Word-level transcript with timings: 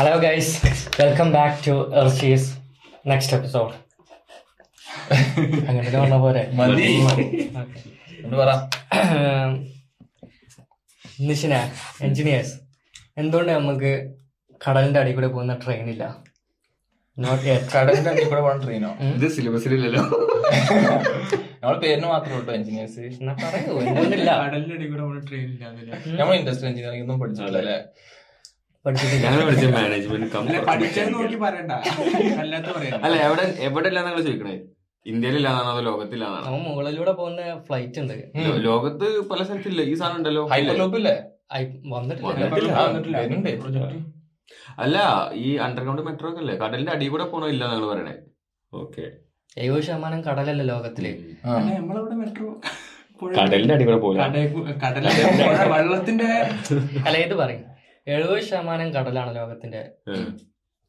Hello 0.00 0.12
guys 0.18 0.52
welcome 1.00 1.28
back 1.32 1.58
to 1.66 1.72
എർച്ചീസ് 2.00 2.46
next 3.06 3.34
episode 3.36 3.72
അങ്ങനെ 5.68 5.88
പറഞ്ഞ 5.94 6.16
പോലെ 6.22 6.42
മതി. 6.58 6.86
ഒന്ന് 8.24 8.36
പറ. 8.36 8.50
നിഷിന 11.22 11.54
എഞ്ചിനീയേഴ്സ് 12.00 12.54
എന്തുകൊണ്ട് 13.18 13.50
നമുക്ക് 13.52 13.92
കടലിന്റെ 14.60 15.00
അടി 15.00 15.12
കൂടെ 15.12 15.28
പോകുന്ന 15.28 15.54
ട്രെയിൻ 15.62 15.86
ഇല്ല? 15.90 16.04
നോട്ട് 17.16 17.44
യെറ്റ് 17.48 17.68
കടലിന്റെ 17.74 18.10
അടി 18.10 18.24
കൂടെ 18.24 18.40
പോകുന്ന 18.40 18.62
ട്രെയിനോ 18.64 18.90
ഇത് 19.10 19.26
സിലബസിലില്ലല്ലോ 19.34 20.02
നമ്മൾ 21.62 21.76
പേരിന് 21.82 22.06
മാത്രമേ 22.08 22.36
ഉള്ളൂ 22.38 22.52
എഞ്ചിനീയേഴ്സ് 22.54 23.00
എന്നാ 23.12 23.34
പറയൂ 23.42 23.72
എന്തുകൊണ്ടില്ല 23.82 24.30
കടലിന്റെ 24.42 24.76
അടി 24.76 24.86
കൂടെ 24.86 25.02
പോകുന്ന 25.02 25.22
ട്രെയിൻ 25.28 25.48
ഇല്ലാന്നില്ല 25.50 25.92
നമ്മൾ 26.20 26.34
ഇൻഡസ്ട്രിയൽ 26.38 26.70
എഞ്ചിനീയറിംഗ് 26.72 27.04
ഒന്നും 27.06 27.20
പഠിച്ചിട്ടില്ല 27.22 27.74
അല്ലേ 33.06 33.18
എവിടെ 33.26 33.44
എവിടെ 33.66 33.88
ഇല്ലാന്ന് 33.90 34.10
നിങ്ങൾ 34.10 34.22
ചോദിക്കണേ? 34.26 34.54
ഇന്ത്യയിലില്ലാന്നാണോ 35.06 35.70
അതോ 35.74 35.82
ലോകത്തില്ലാന്നാണോ 35.88 36.56
മുകളിലൂടെ 36.66 37.12
പോകുന്ന 37.18 37.40
ഫ്ലൈറ്റ് 37.66 37.98
ഉണ്ട്. 38.02 38.14
ലോകത്ത് 38.68 39.06
പല 39.30 39.40
സ്ഥലത്തില്ല. 39.46 39.82
ഈ 39.90 39.94
സാധനം 40.00 40.18
ഉണ്ടല്ലോ. 40.20 40.42
അല്ല 44.84 44.96
ഈ 45.44 45.50
അണ്ടർഗ്രൗണ്ട് 45.66 46.02
മെട്രോ 46.08 46.28
ഒക്കെ 46.30 46.40
അല്ലേ 46.44 46.54
കടലിന്റെ 46.62 46.92
അടി 46.96 47.08
കൂടെ 47.14 47.26
പോണോ 47.32 47.48
ഇല്ല 47.54 47.62
നിങ്ങൾ 47.72 47.86
പറയണേ? 47.92 48.14
ഓക്കെ 48.72 49.04
എഴുപത് 49.56 49.82
ശതമാനം 49.86 50.20
കടലല്ലേ 50.26 50.64
ലോകത്തിൽ. 50.72 51.06
നമ്മളവിടെ 51.46 52.16
മെട്രോ 52.22 52.48
കടലിന്റെ 53.38 53.74
അടി 53.76 53.84
കൂടെ 53.88 53.98
പോലെ 54.04 54.18
വെള്ളത്തിന്റെ 55.74 56.28
അല്ല 57.06 57.16
ഇത് 57.26 57.34
പറയും. 57.42 57.64
എഴുപത് 58.12 58.42
ശതമാനം 58.42 58.94
കടലാണ് 58.94 59.36
ലോകത്തിന്റെ. 59.36 59.90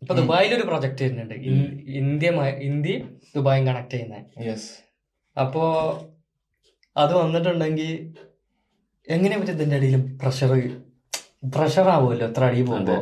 ഇപ്പൊ 0.02 0.16
ദുബായിൽ 0.16 0.55
ഒരു 0.55 0.63
പ്രൊജക്ട് 0.63 1.03
വരുന്നുണ്ട്. 1.03 1.34
ഇന്ത്യ 1.89 2.30
ഇന്ത്യ 2.61 3.00
ദുബായും 3.36 3.67
കണക്ട് 3.67 3.91
ചെയ്യുന്ന. 3.91 4.44
യെസ് 4.44 4.72
അപ്പോ 5.39 5.63
അത് 6.97 7.13
വന്നിട്ടുണ്ടെങ്കിൽ 7.13 8.13
എങ്ങനെ 9.08 9.39
പറ്റും 9.39 9.52
ഇതിന്റെ 9.52 9.75
അടിയിൽ 9.75 10.17
പ്രഷർ 10.23 10.72
പ്രഷർ 11.55 11.89
ആവുമല്ലോ 11.89 12.28
എത്ര 12.28 12.44
അടി 12.44 12.61
പോകുമ്പോ? 12.61 12.94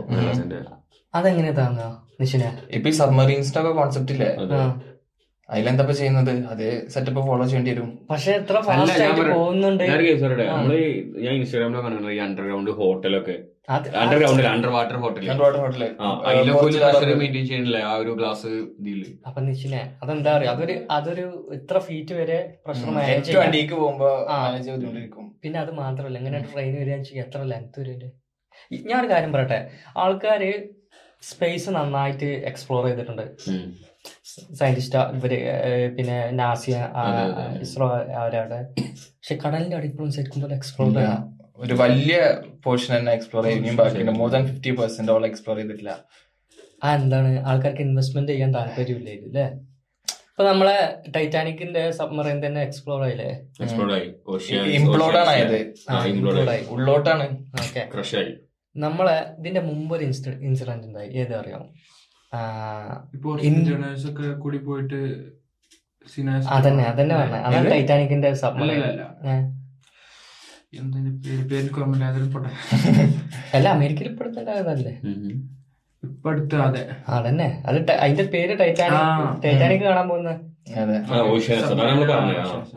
അതെങ്ങനെ 1.15 1.51
താങ്ങാ 1.51 1.87
നിഷിന? 2.21 2.57
ഇപ്പൊ 2.69 2.89
ഈ 2.89 2.93
സബ്മറീൻസിന്റെ 2.93 3.59
ഒക്കെ 3.59 3.71
കോൺസെപ്റ്റ് 3.71 4.11
ഇല്ലേ. 4.11 4.29
അതിലെന്താ 5.49 5.91
ചെയ്യുന്നത്? 5.91 6.45
അതേ 6.45 6.87
സെറ്റപ്പ് 6.87 7.21
ഫോളോ 7.21 7.45
ചെയ്യേണ്ടി 7.45 7.71
വരും. 7.71 8.07
പക്ഷെ 8.09 8.31
എത്ര. 8.31 8.59
പോകുന്നുണ്ട്. 9.33 9.83
ഞാൻ 9.83 11.35
ഇൻസ്റ്റാഗ്രാമിലൊക്കെ 11.35 11.89
കണ്ടിട്ടുണ്ട് 11.89 12.11
ഈ 12.11 12.17
അണ്ടർഗ്രൗണ്ട് 12.17 12.71
ഹോട്ടലൊക്കെ 12.71 13.39
അണ്ടർഗ്രൗണ്ടിൽ 13.75 14.47
under 14.51 14.69
water 14.75 14.97
hotel 15.03 15.25
water 15.41 15.59
hotel 15.63 15.83
അതിലൊക്കെ 16.29 16.63
ഒരു 16.67 16.79
പ്രഷർ 16.83 17.11
മെയിന്റെയിൻ 17.21 17.45
ചെയ്യണില്ലേ? 17.49 17.81
ആ 17.89 17.91
ഒരു 18.03 18.11
ഗ്ലാസ് 18.19 18.51
ഇതിൽ. 18.81 19.01
അപ്പൊ 19.27 19.41
അതെന്താ 20.03 20.31
പറയാ 20.35 20.51
അതൊരു 20.53 20.75
അതൊരു 20.97 21.25
ഇത്ര 21.57 21.77
ഫീറ്റ് 21.87 22.13
വരെ 22.19 22.39
പ്രഷർ 22.65 22.89
മാനേജ് 22.97 23.75
പോകുമ്പോ 23.81 24.09
പിന്നെ 25.43 25.59
അത് 25.63 25.71
മാത്രമല്ല 25.83 26.17
എങ്ങനെ 26.21 26.41
ട്രെയിൻ 26.53 26.73
വരിക 26.81 27.19
എത്ര 27.25 27.41
ലെങ്ത് 27.53 27.79
വരും? 27.81 28.11
ഞാനൊരു 28.89 29.09
കാര്യം 29.13 29.31
പറയട്ടെ. 29.35 29.59
ആൾക്കാര് 30.03 30.51
സ്പേസ് 31.29 31.69
നന്നായിട്ട് 31.75 32.29
എക്സ്പ്ലോർ 32.49 32.83
ചെയ്തിട്ടുണ്ട്. 32.87 33.25
സയന്റിസ്റ്റ് 34.59 34.99
ഇവർ 35.17 35.33
പിന്നെ 35.95 36.17
നാസിയ. 36.39 36.75
ഇസ്രോ 37.65 37.87
അവരവിടെ. 38.21 38.59
പക്ഷെ 39.17 39.35
കടലിന്റെ 39.43 39.77
അടിപ്പോഴും 39.79 40.11
ശരിക്കും 40.17 40.41
പോലെ 40.43 40.55
എക്സ്പ്ലോർ 40.59 40.89
ചെയ്യാം. 40.97 41.23
ഒരു 41.59 41.73
വലിയ 41.73 42.17
പോർഷൻ 42.65 42.91
തന്നെ 42.97 43.11
എക്സ്പ്ലോർ 43.11 43.43
ചെയ്യും 43.45 43.75
ബാക്കിയുണ്ട്. 43.75 44.11
More 44.11 44.29
than 44.35 44.43
fifty 44.49 44.71
percent 44.79 45.11
all 45.11 45.25
explore 45.25 45.57
ചെയ്തിട്ടില്ല. 45.57 45.93
ആ 46.83 46.93
എന്താണ്? 46.95 47.31
ആൾക്കാർക്ക് 47.49 47.81
ഇൻവെസ്റ്റ്മെന്റ് 47.81 48.31
ചെയ്യാൻ 48.31 48.51
താല്പര്യമില്ല 48.55 49.09
അല്ലേ? 49.09 49.45
ഇപ്പൊ 50.31 50.43
നമ്മളെ 50.49 50.75
ടൈറ്റാനിക്കിന്റെ 51.15 51.81
സബ്മറൈൻ 51.91 52.45
തന്നെ 52.45 52.61
എക്സ്പ്ലോർ 52.61 53.01
ആയില്ലേ? 53.03 53.29
എക്സ്പ്ലോർ 53.63 53.89
ആയി. 53.93 54.07
ഇംപ്ലോഡ് 54.79 55.17
ആണ് 55.17 55.29
ആയത് 55.29 55.57
ആ, 55.89 56.05
ഇംപ്ലോഡ് 56.05 56.39
ആയി. 56.39 56.47
ആയി. 56.49 56.63
ഉള്ളോട്ടാണ്. 56.69 57.25
ഓക്കെ 57.63 57.81
ക്രഷ് 57.93 58.15
ആയി. 58.15 58.31
നമ്മളെ 58.75 59.17
ഇതിന്റെ 59.39 59.59
മുമ്പ് 59.59 59.95
ഒരു 59.95 60.05
ഇൻസിഡന്റ് 60.49 60.87
ഉണ്ടായി. 60.87 61.09
ഏത് 61.21 61.33
അറിയാം 61.41 61.65
ആ, 62.31 62.39
ഇപ്പൊ 63.13 63.29
ഒക്കെ 64.09 64.27
കൂടി 64.43 64.57
പോയിട്ട് 64.57 64.99
സിനാസ് 66.07 66.47
അതന്നെ 66.47 66.83
അതന്നെ 66.83 67.15
പറഞ്ഞ. 67.15 67.37
അതാണ്? 67.47 67.71
ടൈറ്റാനിക്കിന്റെ 67.71 68.27
അല്ല 68.27 68.39
സബ്മറൈൻ 68.43 68.83
അല്ല. 68.83 69.03
എന്തിന്റെ 70.73 71.11
പേര് 71.21 71.67
അല്ല 73.55 73.67
അമേരിക്കയിൽ 73.69 74.09
ഇപ്പോഴത്തെ 74.11 74.41
ഇപ്പൊ 76.03 76.29
അടുത്ത് 76.31 76.55
അതെ. 76.55 76.81
അതന്നെ 77.09 77.63
അത് 77.65 77.91
അതിന്റെ 77.91 78.23
പേര് 78.23 78.59
ടൈറ്റാനിക് 78.59 79.43
ടൈറ്റാനിക് 79.43 79.81
കാണാൻ 79.81 80.09
പോകുന്ന. 80.09 80.31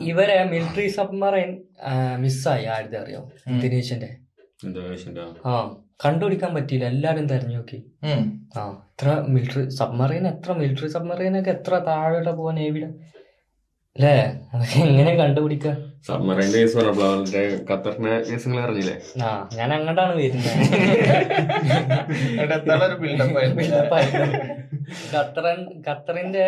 ഇവരെ 0.01 0.43
മിലിറ്ററി 0.43 0.87
സബ്മറൈൻ 0.87 1.51
മിസ്സായി 2.17 2.65
ആരുടെ 2.65 2.97
അറിയോ? 2.97 3.21
ദിനേശന്റെ. 3.61 4.09
ആ 5.45 5.53
കണ്ടുപിടിക്കാൻ 6.05 6.51
പറ്റിയില്ല. 6.55 6.85
എല്ലാരും 6.85 7.27
തെരഞ്ഞു 7.27 7.55
നോക്കി. 7.55 7.79
ആ 8.57 8.63
എത്ര 8.89 9.25
മിലിറ്ററി 9.29 9.69
സബ്മറൈൻ 9.69 10.27
എത്ര 10.27 10.51
മിലിറ്ററി 10.53 10.87
സബ്മറൈനൊക്കെ 10.87 11.51
എത്ര 11.51 11.73
താഴോട്ട് 11.87 12.29
പോവാൻ 12.29 12.55
നേവിയുടെ? 12.55 12.89
അല്ലേ 13.95 14.15
അതൊക്കെ 14.53 14.79
എങ്ങനെ 14.79 15.13
കണ്ടുപിടിക്ക? 15.15 15.67
സബ്മറൈന്റെ 16.07 16.57
കേസ് 16.61 16.75
പറഞ്ഞപ്പോ 16.77 17.05
അവരുടെ 17.09 17.43
ഖത്തറിന്റെ 17.69 18.13
കേസ് 18.29 18.49
അറിഞ്ഞില്ലേ? 18.65 18.95
ആ 19.25 19.29
ഞാൻ 19.57 19.69
അങ്ങോട്ടാണ് 19.75 20.13
വരുന്നത് 20.17 20.51
ഖത്തറിന്റെ 25.87 26.45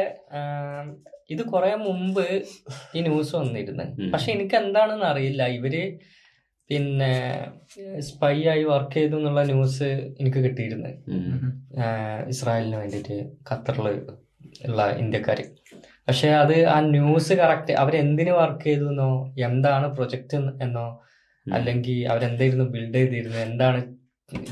ഇത് 1.34 1.44
കുറെ 1.54 1.72
മുമ്പ് 1.86 2.26
ഈ 2.96 3.02
ന്യൂസ് 3.08 3.34
വന്നിരുന്നു. 3.36 3.86
പക്ഷെ 4.14 4.30
എനിക്ക് 4.36 4.56
എന്താണെന്ന് 4.64 5.08
അറിയില്ല. 5.12 5.44
ഇവർ 5.60 5.76
പിന്നെ 6.70 7.14
സ്പൈ 8.10 8.36
ആയി 8.52 8.64
വർക്ക് 8.72 8.96
ചെയ്തു 8.98 9.16
എന്നുള്ള 9.20 9.42
ന്യൂസ് 9.52 9.90
എനിക്ക് 10.20 10.40
കിട്ടിയിരുന്നു. 10.46 10.92
ഇസ്രായേലിന് 12.34 12.78
വേണ്ടിയിട്ട് 12.82 13.18
ഖത്തറിൽ 13.50 13.88
ഉള്ള 14.68 14.82
ഇന്ത്യക്കാര്. 15.04 15.46
പക്ഷെ 16.08 16.30
അത് 16.42 16.56
ആ 16.68 16.78
ന്യൂസ് 16.90 17.34
കറക്റ്റ് 17.40 17.74
അവരെന്തിനു 17.82 18.34
വർക്ക് 18.40 18.66
ചെയ്തു 18.66 18.88
എന്നോ 18.92 19.10
എന്താണ് 19.48 19.88
പ്രൊജക്റ്റ് 19.96 20.38
എന്നോ 20.66 20.86
അല്ലെങ്കിൽ 21.46 21.98
അവരെന്തായിരുന്നു 22.12 22.66
ബിൽഡ് 22.74 23.00
ചെയ്തിരുന്നത് 23.04 23.44
എന്താണ് 23.48 23.80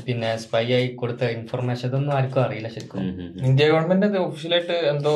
പിന്നെ 0.06 0.28
സ്പൈ 0.42 0.64
ആയി 0.74 0.88
കൊടുത്ത 0.98 1.28
ഇൻഫർമേഷൻ 1.34 1.86
ഇതൊന്നും 1.88 2.12
ആർക്കും 2.16 2.40
അറിയില്ല 2.42 2.68
ശരിക്കും. 2.74 3.00
ഇന്ത്യ 3.46 3.64
ഗവൺമെന്റ് 3.70 4.06
അത് 4.08 4.18
ഒഫീഷ്യലായിട്ട് 4.20 4.74
എന്തോ. 4.90 5.12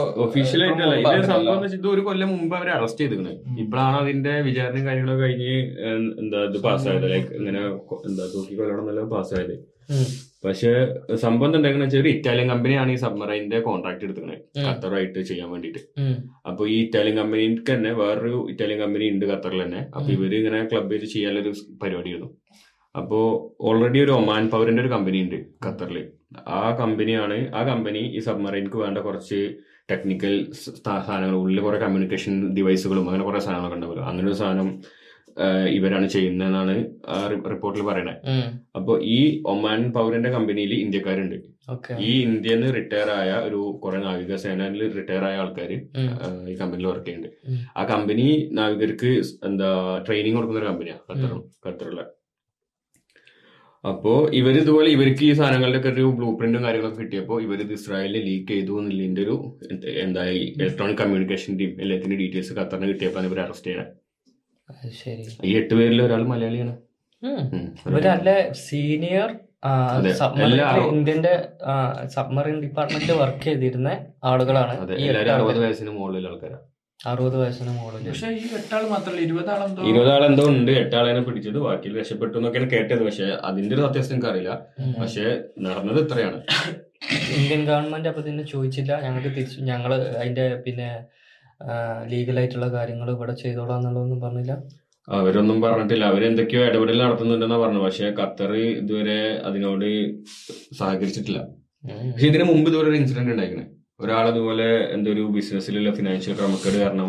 സംഭവം 1.29 1.61
ഇത് 1.69 1.87
ഒരു 1.93 2.03
കൊല്ലം 2.09 2.31
മുമ്പ് 2.35 2.55
അവരെ 2.59 2.73
അറസ്റ്റ് 2.79 3.03
ചെയ്തിരുന്നത് 3.03 3.37
ഇപ്പോഴാണ് 3.63 3.97
അതിന്റെ 4.03 4.33
വിചാരണയും 4.49 4.87
കാര്യങ്ങളൊക്കെ 4.89 5.25
കഴിഞ്ഞ് 5.25 5.53
എന്താ 6.23 6.41
ഇത് 6.49 6.59
പാസ്സായത് 6.67 7.07
ലൈക്ക് 7.13 7.31
ഇങ്ങനെ 7.39 7.63
എന്താ 8.09 8.27
തൂക്കി 8.35 8.57
കൊല്ലണം 8.61 8.83
എന്നെല്ലാം 8.85 9.09
പാസ്സായത്. 9.15 9.55
പക്ഷെ 10.45 10.71
സംഭവം 11.19 11.47
എന്താണെന്ന് 11.49 11.85
വെച്ചാൽ 11.85 12.01
ഒരു 12.01 12.11
ഇറ്റാലിയൻ 12.11 12.49
കമ്പനിയാണ് 12.51 12.91
ഈ 12.91 12.99
സബ്മറൈനിന്റെ 13.03 13.59
കോൺട്രാക്ട് 13.65 14.05
എടുത്തിരുന്നത് 14.07 14.37
ഉം. 14.53 14.65
ഖത്തറായിട്ട് 14.67 15.21
ചെയ്യാൻ 15.31 15.49
വേണ്ടിയിട്ട് 15.53 15.81
ഉം. 16.01 16.15
അപ്പൊ 16.47 16.63
ഈ 16.69 16.77
ഇറ്റാലിയൻ 16.85 17.17
കമ്പനിക്ക് 17.19 17.71
തന്നെ 17.71 17.93
വേറൊരു 17.99 18.39
ഇറ്റാലിയൻ 18.51 18.81
കമ്പനി 18.83 19.07
ഉണ്ട് 19.15 19.25
ഖത്തറിൽ 19.27 19.63
തന്നെ 19.65 19.81
അപ്പൊ. 19.91 20.09
ഇവർ 20.15 20.35
ഇങ്ങനെ 20.37 20.61
ക്ലബ് 20.71 20.99
ചെയ്യാനുള്ള 21.07 21.43
പരിപാടി 21.43 21.81
പരിപാടിയായിരുന്നു 21.83 22.31
അപ്പോ 22.95 23.19
ഓൾറെഡി 23.63 23.99
ഒരു 24.01 24.13
ഒമാൻ 24.13 24.45
പവറിന്റെ 24.53 24.83
ഒരു 24.85 24.93
കമ്പനി 24.93 25.19
ഉണ്ട് 25.25 25.39
ഖത്തറിൽ 25.65 25.99
ആ 26.55 26.63
കമ്പനിയാണ് 26.79 27.37
ആ 27.55 27.63
കമ്പനി 27.69 28.03
ഈ 28.13 28.23
സബ്മറൈൻക്ക് 28.25 28.79
വേണ്ട 28.79 28.99
കുറച്ച് 29.01 29.41
ടെക്നിക്കൽ 29.91 30.35
സാധനങ്ങൾ 30.79 31.37
ഉള്ളിൽ 31.39 31.61
കുറെ 31.63 31.79
കമ്മ്യൂണിക്കേഷൻ 31.83 32.33
ഡിവൈസുകളും 32.57 33.07
അങ്ങനെ 33.09 33.25
കുറെ 33.25 33.41
സാധനങ്ങളൊക്കെ 33.41 33.77
ഉണ്ടാവുമല്ലോ 33.79 34.05
അങ്ങനെ 34.09 34.27
ഒരു 34.29 34.39
സാധനം 34.41 34.69
ഇവരാണ് 35.77 36.07
ചെയ്യുന്നതെന്നാണ് 36.15 36.75
റിപ്പോർട്ടിൽ 37.53 37.83
പറയുന്നത് 37.89 38.19
അപ്പൊ 38.79 38.93
ഈ 39.17 39.21
ഒമാൻ 39.53 39.81
പൗരന്റെ 39.97 40.31
കമ്പനിയിൽ 40.37 40.73
ഇന്ത്യക്കാരുണ്ട്. 40.85 41.37
ഈ 42.09 42.11
ഇന്ത്യയിൽ 42.27 42.59
നിന്ന് 42.61 42.69
റിട്ടയർ 42.77 43.09
ആയ 43.17 43.31
ഒരു 43.47 43.61
കുറെ 43.83 43.99
നാവിക 44.05 44.37
സേനയിൽ 44.45 44.81
റിട്ടയർ 44.99 45.25
ആയ 45.31 45.43
ആൾക്കാർ 45.43 45.73
ഈ 45.73 46.55
കമ്പനിയിൽ 46.61 46.89
വർക്ക് 46.91 47.07
ചെയ്യുന്നുണ്ട്. 47.09 47.35
ആ 47.79 47.85
കമ്പനി 47.95 48.27
നാവികർക്ക് 48.59 49.11
എന്താ 49.49 49.71
ട്രെയിനിങ് 50.07 50.39
കൊടുക്കുന്ന 50.39 50.63
ഒരു 50.63 50.71
കമ്പനിയാണ് 50.71 51.03
ഖത്തറുള്ള 51.67 52.01
അപ്പോ 53.85 54.13
ഇവർ 54.39 54.55
ഇതുപോലെ 54.61 54.89
ഇവർക്ക് 54.95 55.25
ഈ 55.27 55.33
സാധനങ്ങളുടെ 55.41 55.79
ഒക്കെ 55.81 55.91
ഒരു 55.95 56.05
ബ്ലൂ 56.17 56.29
പ്രിന്റും 56.39 56.63
കാര്യങ്ങളൊക്കെ 56.65 57.01
കിട്ടിയപ്പോൾ 57.03 57.39
ഇവർ 57.45 57.59
ഇത് 57.65 57.73
ഇസ്രായേലിൽ 57.77 58.25
ലീക്ക് 58.29 58.49
ചെയ്തു 58.53 58.75
എന്നുള്ളതിന്റെ 58.81 59.23
ഒരു 59.27 59.37
എന്തായി 59.73 59.93
എന്താ 60.05 60.23
ഇലക്ട്രോണിക് 60.63 61.01
കമ്മ്യൂണിക്കേഷൻ 61.03 61.53
ടീം 61.61 61.73
എല്ലാത്തിന്റെ 61.85 62.17
ഡീറ്റെയിൽസ് 62.23 62.57
ഖത്തറിന് 62.59 62.89
കിട്ടിയപ്പോൾ 62.93 63.29
ഇവർ 63.29 63.41
അറസ്റ്റ് 63.45 63.69
ചെയ്യണേ. 63.69 63.87
ശരി. 65.03 65.25
ഈ 65.49 65.53
എട്ട് 65.61 65.75
പേരിൽ 65.79 66.01
ഒരാൾ 66.07 66.23
മലയാളിയാണ്. 66.33 66.75
നല്ല 68.09 68.31
സീനിയർ 68.67 69.31
ഇന്ത്യന്റെ 70.97 71.33
സബ്മറൈൻ 72.17 72.59
ഡിപ്പാർട്ട്മെന്റിൽ 72.65 73.13
വർക്ക് 73.23 73.45
ചെയ്തിരുന്ന 73.47 73.91
ആളുകളാണ് 74.31 74.75
അറുപത് 75.37 75.61
വയസ്സിന് 75.63 75.93
മുകളിലുള്ള 75.97 76.29
ആൾക്കാരാണ് 76.33 76.67
അറുപത് 77.01 77.37
വയസ്സിന് 77.41 77.73
മുകളിൽ 77.79 78.07
പക്ഷെ 78.11 78.29
ഈ 78.43 78.47
എട്ടാൾ 78.61 78.85
മാത്രല്ല 78.93 79.21
ഇരുപതാളെന്തോ 79.27 79.83
ഇരുപതാൾ 79.91 80.23
എന്തോ 80.29 80.45
ഉണ്ട് 80.53 80.73
എട്ടാളെന്നെ 80.83 81.23
പിടിച്ചത്. 81.27 81.59
ബാക്കി 81.67 81.93
രക്ഷപ്പെട്ടു 81.99 82.35
എന്നൊക്കെയാണ് 82.39 82.71
കേട്ടത്. 82.75 83.03
പക്ഷെ 83.09 83.27
അതിന്റെ 83.49 83.75
ഒരു 83.77 83.83
സത്യാവസ്ഥ 83.85 84.15
എനിക്ക് 84.15 84.31
അറിയില്ല 84.33 84.53
പക്ഷെ 85.03 85.27
നടന്നത് 85.67 86.01
ഇത്രയാണ്. 86.05 86.41
ഇന്ത്യൻ 87.39 87.63
ഗവൺമെന്റ് 87.71 88.09
അപ്പൊ 88.11 88.23
ഇതിനെ 88.25 88.45
ചോദിച്ചില്ല. 88.55 88.93
ഞങ്ങൾക്ക് 89.07 89.31
തിരിച്ചു 89.37 89.59
ഞങ്ങൾ 89.71 89.93
അതിന്റെ 90.21 90.47
പിന്നെ 90.67 90.89
ലീഗലായിട്ടുള്ള 92.11 92.67
കാര്യങ്ങൾ 92.77 93.09
ഇവിടെ 93.15 93.35
ചെയ്തോളാം 93.43 93.79
എന്നുള്ളതൊന്നും 93.79 94.21
പറഞ്ഞില്ല. 94.25 94.53
അവരൊന്നും 95.09 95.59
പറഞ്ഞിട്ടില്ല. 95.65 96.05
അവരെന്തൊക്കെയോ 96.13 96.63
ഇടപെടൽ 96.69 96.99
നടത്തുന്നുണ്ടെന്നാ 97.05 97.59
പറഞ്ഞു 97.65 97.81
പക്ഷെ 97.87 98.09
ഖത്തർ 98.19 98.51
ഇതുവരെ 98.81 99.21
അതിനോട് 99.49 99.89
സഹകരിച്ചിട്ടില്ല. 100.81 101.41
പക്ഷെ 102.13 102.29
ഇതിനു 102.33 102.45
മുമ്പ് 102.51 102.69
ഇതുവരെ 102.71 102.89
ഒരു 102.93 102.99
ഇൻസിഡന്റ് 103.01 103.33
ഉണ്ടായിരിക്കണേ 103.35 103.67
ഒരാൾ 104.05 104.25
ഇതുപോലെ 104.33 104.69
എന്തോ 104.95 105.11
ഒരു 105.15 105.25
ബിസിനസ്സിലുള്ള 105.37 105.91
ഫിനാൻഷ്യൽ 105.99 106.35
ക്രമക്കേട് 106.39 106.79
കാരണം 106.85 107.09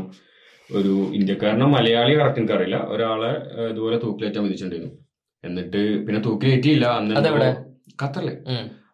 ഒരു 0.70 0.94
ഇന്ത്യക്കാരനോ 1.18 1.68
മലയാളി 1.76 2.14
കറക്റ്റ് 2.20 2.42
എനിക്കറിയില്ല 2.42 2.78
ഒരാളെ 2.94 3.32
ഇതുപോലെ 3.72 3.98
തൂക്കിലേറ്റാൻ 4.04 4.44
വിധിച്ചിട്ടുണ്ടായിരുന്നു. 4.44 4.96
എന്നിട്ട് 5.44 5.82
പിന്നെ 6.06 6.22
തൂക്കിലേറ്റിയില്ല. 6.28 6.86
അന്ന്? 7.00 7.16
ഖത്തറിൽ. 8.02 8.32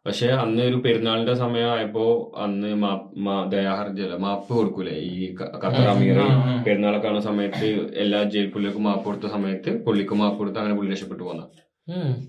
പക്ഷെ 0.06 0.28
അന്ന് 0.28 0.62
ഒരു 0.62 0.76
പെരുന്നാളിന്റെ 0.76 1.34
സമയമായപ്പോ 1.34 2.32
അന്ന് 2.38 2.76
മാ- 2.76 3.00
മാ- 3.18 3.46
ദയാഹർജി 3.46 4.02
അല്ല 4.02 4.16
മാപ്പ് 4.16 4.54
കൊടുക്കൂലേ? 4.54 4.92
ഈ 4.92 5.36
ഖത്തർ 5.36 5.88
അമീർ. 5.88 6.18
പെരുന്നാളൊക്കെ 6.64 7.08
ആണ് 7.08 7.20
സമയത്ത് 7.20 7.66
എല്ലാ 7.96 8.24
ജയിൽ 8.24 8.50
പുള്ളിക്കും 8.50 8.84
മാപ്പ് 8.84 9.06
കൊടുത്ത 9.06 9.32
സമയത്ത് 9.32 9.84
പുള്ളിക്ക് 9.86 10.14
മാപ്പ് 10.14 10.38
കൊടുത്ത് 10.38 10.60
അങ്ങനെ 10.60 10.76
പുള്ളി 10.76 10.92
രക്ഷപ്പെട്ടു 10.92 11.24
പോന്ന. 11.24 11.44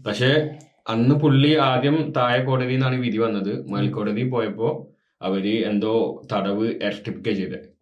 പക്ഷെ 0.07 0.51
അന്ന് 0.89 1.15
പുള്ളി 1.15 1.55
ആദ്യം 1.55 2.13
താഴെ 2.17 2.45
കോടതിയിൽ 2.45 2.73
നിന്നാണ് 2.73 3.01
വിധി 3.01 3.19
വന്നത്. 3.19 3.71
മേൽക്കോടതി 3.71 4.29
പോയപ്പോ 4.29 4.89
അവർ 5.23 5.65
എന്തോ 5.65 6.23
തടവ് 6.33 6.67
ഇരട്ടിപ്പിക്കുക 6.83 7.33
ചെയ്തത് 7.33 7.77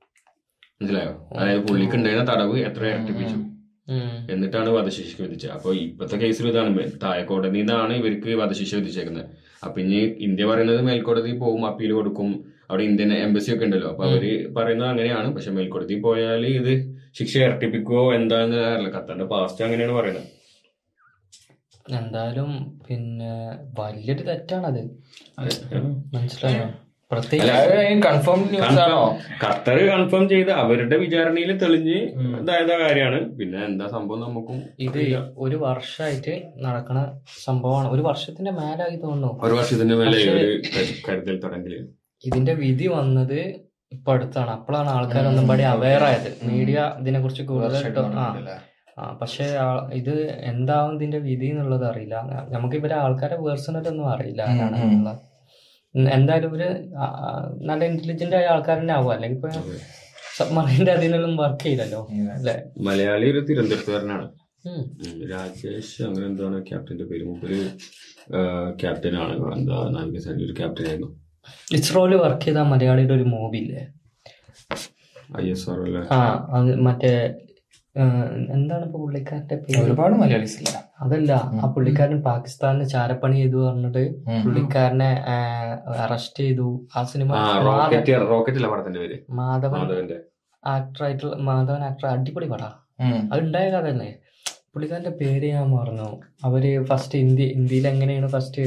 മനസ്സിലായോ? 0.83 1.39
അതായത് 1.39 1.67
പുള്ളിക്ക് 1.67 1.95
ഉണ്ടായിരുന്ന 1.95 2.35
തടവ് 2.35 2.59
എത്ര 2.59 2.87
ഇരട്ടിപ്പിച്ചു. 2.87 3.54
എന്നിട്ടാണ് 4.31 4.69
വധശിക്ഷ 4.69 5.21
വിധിച്ചത്. 5.21 5.51
അപ്പൊ 5.51 5.75
ഇപ്പത്തെ 5.75 6.17
കേസിൽ 6.17 6.49
ഇതാണ്. 6.49 6.93
താഴെക്കോടതി 7.03 7.59
നിന്നാണ് 7.59 7.93
ഇവർക്ക് 7.93 8.35
വധശിക്ഷ 8.35 8.75
വിധിച്ചേക്കുന്നത് 8.75 9.27
അപ്പൊ 9.65 9.81
ഇനി 9.81 9.99
ഇന്ത്യ 10.19 10.45
പറയുന്നത് 10.45 10.81
മേൽക്കോടതി 10.81 11.39
പോവും 11.39 11.67
അപ്പീൽ 11.67 11.93
കൊടുക്കും. 11.93 12.45
അവിടെ 12.71 12.83
ഇന്ത്യൻ 12.83 13.13
എംബസി 13.13 13.55
ഒക്കെ 13.55 13.65
ഉണ്ടല്ലോ. 13.65 13.91
അപ്പൊ 13.91 14.05
അവർ 14.05 14.53
പറയുന്നത് 14.57 14.89
അങ്ങനെയാണ്. 14.89 15.35
പക്ഷെ 15.35 15.51
മേൽക്കോടതി 15.51 16.01
പോയാൽ 16.01 16.47
ഇത് 16.47 16.73
ശിക്ഷ 17.13 17.37
ഇരട്ടിപ്പിക്കുവോ 17.39 18.15
എന്താന്ന് 18.15 18.57
അറിയില്ല. 18.57 18.97
ഖത്തറിന്റെ 18.97 19.25
പാസ്റ്റ് 19.25 19.65
അങ്ങനെയാണ് 19.65 19.93
പറയുന്നത്. 19.93 20.31
എന്തായാലും 21.91 22.81
പിന്നെ 22.89 23.33
വലിയൊരു 23.81 24.23
തെറ്റാണത്. 24.23 24.83
അത്. 25.39 25.55
മനസ്സിലായോ? 26.15 26.67
ഖത്തർ 29.43 29.79
കൺഫേം 29.89 30.25
ചെയ്ത് 30.29 30.53
അവരുടെ 30.63 30.97
വിചാരണയിൽ 30.97 31.51
തെളിഞ്ഞ്. 31.59 31.99
ഇതായത് 32.41 32.73
കാര്യമാണ്. 32.83 33.19
പിന്നെ 33.39 33.59
എന്താ 33.67 33.87
സംഭവം 33.87 34.21
നമുക്കും 34.21 34.59
ഇത്. 34.79 35.01
ഒരു 35.39 35.57
വർഷമായിട്ട് 35.65 36.35
നടക്കണ 36.63 36.99
സംഭവമാണ്. 37.45 37.89
ഒരു 37.91 38.03
വർഷത്തിന്റെ 38.03 38.53
മേലായി 38.53 38.97
തോന്നുന്നു. 38.97 39.33
ഒരു 39.43 39.55
വർഷത്തിന്റെ 39.55 39.97
മേലെ 39.97 40.19
കരുതൽ 41.07 41.37
തടങ്കൽ 41.45 41.75
ഇതിന്റെ 42.25 42.55
വിധി 42.63 42.87
വന്നത് 42.93 43.39
ഇപ്പൊ 43.93 44.11
അടുത്താണ്. 44.13 44.51
അപ്പോഴാണ് 44.51 44.91
ആൾക്കാർ 44.91 45.25
ഒന്നും 45.27 45.47
പാടി 45.49 45.65
അവയർ 45.73 46.03
ആയത്. 46.05 46.31
മീഡിയ 46.49 46.79
ഇതിനെ 47.01 47.21
കുറിച്ച് 47.21 47.43
കൂടുതലായിട്ട് 47.51 48.01
ആ. 48.97 49.05
പക്ഷെ 49.21 49.47
ഇത് 49.95 50.15
എന്താവും 50.51 50.91
ഇതിന്റെ 50.95 51.19
വിധി 51.23 51.47
എന്നുള്ളത് 51.47 51.85
അറിയില്ല. 51.87 52.17
നമുക്ക് 52.51 52.77
ഇവരെ 52.77 52.97
ആൾക്കാരെ 52.97 53.37
പേഴ്സണൽ 53.41 53.87
ഒന്നും 53.89 54.07
അറിയില്ല 54.13 54.43
ഉം, 54.45 54.51
ആരാണ് 54.53 54.77
ഉം. 54.79 54.85
എന്നുള്ള. 54.87 55.11
ഉം, 55.13 55.31
എന്തായാലും 56.15 56.53
ആ, 56.99 57.07
നല്ല 57.63 57.83
ഇന്റലിജന്റ് 57.85 58.37
ആയ 58.37 58.47
ആൾക്കാർ 58.47 58.79
തന്നെ 58.81 58.95
ആവും 58.95 59.13
അല്ലെങ്കിൽ 59.13 59.39
ഇപ്പൊ 59.39 59.51
സബ്മറീന്റെ 60.39 60.93
അതിനൊന്നും 60.93 61.35
വർക്ക് 61.37 61.65
ചെയ്തല്ലോ 61.65 62.01
അല്ലെ? 62.37 62.55
മലയാളി 62.87 63.27
ഒരു 63.33 63.41
തിരുവനന്തപുരത്തുകാരനാണ്. 63.49 64.27
രാജേഷ് 65.33 65.97
അങ്ങനെ 66.07 66.25
എന്താണ് 66.27 66.59
ക്യാപ്റ്റന്റെ 66.69 67.05
പേര്? 67.05 67.25
മുമ്പൊരു 67.25 67.59
ക്യാപ്റ്റനാണ് 68.81 69.35
എന്താ 69.57 69.79
നാവികസേനയിൽ 69.97 70.47
ഒരു 70.49 70.57
ക്യാപ്റ്റൻ 70.61 70.87
ആയിരുന്നു. 70.89 71.11
ഇസ്രോയിൽ 71.69 72.15
വർക്ക് 72.25 72.45
ചെയ്ത 72.47 72.61
മലയാളിയുടെ 72.73 73.15
ഒരു 73.15 73.27
മൂവി 73.35 73.59
ഇല്ലേ? 73.63 73.83
ഐ 75.41 75.47
എസ് 75.51 75.67
ആർ 75.71 75.79
അല്ലേ? 75.85 76.03
ആ 76.15 76.19
അത് 76.57 76.71
മറ്റേ 76.89 77.13
എന്താണ് 78.55 78.85
ഇപ്പൊ 78.87 78.99
പുള്ളിക്കാരന്റെ 79.03 79.57
പേര്? 79.59 79.79
ഒരുപാട് 79.85 80.15
മലയാളീസ് 80.23 80.57
ഇല്ല. 80.63 80.77
അതല്ല 81.05 81.33
ആ 81.63 81.67
പുള്ളിക്കാരൻ 81.75 82.19
പാകിസ്ഥാനിന് 82.23 82.87
ചാരപ്പണി 82.89 83.37
ചെയ്തു 83.37 83.57
പറഞ്ഞിട്ട് 83.57 84.03
പുള്ളിക്കാരനെ 84.45 85.11
അറസ്റ്റ് 86.05 86.43
ചെയ്തു. 86.45 86.69
ആ 86.97 87.03
സിനിമ 87.03 87.33
റോക്കറ്റ് 88.31 88.67
പടത്തിന്റെ 88.73 89.01
പേര്. 89.01 89.17
മാധവൻ 89.31 89.81
മാധവന്റെ. 89.81 90.19
ആക്ടർ 90.67 91.03
ആയിട്ടുള്ള 91.05 91.37
മാധവൻ 91.49 91.83
ആക്ടർ 91.85 92.07
അടിപൊളി 92.07 92.49
പടാ. 92.49 92.71
അത് 93.33 93.41
ഉണ്ടായ 93.41 93.67
കഥ 93.71 93.85
തന്നെ 93.89 94.11
പുള്ളിക്കാരന്റെ 94.75 95.11
പേര് 95.11 95.47
ഞാൻ 95.55 95.67
മറന്നു. 95.71 96.09
അവർ 96.45 96.65
ഫസ്റ്റ് 96.85 97.19
ഇന്ത്യ 97.19 97.45
ഇന്ത്യയിൽ 97.59 97.89
എങ്ങനെയാണ് 97.89 98.29
ഫസ്റ്റ് 98.29 98.63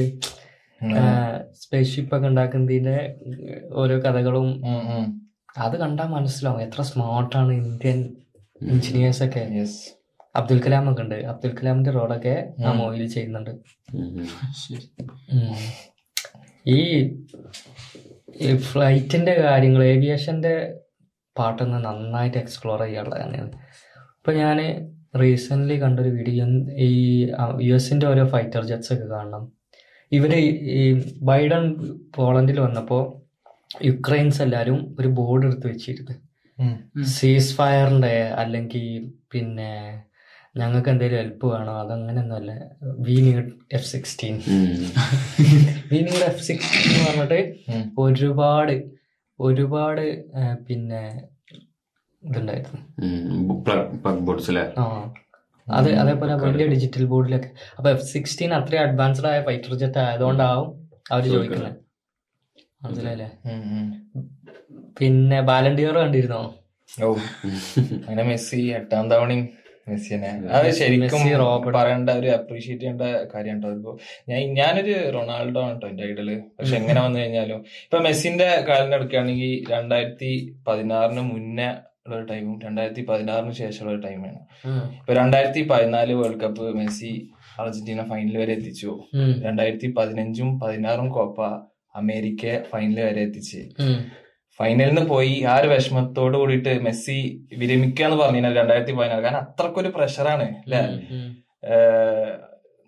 സ്പേസ്ഷിപ്പ് 1.62 2.16
ഒക്കെ 2.16 2.28
ഉണ്ടാക്കുന്നതിന്റെ 2.28 2.98
ഓരോ 3.72 3.96
കഥകളും. 3.98 4.48
അത് 5.58 5.76
കണ്ടാൽ 5.78 6.08
മനസ്സിലാവും 6.08 6.60
എത്ര 6.62 6.82
സ്മാർട്ടാണ് 6.82 7.52
ഇന്ത്യൻ 7.52 7.98
എഞ്ചിനീയേഴ്സ് 8.70 9.22
ഒക്കെ. 9.22 9.42
അബ്ദുൽ 10.38 10.62
കലാം 10.62 10.90
ഒക്കെ 10.90 11.02
ഉണ്ട്. 11.02 11.14
അബ്ദുൽ 11.14 11.54
കലാമിന്റെ 11.54 11.90
റോളൊക്കെ 11.90 12.34
ആ. 12.66 12.72
മൂവിയിൽ 12.72 13.08
ചെയ്യുന്നുണ്ട്. 13.08 13.50
ഈ 16.66 16.80
ഈ 18.40 18.56
ഫ്ലൈറ്റിന്റെ 18.56 19.34
കാര്യങ്ങൾ 19.34 19.84
ഏവിയേഷന്റെ 19.84 20.52
പാട്ടൊന്ന് 21.36 21.84
നന്നായിട്ട് 21.84 22.38
എക്സ്പ്ലോർ 22.38 22.82
ചെയ്യാനുള്ള 22.82 23.14
തന്നെയാണ് 23.22 23.50
ഇപ്പൊ 24.18 24.32
ഞാൻ 24.32 24.58
റീസെന്റ് 25.20 25.74
കണ്ടൊരു 25.74 26.08
വീഡിയോ 26.08 26.44
ഈ 26.78 26.90
യു 27.60 27.74
എസിന്റെ 27.74 28.06
ഓരോ 28.06 28.24
ഫൈറ്റർ 28.24 28.64
ജെറ്റ്സ് 28.64 28.92
ഒക്കെ 28.92 29.04
കാണണം. 29.04 29.44
ഇവർ 30.12 30.34
ഈ 30.34 30.84
ബൈഡൻ 31.22 31.64
പോളണ്ടിൽ 32.16 32.60
വന്നപ്പോ 32.60 32.98
യുക്രൈൻസ് 33.84 34.42
എല്ലാരും 34.42 34.96
ഒരു 35.00 35.08
ബോർഡ് 35.08 35.46
എടുത്ത് 35.46 35.66
വെച്ചിരുന്നു 35.66 36.14
സീസ് 37.04 37.56
ഫയറിന്റെ 37.56 38.14
അല്ലെങ്കിൽ 38.32 38.84
പിന്നെ 39.32 39.72
ഞങ്ങൾക്ക് 40.58 40.88
എന്തെങ്കിലും 40.88 41.20
ഹെൽപ്പ് 41.22 41.46
വേണോ? 41.46 41.72
അതങ്ങനെയൊന്നുമല്ല 41.80 42.52
we 43.06 43.16
need 43.26 43.44
F 43.72 43.88
sixteen. 43.92 44.36
We 45.92 45.98
need 46.06 46.24
F 46.30 46.42
sixteen 46.42 46.84
എന്ന് 46.90 47.04
പറഞ്ഞിട്ട് 47.08 47.40
ഒരുപാട് 47.98 48.74
ഒരുപാട് 49.38 50.04
പിന്നെ 50.68 51.02
ഇതുണ്ടായിരുന്നു. 52.22 52.80
അത് 55.66 55.88
അതേപോലെ 56.02 56.34
വലിയ 56.44 56.66
ഡിജിറ്റൽ 56.66 57.04
ബോർഡിലൊക്കെ 57.04 57.50
അപ്പൊ 57.76 57.88
എഫ് 57.90 58.06
സിക്സ്റ്റീൻ 58.12 58.54
അത്രയും 58.54 58.82
അഡ്വാൻസ്ഡ് 58.82 59.26
ആയ 59.26 59.38
ഫൈറ്റർ 59.42 59.74
ജെറ്റ് 59.74 59.98
ആയതുകൊണ്ടാവും 59.98 60.68
അവർ 61.12 61.24
ചോദിക്കുന്നത്. 61.32 61.74
മനസ്സിലായില്ലേ. 62.84 63.28
പിന്നെ 64.98 65.40
ബാലണ്ടിയർ 65.40 65.98
കണ്ടിരുന്നോ? 65.98 66.42
ഓ. 66.90 67.08
അങ്ങനെ 68.08 68.22
മെസ്സി 68.22 68.60
എട്ടാം 68.78 69.10
തവണയും 69.10 69.46
മെസ്സി 69.88 70.10
തന്നെ 70.14 70.30
അത് 70.50 70.68
ശരിക്കും 70.70 71.22
പറയേണ്ട 71.76 72.10
ഒരു 72.10 72.30
അപ്രീഷിയേറ്റ് 72.30 72.82
ചെയ്യേണ്ട 72.82 73.02
കാര്യം 73.34 73.56
കേട്ടോ 73.56 73.74
ഇപ്പൊ 73.76 73.92
ഞാൻ 74.28 74.40
ഞാനൊരു 74.54 74.94
റൊണാൾഡോ 75.16 75.60
ആണ് 75.62 75.74
കേട്ടോ 75.74 75.88
എന്റെ 75.88 76.04
ഐഡൽ 76.04 76.30
പക്ഷെ 76.58 76.76
എങ്ങനെ 76.76 77.00
വന്നു 77.00 77.18
കഴിഞ്ഞാലും 77.18 77.60
ഇപ്പൊ 77.84 78.00
മെസ്സിന്റെ 78.00 78.48
കാലം 78.68 78.94
എടുക്കുകയാണെങ്കിൽ 78.94 79.52
രണ്ടായിരത്തി 79.70 80.32
പതിനാറിന് 80.66 81.24
മുന്നേ 81.32 81.68
ഉള്ള 82.06 82.16
ഒരു 82.16 82.26
ടൈമും 82.26 82.58
രണ്ടായിരത്തി 82.66 83.02
പതിനാറിന് 83.08 83.52
ശേഷമുള്ള 83.52 83.94
ഒരു 83.94 84.02
ടൈമാണ് 84.06 84.38
ഇപ്പൊ 85.00 85.12
രണ്ടായിരത്തി 85.12 85.62
പതിനാല് 85.70 86.12
world 86.12 86.40
cup 86.40 86.66
Messi 86.76 87.10
Argentina 87.60 88.02
final 88.08 88.36
വരെ 88.38 88.52
എത്തിച്ചു. 88.52 88.90
രണ്ടായിരത്തി 89.42 89.88
പതിനഞ്ചും 89.98 90.60
പതിനാറും 90.60 91.08
കോപ്പ 91.08 91.38
അമേരിക്ക 91.94 92.44
ഫൈനൽ 92.70 92.98
വരെ 93.00 93.20
എത്തിച്ച്. 93.20 93.60
ഫൈനലിൽ 94.58 94.90
നിന്ന് 94.90 95.02
പോയി 95.12 95.34
ആ 95.50 95.54
ഒരു 95.60 95.68
വിഷമത്തോട് 95.72 96.36
കൂടിയിട്ട് 96.40 96.72
മെസ്സി 96.86 97.16
വിരമിക്കുക 97.60 98.06
എന്ന് 98.06 98.16
പറഞ്ഞു 98.22 98.40
രണ്ടായിരത്തി 98.60 98.94
പതിനാറ് 98.98 99.22
കാരണം 99.26 99.42
അത്രക്കൊരു 99.44 99.90
പ്രഷറാണ് 99.96 100.46
അല്ലെ. 100.62 100.80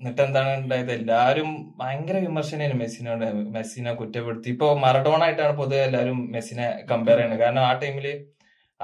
എന്നിട്ട് 0.00 0.22
എന്താണ് 0.24 0.50
ഉണ്ടായത്? 0.62 0.90
എല്ലാരും 0.98 1.48
ഭയങ്കര 1.80 2.16
വിമർശനമായിരുന്നു 2.26 2.82
മെസ്സിനോട് 2.82 3.24
മെസ്സിനെ 3.56 3.92
കുറ്റപ്പെടുത്തി. 4.00 4.48
ഇപ്പൊ 4.54 4.66
മറഡോണ 4.84 5.20
ആയിട്ടാണ് 5.26 5.54
പൊതുവെ 5.60 5.82
എല്ലാവരും 5.88 6.18
മെസ്സിനെ 6.34 6.66
കമ്പയർ 6.90 7.18
ചെയ്യുന്നത് 7.18 7.42
കാരണം 7.44 7.62
ആ 7.70 7.72
ടൈമിൽ 7.82 8.06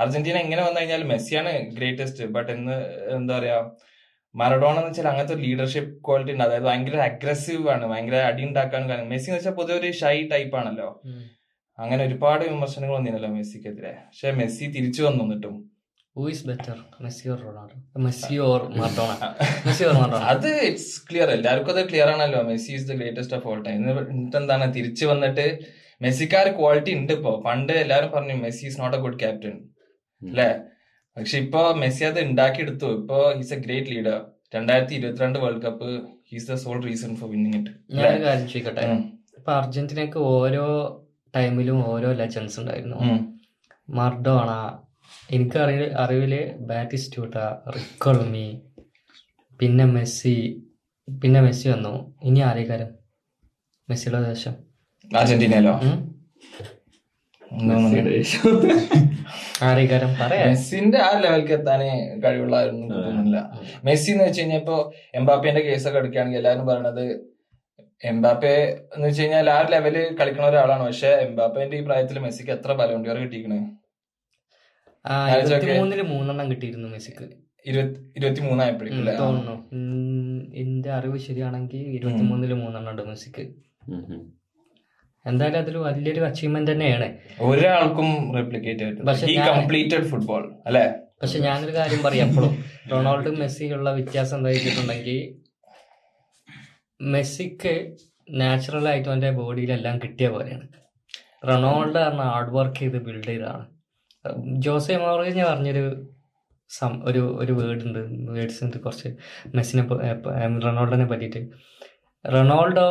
അർജന്റീന 0.02 0.38
എങ്ങനെ 0.44 0.62
വന്നു 0.66 0.78
കഴിഞ്ഞാൽ 0.80 1.02
മെസ്സിയാണ് 1.12 1.52
ഗ്രേറ്റസ്റ്റ് 1.76 2.24
ബട്ട് 2.34 2.50
എന്ന് 2.56 2.76
എന്താ 3.18 3.34
പറയാ 3.38 3.58
മറഡോണ 4.34 4.74
എന്ന് 4.78 4.90
വെച്ചാൽ 4.90 5.08
അങ്ങനത്തെ 5.12 5.36
ലീഡർഷിപ്പ് 5.44 5.92
ക്വാളിറ്റി 6.06 6.32
ഉണ്ട്. 6.34 6.44
അതായത് 6.46 6.66
ഭയങ്കര 6.70 6.98
അഗ്രസീവ് 7.10 7.64
ആണ് 7.74 7.84
ഭയങ്കര 7.92 8.18
അടി 8.30 8.42
ഉണ്ടാക്കാൻ 8.48 8.82
കാരണം 8.90 9.08
മെസ്സി 9.12 9.28
എന്ന് 9.30 9.38
വെച്ചാൽ 9.38 9.56
പൊതുവെ 9.60 9.78
ഒരു 9.80 9.90
ഷൈ 10.00 10.16
ടൈപ്പ് 10.32 10.56
ആണല്ലോ. 10.60 10.88
അങ്ങനെ 11.78 12.02
ഒരുപാട് 12.08 12.42
വിമർശനങ്ങൾ 12.50 12.94
വന്നിരുന്നല്ലോ 12.98 13.30
മെസ്സിക്കെതിരെ. 13.36 13.92
പക്ഷെ 14.04 14.30
മെസ്സി 14.40 14.66
തിരിച്ചു 14.76 15.02
വന്നു 15.06 15.24
എന്നിട്ടും? 15.26 15.56
Messi 17.02 17.24
or 17.32 17.38
Ronaldo? 17.46 17.74
Messi 18.04 18.34
or 18.46 18.60
Maradona 18.78 19.10
Messi 19.66 19.82
or 19.88 19.94
Maradona 19.98 20.20
അത് 20.32 20.48
ഇറ്റ്സ് 20.68 20.94
ക്ലിയർ 21.08 21.30
എല്ലാവർക്കും 21.36 21.72
അത് 21.74 21.82
ക്ലിയർ 21.90 22.08
ആണല്ലോ. 22.14 22.40
Messi 22.50 22.70
is 22.76 22.86
the 22.90 22.94
greatest 23.00 23.36
of 23.38 23.48
all 23.50 23.58
time 23.66 23.76
എന്നിട്ട് 23.80 24.36
എന്താണ് 24.40 24.66
തിരിച്ചു 24.76 25.04
വന്നിട്ട് 25.12 25.44
മെസ്സിക്കാർ 26.00 26.46
ക്വാളിറ്റി 26.60 26.92
ഉണ്ട് 27.00 27.12
ഇപ്പോ. 27.18 27.32
പണ്ട് 27.46 27.74
എല്ലാവരും 27.82 28.10
പറഞ്ഞു 28.16 28.36
Messi 28.44 28.64
is 28.70 28.80
not 28.82 28.96
a 28.98 29.02
good 29.04 29.20
captain 29.22 29.54
അല്ലേ? 30.22 30.48
പക്ഷെ 31.16 31.36
ഇപ്പൊ 31.44 31.60
മെസ്സി 31.82 32.04
അത് 32.10 32.20
ഉണ്ടാക്കിയെടുത്തു. 32.28 32.88
ഇപ്പൊ 33.00 33.18
ഹിസ് 33.38 33.54
എ 33.54 33.60
ഗ്രേറ്റ് 33.66 33.92
ലീഡർ 33.94 34.18
രണ്ടായിരത്തി 34.56 34.94
ഇരുപത്തിരണ്ട് 34.98 35.38
world 35.44 35.62
cup 35.64 35.88
he's 36.32 36.48
the 36.50 36.56
sole 36.64 36.78
reason 36.88 37.12
for 37.20 37.28
winning 37.34 37.58
it 37.60 37.72
ഞാൻ 37.98 38.16
കാര്യം 38.26 38.46
ചോദിക്കട്ടെ? 38.52 38.84
ഇപ്പൊ 39.40 39.52
അർജന്റീനക്ക് 39.60 40.20
ഓരോ 40.34 40.66
ടൈമിലും 41.34 41.78
ഓരോ 41.92 42.10
ലെജൻസ് 42.20 42.56
ഉണ്ടായിരുന്നു. 42.60 42.98
മർഡോണ 43.98 44.50
എനിക്ക് 45.36 45.58
അറിയ 45.64 45.80
അറിവിൽ 46.02 46.32
ബാറ്റിസ്റ്റൂട്ട 46.68 47.34
റിക്കോളുമി 47.76 48.48
പിന്നെ 49.60 49.84
മെസ്സി 49.96 50.36
പിന്നെ 51.08 51.40
മെസ്സി 51.46 51.66
വന്നു. 51.72 51.94
ഇനി 52.28 52.40
ആരേക്കാരം 52.50 52.90
മെസ്സിയുടെ 53.88 54.20
ദേശം 54.28 54.54
അർജന്റീനയിലോ? 55.20 55.74
മെസ്സിന്റെ 60.48 60.98
ആ 61.04 61.10
ലെവലിൽ 61.24 61.52
എത്താൻ 61.56 61.82
കഴിവുള്ള 62.24 62.56
തോന്നുന്നില്ല. 62.66 63.36
മെസ്സി 63.86 64.08
എന്ന് 64.12 64.24
വെച്ച് 64.26 64.40
കഴിഞ്ഞാൽ 64.40 64.60
ഇപ്പൊ 64.62 64.76
എംബാപ്പിന്റെ 65.20 65.62
കേസൊക്കെ 65.68 65.98
എടുക്കുകയാണെങ്കിൽ 66.02 66.40
എല്ലാവരും 66.40 66.66
പറയണത് 66.70 67.04
എംബാപ്പെ 68.04 68.54
എന്ന് 68.94 69.08
വെച്ച് 69.08 69.22
കഴിഞ്ഞാൽ 69.22 69.50
ആ 69.50 69.58
ലെവലിൽ 69.70 70.16
കളിക്കുന്ന 70.20 70.48
ഒരാളാണ്. 70.48 70.82
പക്ഷെ 70.82 71.08
എംബാപ്പേന്റെ 71.08 71.76
ഈ 71.76 71.84
പ്രായത്തിൽ 71.84 72.18
മെസ്സിക്ക് 72.18 72.50
എത്ര 72.50 72.72
ബലോണ്ടിയർ 72.72 73.18
ഇരുപത്തിമൂന്നിൽ 75.34 76.02
മൂന്നെണ്ണം 76.02 76.50
കിട്ടിയിരുന്നു 76.50 76.88
മെസ്സിക്ക്? 76.88 77.26
തോന്നുന്നു. 79.20 79.54
എന്റെ 80.54 80.90
അറിവ് 80.90 81.18
ശരിയാണെങ്കിൽ 81.18 81.76
ഇരുപത്തിമൂന്നിൽ 81.76 82.52
മൂന്നെണ്ണം 82.52 82.90
ഉണ്ട് 82.90 83.02
മെസ്സിക്ക്. 83.02 83.44
എന്തായാലും 85.24 85.58
അതൊരു 85.58 85.78
വലിയൊരു 85.78 86.20
അച്ചീവ്മെന്റ് 86.20 86.70
തന്നെയാണ്. 86.72 87.08
ഒരാൾക്കും 87.40 88.08
റെപ്ലിക്കേറ്റ് 88.36 90.02
ഫുട്ബോൾ 90.10 90.54
അല്ലെ? 90.66 90.84
പക്ഷെ 91.22 91.38
ഞാനൊരു 91.38 91.74
കാര്യം 91.74 92.02
പറയാം. 92.02 92.28
എപ്പോഴും 92.28 92.64
റൊണാൾഡോ 92.92 93.30
മെസ്സിയുള്ള 93.30 93.90
വ്യത്യാസം 93.90 94.36
എന്താ 94.38 94.50
വെച്ചിട്ടുണ്ടെങ്കിൽ 94.50 95.18
മെസ്സിക്ക് 97.00 97.96
നാച്ചുറൽ 98.30 98.88
ആയിട്ട് 98.88 99.08
അവന്റെ 99.08 99.30
ബോഡിയിലെല്ലാം 99.30 99.98
കിട്ടിയ 99.98 100.28
പോലെയാണ്. 100.28 100.66
റൊണാൾഡോ 101.48 102.00
പറഞ്ഞ 102.00 102.20
ഹാർഡ് 102.20 102.50
വർക്ക് 102.50 102.76
ചെയ്ത് 102.76 102.98
ബിൽഡ് 103.06 103.26
ചെയ്തതാണ്. 103.26 103.66
ജോസെ 104.64 104.96
മോറിഞ്ഞ 104.96 105.42
പറഞ്ഞൊരു 105.44 105.84
സം 106.70 107.02
ഒരു 107.04 107.22
ഒരു 107.42 107.52
വേർഡ് 107.52 107.84
ഉണ്ട് 107.88 108.00
വേർഡ്സ് 108.36 108.64
ഉണ്ട് 108.64 108.76
കുറച്ച് 108.76 109.08
മെസ്സിനെ 109.56 109.82
റൊണാൾഡോനെ 110.66 111.06
പറ്റിയിട്ട്. 111.06 111.42
റൊണാൾഡോ 112.24 112.86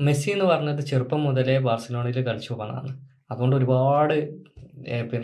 മെസ്സി 0.00 0.30
എന്ന് 0.30 0.44
പറഞ്ഞത് 0.44 0.80
ചെറുപ്പം 0.80 1.24
മുതലേ 1.24 1.58
ബാർസലോണയിൽ 1.58 2.26
കളിച്ചു 2.26 2.54
പോകണതാണ് 2.54 2.92
അതുകൊണ്ട് 3.30 3.56
ഒരുപാട് 3.56 4.14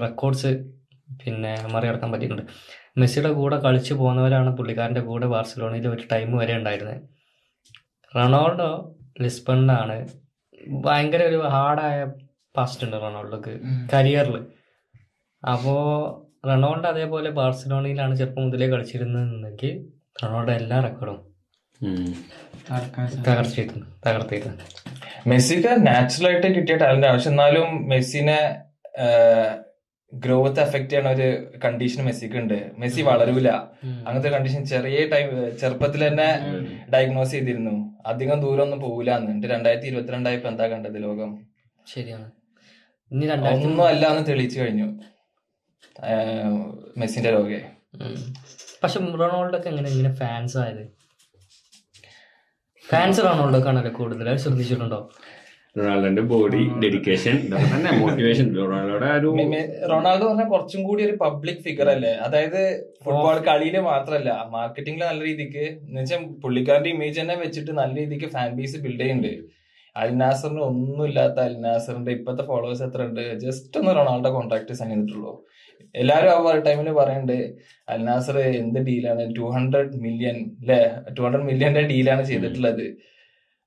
റെക്കോർഡ്സ് 0.04 0.50
പിന്നെ 1.24 1.52
മറികടക്കാൻ 1.74 2.12
പറ്റിയിട്ടുണ്ട്. 2.12 2.44
മെസ്സിയുടെ 2.98 3.30
കൂടെ 3.32 3.56
കളിച്ചു 3.56 3.94
പോകുന്നവരാണ് 3.94 4.56
പുള്ളിക്കാരന്റെ 4.56 5.00
കൂടെ 5.00 5.26
ബാർസലോണയിൽ 5.26 5.88
ഒരു 5.88 6.02
ടൈം 6.12 6.36
വരെ 6.36 6.56
ഉണ്ടായിരുന്നത്. 6.56 7.15
റൊണാൾഡോ 8.16 8.70
ലിസ്ബണിലാണ് 9.20 9.96
ഭയങ്കര 10.84 11.22
ഒരു 11.22 11.40
ഹാർഡായ 11.48 11.98
പാസ്റ്റ് 12.54 12.84
ഉണ്ട് 12.86 12.96
റൊണാൾഡോക്ക് 13.02 13.54
കരിയറിൽ 13.92 14.36
അപ്പോൾ 15.42 15.82
റൊണാൾഡോ 16.48 16.88
അതേപോലെ 16.88 17.30
ബാഴ്സലോണയിലാണ് 17.30 18.14
ചെറുപ്പം 18.16 18.44
മുതലേ 18.46 18.66
കളിച്ചിരുന്നതെങ്കിൽ 18.68 19.72
റൊണാൾഡോ 20.22 20.52
എല്ലാ 20.52 20.76
റെക്കോർഡും. 20.84 21.18
തകർത്തിട്ടുണ്ട് 23.26 23.86
തകർത്തിരുന്നു 24.06 24.64
മെസ്സിക്ക് 25.28 25.72
നാച്ചുറൽ 25.86 26.26
ആയിട്ട് 26.28 26.48
കിട്ടിയ 26.56 26.76
ടാലന്റ് 26.76 27.06
ആണ് 27.06 27.16
പക്ഷെ 27.16 27.30
എന്നാലും 27.30 27.68
മെസ്സിനെ 27.88 28.38
ഗ്രോത്ത് 30.14 30.60
എഫക്ട് 30.60 30.90
ചെയ്യണ 30.90 31.08
ഒരു 31.08 31.58
കണ്ടീഷൻ 31.64 32.04
മെസ്സിക്ക് 32.04 32.36
ഉണ്ട്. 32.36 32.70
മെസ്സി 32.78 33.02
വളരൂല. 33.02 33.48
അങ്ങനത്തെ 34.06 34.28
കണ്ടീഷൻ 34.28 34.64
ചെറിയ 34.64 35.06
ടൈം 35.08 35.58
ചെറുപ്പത്തിൽ 35.58 36.08
തന്നെ 36.08 36.28
ഡയഗ്നോസ് 36.94 37.30
ചെയ്തിരുന്നു. 37.30 37.74
അധികം 38.06 38.40
ദൂരം 38.40 38.62
ഒന്നും 38.62 38.80
പോകില്ല 38.80 39.16
എന്ന് 39.16 39.30
എന്നിട്ട് 39.30 39.54
രണ്ടായിരത്തി 39.54 39.86
ഇരുപത്തിരണ്ടായപ്പോ 39.86 40.48
എന്താ 40.48 40.66
കണ്ടത് 40.66 41.02
ലോകം? 41.02 41.30
ശരിയാണ്. 41.86 42.30
ഒന്നും 43.54 43.86
അല്ല 43.86 44.06
എന്ന് 44.06 44.28
തെളിയിച്ചു 44.28 44.60
കഴിഞ്ഞു. 44.60 44.88
മെസ്സിന്റെ 46.96 47.32
രോഗേ. 47.32 47.60
പക്ഷെ 48.82 48.98
റൊണാൾഡോക്ക് 49.00 49.68
എങ്ങനെ 49.68 49.90
ഇങ്ങനെ 49.90 50.14
ഫാൻസ് 50.14 50.56
ആയത്? 50.58 50.82
ഫാൻസ് 52.88 53.20
റൊണാൾഡോ 53.20 53.60
കൂടുതൽ 53.60 53.88
കൂടുതലായി 53.88 54.36
ശ്രദ്ധിച്ചിട്ടുണ്ടോ? 54.36 55.10
റൊണാൾഡോന്റെ 55.76 56.22
ബോഡി 56.32 56.60
ഡെഡിക്കേഷൻ 56.82 57.34
ഇതൊക്കെ 57.46 57.68
തന്നെ 57.72 57.90
മോട്ടിവേഷൻ 58.02 58.46
റൊണാൾഡോയുടെ 58.58 59.08
ആ 59.12 59.16
ഒരു 59.18 59.30
റൊണാൾഡോ 59.92 60.24
പറഞ്ഞാൽ 60.28 60.48
കുറച്ചും 60.52 60.80
കൂടി 60.88 61.02
ഒരു 61.08 61.14
പബ്ലിക് 61.24 61.60
ഫിഗർ 61.66 61.88
അല്ലേ? 61.94 62.12
അതായത് 62.26 62.60
ഫുട്ബോൾ 63.04 63.38
കളിയിൽ 63.48 63.76
മാത്രല്ല 63.90 64.30
മാർക്കറ്റിംഗിൽ 64.54 65.04
നല്ല 65.10 65.22
രീതിക്ക് 65.30 65.64
എന്നുവെച്ചാൽ 65.88 66.22
പുള്ളിക്കാരന്റെ 66.44 66.90
ഇമേജ് 66.96 67.18
തന്നെ 67.20 67.36
വെച്ചിട്ട് 67.44 67.74
നല്ല 67.80 67.94
രീതിക്ക് 68.02 68.28
ഫാൻ 68.36 68.50
ബേസ് 68.60 68.80
ബിൽഡ് 68.84 69.02
ചെയ്യുന്നുണ്ട്. 69.02 69.34
അൽനാസറിന് 69.96 70.62
ഒന്നുമില്ലാത്ത 70.70 71.38
അൽനാസറിന്റെ 71.48 72.12
ഇപ്പത്തെ 72.18 72.42
ഫോളോവേഴ്സ് 72.48 72.84
എത്ര 72.86 73.02
ഉണ്ട്? 73.08 73.22
ജസ്റ്റ് 73.44 73.78
ഒന്ന് 73.80 73.92
റൊണാൾഡോ 73.98 74.30
കോൺട്രാക്ട് 74.38 74.78
സൈൻ 74.80 74.90
ചെയ്തിട്ടുള്ളൂ. 74.94 75.34
എല്ലാരും 75.94 76.30
ആ 76.32 76.54
ടൈമിൽ 76.66 76.88
പറയുന്നുണ്ട് 77.00 77.38
അൽനാസർ 77.94 78.36
എന്ത് 78.62 78.80
ഡീലാണ് 78.88 79.22
ടു 79.38 79.46
ഹൺഡ്രഡ് 79.56 79.94
മില്യൺ 80.06 80.38
അല്ലെ 80.60 80.80
ടു 81.16 81.22
ഹൺഡ്രഡ് 81.26 81.48
മില്യന്റെ 81.50 81.84
ഡീലാണ് 81.92 82.22
ചെയ്തിട്ടുള്ളത്. 82.30 82.86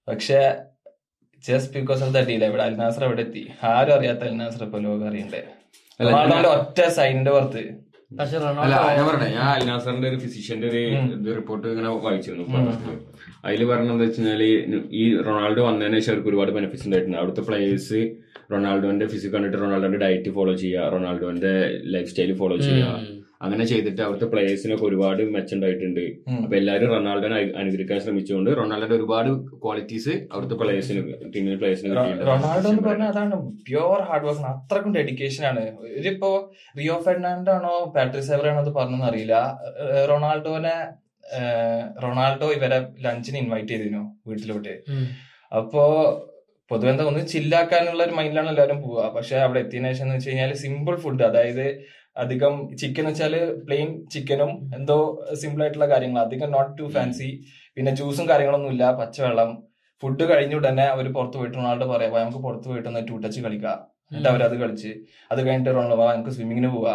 പക്ഷെ 0.08 0.40
just 1.48 1.74
because 1.78 2.02
of 2.06 2.14
the 2.16 2.22
deal 2.30 2.44
ഇവിടെ 2.50 2.64
അൽനാസർ 2.68 3.04
എവിടെ 3.08 3.22
എത്തി. 3.28 3.44
ആരും 3.72 3.94
അറിയാത്ത 3.98 4.24
അൽനാസർ 4.30 4.64
ഇപ്പൊ 4.68 4.80
ലോകം 4.88 5.06
അറിയണ്ടേ? 5.10 5.42
റൊണാൾഡോ 6.00 6.16
റൊണാൾഡോന്റെ 6.16 6.50
ഒറ്റ 6.56 6.80
സൈനിന്റെ 6.98 7.32
പുറത്ത്. 7.36 7.64
പക്ഷെ 8.20 8.36
അല്ല 8.38 8.46
റൊണാൾഡോ 8.50 8.78
ഞാൻ 8.98 9.06
പറഞ്ഞേ 9.10 9.28
ഞാൻ 9.38 9.50
അൽനാസറിന്റെ 9.56 10.08
ഒരു 10.12 10.18
ഫിസിഷ്യന്റെ 10.24 10.68
ഒരു 10.70 11.34
റിപ്പോർട്ട് 11.40 11.66
ഇങ്ങനെ 11.74 11.90
വായിച്ചിരുന്നു 12.06 12.46
അതിൽ 13.48 13.62
പറഞ്ഞത് 13.72 14.02
വെച്ചാൽ 14.06 14.42
ഈ 15.02 15.04
റൊണാൾഡോ 15.28 15.62
വന്നതിന് 15.70 16.00
ശേഷം 16.00 16.12
അവർക്ക് 16.14 16.32
ഒരുപാട് 16.32 16.52
ബെനിഫിറ്റ്സ് 16.58 16.88
ഉണ്ടായിട്ടുണ്ട്. 16.88 17.20
അവിടുത്തെ 17.22 17.44
പ്ലേയേഴ്സ് 17.50 18.02
റൊണാൾഡോന്റെ 18.54 19.08
ഫിസിക് 19.14 19.34
കണ്ടിട്ട് 19.36 19.58
റൊണാൾഡോന്റെ 19.64 20.00
ഡയറ്റ് 20.06 20.32
ഫോളോ 20.38 20.54
ചെയ്യുക 20.64 20.92
റൊണാൾഡോന്റെ 20.96 21.54
ലൈഫ് 21.96 22.10
സ്റ്റൈൽ 22.14 22.32
ഫോളോ 22.42 22.58
ചെയ്യുക 22.68 22.88
അങ്ങനെ 23.46 23.66
ചെയ്തിട്ട് 23.72 24.02
അവിടുത്തെ 24.06 24.28
പ്ലേയേഴ്സിനൊക്കെ 24.32 24.86
ഒരുപാട് 24.88 25.22
മെച്ചുണ്ടായിട്ടുണ്ട്. 25.36 26.02
അപ്പൊ 26.44 26.56
എല്ലാവരും 26.60 26.90
റൊണാൾഡോനെ 26.94 27.36
അനുഗ്രഹിക്കാൻ 27.36 27.60
അനുകരിക്കാൻ 27.64 28.00
ശ്രമിച്ചുകൊണ്ട് 28.06 28.50
റൊണാൾഡോന്റെ 28.60 28.96
ഒരുപാട് 29.00 29.30
ക്വാളിറ്റീസ് 29.64 30.14
അവിടുത്തെ 30.32 30.56
പ്ലേയേഴ്സിന് 30.62 31.02
ടീമിലെ 31.34 31.58
പ്ലേയേഴ്സിന് 31.62 31.96
റൊണാൾഡോ 32.30 32.70
എന്ന് 32.72 32.84
പറഞ്ഞാൽ 32.88 33.10
അതാണ് 33.14 33.36
പ്യുവർ 33.68 34.02
ഹാർഡ് 34.10 34.28
വർക്ക് 34.30 34.46
അത്രക്കും 34.54 34.94
ഡെഡിക്കേഷൻ 34.98 35.44
ആണ്. 35.52 35.64
ഇതിപ്പോ 36.00 36.32
റിയോ 36.80 36.98
ഫെർണാണ്ടോ 37.06 37.54
ആണോ 37.58 37.74
പാട്രിസ് 37.96 38.34
എവറാണോ 38.38 38.62
അത് 38.66 38.72
പറഞ്ഞെന്ന് 38.80 39.08
അറിയില്ല. 39.12 39.36
റൊണാൾഡോനെ 40.12 40.76
റൊണാൾഡോ 42.06 42.50
ഇവരെ 42.58 42.80
ലഞ്ചിന് 43.06 43.40
ഇൻവൈറ്റ് 43.44 43.72
ചെയ്തിരുന്നു 43.72 44.04
വീട്ടിലോട്ട്. 44.32 44.76
അപ്പോ 45.60 45.84
പൊതുവെ 46.72 46.90
എന്താ 46.92 47.06
ഒന്ന് 47.10 47.22
ചില്ലാക്കാനുള്ള 47.34 48.02
ഒരു 48.08 48.14
മൈൻഡിലാണ് 48.18 48.50
എല്ലാവരും 48.54 48.80
പോവുക. 48.82 49.06
പക്ഷെ 49.16 49.36
അവിടെ 49.46 49.60
എത്തിയതിനു 49.64 49.90
ശേഷം 49.92 50.04
എന്ന് 50.06 50.16
വെച്ച് 50.16 50.30
കഴിഞ്ഞാൽ 50.30 50.52
സിമ്പിൾ 50.64 50.96
ഫുഡ് 51.04 51.26
അതായത് 51.30 51.66
അധികം 52.20 52.76
ചിക്കൻ 52.76 53.06
വെച്ചാൽ 53.06 53.34
പ്ലെയിൻ 53.66 53.90
ചിക്കനും 54.10 54.52
എന്തോ 54.76 54.98
സിമ്പിൾ 55.34 55.62
ആയിട്ടുള്ള 55.62 55.88
കാര്യങ്ങൾ 55.90 56.20
അധികം 56.22 56.52
നോട്ട് 56.52 56.80
ടു 56.80 56.88
ഫാൻസി 56.90 57.30
പിന്നെ 57.78 57.92
ജ്യൂസും 57.96 58.30
കാര്യങ്ങളൊന്നും 58.30 58.72
ഇല്ല. 58.72 58.92
പച്ചവെള്ളം. 58.92 59.52
ഫുഡ് 60.04 60.24
കഴിഞ്ഞ 60.32 60.56
ഉടനെ 60.56 60.84
അവർ 60.86 61.14
പുറത്ത് 61.14 61.38
പോയിട്ട് 61.38 61.58
റൊണാൾഡോ 61.58 61.86
പറയാം 61.86 62.14
നമുക്ക് 62.16 62.38
പുറത്ത് 62.38 62.68
പോയിട്ട് 62.68 62.90
ഒന്ന് 62.90 63.08
ടൂ 63.10 63.18
ടച്ച് 63.18 63.42
കളിക്കാം. 63.42 63.80
എന്നിട്ട് 64.12 64.30
അവരത് 64.30 64.56
കളിച്ച്. 64.62 64.92
അത് 65.32 65.48
കഴിഞ്ഞിട്ട് 65.48 65.76
റൊണാൾഡോ 65.76 65.96
"വാ, 65.96 66.14
നമുക്ക് 66.14 66.30
സ്വിമ്മിങ്ങിന് 66.30 66.68
പോവാ. 66.76 66.94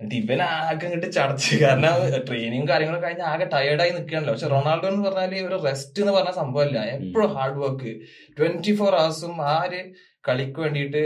എന്നിട്ട് 0.00 0.16
ഇവൻ 0.22 0.42
ആകെ 0.42 0.86
ഇങ്ങോട്ട് 0.86 1.12
ചടച്ച്. 1.12 1.56
കാരണം 1.64 1.92
ട്രെയിനിങ് 2.28 2.68
കാര്യങ്ങളും 2.68 3.02
കഴിഞ്ഞ് 3.02 3.22
ആകെ 3.22 3.44
ടയേർഡായി 3.44 3.90
നിൽക്കുകയാണല്ലോ 3.90 4.32
പക്ഷെ 4.32 4.48
റൊണാൾഡോ 4.48 4.88
എന്ന് 4.88 5.10
പറഞ്ഞാൽ 5.10 5.46
ഒരു 5.46 5.58
റെസ്റ്റ് 5.62 6.00
എന്ന് 6.00 6.12
പറഞ്ഞ 6.12 6.32
സംഭവമല്ല 6.32 6.80
എപ്പോഴും 6.96 7.30
ഹാർഡ് 7.36 7.58
വർക്ക് 7.58 7.92
ട്വന്റി 8.38 8.76
ഫോർ 8.76 8.94
ഹവേഴ്സും 8.94 9.42
ആ 9.42 9.64
ഒരു 9.68 9.80
കളിക്ക് 10.28 10.60
വേണ്ടിയിട്ട് 10.60 11.02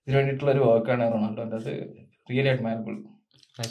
ഇതിന് 0.00 0.16
വേണ്ടിയിട്ടുള്ള 0.16 0.52
ഒരു 0.52 0.64
വർക്കാണ് 0.64 1.12
റൊണാൾഡോ 1.12 1.42
അത് 1.42 1.70
റിയലി 2.30 2.48
അഡ്മയറബിൾ 2.48 2.94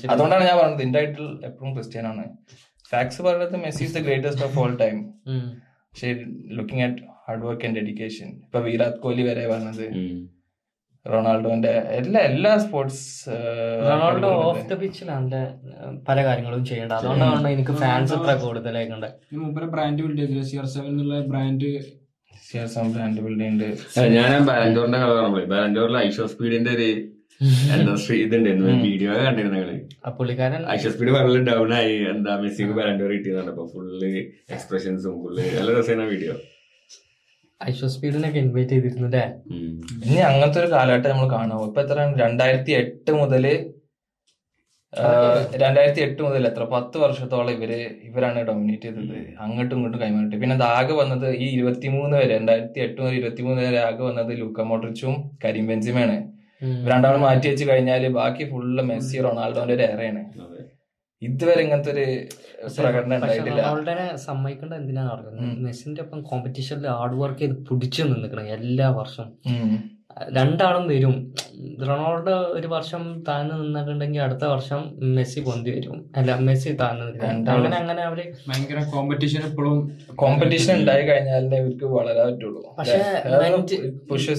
അതുകൊണ്ടാണ് 0.09 0.43
ഞാൻ 0.45 0.57
പറഞ്ഞത് 0.59 0.83
എന്റെ 0.83 0.97
ടൈറ്റിൽ 0.99 1.27
എപ്പോഴും 1.47 1.71
ക്രിസ്ത്യൻ 1.75 2.05
ആണ്. 2.07 2.23
ഫാക്സ് 2.91 3.21
പറയുന്നത് 3.25 3.57
Messi 3.63 3.83
is 3.85 3.95
the 3.95 4.01
greatest 4.05 4.45
of 4.45 4.57
all 4.59 4.73
time 4.77 4.97
പക്ഷേ 5.93 6.09
looking 6.57 6.83
at 6.85 7.01
hard 7.25 7.45
work 7.45 7.65
and 7.65 7.77
dedication 7.79 8.27
ഇപ്പൊ 8.43 8.59
വിരാട് 8.65 8.97
കോഹ്ലി 9.03 9.23
വരെ 9.27 9.45
പറഞ്ഞത് 9.51 9.85
റൊണാൾഡോന്റെ 11.05 11.69
എല്ലാ 11.97 12.21
എല്ലാ 12.29 12.51
സ്പോർട്സ് 12.63 13.03
റൊണാൾഡോ 13.83 14.31
ഓഫ് 14.47 14.63
ദ 14.65 14.75
പിച്ചിലാണ് 14.81 15.39
പല 16.07 16.17
കാര്യങ്ങളും 16.25 16.63
ചെയ്യേണ്ടത് 16.69 16.97
അതുകൊണ്ടാണ് 16.99 17.51
എനിക്ക് 17.55 17.75
ഫാൻസ് 17.83 18.13
ഇത്ര 18.17 18.33
കൂടുതലായിട്ടുണ്ട് 18.43 19.07
ബ്രാൻഡ് 19.73 20.01
ബിൽഡ് 20.03 20.19
ചെയ്തില്ല? 20.21 20.43
സി 20.49 20.57
ആർ 20.57 20.67
സെവൻ 20.73 20.89
എന്നുള്ള 20.93 21.19
ബ്രാൻഡ് 21.31 21.69
ബ്രാൻഡ് 22.93 23.21
ബിൽഡ് 23.21 23.39
ചെയ്യുന്നുണ്ട് 23.39 24.09
ഞാൻ 24.17 24.33
ബാലൻഡോറിന്റെ 24.45 24.99
കളർ 25.03 25.17
പറഞ്ഞു 25.19 25.47
ബാലൻഡോറിൽ 25.53 25.97
ഐഷോ 25.99 26.25
സ്പീഡിന്റെ 26.33 26.73
ഒരു 26.77 26.89
എന്താ 27.73 27.91
ഇതുണ്ടായിരുന്നു 28.23 28.71
വീഡിയോ 28.85 29.11
കണ്ടിരുന്നു 29.25 29.57
പുള്ളിക്കാരൻ 30.17 30.63
സ്പീഡ് 30.93 31.45
ഡൗൺ 31.49 31.71
ആയി. 31.79 31.93
എന്താ 32.13 32.31
മെസ്സിക്ക് 32.43 32.73
അപ്പൊ 33.51 33.65
ഫുള്ള് 33.73 34.11
എക്സ്പ്രഷൻസും 34.55 35.15
ഫുള്ള് 35.23 35.43
നല്ല 35.57 35.69
രസമാണ് 35.79 36.09
വീഡിയോ 36.13 36.35
ഐഷോ 37.61 37.87
സ്പീഡിനൊക്കെ 37.93 38.39
ഇൻവൈറ്റ് 38.43 38.73
ചെയ്തിരുന്നല്ലേ? 38.75 39.23
ഇനി 40.05 40.19
അങ്ങനത്തെ 40.27 40.59
ഒരു 40.61 40.69
കാലഘട്ടം 40.73 41.09
നമ്മൾ 41.13 41.27
കാണാവും 41.33 41.65
ഇപ്പൊ 41.69 41.81
എത്ര 41.85 41.97
രണ്ടായിരത്തി 42.23 42.73
എട്ട് 42.81 43.11
മുതൽ 43.21 43.45
രണ്ടായിരത്തി 45.63 46.01
എട്ട് 46.05 46.21
മുതൽ 46.25 46.43
എത്ര? 46.49 46.63
പത്ത് 46.75 46.97
വർഷത്തോളം 47.03 47.51
ഇവർ 47.57 47.71
ഇവരാണ് 48.07 48.39
ഡൊമിനേറ്റ് 48.49 48.87
ചെയ്തത്. 48.87 49.17
അങ്ങോട്ടും 49.45 49.75
ഇങ്ങോട്ടും 49.77 49.99
കൈമാറിട്ട് 50.03 50.37
പിന്നെ 50.43 50.55
അത് 50.59 50.65
ആകെ 50.77 50.95
വന്നത് 51.01 51.27
ഈ 51.43 51.47
ഇരുപത്തിമൂന്ന് 51.57 52.15
വരെ 52.21 52.31
രണ്ടായിരത്തി 52.37 52.79
എട്ട് 52.85 52.97
മുതൽ 53.01 53.15
ഇരുപത്തിമൂന്ന് 53.19 53.61
വരെ 53.67 53.79
ആകെ 53.89 54.03
വന്നത് 54.09 54.31
ലൂക്ക 54.41 54.67
മോഡ്രിച്ചും 54.71 55.15
കരീം. 55.45 55.67
രണ്ടാളും 56.61 57.21
മാറ്റി 57.21 57.47
വെച്ച് 57.49 57.65
കഴിഞ്ഞാൽ 57.69 58.05
ബാക്കി 58.19 58.43
ഫുള്ള് 58.51 58.83
മെസ്സി 58.89 59.17
റൊണാൾഡോന്റെ 59.25 59.75
ഒരു 59.77 59.85
ഏറെയാണ് 59.91 60.23
ഇതുവരെ 61.21 61.61
ഇങ്ങനത്തെ 61.63 61.91
ഒരു 61.93 62.05
പ്രകടനം 62.77 63.15
ഉണ്ടായിട്ടില്ല. 63.15 63.61
റൊണാൾഡോനെ 63.61 64.05
സമ്മതിക്കേണ്ട 64.27 64.73
എന്തിനാണ്. 64.73 65.31
മെസ്സിന്റെ 65.65 66.01
ഒപ്പം 66.01 66.19
കോമ്പറ്റീഷനിൽ 66.29 66.87
ഹാർഡ് 66.97 67.17
വർക്ക് 67.21 67.41
ചെയ്ത് 67.41 67.55
പിടിച്ചു 67.69 68.03
നിന്നിക്കണം 68.03 68.51
എല്ലാ 68.57 68.87
വർഷവും. 68.99 69.31
രണ്ടാളും 70.37 70.83
വരും. 70.91 71.15
റൊണാൾഡോ 71.87 72.35
ഒരു 72.57 72.67
വർഷം 72.73 73.01
താഴ്ന്നു 73.27 73.55
നിന്നിട്ടുണ്ടെങ്കിൽ 73.61 74.21
അടുത്ത 74.25 74.45
വർഷം 74.53 74.81
മെസ്സി 75.15 75.39
പൊന്തി 75.47 75.69
വരും. 75.75 75.97
അല്ല 76.19 76.35
മെസ്സി 76.47 76.71
താഴ്ന്നു 76.81 77.05
അങ്ങനെ 77.53 77.75
അങ്ങനെ 77.81 78.01
അവർ 78.09 78.19
ഭയങ്കര 78.49 78.81
കോമ്പറ്റീഷൻ 78.93 79.41
എപ്പോഴും 79.49 79.77
കോമ്പറ്റീഷൻ 80.21 80.73
ഉണ്ടായി 80.81 81.03
കഴിഞ്ഞാലേ 81.09 81.59
ഇവർക്ക് 81.63 81.87
വളരാൻ 81.97 82.29
പറ്റുള്ളൂ. 82.31 82.61
പക്ഷേ 82.79 84.37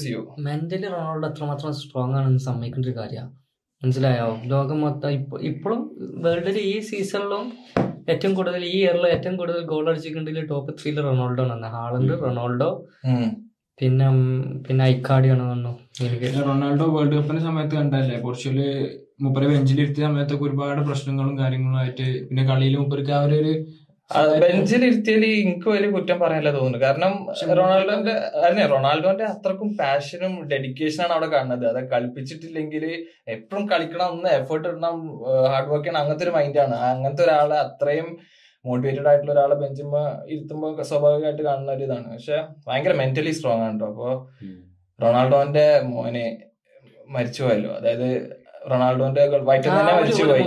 മെന്റലി 0.49 0.89
റൊണാൾഡോ 0.95 1.27
എത്രമാത്രം 1.33 1.75
സ്ട്രോങ് 1.81 2.17
ആണെന്ന് 2.21 2.43
സമ്മതിക്കേണ്ട 2.49 2.87
ഒരു 2.87 2.97
കാര്യമാണ് 3.01 3.33
മനസ്സിലായോ? 3.83 4.29
ലോകം 4.53 4.79
മൊത്തം 4.87 5.11
ഇപ്പൊ 5.19 5.37
ഇപ്പോഴും 5.51 5.83
വേൾഡിൽ 6.25 6.59
ഈ 6.71 6.75
സീസണിലും 6.89 7.45
ഏറ്റവും 8.13 8.33
കൂടുതൽ 8.35 8.63
ഈ 8.73 8.77
ഇയറിൽ 8.81 9.05
ഏറ്റവും 9.15 9.35
കൂടുതൽ 9.37 9.61
ഗോൾ 9.71 9.85
അടിച്ചിട്ടുണ്ടെങ്കിൽ 9.91 10.47
ടോപ്പ് 10.51 10.73
ത്രീയിൽ 10.79 10.99
റൊണാൾഡോ 11.07 11.45
ആണ് 11.55 11.69
ഹാളണ്ട് 11.77 12.13
റൊണാൾഡോ 12.25 12.71
പിന്നെ 13.81 14.07
പിന്നെ 14.67 14.83
ഐക്കാടിയാണ് 14.93 15.43
തോന്നുന്നു. 15.43 15.73
എനിക്ക്. 16.07 16.31
റൊണാൾഡോ 16.49 16.87
വേൾഡ് 16.97 17.15
കപ്പിന്റെ 17.19 17.43
സമയത്ത് 17.49 17.75
കണ്ടല്ലേ 17.81 18.17
പോർച്ചുഗൽ 18.25 18.59
മുപ്പരെ 19.25 19.47
ബെഞ്ചിലിരുത്തിയ 19.53 20.05
സമയത്തൊക്കെ 20.09 20.45
ഒരുപാട് 20.49 20.81
പ്രശ്നങ്ങളും 20.89 21.35
കാര്യങ്ങളും 21.43 21.79
ആയിട്ട് 21.83 22.07
പിന്നെ 22.29 22.43
കളിയിൽ 22.51 22.77
മുപ്പർക്ക് 22.83 23.15
ആ 23.19 23.21
ഒരു 23.29 23.39
ബെഞ്ചിൽ 24.43 24.83
ഇരുത്തിയാൽ 24.87 25.25
എനിക്ക് 25.41 25.69
വലിയ 25.73 25.89
കുറ്റം 25.97 26.19
പറയാനല്ല 26.23 26.51
തോന്നുന്നു. 26.55 26.79
കാരണം 26.85 27.13
റൊണാൾഡോന്റെ 27.59 28.15
അല്ലെ 28.47 28.63
റൊണാൾഡോന്റെ 28.73 29.25
അത്രക്കും 29.33 29.69
പാഷനും 29.81 30.33
ഡെഡിക്കേഷനാണ് 30.53 31.13
അവിടെ 31.17 31.29
കാണുന്നത്. 31.35 31.65
അത് 31.73 31.81
കളിപ്പിച്ചിട്ടില്ലെങ്കിൽ 31.93 32.85
എപ്പോഴും 33.35 33.65
കളിക്കണം 33.73 34.07
ഒന്ന് 34.15 34.31
എഫേർട്ട് 34.39 34.67
ഇടണം 34.71 34.97
ഹാർഡ് 35.53 35.71
വർക്ക് 35.73 35.87
ചെയ്യണം. 35.87 36.01
അങ്ങനത്തെ 36.03 36.27
ഒരു 36.29 36.35
മൈൻഡാണ് 36.39 36.77
അങ്ങനത്തെ 36.91 37.25
ഒരാളെ 37.27 37.57
അത്രയും 37.67 38.09
മോട്ടിവേറ്റഡ് 38.65 39.09
ആയിട്ടുള്ള 39.09 39.33
ഒരാളെ 39.33 39.55
ബെഞ്ചുമ്പോ 39.55 40.01
ഇരുത്തുമ്പോൾ 40.27 40.83
സ്വാഭാവികമായിട്ട് 40.83 41.43
കാണുന്ന 41.43 41.73
ഒരു 41.73 41.85
ഇതാണ്. 41.85 42.13
പക്ഷെ 42.13 42.39
ഭയങ്കര 42.67 42.95
മെന്റലി 42.95 43.31
സ്ട്രോങ് 43.31 43.63
ആണ് 43.63 43.73
കേട്ടോ 43.73 43.87
അപ്പൊ 43.87 44.09
റൊണാൾഡോന്റെ 44.99 45.81
മോനെ 45.83 46.27
മരിച്ചുപോയല്ലോ 47.09 47.75
അതായത് 47.75 48.09
റൊണാൾഡോന്റെ 48.71 49.23
വയറ്റിൽ 49.39 49.71
തന്നെ 49.71 49.93
മരിച്ചുപോയി. 50.01 50.43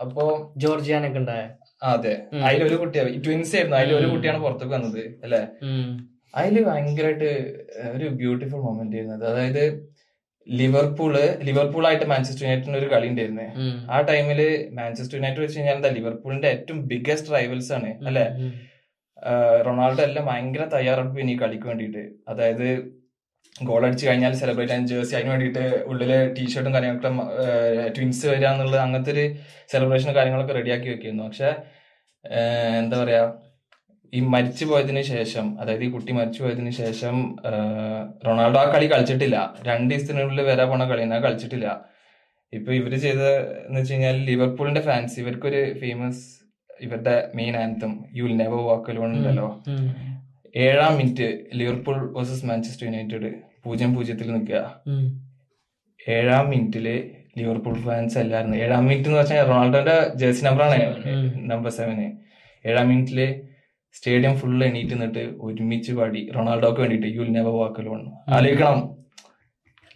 അപ്പോ 0.00 0.22
ജോർജിയാനൊക്കെ 0.56 1.18
ഉണ്ടായ? 1.18 1.42
അതെ. 1.82 2.14
അതിലൊരു 2.44 2.74
കുട്ടിയാണ് 2.74 3.24
ട്വിൻസ് 3.24 3.56
ആയിരുന്നു. 3.56 3.76
അതിലൊരു. 3.76 4.08
കുട്ടിയാണ് 4.10 4.42
പുറത്തേക്ക് 4.42 4.74
വന്നത് 4.74 5.02
അല്ലെ. 5.24 5.40
അതിൽ 6.34 6.64
ഭയങ്കരമായിട്ട് 6.64 7.30
ഒരു 7.96 8.08
ബ്യൂട്ടിഫുൾ 8.08 8.60
മൊമെന്റ് 8.62 8.96
ആയിരുന്നു. 8.96 9.26
അതായത് 9.26 9.64
ലിവർപൂൾ 10.46 11.14
ലിവർപൂളായിട്ട് 11.48 12.06
മാഞ്ചസ്റ്റർ 12.12 12.44
യുണൈറ്റഡിന് 12.46 12.78
ഒരു 12.82 12.88
കളി 12.92 13.06
ഉണ്ടായിരുന്നു. 13.12 13.46
ആ 13.94 13.98
ടൈമിൽ 14.10 14.40
മാഞ്ചസ്റ്റർ 14.78 15.16
യുണൈറ്റഡ് 15.18 15.44
വെച്ച് 15.44 15.58
കഴിഞ്ഞാൽ 15.58 15.76
എന്താ 15.78 15.90
ലിവർപൂളിന്റെ 15.98 16.48
ഏറ്റവും 16.54 16.80
ബിഗ്ഗസ്റ്റ് 16.92 17.32
റൈവൽസ് 17.36 17.70
ആണ് 17.76 17.90
അല്ലെ? 18.08 18.26
റൊണാൾഡോ 19.66 20.02
എല്ലാം 20.08 20.24
ഭയങ്കര 20.30 20.62
തയ്യാറെടുപ്പ് 20.74 21.20
ഇനി 21.24 21.34
കളിക്ക് 21.42 21.66
വേണ്ടിയിട്ട്. 21.70 22.02
അതായത് 22.32 22.66
ഗോൾ 23.68 23.82
അടിച്ചു 23.86 24.04
കഴിഞ്ഞാൽ 24.08 24.32
സെലിബ്രേറ്റ് 24.40 24.70
ചെയ്യാൻ 24.72 24.86
ജേഴ്സി 24.90 25.14
അതിന് 25.16 25.30
വേണ്ടിയിട്ട് 25.32 25.64
ഉള്ളിൽ 25.90 26.12
ടീഷർട്ടും 26.36 26.72
കാര്യങ്ങളൊക്കെ 26.76 27.10
ട്വിൻസ് 27.96 28.24
വരിക 28.30 28.46
എന്നുള്ളത് 28.52 28.80
അങ്ങനത്തെ 28.84 29.12
ഒരു 29.14 29.24
സെലിബ്രേഷനും 29.72 30.14
കാര്യങ്ങളൊക്കെ 30.18 30.54
റെഡിയാക്കി 30.58 30.88
വെക്കുന്നു 30.92 31.24
പക്ഷെ 31.28 31.50
എന്താ 32.82 32.96
പറയാ 33.02 33.22
ഈ 34.16 34.20
മരിച്ചു 34.32 34.64
പോയതിന് 34.70 35.02
ശേഷം 35.12 35.46
അതായത് 35.60 35.84
ഈ 35.86 35.88
കുട്ടി 35.90 36.12
മരിച്ചു 36.18 36.40
പോയതിന് 36.42 36.72
ശേഷം 36.80 37.16
റൊണാൾഡോ 38.26 38.58
ആ 38.62 38.64
കളി 38.74 38.86
കളിച്ചിട്ടില്ല. 38.92 39.36
രണ്ട് 39.68 39.88
ദിവസത്തിനുള്ളിൽ 39.94 40.40
വരാൻ 40.48 40.66
പോണ 40.70 40.84
കളി 40.90 41.04
ആ 41.16 41.18
കളിച്ചിട്ടില്ല. 41.26 41.68
ഇപ്പൊ 42.52 42.70
ഇവർ 42.78 42.92
ചെയ്ത 43.04 43.22
എന്ന് 43.66 43.78
വെച്ച് 43.80 43.92
കഴിഞ്ഞാൽ 43.92 44.16
ലിവർപൂളിന്റെ 44.28 44.82
ഫാൻസ് 44.88 45.14
ഇവർക്കൊരു 45.22 45.60
ഫേമസ് 45.82 46.22
ഇവരുടെ 46.84 47.14
main 47.38 47.54
anthem 47.62 47.92
you 48.16 48.22
will 48.24 48.36
never 48.42 48.60
walk 48.68 48.96
lone 48.96 49.10
ഉണ്ടല്ലോ. 49.18 49.48
ഏഴാം 50.64 50.92
minute 50.98 51.28
Liverpool 51.58 51.98
versus 52.16 52.46
Manchester 52.50 52.84
United 52.88 53.30
പൂജ്യം 53.64 53.90
പൂജ്യത്തിൽ 53.94 54.28
നിൽക്കുക. 54.34 54.60
ഏഴാം 56.16 56.44
മിനിറ്റിൽ 56.52 56.86
ലിവർപൂൾ 57.38 57.76
ഫാൻസ് 57.86 58.18
എല്ലായിരുന്നു 58.22 58.56
ഏഴാം 58.64 58.84
മിനിറ്റ് 58.88 59.08
എന്ന് 59.10 59.20
വെച്ചാൽ 59.20 59.46
റൊണാൾഡോന്റെ 59.50 59.96
ജേഴ്സി 60.22 60.44
നമ്പറാണ്. 60.48 60.78
നമ്പർ 61.52 61.72
സെവന് 61.78 62.06
ഏഴാം 62.64 62.86
മിനിറ്റിൽ 62.92 63.20
സ്റ്റേഡിയം 63.98 64.34
ഫുൾ 64.40 64.58
എണീറ്റ് 64.68 64.94
നിന്നിട്ട് 64.94 65.24
ഒരുമിച്ച് 65.46 65.92
പാടി 65.98 66.20
റൊണാൾഡോക്ക് 66.36 66.80
വേണ്ടിട്ട് 66.82 67.08
you 67.14 67.20
will 67.22 67.32
never 67.38 67.54
walk 67.60 67.80
alone 67.82 68.02
ആലോചിക്കണം. 68.36 68.82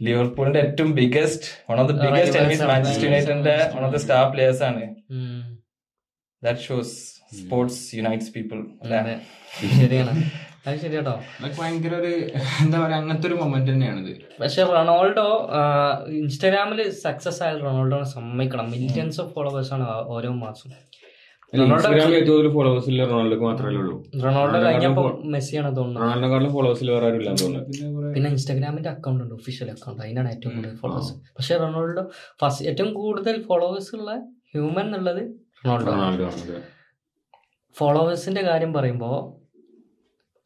ലിവർപൂളിന്റെ 0.06 0.60
ഏറ്റവും 0.66 0.90
biggest 1.02 1.46
one 1.70 1.78
of 1.82 1.88
the 1.90 1.94
biggest 2.06 2.38
enemies 2.40 2.64
Manchester 2.70 3.06
യുണൈറ്റഡിന്റെ 3.08 3.56
one 3.76 3.84
of 3.86 3.94
the 3.94 4.00
star 4.04 4.24
players 4.32 4.64
ആണ്. 4.70 4.82
That 6.42 6.64
shows 6.68 6.96
sports 7.38 7.80
unites 7.98 8.32
people 8.34 8.58
അല്ലേ? 8.82 9.14
ശരിയാണ്. 9.80 10.12
അത് 10.66 10.76
ശരിയാട്ടോ 10.84 11.12
അതൊക്കെ 11.38 11.56
ഭയങ്കര 11.60 11.94
ഒരു 12.02 12.12
എന്താ 12.62 12.76
പറയാ 12.82 12.96
അങ്ങനത്തെ 13.00 13.26
ഒരു 13.28 13.36
മൊമെന്റ് 13.40 13.70
തന്നെയാണിത് 13.72 14.12
പക്ഷെ 14.40 14.62
റൊണാൾഡോ 14.72 15.26
ഇൻസ്റ്റാഗ്രാമിൽ 16.20 16.80
സക്സസ് 17.04 17.40
ആയ 17.46 17.52
റൊണാൾഡോനെ 17.64 18.08
സമ്മതിക്കണം. 18.14 18.66
മില്യൺസ് 18.74 19.20
ഓഫ് 19.24 19.30
ഫോളോവേഴ്സ് 19.36 19.72
ആണ് 19.76 19.86
ഓരോ 20.14 20.30
മാസം. 20.44 20.70
ഫോളോവേഴ്സിൽ 22.54 22.96
റൊണാൾഡോക്ക് 23.10 23.44
മാത്രമേ 23.48 23.76
ഉള്ളൂ. 23.80 23.94
റൊണാൾഡോ 24.24 24.58
കഴിഞ്ഞപ്പോ 24.64 25.02
മെസ്സിയാണ് 25.34 25.70
തോന്നുന്നത് 25.76 26.02
റൊണാൾഡോക്കാളും 26.04 26.50
ഫോളോവേഴ്സിൽ 26.56 26.88
വേറെ 26.94 27.06
ആരും 27.08 27.18
ഇല്ലാന്ന് 27.20 27.42
തോന്നുന്നു. 27.44 28.12
പിന്നെ 28.14 28.30
ഇൻസ്റ്റാഗ്രാമിന്റെ 28.30 28.90
അക്കൗണ്ട് 28.94 29.22
ഉണ്ട് 29.24 29.34
ഒഫീഷ്യൽ 29.34 29.68
അക്കൗണ്ട് 29.74 30.00
അതിനാണ് 30.04 30.30
ഏറ്റവും 30.34 30.54
കൂടുതൽ 30.56 30.76
ഫോളോവേഴ്സ് 30.82 31.12
പക്ഷെ 31.36 31.56
റൊണാൾഡോ 31.64 32.04
ഫസ്റ്റ് 32.42 32.66
ഏറ്റവും 32.70 32.90
കൂടുതൽ 32.94 33.36
ഫോളോവേഴ്സ് 33.48 33.92
ഉള്ള 33.98 34.10
ഹ്യൂമൻ 34.54 34.86
എന്നുള്ളത് 34.88 35.22
റൊണാൾഡോ 35.66 35.90
റൊണാൾഡോ 35.92 36.28
ഫോളോവേഴ്സിന്റെ 37.76 38.42
കാര്യം 38.42 38.72
പറയുമ്പോൾ 38.72 39.16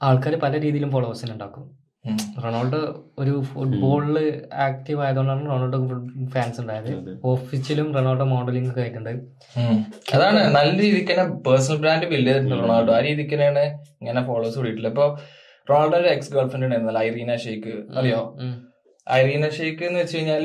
ആൾക്കാർ 0.00 0.34
പല 0.44 0.54
രീതിയിലും 0.60 0.90
ഫോളോവേഴ്സിനെ 0.90 1.32
ഉണ്ടാക്കും. 1.32 1.64
റൊണാൾഡോ 2.42 2.80
ഒരു 3.22 3.32
ഫുട്ബോളിൽ 3.48 4.16
ആക്റ്റീവ് 4.66 5.00
ആയതുകൊണ്ടാണ് 5.06 5.42
റൊണാൾഡോ 5.52 5.78
ഫാൻസ് 6.34 6.58
ഉണ്ടായത്. 6.62 7.10
ഓഫീസിലും 7.32 7.88
റൊണാൾഡോ 7.96 8.26
മോഡലിംഗ് 8.34 8.70
ഒക്കെ 8.70 8.82
ആയിട്ടുണ്ട്. 8.84 9.12
അതാണ് 10.14 10.40
നല്ല 10.56 10.72
രീതിക്ക് 10.84 11.12
തന്നെ 11.12 11.26
പേഴ്സണൽ 11.46 11.78
ബ്രാൻഡ് 11.84 12.08
ബിൽഡ് 12.12 12.28
ചെയ്തിട്ടുണ്ട് 12.28 12.56
റൊണാൾഡോ. 12.62 12.92
ആ 12.98 13.00
രീതിക്ക് 13.08 13.34
തന്നെയാണ് 13.34 13.64
ഇങ്ങനെ 14.00 14.22
ഫോളോവേഴ്സ് 14.28 14.58
കൂടിയിട്ടുള്ളത്. 14.60 14.92
ഇപ്പൊ 14.94 15.06
റൊണാൾഡോയുടെ 15.70 16.10
എക്സ് 16.16 16.32
ഗേൾ 16.34 16.46
ഫ്രണ്ട് 16.52 16.66
ഉണ്ടായിരുന്നല്ലോ 16.66 17.02
ഐറീന 17.08 17.34
ഷെയ്ക്ക് 17.46 17.74
അറിയോ. 18.00 18.20
ഐറീന 19.06 19.46
ഷെയ്ക്ക് 19.58 19.84
എന്ന് 19.88 20.00
വെച്ച് 20.02 20.16
കഴിഞ്ഞാൽ 20.16 20.44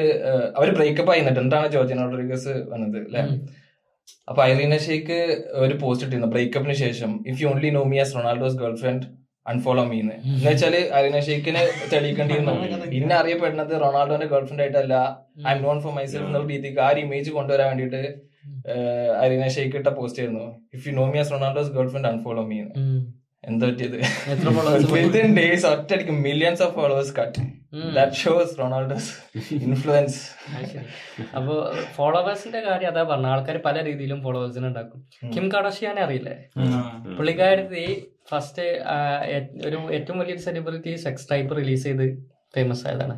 അവർ 0.57 0.69
ബ്രേക്കപ്പ് 0.77 1.11
ആയിരുന്നിട്ട് 1.13 1.41
എന്താണ് 1.45 1.67
ജോർജ് 1.75 1.97
റോഡ്രിഗസ് 2.01 2.53
വന്നത് 2.71 2.97
അല്ലെ. 3.07 3.23
അപ്പൊ 4.29 4.41
ഐറീന 4.51 4.75
ഷെയ്ക്ക് 4.85 5.19
ഒരു 5.65 5.75
പോസ്റ്റ് 5.81 6.05
ഇട്ടിരുന്നു 6.05 6.29
ബ്രേക്കപ്പിന് 6.33 6.75
ശേഷം. 6.85 7.11
If 7.31 7.39
you 7.43 7.47
only 7.53 7.69
know 7.77 7.83
me 7.91 7.99
as 8.03 8.13
Ronaldo's 8.17 8.57
girlfriend 8.81 9.05
unfollow 9.45 9.83
മീന്ന്. 9.85 10.15
എന്ന് 10.27 10.47
വെച്ചാൽ 10.47 10.75
അരിന 10.97 11.17
ഷെയ്ഖിനെ 11.27 11.61
തെളിയിക്കേണ്ടിയിരുന്നു. 11.91 12.53
പിന്നെ 12.93 13.15
അറിയപ്പെടുന്നത് 13.15 13.73
റൊണാൾഡോന്റെ 13.83 14.27
ഗേൾ 14.31 14.45
ഫ്രണ്ട് 14.47 14.63
ആയിട്ടല്ല. 14.63 14.95
I 15.47 15.53
M 15.55 15.61
known 15.63 15.77
for 15.83 15.93
myself 15.97 16.27
എന്നുള്ള 16.27 16.47
രീതിക്ക് 16.53 16.81
ആ 16.85 16.89
ഒരു 16.93 17.01
ഇമേജ് 17.05 17.29
കൊണ്ടുവരാൻ 17.37 17.67
വേണ്ടിയിട്ട് 17.71 18.01
അരിന 19.23 19.47
ഷെയ്ഖ് 19.55 19.77
ഇട്ട 19.81 19.89
പോസ്റ്റ് 19.97 20.21
ആയിരുന്നു. 20.21 20.45
If 20.73 20.83
you 20.87 20.93
know 20.93 21.05
me 21.11 21.19
as 21.23 21.33
Ronaldo's 21.35 21.71
girlfriend 21.93 22.07
unfollow 22.07 22.43
me 22.51 22.57
ഉം. 22.81 22.97
എന്താ 23.49 23.67
പറ്റിയത്? 23.67 23.97
വിത്തിൻ 24.93 25.27
ഡേയ്സ് 25.37 25.65
ഒറ്റയടിക്ക് 25.65 26.15
millions 26.27 26.63
of 26.65 26.73
followers 26.75 27.13
cut 27.19 27.39
that 27.95 28.17
shows 28.21 28.53
Ronaldo's 28.59 29.09
influence 29.67 30.19
അപ്പോൾ 31.37 31.57
ഫോളോവേഴ്സിന്റെ 31.95 32.61
കാര്യം 32.67 32.89
അതാ 32.91 33.03
പറഞ്ഞ. 33.11 33.27
ആൾക്കാർ 33.35 33.57
പല 33.65 33.83
രീതിയിലും 33.85 34.19
ഫോളോവേഴ്സിനെ 34.23 34.67
ഉണ്ടാക്കും. 34.67 34.99
കിം 35.35 35.45
കടോഷിയാനെ 35.51 36.01
അറിയില്ലേ? 36.01 36.35
പുള്ളിക്കാരത്തി 37.17 37.85
ഫസ്റ്റ് 38.29 38.67
ഒരു 39.67 39.79
ഏറ്റവും 39.95 40.19
വലിയൊരു 40.19 40.43
സെലിബ്രിറ്റി 40.47 40.93
സെക്സ് 41.05 41.27
ടൈപ്പ് 41.31 41.57
റിലീസ് 41.57 41.83
ചെയ്ത് 41.83 42.05
ഫേമസ് 42.55 42.83
ആയതാണ് 42.87 43.15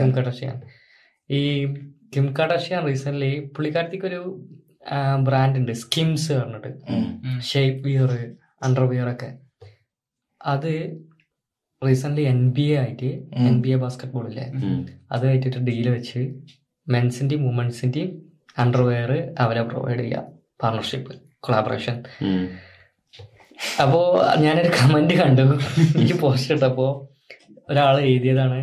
കിം 0.00 0.10
കടോഷിയാൻ 0.18 0.56
ഈ 1.30 1.40
കിം 2.14 2.26
കടോഷിയാൻ 2.36 2.80
റീസെന്റ് 2.86 3.30
പുള്ളിക്കാരത്തിക്ക് 3.56 4.06
ഒരു 4.06 4.20
ബ്രാൻഡ് 5.26 5.58
ഉണ്ട്. 5.58 5.72
സ്കിംസ് 5.82 6.32
പറഞ്ഞിട്ട്. 6.32 6.70
ഷേപ്പ് 7.50 7.82
വിയർ 7.88 8.12
അണ്ടർവിയർ 8.62 9.10
ഒക്കെ 9.12 9.30
അത് 10.40 10.72
റീസെന്റ് 11.82 12.20
എൻ 12.20 12.50
ബി 12.50 12.62
എ 12.62 12.76
ആയിട്ട്. 12.78 13.10
N 13.48 13.62
B 13.62 13.68
A 13.68 13.76
basket 13.76 14.12
ball 14.12 14.28
ഇല്ലേ 14.30 14.46
ഉം. 14.54 14.80
അത് 15.12 15.26
ആയിട്ടൊരു 15.26 15.58
ഡീൽ 15.58 15.88
വെച്ച് 15.88 16.20
മെൻസിന്റെയും 16.86 17.46
വുമൻസിന്റെയും 17.46 18.10
അണ്ടർവെയർ 18.58 19.34
അവരെ 19.38 19.62
പ്രൊവൈഡ് 19.62 20.00
ചെയ്യാം 20.00 20.24
പാർട്ണർഷിപ്പ് 20.62 21.12
കൊളാബറേഷൻ. 21.40 21.96
അപ്പോ 23.82 24.00
ഞാനൊരു 24.36 24.68
കമന്റ് 24.80 25.14
കണ്ടു 25.14 25.42
എനിക്ക് 25.96 26.18
പോസ്റ്റ് 26.20 26.54
ഇട്ടപ്പോ 26.54 26.86
ഒരാൾ 27.68 28.00
എഴുതിയതാണ് 28.00 28.60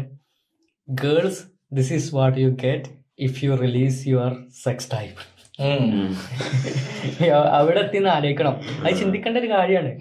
girls 0.90 1.42
this 1.74 1.94
is 1.94 2.16
what 2.16 2.40
you 2.40 2.50
get 2.50 2.90
if 3.20 3.46
you 3.46 3.56
release 3.56 4.08
your 4.08 4.32
sex 4.64 4.92
type. 4.94 5.22
അവിടെ 7.52 7.80
എത്തിന്ന് 7.80 8.10
ആലോചിക്കണം. 8.10 8.62
അത് 8.86 8.96
ചിന്തിക്കേണ്ട 8.96 9.38
ഒരു 9.38 9.48
കാര്യമാണ്. 9.48 10.00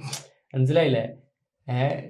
മനസ്സിലായില്ലേ? 0.55 1.09
ഏഹ് 1.71 2.05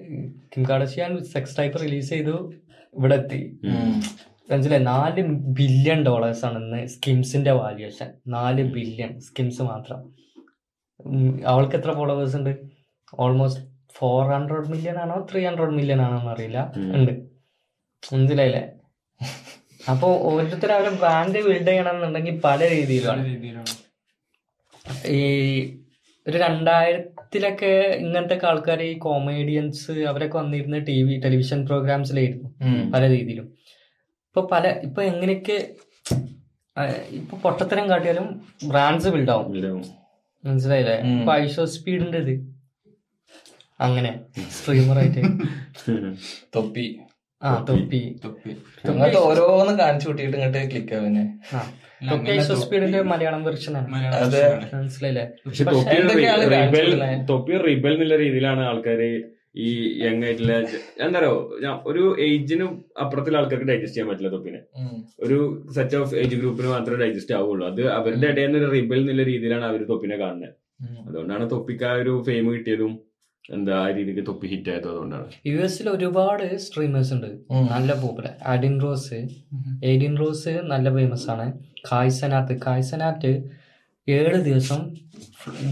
കിം 0.57 0.69
കാർഡഷ്യാൻ 0.71 1.25
സെക്സ് 1.25 1.59
ടൈപ്പ് 1.59 1.81
റിലീസ് 1.81 2.09
ചെയ്തു 2.09 2.53
ഇവിടെ 2.99 3.15
എത്തി. 3.15 3.61
മനസ്സിലായി? 4.53 4.83
നാല് 4.83 5.23
ബില്യൺ 5.27 6.03
ഡോളേഴ്സ് 6.03 6.45
ആണ് 6.45 6.59
ഇന്ന് 6.59 6.87
സ്കിംസിന്റെ 6.87 7.51
വാല്യുവേഷൻ. 7.51 8.13
നാല് 8.29 8.73
ബില്യൺ 8.73 9.21
സ്കിംസ് 9.21 9.63
മാത്രം. 9.63 10.15
അവൾക്ക് 11.47 11.77
എത്ര 11.77 11.93
ഫോളോവേഴ്സ് 11.93 12.37
ഉണ്ട്? 12.37 12.57
ഓൾമോസ്റ്റ് 13.15 13.65
ഫോർ 13.93 14.33
ഹൺഡ്രഡ് 14.33 14.69
മില്യൺ 14.69 14.99
ആണോ 14.99 15.27
ത്രീ 15.33 15.45
ഹൺഡ്രഡ് 15.45 15.71
മില്യൺ 15.71 16.01
ആണോ 16.03 16.21
എന്നറിയില്ല. 16.21 16.73
ഉണ്ട്. 16.77 17.13
മനസ്സിലായില്ലേ? 18.13 18.69
അപ്പോ 19.91 20.19
ഓരോരുത്തർ 20.19 20.73
അവരെ 20.73 20.91
ബ്രാൻഡ് 20.91 21.45
ബിൽഡ് 21.45 21.69
ചെയ്യണം 21.69 21.91
എന്നുണ്ടെങ്കിൽ 21.91 22.41
പല 22.41 22.71
രീതിയിലാണ്. 22.71 23.23
ഈ 25.07 25.21
ഒരു 26.29 26.39
രണ്ടായിരത്തിലൊക്കെ 26.39 27.97
ഇങ്ങനത്തെ 27.97 28.47
ആൾക്കാർ 28.47 28.83
ഈ 28.83 28.99
കോമേഡിയൻസ് 28.99 29.93
അവരൊക്കെ 29.93 30.39
വന്നിരുന്ന 30.39 30.79
ടി 30.79 31.03
വി 31.03 31.21
ടെലിവിഷൻ 31.21 31.67
പ്രോഗ്രാംസിലായിരുന്നു 31.67 32.49
പല 32.93 33.09
രീതിയിലും. 33.09 33.45
ഇപ്പൊ 34.27 34.49
പല 34.53 34.69
ഇപ്പൊ 34.69 35.03
എങ്ങനെയൊക്കെ 35.03 35.69
ഇപ്പൊ 37.11 37.37
പൊട്ടത്തരം 37.37 37.91
കാട്ടിയാലും 37.91 38.47
ബ്രാൻഡ്സ് 38.69 39.09
ബിൽഡ് 39.09 39.31
ആവും. 39.31 39.57
ഇല്ലാവും. 39.57 39.85
മനസ്സിലായില്ലേ? 40.45 41.21
ഇപ്പൊ 41.21 41.35
ഐഷോ 41.35 41.65
സ്പീഡിന്റെ 41.65 42.19
ഇത് 42.19 42.35
അങ്ങനെ. 43.81 44.21
സ്ട്രീമർ 44.51 44.99
ആയിട്ട്. 44.99 45.23
തൊപ്പി. 46.55 47.01
തൊപ്പി. 47.69 48.01
തൊപ്പി. 48.25 48.51
അങ്ങനത്തെ 48.85 49.19
ഓരോന്ന് 49.21 49.73
കാണിച്ചു 49.79 50.07
കൂട്ടിയിട്ട് 50.09 50.37
ഇങ്ങോട്ട് 50.37 50.63
ക്ലിക്ക് 50.71 50.95
ആവുന്നെ 50.95 51.25
ആ. 51.55 51.61
തൊപ്പി 52.51 52.79
മലയാളം 53.13 53.43
ആണ്. 54.51 54.67
മനസ്സിലായില്ലേ? 54.75 55.25
തൊപ്പി 57.31 57.53
റിബൽ? 57.67 57.93
എന്നുള്ള 57.95 58.17
രീതിയിലാണ് 58.17 58.63
ആൾക്കാര് 58.71 59.09
ഈ 59.65 59.69
യങ് 60.01 60.25
ആയിട്ടുള്ള 60.25 60.55
എന്താ 61.05 61.19
പറയുക 61.19 61.71
ഒരു 61.87 62.03
ഏജിനും 62.25 62.73
അപ്പുറത്തുള്ള 63.01 63.39
ആൾക്കാർക്ക് 63.39 63.69
ഡൈജസ്റ്റ് 63.71 63.95
ചെയ്യാൻ 63.95 64.09
പറ്റില്ല 64.11 64.31
തൊപ്പിനെ. 64.31 64.61
ഒരു 65.25 65.39
സെറ്റ് 65.75 65.97
ഓഫ് 65.97 66.15
ഏജ് 66.15 66.37
ഗ്രൂപ്പിന് 66.37 66.69
മാത്രമേ 66.69 66.99
ഡൈജസ്റ്റ് 67.05 67.35
ആവുള്ളൂ. 67.35 67.65
അത് 67.71 67.83
അവരുടെ 67.91 68.27
ഇടയിൽ 68.27 68.47
നിന്ന് 68.47 68.59
ഒരു 68.59 68.71
റിബൽ 68.77 69.01
എന്നുള്ള 69.01 69.23
രീതിയിലാണ് 69.23 69.65
അവർ 69.65 69.83
തൊപ്പിനെ 69.93 70.17
കാണുന്നത്. 70.17 70.53
അതുകൊണ്ടാണ് 71.09 71.51
തൊപ്പിക്ക് 71.51 71.85
ആ 71.85 71.95
ഒരു 72.03 72.23
ഫെയിം 72.27 72.47
കിട്ടിയതും 72.55 72.93
എന്താ 73.55 73.75
ആ 73.83 73.87
രീതിക്ക് 73.97 74.23
തൊപ്പി 74.29 74.47
ഹിറ്റ് 74.53 74.71
ആയത് 74.73 74.87
അതുകൊണ്ടാണ്. 74.93 75.27
യു 75.51 75.59
എസിൽ 75.67 75.87
ഒരുപാട് 75.97 76.45
സ്ട്രീമേഴ്സ് 76.65 77.13
ഉണ്ട്. 77.17 77.29
നല്ല 77.75 77.91
popular 78.03 78.33
Adin 78.53 78.75
Ross 78.85 79.19
Adin 79.91 80.15
Ross 80.23 80.55
നല്ല 80.73 80.95
ഫേമസ് 80.97 81.29
ആണ്. 81.35 81.47
കായ്സനാത്ത് 81.91 82.55
കായ്സനാത്ത് 82.67 83.33
ഏഴ് 84.09 84.39
ദിവസം 84.49 84.81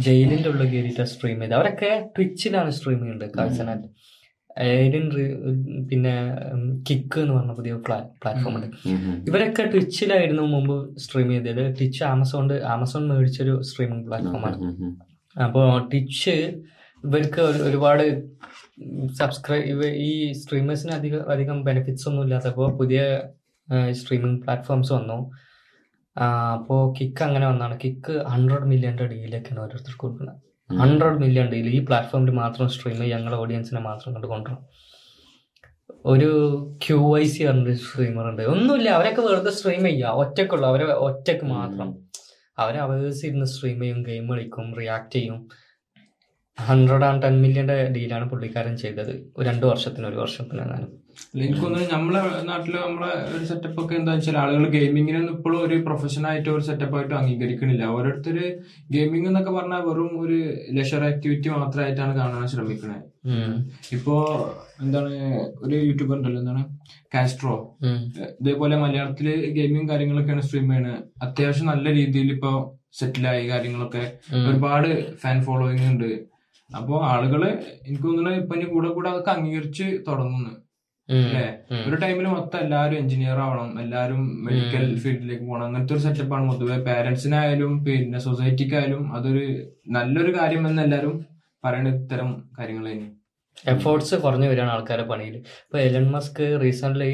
ജയിലിന്റെ 0.05 0.49
ഉള്ളിൽ 0.53 0.69
കയറിയിട്ട് 0.73 1.05
സ്ട്രീം 1.13 1.41
ചെയ്ത് 1.41 1.55
അവരൊക്കെ 1.59 1.91
ട്വിച്ചിലാണ് 2.17 2.71
സ്ട്രീം 2.79 2.99
ചെയ്യുന്നത് 3.03 3.31
കായ്സനാത്ത് 3.39 3.89
എയ്ഡിൻ 4.73 5.07
പിന്നെ 5.91 6.15
കിക്ക് 6.89 7.19
എന്ന് 7.23 7.35
പറഞ്ഞ 7.37 7.55
പുതിയ 7.59 7.75
പ്ലാറ്റ്ഫോം 7.87 8.55
ഉണ്ട്. 8.59 8.69
ഇവരൊക്കെ 9.29 9.63
ട്വിച്ചിലായിരുന്നു 9.73 10.45
മുമ്പ് 10.55 10.77
സ്ട്രീം 11.05 11.31
ചെയ്തത്. 11.35 11.63
ട്വിച്ച് 11.79 12.03
ആമസോൺ 12.13 12.53
ആമസോൺ 12.75 13.05
മേടിച്ചൊരു 13.13 13.57
സ്ട്രീമിംഗ് 13.71 14.07
പ്ലാറ്റ്ഫോമാണ് 14.09 14.59
അപ്പോൾ 15.37 15.67
ടിച്ച് 15.93 16.37
ഇവർക്ക് 17.07 17.41
ഒരുപാട് 17.69 18.05
സബ്സ്ക്രൈബ് 19.19 19.87
ഈ 20.09 20.33
സ്ട്രീമേഴ്സിന് 20.33 20.93
അധികം 20.93 21.31
അധികം 21.31 21.65
ബെനിഫിറ്റ്സ് 21.65 22.09
ഒന്നും 22.09 22.23
ഇല്ലാത്തപ്പോൾ 22.23 22.69
പുതിയ 22.81 23.01
സ്ട്രീമിംഗ് 23.93 24.43
പ്ലാറ്റ്ഫോംസ് 24.45 24.93
വന്നു. 24.93 25.19
അപ്പോൾ 26.57 26.81
കിക്ക് 26.99 27.23
അങ്ങനെ 27.23 27.47
വന്നാണ്. 27.47 27.79
കിക്ക് 27.85 28.15
ഹൺഡ്രഡ് 28.33 28.69
മില്യന്റെ 28.73 29.07
ഡീലൊക്കെയാണ് 29.13 29.61
ഓരോരുത്തർക്ക് 29.61 30.01
കൊടുക്കുന്നത്. 30.01 30.41
ഹൺഡ്രഡ് 30.71 31.19
മില്യൺ 31.19 31.47
ഡീൽ 31.53 31.69
ഈ 31.69 31.81
പ്ലാറ്റ്ഫോമിൽ 31.85 32.31
മാത്രം 32.43 32.69
സ്ട്രീം 32.69 32.99
ഞങ്ങളുടെ 33.15 33.37
ഓഡിയൻസിനെ 33.37 33.81
മാത്രം 33.81 34.13
കൊണ്ട് 34.15 34.27
കൊണ്ടുവരും 34.27 34.61
ഒരു 36.13 36.31
ക്യു 36.85 37.19
ഐ 37.19 37.25
സി 37.25 37.43
പറഞ്ഞൊരു 37.45 37.75
സ്ട്രീമർ 37.75 38.25
ഉണ്ട്. 38.31 38.43
ഒന്നുമില്ല. 38.43 38.89
അവരൊക്കെ 38.89 39.21
വെറുതെ 39.21 39.51
സ്ട്രീം 39.51 39.83
ചെയ്യുക. 39.85 40.11
ഒറ്റക്കുള്ളൂ 40.23 40.67
അവരെ 40.69 40.87
ഒറ്റയ്ക്ക് 41.09 41.45
മാത്രം. 41.45 41.89
അവരെ 42.59 42.79
അവേഴ്സ് 42.79 43.23
ഇരുന്ന് 43.27 43.47
സ്ട്രീം 43.47 43.79
ചെയ്യും 43.83 44.03
ഗെയിം 44.03 44.25
കളിക്കും 44.33 44.67
റിയാക്ട് 44.81 45.15
ചെയ്യും. 45.15 45.39
ഹൺഡ്രഡ് 46.59 47.05
ആൻഡ് 47.07 47.23
ടെൻ 47.23 47.35
മില്യന്റെ 47.43 47.77
ഡീലാണ് 47.95 48.27
പുള്ളിക്കാരൻ 48.31 48.75
ചെയ്തത്. 48.83 49.15
രണ്ട് 49.49 49.65
വർഷത്തിന് 49.71 50.07
ഒരു 50.11 50.19
വർഷത്തിന് 50.23 50.61
എങ്ങാനും. 50.65 50.91
അല്ല, 51.33 51.41
എനിക്ക് 51.45 51.61
തോന്നുന്നു 51.65 51.89
നമ്മളെ 51.95 52.21
നാട്ടിൽ 52.51 52.75
നമ്മളെ 52.85 53.11
ഒരു 53.35 53.45
സെറ്റപ്പ് 53.51 53.79
ഒക്കെ 53.83 53.95
എന്താ 53.99 54.13
വെച്ചാൽ 54.17 54.37
ആളുകൾ 54.43 54.65
ഗെയിമിങ്ങിനൊന്നും 54.77 55.35
ഇപ്പോഴും 55.37 55.59
ഒരു 55.67 55.77
പ്രൊഫഷണൽ 55.87 56.27
ആയിട്ട് 56.31 56.49
ഒരു 56.55 56.65
സെറ്റപ്പ് 56.69 56.97
ആയിട്ട് 56.99 57.15
അംഗീകരിക്കണില്ല. 57.21 57.85
ഓരോരുത്തര് 57.97 58.45
ഗെയിമിംഗ് 58.95 59.29
എന്നൊക്കെ 59.31 59.53
പറഞ്ഞാൽ 59.59 59.83
വെറും 59.89 60.11
ഒരു 60.25 60.39
ലെഷർ 60.79 61.05
ആക്ടിവിറ്റി 61.11 61.51
മാത്രമായിട്ടാണ് 61.59 62.15
കാണാൻ 62.21 62.47
ശ്രമിക്കുന്നത് 62.55 63.03
ഇപ്പോ 63.97 64.17
എന്താണ് 64.85 65.13
ഒരു 65.65 65.77
യൂട്യൂബർ 65.89 66.17
ഉണ്ടല്ലോ 66.19 66.41
എന്താണ് 66.43 66.65
കാസ്ട്രോ 67.15 67.57
ഇതേപോലെ 68.43 68.77
മലയാളത്തിൽ 68.85 69.29
ഗെയിമിംഗ് 69.59 69.91
കാര്യങ്ങളൊക്കെയാണ് 69.93 70.45
സ്ട്രീം 70.49 70.69
ചെയ്യുന്നത് 70.71 70.99
അത്യാവശ്യം 71.27 71.71
നല്ല 71.73 71.87
രീതിയിൽ 72.01 72.31
ഇപ്പൊ 72.37 72.53
സെറ്റിലായി 72.99 73.45
കാര്യങ്ങളൊക്കെ. 73.53 74.05
ഒരുപാട് 74.49 74.89
ഫാൻ 75.23 75.37
ഫോളോയിങ് 75.47 75.89
ഉണ്ട്. 75.93 76.11
അപ്പോ 76.71 76.95
ആളുകൾ 77.05 77.43
എനിക്ക് 77.87 78.05
തോന്നുന്നത് 78.05 78.37
ഇപ്പൊ 78.37 78.55
ഇനി 78.57 78.65
കൂടെ 78.65 78.89
കൂടെ 78.89 79.09
അതൊക്കെ 79.09 79.31
അംഗീകരിച്ച് 79.31 79.87
തുടങ്ങുന്നു. 80.09 80.53
അല്ലേ? 81.09 81.47
ഒരു 81.87 81.97
ടൈമിൽ 81.97 82.27
മൊത്തം 82.27 82.59
എല്ലാവരും 82.59 82.99
എഞ്ചിനീയർ 82.99 83.39
ആവണം 83.39 83.81
എല്ലാവരും 83.81 84.21
മെഡിക്കൽ 84.45 84.85
ഫീൽഡിലേക്ക് 85.03 85.45
പോകണം. 85.45 85.65
അങ്ങനത്തെ 85.65 85.95
ഒരു 85.95 86.03
സെറ്റപ്പാണ് 86.03 86.47
പൊതുവെ 86.53 86.77
പാരന്റ്സിനായാലും 86.85 87.85
പിന്നെ 87.85 88.19
സൊസൈറ്റിക്കായാലും 88.19 89.03
അതൊരു 89.17 89.45
നല്ലൊരു 89.89 90.33
കാര്യം 90.39 90.65
എന്ന് 90.69 90.83
എല്ലാവരും 90.83 91.17
പറയുന്ന 91.65 91.91
ഇത്തരം 91.91 92.31
കാര്യങ്ങൾ 92.59 92.87
തന്നെ 92.91 93.11
എഫേർട്സ് 93.65 94.15
കുറഞ്ഞു 94.15 94.47
വരികയാണ് 94.47 94.71
ആൾക്കാരുടെ 94.71 95.09
പണിയിൽ 95.09 95.37
ഇപ്പൊ 95.37 95.79
എലൻ 95.79 96.07
മസ്ക് 96.11 96.43
റീസെന്റ് 96.63 97.11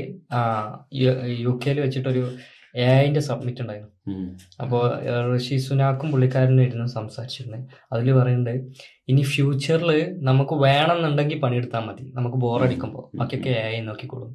യു 1.42 1.52
കെയിൽ 1.64 1.80
വെച്ചിട്ടൊരു 1.80 2.22
എ 2.74 2.86
ഐന്റെ 3.04 3.20
സബ്മിറ്റ് 3.20 3.60
ഉണ്ടായിരുന്നു. 3.60 3.92
അപ്പോൾ 4.62 4.82
ഋഷി 5.36 5.56
സുനാക്കും 5.56 6.10
പുള്ളിക്കാരനും 6.12 6.62
ഇരുന്ന് 6.62 6.86
സംസാരിച്ചിരുന്നത് 6.86 7.64
അതിൽ 7.92 8.12
പറയുന്നുണ്ട് 8.12 8.54
ഇനി 9.08 9.22
ഫ്യൂച്ചറിൽ 9.22 10.16
നമുക്ക് 10.18 10.54
വേണമെന്നുണ്ടെങ്കിൽ 10.54 11.40
പണിയെടുത്താൽ 11.40 11.84
മതി. 11.86 12.12
നമുക്ക് 12.14 12.36
ബോറടിക്കുമ്പോൾ 12.36 13.18
ബാക്കിയൊക്കെ 13.18 13.50
എ 13.50 13.62
ഐ 13.76 13.80
നോക്കിക്കോളും. 13.80 14.32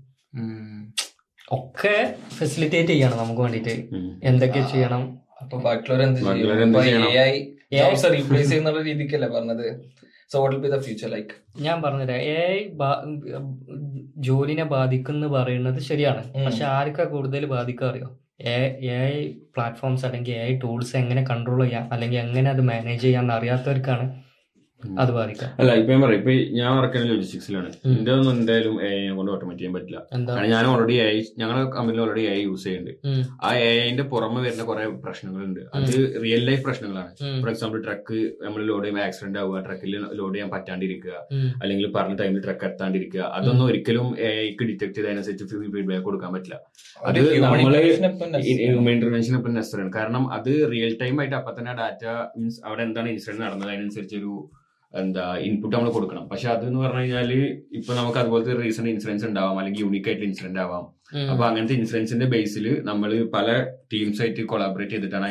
ഒക്കെ 1.51 2.17
ഫെസിലിറ്റേറ്റ് 2.37 2.87
ചെയ്യണം 2.87 3.17
നമുക്ക് 3.17 3.41
വേണ്ടിയിട്ട്. 3.41 3.75
എന്തൊക്കെ 4.23 4.61
ചെയ്യണം? 4.73 5.03
അപ്പൊ 5.41 5.57
ചെയ്യും? 6.17 6.49
റീപ്ലേസ് 8.15 8.49
ചെയ്യുന്ന 8.49 8.81
രീതിക്കല്ലേ 8.81 9.27
പറഞ്ഞത്? 9.27 9.67
So 10.31 10.41
what 10.41 10.59
be 10.63 10.67
the 10.67 10.77
future 10.79 11.09
like 11.09 11.33
ഞാൻ 11.65 11.81
പറഞ്ഞുതരാം. 11.81 12.19
എ 12.19 12.37
ഐ 12.53 12.59
ജോലിനെ 14.27 14.63
ബാധിക്കുന്നു 14.63 15.27
പറയുന്നത് 15.27 15.79
ശരിയാണ്. 15.79 16.23
പക്ഷെ 16.45 16.65
ആർക്കാ 16.65 17.03
കൂടുതൽ 17.03 17.45
ബാധിക്കുക 17.45 17.87
അറിയോ? 17.87 18.09
എ 18.39 18.57
ഐ 19.07 19.13
പ്ലാറ്റ്ഫോംസ് 19.55 20.05
അല്ലെങ്കിൽ 20.05 20.33
എ 20.33 20.41
ഐ 20.43 20.57
ടൂൾസ് 20.57 20.95
എങ്ങനെ 20.97 21.23
കൺട്രോൾ 21.23 21.63
ചെയ്യാം? 21.63 21.93
അല്ലെങ്കിൽ 21.93 22.19
എങ്ങനെ 22.19 22.49
അത് 22.49 22.61
മാനേജ് 22.61 23.01
ചെയ്യാമെന്ന് 23.01 23.33
അറിയാത്തവർക്കാണ് 23.33 24.05
അത് 25.01 25.11
ബാധിക്കാം. 25.17 25.49
അല്ല 25.59 25.71
ഇപ്പൊ 25.79 25.91
ഞാൻ 25.93 26.01
പറയാം. 26.03 26.19
ഇപ്പൊ 26.21 26.33
ഞാൻ 26.59 26.69
വർക്കുന്ന 26.77 27.07
ലോജിസ്റ്റിക്സിലാണ്. 27.11 27.69
എന്റെ 27.95 28.11
ഒന്നും 28.15 28.31
എന്തായാലും 28.39 28.75
എ 28.87 28.89
ഐ 28.99 29.15
കൊണ്ട് 29.19 29.31
ഓട്ടോമേറ്റ് 29.35 29.59
ചെയ്യാൻ 29.61 29.73
പറ്റില്ല. 29.77 29.99
കാരണം 30.29 30.49
ഞാൻ 30.55 30.65
ഓൾറെഡി 30.71 30.95
എ 31.05 31.07
ഞങ്ങളുടെ 31.41 31.63
കമ്പനിയിൽ 31.75 32.01
ഓൾറെഡി 32.05 32.23
എ 32.33 32.35
യൂസ് 32.47 32.65
ചെയ്യുന്നുണ്ട്. 32.67 33.07
ആ 33.47 33.51
എ 33.67 33.69
ഐന്റെ 33.87 34.05
പുറമെ 34.13 34.41
വരുന്ന 34.45 34.65
കുറെ 34.69 34.85
പ്രശ്നങ്ങളുണ്ട്. 35.05 35.61
അത് 35.79 35.93
റിയൽ 36.25 36.43
ലൈഫ് 36.49 36.63
പ്രശ്നങ്ങളാണ്. 36.67 37.11
ഫോർ 37.41 37.51
എക്സാമ്പിൾ 37.53 37.81
ട്രക്ക് 37.87 38.19
നമ്മൾ 38.45 38.61
ലോഡ് 38.71 38.83
ചെയ്യുമ്പോൾ 38.85 39.05
ആക്സിഡന്റ് 39.07 39.41
ആവുക 39.43 39.63
ട്രക്കിൽ 39.67 39.93
ലോഡ് 40.21 40.33
ചെയ്യാൻ 40.35 40.51
പറ്റാണ്ടിരിക്കുക 40.55 41.13
അല്ലെങ്കിൽ 41.61 41.85
പറഞ്ഞ 41.97 42.15
ടൈമിൽ 42.23 42.41
ട്രക്ക് 42.47 42.67
എത്താണ്ടിരിക്കുക. 42.71 43.23
അതൊന്നും 43.37 43.65
ഒരിക്കലും 43.69 44.09
എ 44.27 44.31
ഐക്ക് 44.47 44.63
ഡിറ്റക്ട് 44.71 44.95
ചെയ്ത് 44.97 45.09
അതിനനുസരിച്ച് 45.09 45.61
ഫീഡ്ബാക്ക് 45.77 46.05
കൊടുക്കാൻ 46.09 46.31
പറ്റില്ല. 46.35 46.59
അത് 47.09 47.21
നമ്മൾ 47.45 47.73
ഹ്യൂമൻ 48.47 48.91
ഇന്റർവെൻഷൻ 48.95 49.33
ഇപ്പം 49.39 49.55
നെസറാണ് 49.59 49.91
കാരണം 49.99 50.23
അത് 50.37 50.51
റിയൽ 50.73 50.93
ടൈം 51.01 51.15
ആയിട്ട് 51.21 51.35
അപ്പൊ 51.39 51.51
തന്നെ 51.57 51.73
ഡാറ്റ 51.79 52.03
മീൻസ് 52.39 52.59
അവിടെ 52.67 52.83
എന്താണ് 52.87 53.09
ഇൻസിഡന്റ് 53.13 53.43
നടന്നത് 53.45 53.71
അതിനനുസരിച്ച് 53.73 54.15
ഒരു 54.21 54.33
എന്താ 55.01 55.23
ഇൻപുട്ട് 55.47 55.73
നമ്മൾ 55.75 55.89
കൊടുക്കണം. 55.95 56.23
പക്ഷെ 56.31 56.47
അത് 56.53 56.63
എന്ന് 56.69 56.79
പറഞ്ഞു 56.83 57.01
കഴിഞ്ഞാൽ 57.01 57.31
ഇപ്പൊ 57.77 57.91
നമുക്ക് 57.99 58.19
അതുപോലത്തെ 58.21 58.53
റീസൺ 58.61 58.85
ഇൻഷുറൻസ് 58.93 59.25
ഉണ്ടാവാം 59.29 59.57
അല്ലെങ്കിൽ 59.61 59.81
യൂണിക് 59.85 60.07
ആയിട്ട് 60.09 60.25
ഇൻസിഡന്റ് 60.29 60.61
ആവാം. 60.65 60.85
അപ്പൊ 61.31 61.43
അങ്ങനത്തെ 61.47 61.75
ഇൻഷുറൻസിന്റെ 61.79 62.27
ബേസിൽ 62.33 62.65
നമ്മൾ 62.89 63.11
പല 63.35 63.47
ടീംസ് 63.93 64.21
ആയിട്ട് 64.23 64.43
കൊളാബറേറ്റ് 64.53 64.95
ചെയ്തിട്ടാണ് 64.95 65.27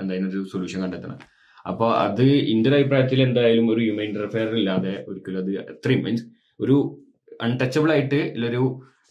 എന്താ 0.00 0.12
അതിനൊരു 0.14 0.42
സൊല്യൂഷൻ 0.52 0.80
കണ്ടെത്തുന്നത് 0.84 1.24
അപ്പൊ 1.70 1.86
അത് 2.04 2.24
ഇന്റർ 2.54 2.72
അഭിപ്രായത്തിൽ 2.78 3.20
എന്തായാലും 3.22 3.66
ഒരു 3.72 3.80
ഹ്യൂമൻ 3.84 4.04
ഇന്റർഫെയർ 4.10 4.50
ഇല്ലാതെ 4.60 4.92
ഒരിക്കലും 5.08 5.40
അത് 5.42 5.50
അത്രയും 5.72 6.02
മീൻസ് 6.04 6.26
ഒരു 6.60 6.76
അൺടച്ചബിൾ 7.46 7.90
ആയിട്ട് 7.94 8.20
ഉള്ളൊരു 8.36 8.62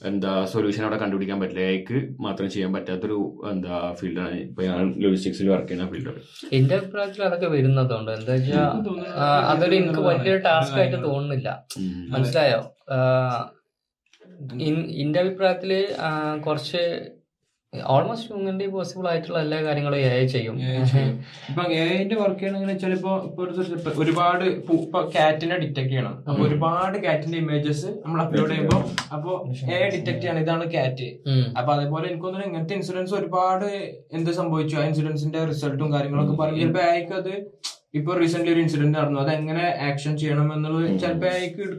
എന്താ 0.01 0.31
സൊല്യൂഷൻ 0.45 0.83
അവിടെ 0.83 0.97
കണ്ടുപിടിക്കാൻ 0.97 1.37
പറ്റില്ല. 1.39 1.65
എക്ക് 1.75 1.97
മാത്രം 2.19 2.47
ചെയ്യാൻ 2.49 2.71
പറ്റാത്തൊരു 2.73 3.17
എന്താ 3.49 3.75
ഫീൽഡാണ് 3.99 4.37
ഇപ്പൊ 4.41 4.61
ഞാൻ 4.63 4.79
ലോജിസ്റ്റിക്സിൽ 4.99 5.49
വർക്ക് 5.49 5.67
ചെയ്യുന്ന 5.67 5.89
ഫീൽഡാണ് 5.91 6.21
എന്റെ 6.51 6.73
അഭിപ്രായത്തിൽ 6.75 7.23
അതൊക്കെ 7.23 7.47
വരുന്നതുകൊണ്ട് 7.47 8.11
എന്താ 8.11 8.33
വെച്ചാ 8.33 8.57
എനിക്ക് 8.57 8.85
തോന്നുന്നത് 8.87 9.15
ആ, 9.19 9.27
അതൊരു 9.51 9.75
എനിക്ക് 9.75 10.03
വലിയൊരു 10.09 10.41
ടാസ്ക് 10.43 10.77
ആയിട്ട് 10.79 10.99
തോന്നുന്നില്ല. 11.05 11.49
മനസ്സിലായോ? 12.09 12.59
ഇൻ- 14.63 14.87
എന്റെ 15.01 15.19
അഭിപ്രായത്തിൽ 15.19 15.71
കുറച്ച് 16.45 16.83
ഓൾമോസ്റ്റ് 17.93 18.27
ഹ്യൂമൻലി 18.31 18.67
പോസിബിൾ 18.75 19.05
ആയിട്ടുള്ള 19.11 19.39
എല്ലാ 19.45 19.59
കാര്യങ്ങളും 19.67 19.99
എ 20.09 20.25
ചെയ്യും. 20.33 20.55
ഇപ്പൊ 21.49 21.63
എന്റെ 21.79 22.15
വർക്ക് 22.21 22.39
ചെയ്യണമെന്ന് 22.41 22.73
വെച്ചാൽ 22.73 22.93
ഇപ്പൊ 22.97 23.11
ഒരുപാട് 24.03 24.45
ഇപ്പൊ 24.59 24.99
കാറ്റിനെ 25.15 25.57
ഡിറ്റക്ട് 25.63 25.91
ചെയ്യണം. 25.93 26.15
അപ്പൊ 26.29 26.41
ഒരുപാട് 26.47 26.97
കാറ്റിന്റെ 27.05 27.39
ഇമേജസ് 27.43 27.89
നമ്മൾ 28.05 28.21
അപ്ലോഡ് 28.25 28.51
ചെയ്യുമ്പോൾ 28.53 28.83
അപ്പൊ 29.17 29.31
എ 29.75 29.79
ഡിറ്റക്ട് 29.93 30.21
ചെയ്യണം. 30.23 30.41
ഇതാണ് 30.45 30.65
കാറ്റ്. 30.75 31.09
അപ്പൊ 31.59 31.69
അതേപോലെ 31.75 32.05
എനിക്ക് 32.09 32.25
തോന്നുന്നു 32.25 32.49
ഇങ്ങനത്തെ 32.49 32.75
ഇൻസിഡൻസ് 32.79 33.15
ഒരുപാട് 33.21 33.69
എന്ത് 34.17 34.31
സംഭവിച്ചു? 34.41 34.75
ആ 34.81 34.85
ഇൻസിഡൻസിന്റെ 34.89 35.41
റിസൾട്ടും 35.51 35.89
കാര്യങ്ങളൊക്കെ 35.95 36.35
പറയും. 36.43 36.59
ചിലപ്പോ 36.61 36.83
അയക്ക് 36.91 37.15
അത് 37.21 37.33
ഇപ്പൊ 37.97 38.11
റീസെന്റ് 38.19 38.51
ഒരു 38.53 38.59
ഇൻസിഡന്റ് 38.63 38.97
നടന്നു. 38.97 39.19
അത് 39.23 39.31
എങ്ങനെ 39.37 39.65
ആക്ഷൻ 39.89 40.13
ചെയ്യണം 40.21 40.47
എന്നുള്ളത് 40.55 40.85
ചിലപ്പോഴും. 41.03 41.73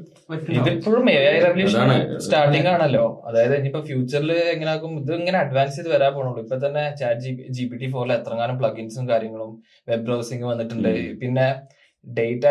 സ്റ്റാർട്ടിംഗ് 2.26 2.68
ആണല്ലോ. 2.74 3.22
അതായത് 3.29 3.55
ഇനിയിപ്പോ 3.59 3.83
ഫ്യൂച്ചറിൽ 3.88 4.33
എങ്ങനെ 4.55 4.70
ആക്കും 4.74 4.92
ഇത് 5.02 5.12
ഇങ്ങനെ 5.20 5.38
അഡ്വാൻസ് 5.44 5.76
ചെയ്ത് 5.79 5.90
വരാൻ 5.94 6.12
പോണുള്ളൂ. 6.16 6.42
ഇപ്പൊ 6.44 6.59
തന്നെ 6.66 6.85
chat 7.00 7.20
G 7.24 7.33
G 7.57 7.64
P 7.70 7.79
T 7.83 7.88
ഫോറിൽ 7.94 8.12
എത്രങ്ങാനും 8.18 8.59
പ്ലഗിൻസും 8.62 9.07
കാര്യങ്ങളും 9.12 9.52
വെബ് 9.90 10.05
ബ്രൗസിംഗ് 10.09 10.46
വന്നിട്ടുണ്ട്. 10.50 10.92
പിന്നെ 11.22 11.46
ഡേറ്റ 12.07 12.44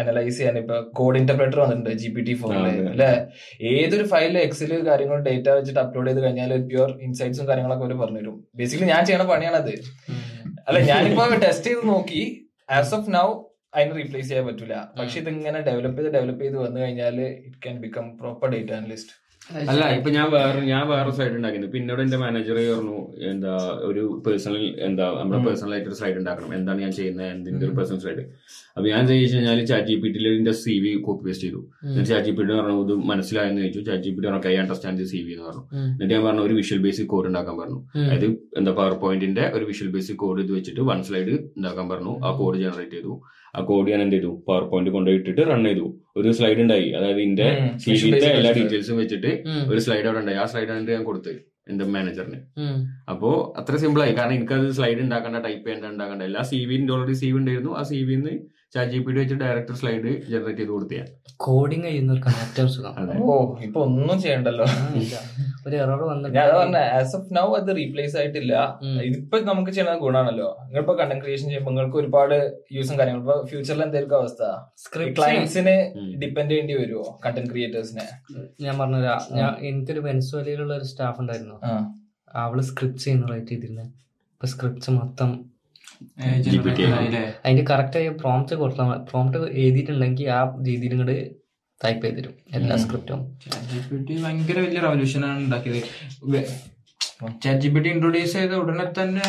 അനലൈസ് 0.00 0.36
ചെയ്യാൻ 0.36 0.56
ഇപ്പൊ 0.58 0.76
കോഡ് 0.98 1.18
ഇന്റർപ്രേറ്റർ 1.22 1.58
വന്നിട്ടുണ്ട് 1.64 1.90
ജി 2.02 2.08
പി 2.14 2.22
ടി 2.28 2.34
ഫോറിൽ 2.42 2.66
അല്ലെ? 2.92 3.10
ഏതൊരു 3.72 4.04
ഫയലിൽ 4.12 4.38
എക്സിൽ 4.46 4.70
കാര്യങ്ങളും 4.90 5.24
ഡേറ്റ 5.26 5.48
വെച്ചിട്ട് 5.58 5.80
അപ്ലോഡ് 5.82 6.08
ചെയ്ത് 6.08 6.20
കഴിഞ്ഞാൽ 6.24 6.52
പ്യുവർ 6.70 6.92
ഇൻസൈറ്റ്സും 7.08 7.48
കാര്യങ്ങളൊക്കെ 7.50 7.84
അവർ 7.86 7.94
പറഞ്ഞുതരും. 8.04 8.36
ബേസിക്കലി 8.60 8.90
ഞാൻ 8.94 9.04
ചെയ്യണ 9.10 9.26
പണിയാണത്. 9.32 9.74
അല്ല 10.68 10.78
ഞാനിപ്പോ 10.92 11.26
ടെസ്റ്റ് 11.46 11.68
ചെയ്ത് 11.70 11.84
നോക്കി. 11.88 12.22
ആസ് 12.68 12.94
ഓഫ് 12.94 13.10
നൗ 13.14 13.26
അതിന് 13.74 13.94
റീപ്ലേസ് 13.96 14.28
ചെയ്യാൻ 14.28 14.44
പറ്റൂല. 14.46 14.74
പക്ഷെ 14.98 15.16
ഇത് 15.20 15.28
ഇങ്ങനെ 15.28 15.60
ഡെവലപ്പ് 15.68 15.98
ചെയ്ത് 15.98 16.14
ഡെവലപ്പ് 16.16 16.42
ചെയ്ത് 16.44 16.56
വന്നു 16.56 16.78
കഴിഞ്ഞാൽ 16.80 17.16
it 17.46 17.58
can 17.64 17.76
become 17.84 18.06
proper 18.16 18.48
data 18.50 18.72
analyst 18.72 19.14
അല്ല 19.70 19.84
ഇപ്പൊ 19.96 20.10
ഞാൻ 20.16 20.26
വേറെ 20.34 20.60
ഞാൻ 20.70 20.82
വേറെ 20.90 21.10
സൈഡ് 21.16 21.34
ഉണ്ടാക്കുന്നു 21.38 21.68
പിന്നെ 21.72 21.90
ഇവിടെ 21.92 22.02
എന്റെ 22.06 22.18
മാനേജർ 22.22 22.56
പറഞ്ഞു 22.70 22.98
എന്താ 23.30 23.54
ഒരു 23.88 24.02
പേഴ്സണൽ 24.26 24.62
എന്താ 24.86 25.06
നമ്മുടെ 25.18 25.40
പേഴ്സണൽ 25.46 25.72
ആയിട്ട് 25.74 25.88
ഒരു 25.90 25.98
സൈഡ് 26.00 26.16
ഉണ്ടാക്കണം. 26.20 26.50
എന്താണ് 26.58 26.80
ഞാൻ 26.84 26.92
ചെയ്യുന്നത്? 26.98 27.28
എന്തിന്റെ 27.34 27.66
ഒരു 27.66 27.74
പേഴ്സണൽ 27.78 28.00
സൈഡ് 28.06 28.24
അപ്പൊ 28.76 28.86
ഞാൻ 28.92 29.02
ചോദിച്ചു 29.10 29.36
കഴിഞ്ഞാൽ 29.36 29.60
ചാറ്റ് 29.70 29.88
ജി 29.90 29.96
പി 30.02 30.08
ടിയിൽ 30.14 30.50
സി 30.62 30.74
വി 30.84 30.92
കോപ്പി 31.06 31.24
പേസ്റ്റ് 31.28 31.46
ചെയ്തു. 31.46 31.60
എന്നിട്ട് 31.82 32.08
ചാറ്റ് 32.12 32.26
ജി 32.28 32.32
പി 32.38 32.42
ടി 32.48 32.52
പറഞ്ഞു 32.60 32.78
ഇത് 32.86 32.94
മനസ്സിലായെന്ന് 33.12 33.62
ചോദിച്ചു. 33.62 33.82
ചാറ്റ് 33.90 34.04
ജി 34.06 34.12
പി 34.14 34.20
ടി 34.22 34.26
പറഞ്ഞു 34.28 34.44
കൈ 34.48 34.54
അണ്ടർസ്റ്റാൻഡ് 34.62 35.08
സി 35.12 35.20
വി 35.26 35.32
എന്ന് 35.36 35.46
പറഞ്ഞു. 35.48 35.64
എന്നിട്ട് 35.92 36.12
ഞാൻ 36.14 36.24
പറഞ്ഞു 36.26 36.44
ഒരു 36.48 36.56
വിഷ്വൽ 36.60 36.82
ബേസിക് 36.88 37.10
കോഡ് 37.14 37.28
ഉണ്ടാക്കാൻ 37.32 37.56
പറഞ്ഞു. 37.62 37.78
അതായത് 38.06 38.28
എന്താ 38.60 38.72
പവർ 38.80 38.94
പോയിന്റിന്റെ 39.04 39.46
ഒരു 39.56 39.64
വിഷ്വൽ 39.70 39.92
ബേസിക് 39.96 40.20
കോഡ് 40.24 40.40
ഇത് 40.46 40.52
വെച്ചിട്ട് 40.58 40.80
വൺ 40.90 41.00
സ്ലൈഡ് 41.08 41.36
ഉണ്ടാക്കാൻ 41.58 41.88
പറഞ്ഞു. 41.94 42.14
ആ 42.26 42.32
കോഡ് 42.40 42.58
ജനറേറ്റ് 42.64 42.96
ചെയ്തു. 42.98 43.14
ആ 43.56 43.64
കോഡ് 43.64 43.90
ഞാൻ 43.90 44.02
എന്ത് 44.02 44.14
ചെയ്തു 44.16 44.44
പവർ 44.48 44.62
പോയിന്റ് 44.62 44.90
കൊണ്ടുപോയി 44.90 45.18
ഇട്ടിട്ട് 45.18 45.40
റൺ 45.40 45.64
ചെയ്തു. 45.64 46.00
ഒരു 46.16 46.32
സ്ലൈഡ് 46.32 46.60
ഉണ്ടായി. 46.60 46.90
അതായത് 46.90 47.16
ഇതിന്റെ 47.16 47.58
ഉം. 47.62 47.78
സി 47.78 47.90
Visual 47.90 48.04
വിന്റെ 48.04 48.18
basic 48.18 48.36
എല്ലാ 48.36 48.52
ഡീറ്റെയിൽസും 48.52 48.96
വെച്ചിട്ട് 48.96 49.44
ഒരു 49.70 49.80
സ്ലൈഡ് 49.80 50.06
അവിടെ 50.06 50.18
ഉണ്ടായി. 50.18 50.38
ആ 50.38 50.44
സ്ലൈഡ് 50.44 50.68
ഞാൻ 50.68 51.04
കൊടുത്തത് 51.04 51.54
എന്റെ 51.68 51.84
മാനേജറിന്. 51.84 52.40
അപ്പോ 53.10 53.54
അത്ര 53.56 53.76
സിമ്പിൾ 53.76 54.02
ആയി. 54.02 54.14
കാരണം 54.14 54.32
എനിക്കത് 54.32 54.70
സ്ലൈഡ് 54.70 54.98
ഉണ്ടാക്കണ്ട 54.98 55.36
ടൈപ്പ് 55.36 55.68
ചെയ്യേണ്ട 55.68 55.92
ഉണ്ടാക്കണ്ട. 55.92 56.22
എല്ലാ 56.22 56.42
സി 56.42 56.64
വിന്റെ 56.64 56.92
ഓൾറെഡി 56.92 57.12
സി 57.12 57.26
വി 57.26 57.38
ഉണ്ടായിരുന്നു. 57.38 57.76
ആ 57.76 57.82
സി 57.82 58.02
വിന്ന് 58.02 58.30
ചാറ്റ് 58.72 58.90
ജി 58.92 58.98
പി 59.04 59.10
ടി 59.14 59.18
വെച്ച് 59.20 59.36
ഡയറക്ടർ 59.42 59.74
സ്ലൈഡ് 59.80 60.10
ജനറേറ്റ് 60.30 60.60
ചെയ്ത് 60.60 60.72
കൊടുത്തിയാ. 60.76 61.04
കോഡിങ് 61.44 61.86
ഏറ്റവും 61.90 62.68
സുഖം. 62.74 62.94
ഓ 63.32 63.34
ഇപ്പൊ 63.66 63.78
ഒന്നും 63.86 64.16
ചെയ്യണ്ടല്ലോ. 64.24 64.66
ഒരു 65.66 65.74
എറർ 65.82 66.00
വന്നിട്ട് 66.10 66.34
ഞാൻ 66.36 66.48
പറഞ്ഞ 66.58 66.80
ആസ് 66.98 67.14
ഓഫ് 67.18 67.28
നൗ 67.38 67.46
അത് 67.58 67.70
റീപ്ലേസ് 67.78 68.16
ആയിട്ടില്ല. 68.20 68.54
ഇതിപ്പോ 69.08 69.38
നമുക്ക് 69.50 69.72
ചെയ്യുന്ന 69.76 69.94
ഗുണമാണല്ലോ 70.04 70.48
നിങ്ങളിപ്പോ 70.64 70.94
കണ്ടന്റ് 71.00 71.24
ക്രിയേഷൻ 71.24 71.48
ചെയ്യുമ്പോൾ 71.50 71.74
നിങ്ങൾക്ക് 71.74 71.98
ഒരുപാട് 72.02 72.36
യൂസും 72.76 72.96
കാര്യങ്ങളും. 73.00 73.24
ഇപ്പൊ 73.24 73.36
ഫ്യൂച്ചറിൽ 73.50 73.84
എന്തായിരിക്കും 73.86 74.18
അവസ്ഥ. 74.22 74.42
സ്ക്രിപ്റ്റ് 74.84 75.16
ക്ലയൻസിന് 75.20 75.76
ഡിപെൻഡ് 75.94 76.20
ഡിപ്പെൻഡ് 76.24 76.50
ചെയ്യേണ്ടി 76.52 76.76
വരുമോ 76.82 77.06
കണ്ടന്റ് 77.24 77.50
ക്രിയേറ്റേഴ്സിനെ 77.52 78.06
ഞാൻ 78.66 78.74
പറഞ്ഞുതരാ. 78.82 79.16
ഞാൻ 79.40 79.50
എനിക്കൊരു 79.70 80.02
വെനസ്വേലയിലുള്ള 80.08 80.74
ഒരു 80.80 80.88
സ്റ്റാഫ് 80.92 81.20
ഉണ്ടായിരുന്നു. 81.24 81.58
അവൾ 82.44 82.60
സ്ക്രിപ്റ്റ് 82.70 83.02
ചെയ്യുന്ന 83.06 83.26
റൈറ്റ് 83.32 83.50
ചെയ്തിരുന്നത് 83.52 83.90
ഇപ്പൊ 84.34 84.46
സ്ക്രിപ്റ്റ്സ് 84.52 84.92
മൊത്തം. 85.00 85.30
അതിന്റെ 87.44 87.64
കറക്റ്റ് 87.70 87.98
ആയ 88.00 88.12
പ്രോംപ്റ്റ് 88.22 88.54
കൊടുത്താൽ 88.62 88.92
പ്രോംപ്റ്റ് 89.10 89.40
എഴുതിയിട്ടുണ്ടെങ്കിൽ 89.62 90.28
ആ 90.38 90.42
രീതിയിൽ 90.68 90.94
ഇങ്ങോട്ട് 90.96 91.18
ടൈപ്പ് 91.80 92.02
ചെയ്ത് 92.04 92.18
തരും. 92.18 92.34
എല്ലാ 92.56 92.76
സ്ക്രിപ്റ്റും 92.84 93.20
ഭയങ്കര 94.24 94.58
വലിയ 94.66 94.80
റവല്യൂഷനാണ് 94.86 95.40
ഉണ്ടാക്കിയത്. 95.46 95.82
Chat 97.42 97.60
G 97.64 97.68
P 97.74 97.80
T 97.84 97.90
introduce 97.94 98.34
ചെയ്ത 98.38 98.54
ഉടനെ 98.62 98.86
തന്നെ 98.98 99.28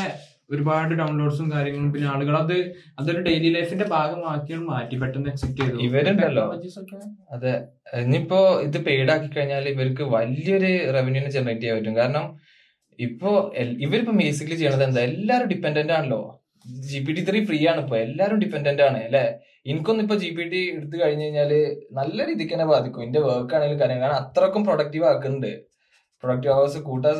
ഒരുപാട് 0.53 0.91
ഡൗൺലോഡ്സും 0.99 1.47
കാര്യങ്ങളും 1.53 1.87
പിന്നെ 1.93 2.07
ആളുകൾ 2.13 2.35
അത് 2.41 2.55
അതൊരു 2.99 3.21
ഡെയിലി 3.27 3.49
ലൈഫിന്റെ 3.55 3.85
ഭാഗമാക്കിയാണ് 3.93 4.65
മാറ്റി 4.71 4.95
പെട്ടെന്ന് 5.01 5.29
അക്സെപ്റ്റ് 5.31 5.61
ചെയ്തു 5.61 5.77
ഇവരുണ്ടല്ലോ. 5.87 6.45
അതെ. 7.35 7.53
ഇനിയിപ്പോ 8.03 8.39
ഇത് 8.67 8.77
പെയ്ഡ് 8.87 9.11
ആക്കി 9.13 9.29
കഴിഞ്ഞാൽ 9.37 9.67
ഇവർക്ക് 9.73 10.03
വലിയൊരു 10.15 10.71
റവന്യൂനെ 10.97 11.31
ജനറേറ്റ് 11.37 11.63
ചെയ്യാൻ 11.65 11.79
പറ്റും. 11.79 11.95
കാരണം 12.01 12.25
ഇപ്പോ 12.99 13.31
ഇവരിപ്പോ 13.85 14.13
ബേസിക്കലി 14.21 14.57
ചെയ്യണത് 14.59 14.85
എന്താ? 14.87 15.01
എല്ലാരും 15.11 15.49
ഡിപ്പെൻഡന്റ് 15.53 15.95
ആണല്ലോ. 15.97 16.21
G 16.89 16.99
P 17.05 17.11
T 17.17 17.21
three 17.27 17.39
free 17.49 17.59
ആണ്. 17.71 17.79
ഇപ്പൊ 17.85 17.95
എല്ലാരും 18.05 18.37
ഡിപെൻഡന്റ് 18.43 18.83
ആണ് 18.87 18.99
അല്ലെ? 19.07 19.25
എനിക്കൊന്നും 19.71 20.03
ഇപ്പൊ 20.05 20.15
ജി 20.23 20.29
പി 20.37 20.43
ടി 20.51 20.59
എടുത്തു 20.77 20.95
കഴിഞ്ഞു 21.03 21.25
കഴിഞ്ഞാൽ 21.25 21.51
നല്ല 21.99 22.17
രീതിക്ക് 22.29 22.53
തന്നെ 22.55 22.67
ബാധിക്കും. 22.73 23.03
എന്റെ 23.07 23.21
വർക്ക് 23.27 23.55
ആണെങ്കിലും 23.57 23.79
കാര്യം 23.81 24.01
കാരണം 24.03 24.19
അത്രക്കും 24.23 24.63
പ്രൊഡക്റ്റീവ് 24.67 25.05
ആക്കുന്നുണ്ട്. 25.11 25.53
പ്രൊഡക്റ്റീവ് 26.23 26.53
അവേഴ്സ് 26.55 26.79
കൂട്ടാൻ 26.89 27.15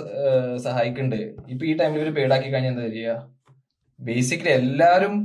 സഹായിക്കുന്നുണ്ട്. 0.66 1.22
ഇപ്പൊ 1.54 1.64
ഈ 1.72 1.74
ടൈമിൽ 1.82 2.00
ഇവർ 2.02 2.12
പെയ്ഡ് 2.18 2.36
ആക്കി 2.38 2.50
കഴിഞ്ഞാൽ 2.54 2.74
എന്താ 2.74 2.88
ചെയ്യുക 2.98 3.16
ബേസിക്കലി 4.00 4.54
എല്ലാരും 4.62 5.16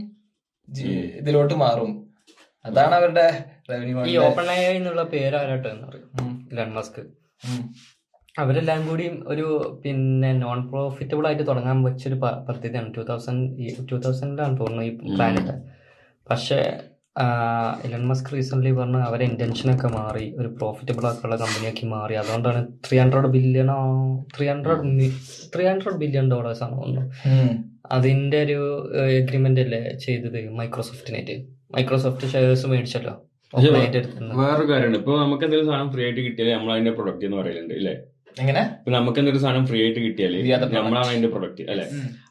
ഇതിലോട്ട് 1.20 1.54
മാറും. 1.64 1.92
അതാണ് 2.64 2.94
അവരുടെ 2.98 3.26
റവന്യൂ 3.70 4.02
ഈ 4.12 4.16
ഓപ്പൺ 4.26 4.46
ഐ 4.56 4.58
എന്നുള്ള 4.78 5.02
പേര് 5.14 5.36
ആരാട്ടോ 5.40 5.68
എന്ന് 5.74 5.86
പറയും 5.88 6.10
ഇലൺ 6.52 6.70
മസ്ക് 6.78 7.00
അവരെല്ലാം 8.34 8.80
കൂടി 8.88 9.06
ഒരു 9.32 9.46
പിന്നെ 9.82 10.30
നോൺ 10.42 10.58
പ്രോഫിറ്റബിൾ 10.70 11.26
ആയിട്ട് 11.28 11.44
തുടങ്ങാൻ 11.50 11.78
വെച്ചൊരു 11.86 12.16
പദ്ധതിയാണ് 12.48 12.90
ടൂ 12.96 13.02
തൗസൻഡ് 13.10 13.74
ടൂ 13.90 13.96
തൗസൻഡിലാണ് 14.06 14.54
തോന്നുന്നു 14.60 14.84
ഈ 14.88 14.92
പ്ലാനറ്റ് 15.16 15.54
പക്ഷേ 16.26 16.58
ഇലൺ 17.86 18.02
മസ്ക് 18.10 18.28
റീസെന്റ് 18.34 18.72
പറഞ്ഞ 18.78 18.98
അവരെ 19.08 19.24
ഇന്റൻഷനൊക്കെ 19.30 19.88
മാറി 19.96 20.26
ഒരു 20.40 20.48
പ്രോഫിറ്റബിൾ 20.58 21.04
ആയിട്ടുള്ള 21.08 21.36
കമ്പനിയാക്കി 21.42 21.86
മാറി. 21.94 22.14
അതുകൊണ്ടാണ് 22.20 22.60
three 22.86 22.96
hundred 23.02 23.30
ബില്യണോ 23.36 23.78
three 24.36 24.46
hundred 24.52 25.08
three 25.54 25.64
hundred 25.70 25.98
billion 26.02 26.28
dollars 26.34 26.62
ആണ് 26.66 26.76
തോന്നുന്നു. 26.80 27.04
അതിന്റെ 27.96 28.38
ഒരു 28.46 28.58
എഗ്രിമെന്റ് 29.20 29.62
അല്ലേ 29.64 29.82
ചെയ്തത് 30.04 30.38
മൈക്രോസോഫ്റ്റിനായിട്ട് 30.60 31.36
മൈക്രോസോഫ്റ്റ് 31.76 32.28
ഷെയർസ് 32.34 32.66
മേടിച്ചല്ലോ. 32.72 33.14
വേറൊരു 34.40 34.66
കാര്യമുണ്ട്. 34.70 34.98
ഇപ്പൊ 35.02 35.12
നമുക്ക് 35.24 35.44
എന്തെങ്കിലും 35.46 35.70
സാധനം 35.72 35.90
ഫ്രീ 35.94 36.02
ആയിട്ട് 36.06 36.20
കിട്ടിയാൽ 36.26 36.50
നമ്മൾ 36.56 36.72
അതിന്റെ 36.74 36.92
പ്രൊഡക്റ്റ് 36.98 37.26
എന്ന് 37.28 37.38
പറയലുണ്ട് 37.40 37.74
ഇല്ലേ? 37.80 37.94
എങ്ങനെ? 38.42 38.62
ഇപ്പൊ 38.78 38.90
നമുക്ക് 38.96 39.18
എന്തൊരു 39.20 39.40
സാധനം 39.44 39.64
ഫ്രീ 39.68 39.78
ആയിട്ട് 39.84 40.00
product. 40.00 40.74
നമ്മളാണ് 40.78 41.08
അതിന്റെ 41.12 41.30
പ്രൊഡക്റ്റ് 41.34 41.64
അല്ലെ? 41.72 41.86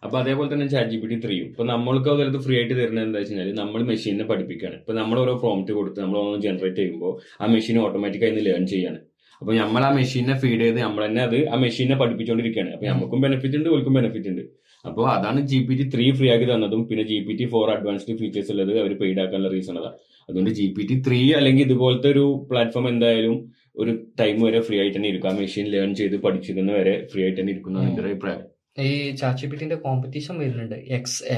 അപ്പൊ 0.06 0.16
അതേപോലെ 0.22 0.48
തന്നെ 0.54 0.68
ചാറ്റ് 0.74 0.92
ജി 0.94 0.98
പി 1.02 1.08
ടി 1.12 1.18
ത്രീയും 1.26 1.48
ഇപ്പൊ 1.52 1.66
നമ്മൾക്ക് 1.74 2.10
അതിലത് 2.14 2.40
ഫ്രീ 2.46 2.56
ആയിട്ട് 2.60 2.74
തരുന്നത് 2.80 3.06
എന്താ 3.08 3.20
വെച്ച് 3.22 3.34
കഴിഞ്ഞാൽ 3.34 3.58
നമ്മൾ 3.62 3.84
മെഷീനെ 3.92 4.26
പഠിപ്പിക്കുകയാണ്. 4.32 4.78
ഇപ്പൊ 4.82 4.96
നമ്മൾ 5.02 5.20
ഓരോ 5.24 5.34
പ്രോംപ്റ്റ് 5.44 5.76
കൊടുത്ത് 5.80 6.00
നമ്മൾ 6.04 6.20
ഒന്ന് 6.24 6.40
ജനറേറ്റ് 6.48 6.80
ചെയ്യുമ്പോൾ 6.82 7.14
ആ 7.42 7.52
മെഷീൻ 7.56 7.78
ഓട്ടോമാറ്റിക്കായി 7.86 8.34
നിന്ന് 8.34 8.46
ലേൺ 8.50 8.66
ചെയ്യാണ്. 8.74 9.00
അപ്പൊ 9.42 9.52
നമ്മൾ 9.62 9.82
ആ 9.88 9.92
മെഷീനെ 9.98 10.36
ഫീഡ് 10.42 10.64
ചെയ്ത് 10.64 10.80
നമ്മൾ 10.86 11.02
തന്നെ 11.08 11.22
അത് 11.28 11.38
ആ 11.54 11.58
മെഷീനെ 11.66 11.96
പഠിപ്പിച്ചുകൊണ്ടിരിക്കുകയാണ് 12.02 12.72
അപ്പൊ 12.76 12.88
നമുക്കും 12.94 13.22
ബെനിഫിറ്റ് 13.26 13.58
ഉണ്ട് 13.60 13.70
ഓൾക്കും 13.76 13.94
ബെനിഫിറ്റ് 14.00 14.32
ഉണ്ട്. 14.34 14.44
അപ്പോൾ 14.86 15.06
അതാണ് 15.14 15.40
G 15.52 15.58
P 15.68 15.74
T 15.80 15.86
three 15.94 16.06
free 16.18 16.28
ആക്കി 16.34 16.46
തന്നതും 16.52 16.82
പിന്നെ 16.90 17.04
G 17.12 17.18
P 17.28 17.34
T 17.40 17.46
four 17.54 17.66
advanced 17.76 18.14
features 18.20 18.52
ഉള്ളത് 18.54 18.74
അവർ 18.82 18.92
പെയ്ഡ് 19.02 19.22
ആക്കാനുള്ള 19.24 19.50
റീസൺ 19.56 19.78
അതാ 19.82 19.92
അതുകൊണ്ട് 20.30 20.52
ജി 20.60 20.68
പി 20.76 20.84
ടി 20.90 20.96
ത്രീ 21.08 21.20
അല്ലെങ്കിൽ 21.40 21.64
ഇതുപോലത്തെ 21.68 22.08
ഒരു 22.16 22.26
പ്ലാറ്റ്ഫോം 22.50 22.86
എന്തായാലും 22.90 23.36
ഒരു 23.80 23.92
ടൈം 24.20 24.38
വരെ 24.42 24.62
ഫ്രീ 24.62 24.78
ആയിട്ട് 24.80 24.98
തന്നെ 24.98 25.10
ഇരിക്കാം. 25.10 25.36
മെഷീൻ 25.36 25.68
ലേൺ 25.74 25.92
ചെയ്ത് 25.96 26.16
പഠിച്ചിരുന്ന 26.16 26.72
വരെ 26.72 26.96
ഫ്രീ 27.12 27.22
ആയിട്ട് 27.24 27.40
തന്നെ 27.42 27.54
ഇരിക്കുന്ന 27.54 27.84
എന്റെ 27.90 28.02
ഒരു 28.02 28.10
അഭിപ്രായം. 28.10 28.42
ഈ 28.88 29.12
ചാച്ചിപ്പിറ്റിന്റെ 29.16 29.76
കോമ്പറ്റീഷൻ 29.76 30.36
വരുന്നുണ്ട്. 30.40 30.76
X 30.98 31.24
A. 31.24 31.38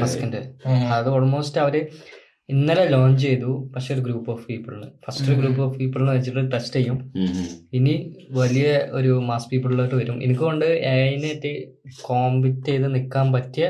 മസ്കിന്റെ 0.00 0.40
അത് 0.96 1.08
ഓൾമോസ്റ്റ് 1.08 1.60
അവർ 1.60 1.74
ഇന്നലെ 2.48 2.84
ലോഞ്ച് 2.88 3.22
ചെയ്തു 3.22 3.50
പക്ഷെ 3.74 3.94
ഒരു 3.94 4.00
ഗ്രൂപ്പ് 4.00 4.30
ഓഫ് 4.32 4.44
പീപ്പിളിന് 4.46 4.86
ഫസ്റ്റ് 5.04 5.24
ഒരു 5.30 5.36
ഗ്രൂപ്പ് 5.40 5.60
ഓഫ് 5.62 5.74
പീപ്പിളിനെ 5.78 6.12
വെച്ചിട്ട് 6.12 6.52
ടെസ്റ്റ് 6.52 6.76
ചെയ്യും. 6.76 6.98
ഇനി 7.72 7.94
വലിയ 8.30 8.68
ഒരു 8.98 9.12
മാസ് 9.28 9.48
പീപ്പിളിലോട്ട് 9.50 9.94
വരും. 9.94 10.22
എനിക്ക് 10.24 10.40
കൊണ്ട് 10.40 10.64
എഐനായിട്ട് 10.92 11.52
കോമ്പറ്റ് 12.02 12.66
ചെയ്ത് 12.66 12.94
നിൽക്കാൻ 12.94 13.32
പറ്റിയ 13.32 13.66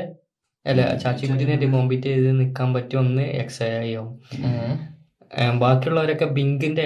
അല്ല 0.65 0.81
ചാച്ചിപ്പിറ്റിനായിട്ട് 1.03 1.65
കോമ്പറ്റ് 1.65 2.07
ചെയ്ത് 2.11 2.39
നിൽക്കാൻ 2.39 2.69
പറ്റിയ 2.73 2.99
ഒന്ന് 2.99 3.25
എക്സ് 3.41 3.61
എ 3.63 3.71
ഐ 3.79 3.91
ആവും. 3.95 4.15
ബാക്കിയുള്ളവരൊക്കെ 5.63 6.25
ബിങ്കിന്റെ. 6.37 6.85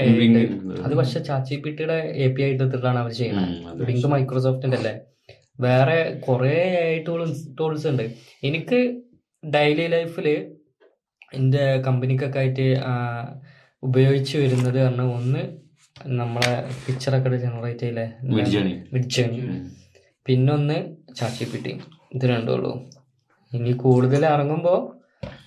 അത് 0.85 0.93
പക്ഷെ 0.93 1.19
ചാച്ചി 1.19 1.55
പിട്ടിയുടെ 1.55 1.97
എ 2.23 2.27
പി 2.33 2.41
ഐ 2.43 2.49
എടുത്തിട്ടാണ് 2.49 2.99
അവർ 2.99 3.11
ചെയ്യുന്നത് 3.11 3.83
ബിങ്ക് 3.89 4.07
മൈക്രോസോഫ്റ്റിന്റെ 4.07 4.77
അല്ലേ? 4.77 4.93
വേറെ 5.59 5.97
കുറെ 6.27 6.55
ടൂൾസ് 7.07 7.43
ടൂൾസ് 7.59 7.87
ഉണ്ട്. 7.87 8.05
എനിക്ക് 8.43 8.79
ഡെയിലി 9.43 9.87
ലൈഫിൽ 9.87 10.27
എന്റെ 11.33 11.63
കമ്പനിക്കൊക്കെ 11.87 12.39
ആയിട്ട് 12.39 12.67
ഉപയോഗിച്ച് 13.83 14.35
വരുന്നത് 14.37 14.79
പറഞ്ഞാൽ 14.85 15.07
ഒന്ന് 15.17 15.43
നമ്മളെ 16.15 16.51
പിക്ചറൊക്കെ 16.85 17.37
ജനറേറ്റ് 17.37 17.79
ചെയ്യില്ലേ? 17.79 18.05
മിഡ് 18.23 18.63
മിഡ്ജേണി 18.93 19.39
പിന്നൊന്ന് 20.25 20.77
ചാച്ചി 21.15 21.45
പിട്ടി 21.45 21.73
ഇത് 22.15 22.25
രണ്ടുള്ളൂ 22.25 22.73
ഇനി 23.51 23.71
കൂടുതൽ 23.71 24.25
ഇറങ്ങുമ്പോൾ 24.25 24.79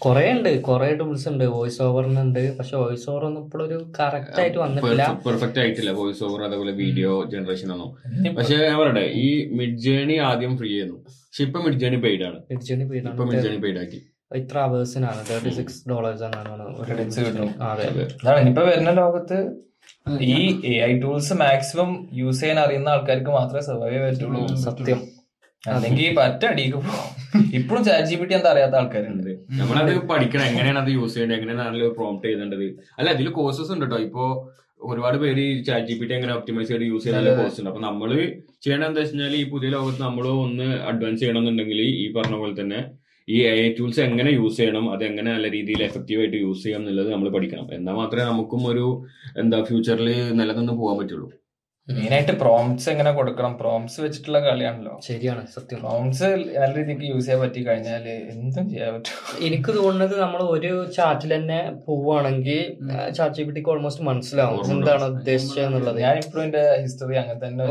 കൊറേ 0.04 0.24
ഉണ്ട് 0.36 0.50
കൊറേ 0.68 0.88
ടൂൾസ് 1.00 1.26
ഉണ്ട് 1.30 1.44
വോയിസ് 1.54 1.78
ഓവറിനുണ്ട്. 1.86 2.42
പക്ഷെ 2.58 2.74
വോയിസ് 2.82 3.06
ഓവർ 3.10 3.22
ഒന്നും 3.28 3.42
ഇപ്പോഴൊരു 3.44 3.78
കറക്റ്റ് 3.98 4.40
ആയിട്ട് 4.42 4.58
വന്നിട്ടില്ല. 4.64 5.04
പെർഫെക്റ്റ് 5.26 5.60
ആയിട്ടില്ല 5.62 5.92
വോയിസ് 6.00 6.22
ഓവർ 6.28 6.40
അതേപോലെ 6.48 6.72
വീഡിയോ 6.82 7.12
ജനറേഷൻ 7.34 7.70
ഒന്നും. 7.76 7.90
പക്ഷെ 8.38 8.56
ഞാൻ 8.64 8.76
പറയട്ടെ 8.80 9.06
ഈ 9.26 9.28
മിഡ് 9.60 9.78
ജേണി 9.86 10.18
ആദ്യം 10.30 10.52
ഫ്രീ 10.60 10.70
ആയിരുന്നു. 10.78 10.98
പക്ഷെ 11.28 11.44
ഇപ്പൊ 11.48 11.60
മിഡ് 11.66 11.80
ജേണി 11.84 12.00
പെയ്ഡ് 12.04 12.24
ആണ്. 12.28 12.38
മിഡ് 12.52 12.66
ജേണി 12.70 12.86
പെയ്ഡ് 12.92 13.06
ആണ്. 13.10 13.16
മിഡ് 13.32 13.42
ജേണി 13.46 13.60
പെയ്ഡ് 13.64 13.80
ആക്കി. 13.84 14.00
ഇത്ര 14.42 14.58
അവേഴ്സിനാണ് 14.68 15.20
തേർട്ടി 15.28 15.50
സിക്സ് 15.58 15.80
ഡോളേഴ്സ് 15.90 16.24
എന്നാണ് 16.28 16.50
കിട്ടും. 17.20 17.50
അതെ. 17.70 17.84
അതാണ് 18.22 18.38
ഇനിയിപ്പോ 18.42 18.64
വരുന്ന 18.70 18.92
ലോകത്ത് 19.02 19.38
ഈ 20.34 20.38
A 20.70 20.74
I 20.88 20.92
tools 21.02 21.34
maximum 21.42 21.90
use 22.20 22.40
ചെയ്യാൻ 22.40 22.58
അറിയുന്ന 22.64 22.88
ആൾക്കാർക്ക് 22.94 23.32
മാത്രമേ 23.38 23.62
സർവൈവ് 23.68 24.00
പറ്റുള്ളൂ. 24.06 24.40
സത്യം. 24.64 25.00
അല്ലെങ്കിൽ 25.74 26.14
പറ്റ 26.18 26.42
അടിക്ക് 26.52 26.78
പോകും. 26.86 27.06
ഇപ്പോഴും 27.58 27.82
ചാറ്റ് 27.86 28.08
ജി 28.10 28.16
പി 28.20 28.26
ടി 28.28 28.34
എന്താ 28.38 28.50
അറിയാത്ത 28.54 28.76
ആൾക്കാരുണ്ട്. 28.80 29.32
നമ്മളത് 29.60 29.92
പഠിക്കണം. 30.10 30.46
എങ്ങനെയാണ് 30.50 30.80
അത് 30.82 30.90
യൂസ് 30.98 31.14
ചെയ്യേണ്ടത്? 31.14 31.38
എങ്ങനെയാണ് 31.38 31.88
പ്രോംപ്റ്റ് 31.98 32.28
ചെയ്തേണ്ടത്? 32.28 32.66
അല്ല 32.98 33.08
ഇതിൽ 33.16 33.28
കോഴ്സസ് 33.38 33.72
ഉണ്ട് 33.74 33.84
കേട്ടോ 33.86 33.98
ഇപ്പോ 34.08 34.26
ഒരുപാട് 34.90 35.16
പേര് 35.22 35.44
ചാറ്റ് 35.66 35.86
ജി 35.88 35.94
പി 35.98 36.06
ടി 36.08 36.14
എങ്ങനെ 36.16 36.32
ഒപ്റ്റിമൈസ് 36.38 36.68
ചെയ്ത് 36.72 36.84
യൂസ് 36.90 37.04
ചെയ്യുന്ന 37.04 37.34
കോഴ്സ് 37.40 37.58
ഉണ്ട്. 37.60 37.70
അപ്പൊ 37.70 37.82
നമ്മൾ 37.88 38.10
ചെയ്യണത് 38.64 38.88
എന്താ 38.88 39.00
വെച്ചാൽ 39.00 39.34
ഈ 39.40 39.44
പുതിയ 39.54 39.70
ലോകത്ത് 39.76 40.02
നമ്മൾ 40.06 40.26
ഒന്ന് 40.44 40.68
അഡ്വാൻസ് 40.90 41.20
ചെയ്യണമെന്നുണ്ടെങ്കിൽ 41.22 41.80
ഈ 42.02 42.06
പറഞ്ഞ 42.16 42.36
പോലെ 42.42 42.54
തന്നെ 42.60 42.80
ഈ 43.28 43.38
എ 43.52 43.54
ടൂൾസ് 43.78 44.00
എങ്ങനെ 44.00 44.30
യൂസ് 44.30 44.56
ചെയ്യണം? 44.58 44.84
അത് 44.94 45.02
എങ്ങനെ 45.10 45.28
നല്ല 45.34 45.48
രീതിയിൽ 45.56 45.80
എഫക്റ്റീവ് 45.88 46.20
ആയിട്ട് 46.22 46.38
യൂസ് 46.44 46.62
ചെയ്യാം 46.64 46.82
എന്നുള്ളത് 46.82 47.08
നമ്മൾ 47.14 47.28
പഠിക്കണം. 47.36 47.66
എന്നാൽ 47.78 47.94
മാത്രമേ 48.00 48.26
നമുക്കും 48.32 48.62
ഒരു 48.72 48.86
എന്താ 49.42 49.58
ഫ്യൂച്ചറിൽ 49.70 50.10
നിലനിന്ന് 50.40 50.76
പോകാൻ 50.80 50.96
പറ്റുള്ളൂ. 51.00 51.28
മെയിൻ 51.88 52.12
ആയിട്ട് 52.14 52.32
പ്രോംസ് 52.40 52.86
എങ്ങനെ 52.92 53.10
കൊടുക്കണം? 53.16 53.52
പ്രോംസ് 53.58 53.98
വെച്ചിട്ടുള്ള 54.04 54.38
കളിയാണല്ലോ. 54.46 54.94
ശരിയാണ് 55.08 55.42
സത്യം. 55.56 55.80
പ്രോംസ് 55.82 56.28
നല്ല 56.60 56.72
രീതിക്ക് 56.78 57.04
യൂസ് 57.10 57.24
ചെയ്യാൻ 57.26 57.40
പറ്റി 57.42 57.60
കഴിഞ്ഞാൽ 57.66 58.06
എന്തും 58.32 58.64
ചെയ്യാൻ 58.70 58.88
പറ്റും. 58.94 59.18
എനിക്ക് 59.48 59.70
തോന്നുന്നത് 59.76 60.14
നമ്മൾ 60.22 60.40
ഒരു 60.54 60.70
ചാറ്റിൽ 60.96 61.32
തന്നെ 61.34 61.58
പോവുകയാണെങ്കിൽ 61.86 62.62
ചാറ്റ് 63.18 63.34
ജി 63.36 63.62
ഓൾമോസ്റ്റ് 63.72 64.04
മനസ്സിലാവും 64.08 64.72
എന്താണ് 64.74 65.04
ഉദ്ദേശിച്ചത് 65.12 65.62
എന്നുള്ളത്. 65.66 65.98
ഞാൻ 66.06 66.16
ഇപ്പോഴും 66.22 66.42
എന്റെ 66.46 66.62
ഹിസ്റ്ററി 66.84 67.18
അങ്ങനെ 67.22 67.40
തന്നെ 67.44 67.66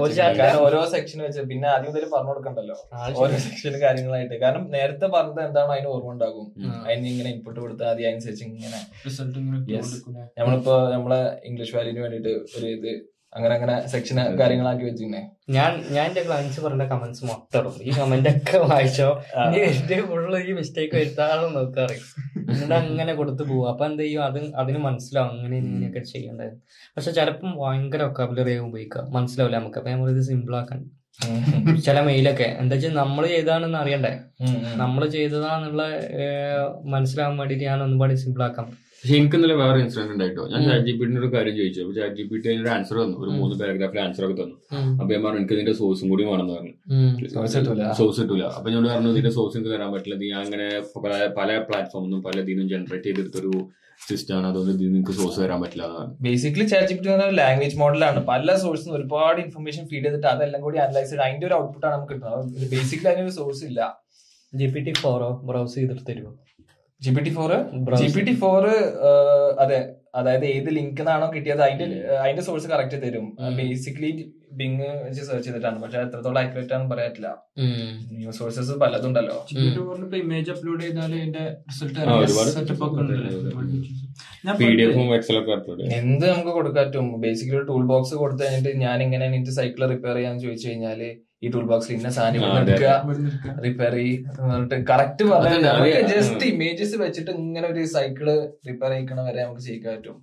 ഓരോ 0.67 0.79
സെക്ഷൻ 0.93 1.19
വെച്ച് 1.25 1.43
പിന്നെ 1.49 1.67
ആദ്യം 1.73 1.91
മുതൽ 1.91 2.05
പറഞ്ഞു 2.13 2.31
കൊടുക്കണ്ടല്ലോ? 2.31 2.77
ഓരോ 3.21 3.33
സെക്ഷനും 3.33 3.43
സെക്ഷൻ 3.47 3.75
കാര്യങ്ങളായിട്ട്. 3.85 4.35
കാരണം 4.45 4.65
നേരത്തെ 4.77 5.09
പറഞ്ഞത് 5.17 5.43
എന്താണ് 5.47 5.73
അതിന് 5.75 5.91
ഓർമ്മ 5.95 6.13
ഉണ്ടാകും. 6.15 6.47
അതിന് 6.85 7.09
ഇങ്ങനെ 7.13 7.31
ഇൻപുട്ട് 7.35 7.59
കൊടുത്താൽ 7.59 7.91
മതി 7.91 8.07
അതിനനുസരിച്ച് 8.07 8.45
ഇങ്ങനെ. 8.51 8.79
നമ്മളിപ്പോ 10.39 10.77
നമ്മളെ 10.95 11.19
ഇംഗ്ലീഷ് 11.49 11.75
വാല്യൂന് 11.77 12.01
വേണ്ടിട്ട് 12.05 12.33
ഒരു 12.57 12.65
ഇത് 12.77 12.93
അങ്ങനെ 13.35 13.55
അങ്ങനെ 13.55 13.87
സെക്ഷൻ 13.87 14.17
കാര്യങ്ങളാക്കി 14.39 14.83
വെച്ചിരുന്നേ. 14.83 15.21
ഞാൻ 15.49 15.71
ഞാൻ 15.91 16.05
എന്റെ 16.07 16.23
ക്ലയൻസ് 16.23 16.61
പറഞ്ഞ 16.61 16.83
കമന്റ്സ് 16.87 17.25
മൊത്തം. 17.25 17.73
ഈ 17.81 17.91
കമന്റ് 17.99 18.29
ഒക്കെ 18.29 18.57
വായിച്ചോ. 18.57 19.23
എന്റെ 19.55 20.01
ഫുള്ള് 20.01 20.39
ഈ 20.49 20.51
മിസ്റ്റേക്ക് 20.51 20.95
വരുത്താതെ 20.95 21.47
നോക്കാറ്. 21.47 21.97
എന്നിട്ട് 22.37 22.73
അങ്ങനെ 22.73 23.13
കൊടുത്തു 23.13 23.43
പോകും 23.43 23.69
അപ്പൊ 23.69 23.85
എന്ത് 23.85 24.03
ചെയ്യും? 24.03 24.23
അത് 24.23 24.39
അതിന് 24.55 24.77
മനസ്സിലാവും. 24.77 25.31
അങ്ങനെ 25.31 25.57
ഇങ്ങനെയൊക്കെ 25.57 25.99
ചെയ്യേണ്ടത്. 25.99 26.51
പക്ഷെ 26.97 27.11
ചിലപ്പം 27.11 27.51
ഭയങ്കര 27.61 28.03
വൊക്കാബുലറി 28.03 28.57
ഉപയോഗിക്കാം. 28.57 29.13
മനസ്സിലാവില്ല 29.13 29.57
നമുക്ക്. 29.57 29.77
അപ്പൊ 29.77 29.91
നമ്മൾ 29.91 30.11
ഇത് 30.11 30.21
സിമ്പിൾ 30.21 30.55
ആക്കാൻ. 30.55 30.83
ചില 31.85 32.01
മെയിലൊക്കെ 32.01 32.43
എന്താ 32.43 32.73
വെച്ചാൽ 32.73 32.93
നമ്മൾ 32.93 33.27
ചെയ്താണെന്ന് 33.27 33.77
അറിയണ്ടേ? 33.77 34.13
നമ്മൾ 34.75 35.07
ചെയ്തതാന്നുള്ള 35.09 35.83
മനസ്സിലാവാൻ 36.83 37.37
വേണ്ടിട്ട് 37.37 37.63
ഞാൻ 37.63 37.83
ഒന്നുപാടി 37.83 38.15
സിമ്പിൾ 38.15 38.43
ആക്കാം. 38.43 38.84
പക്ഷെ 39.05 39.17
എനിക്ക് 39.21 39.35
ഇന്നലെ 39.37 39.55
വേറെ 39.59 39.79
ഇൻസിഡന്റ് 39.81 40.13
ഉണ്ടായിട്ടോ. 40.13 40.43
ഞാൻ 40.51 40.61
ചാറ്റ് 40.67 40.85
ജി 40.85 40.93
പി 40.99 41.01
ടിന്റെ 41.07 41.19
ഒരു 41.23 41.27
കാര്യം 41.33 41.53
ചോദിച്ചു. 41.57 41.81
അപ്പൊ 41.81 41.93
ചാറ്റ് 41.97 42.15
ജി 42.19 42.23
പി 42.29 42.37
ടി 42.43 42.47
അതിന്റെ 42.51 42.69
ആൻസർ 42.75 42.97
തന്നു. 43.01 43.17
ഒരു 43.23 43.31
മൂന്ന് 43.39 43.55
പാരഗ്രാഫിൽ 43.59 43.99
ആൻസർ 44.03 44.23
ഒക്കെ 44.27 44.35
തന്നു. 44.39 44.55
അപ്പൊ 44.99 45.09
ഞാൻ 45.13 45.21
പറഞ്ഞു 45.25 45.39
എനിക്ക് 45.41 45.55
ഇതിന്റെ 45.57 45.73
സോഴ്സും 45.79 46.07
കൂടി 46.11 46.23
വേണമെന്ന് 46.29 46.53
പറഞ്ഞു. 46.57 46.73
കിട്ടൂല. 47.19 47.89
സോഴ്സ് 47.99 48.17
കിട്ടില്ല 48.21 48.45
അപ്പൊ 48.57 48.67
ഞാൻ 48.75 48.81
പറഞ്ഞു 48.91 49.09
ഇതിന്റെ 49.15 49.31
സോഴ്സ് 49.35 49.55
എനിക്ക് 49.57 49.71
തരാൻ 49.73 49.89
പറ്റില്ല. 49.95 50.15
നീ 50.21 50.29
ഞാൻ 50.33 50.41
അങ്ങനെ 50.45 50.67
പല 51.03 51.19
പല 51.39 51.57
പ്ലാറ്റ്ഫോമിന്നും 51.67 52.21
പല 52.27 52.35
ഇതിനും 52.45 52.69
ജനറേറ്റ് 52.71 53.07
ചെയ്തെടുത്തൊരു 53.09 53.51
സിസ്റ്റം 54.07 54.35
ആണ്. 54.37 54.47
അതുകൊണ്ട് 54.51 54.81
നിങ്ങൾക്ക് 54.85 55.15
സോഴ്സ് 55.19 55.39
തരാൻ 55.43 55.61
പറ്റില്ല 55.65 55.83
ബേസിക്കലി 56.27 56.65
ചാറ്റ് 56.73 56.89
ജിപിടി 56.91 57.11
എന്ന് 57.11 57.25
പറഞ്ഞ 57.25 57.37
ലാംഗ്വേജ് 57.41 57.77
മോഡലാണ് 57.83 58.23
പല 58.31 58.55
സോഴ്സിൽ 58.63 58.87
നിന്ന് 58.87 58.97
ഒരുപാട് 59.01 59.41
ഇൻഫർമേഷൻ 59.45 59.85
ഫീഡ് 59.91 60.05
ചെയ്തിട്ട് 60.07 60.27
അതെല്ലാം 60.33 60.63
കൂടി 60.65 60.79
അനലൈസ് 60.85 61.09
ചെയ്ത് 61.11 61.23
അതിന്റെ 61.27 61.47
ഒരു 61.49 61.57
ഔട്ട്പുട്ടാണ് 61.61 61.93
നമുക്ക് 61.97 62.13
കിട്ടുന്നത്. 62.15 62.65
ബേസിക്കലി 62.73 63.11
അതിനൊരു 63.13 63.35
സോഴ്സ് 63.39 63.63
ഇല്ല. 63.69 63.81
ജി 64.53 64.69
പി 64.73 64.83
ടി 64.87 64.95
ഫോറോ 65.03 65.29
ബ്രൗസ് 65.51 65.75
ചെയ്തിട്ട് 65.79 66.05
തരുമോ 66.09 66.33
G 67.05 67.11
P 67.17 67.21
T 67.27 67.31
four 67.37 67.51
Browser. 67.87 68.01
G 68.01 68.07
P 68.15 68.21
T 68.27 68.33
four 68.41 68.63
അതെ. 69.63 69.79
അതായത് 70.19 70.43
ഏത് 70.55 70.67
ലിങ്ക് 70.75 70.99
നിന്നാണോ 70.99 71.25
കിട്ടിയത് 71.33 71.61
അതിന്റെ 71.65 71.85
അതിന്റെ 72.23 72.43
സോഴ്സ് 72.47 72.67
കറക്റ്റ് 72.73 72.97
തരും. 73.01 73.25
ബേസിക്കലി 73.57 74.11
ബിങ് 74.59 74.85
വെച്ച് 75.05 75.21
സെർച്ച് 75.29 75.45
ചെയ്തിട്ടാണ്. 75.47 75.77
പക്ഷെ 75.83 75.97
എത്രത്തോളം 76.03 76.39
ആക്യുറേറ്റ് 76.41 76.73
ആണെന്ന് 76.75 76.91
പറയാൻ 76.91 77.09
പറ്റില്ല 77.09 77.29
ന്യൂസ് 78.19 78.37
സോഴ്സസ് 78.39 78.75
പലതുണ്ടല്ലോ. 78.83 79.37
ഇമേജ് 80.21 80.51
അപ്ലോഡ് 80.53 80.81
ചെയ്താൽ 80.85 81.13
എന്ത് 85.99 86.25
നമുക്ക് 86.31 86.53
കൊടുക്കാറ്റും? 86.59 87.07
ബേസിക്കലി 87.25 87.57
ഒരു 87.61 87.67
ടൂൾ 87.71 87.83
ബോക്സ് 87.93 88.15
കൊടുത്തു 88.23 88.43
കഴിഞ്ഞിട്ട് 88.45 88.71
ഞാൻ 88.85 88.97
ഇങ്ങനെ 89.07 89.25
എനിക്ക് 89.31 89.55
സൈക്കിൾ 89.59 89.83
റിപ്പയർ 89.93 90.17
ചെയ്യാന്ന് 90.19 90.43
ചോദിച്ചു 90.45 90.67
കഴിഞ്ഞാൽ 90.69 91.01
ഈ 91.43 91.47
ടൂൾ 91.53 91.65
ബോക്സിൽ 91.71 91.93
ഇന്ന 91.95 92.09
സാധനം 92.17 92.57
എടുക്കുക 92.59 92.91
റിപ്പയർ 93.65 93.95
ചെയ്യിട്ട് 94.01 94.77
കറക്റ്റ് 94.91 95.23
പറഞ്ഞു. 95.31 95.57
ജസ്റ്റ് 96.13 96.45
ഇമേജസ് 96.53 96.95
വെച്ചിട്ട് 97.03 97.31
ഇങ്ങനെ 97.41 97.65
ഒരു 97.73 97.83
സൈക്കിൾ 97.95 98.29
റിപ്പയർ 98.69 98.91
ചെയ്യിക്കണ 98.93 99.19
വരെ 99.27 99.41
നമുക്ക് 99.45 99.65
ചെയ്യിക്കാൻ 99.67 99.91
പറ്റും. 99.97 100.17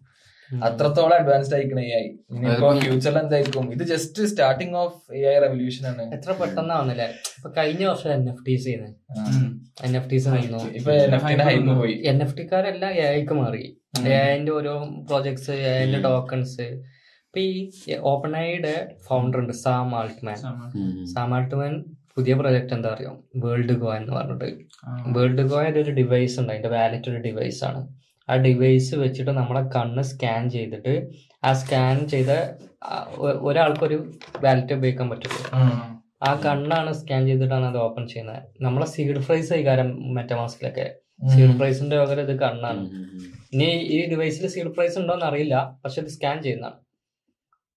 അത്രത്തോളം 0.69 1.15
അഡ്വാൻസ്ഡ് 1.19 1.55
ആയിക്കണ 1.57 1.81
എ 1.91 1.93
ഐ 1.99 2.07
ഇനിയിപ്പോ 2.37 2.71
ഫ്യൂച്ചറിൽ 2.81 3.19
എന്തായിരിക്കും? 3.21 3.67
ഇത് 3.75 3.85
just 3.93 4.27
starting 4.33 4.77
of 4.81 4.99
A 5.19 5.23
I 5.31 5.37
revolution 5.45 5.85
ആണ്. 5.91 6.05
എത്ര 6.17 6.31
പെട്ടെന്നാവുന്നില്ലേ? 6.41 7.07
ഇപ്പൊ 7.37 7.51
കഴിഞ്ഞ 7.59 7.83
വർഷം 7.91 8.11
എൻ 8.17 8.25
എഫ് 8.33 8.45
ടി 8.47 8.55
ചെയ്യുന്നത്. 8.65 8.97
എൻ 9.87 9.95
എഫ് 10.01 10.11
ടീസ് 10.11 10.29
ഇപ്പൊ 10.81 10.93
ഹൈപ്പ് 11.49 11.77
പോയി. 11.83 11.95
എൻ 12.13 12.19
എഫ് 12.25 12.37
ടിക്കാരെല്ലാം 12.41 12.93
എ 13.03 13.07
ഐക്ക് 13.19 13.37
മാറി. 13.43 13.65
എ 14.11 14.19
ഐന്റെ 14.35 14.53
ഓരോ 14.59 14.75
പ്രോജക്ട്സ് 15.11 15.55
എ 15.69 15.73
ഐന്റെ 15.85 16.01
ടോക്കൺസ് 16.09 16.67
ഇപ്പൊ 17.35 17.41
ഈ 17.41 17.69
ഓപ്പൺ 18.01 18.37
ഐയുടെ 18.37 18.97
ഫൗണ്ടർ 19.07 19.39
ഉണ്ട് 19.39 19.53
സാം 19.53 19.99
ആൾട്ട്മാൻ. 19.99 20.37
Sam 21.07 21.35
Altman. 21.35 21.85
പുതിയ 22.17 22.35
പ്രൊജക്ട് 22.35 22.75
എന്താ 22.75 22.89
അറിയാം? 22.89 23.19
വേൾഡ് 23.37 23.73
ഗോ 23.73 23.95
എന്ന് 23.95 24.13
പറഞ്ഞിട്ട്. 24.13 24.45
വേൾഡ് 25.07 25.43
ഗോയുടെ 25.43 25.81
ഒരു 25.81 25.91
ഡിവൈസ് 25.91 26.41
ഉണ്ട് 26.41 26.53
അതിന്റെ 26.53 26.69
വാലറ്റ് 26.69 27.11
ഒരു 27.11 27.19
ഡിവൈസ് 27.19 27.65
ആണ്. 27.65 27.89
ആ 28.31 28.37
ഡിവൈസ് 28.37 28.95
വെച്ചിട്ട് 28.95 29.31
നമ്മളെ 29.31 29.61
കണ്ണ് 29.61 30.03
സ്കാൻ 30.03 30.51
ചെയ്തിട്ട് 30.51 31.09
ആ 31.45 31.53
സ്കാൻ 31.53 32.09
ചെയ്ത 32.09 32.31
ഒരാൾക്കൊരു 33.21 34.13
വാലറ്റ് 34.45 34.73
ഉപയോഗിക്കാൻ 34.73 35.11
പറ്റുള്ളൂ. 35.11 35.51
ആ. 36.23 36.41
കണ്ണാണ് 36.47 36.93
സ്കാൻ 36.93 37.27
ചെയ്തിട്ടാണ് 37.27 37.65
അത് 37.65 37.77
ഓപ്പൺ 37.77 38.07
ചെയ്യുന്നത്. 38.07 38.43
നമ്മളെ 38.61 38.87
സീഡ് 38.87 39.19
ഫ്രൈസ് 39.19 39.53
കൈകാരം 39.53 40.15
മാസത്തിലൊക്കെ. 40.15 40.95
സീഡ് 41.29 41.57
ഫ്രൈസിന്റെ 41.57 41.99
പകരം 41.99 42.31
ഇത് 42.31 42.41
കണ്ണാണ്. 42.41 42.81
ഇനി 43.53 43.65
ഈ 43.65 44.11
ഡിവൈസിൽ 44.11 44.47
സീഡ് 44.47 44.73
ഫ്രൈസ് 44.73 44.99
ഉണ്ടോ 44.99 45.15
എന്ന് 45.15 45.27
അറിയില്ല 45.27 45.79
പക്ഷെ 45.85 46.01
ഇത് 46.01 46.09
സ്കാൻ 46.09 46.43
ചെയ്യുന്നതാണ്. 46.43 46.75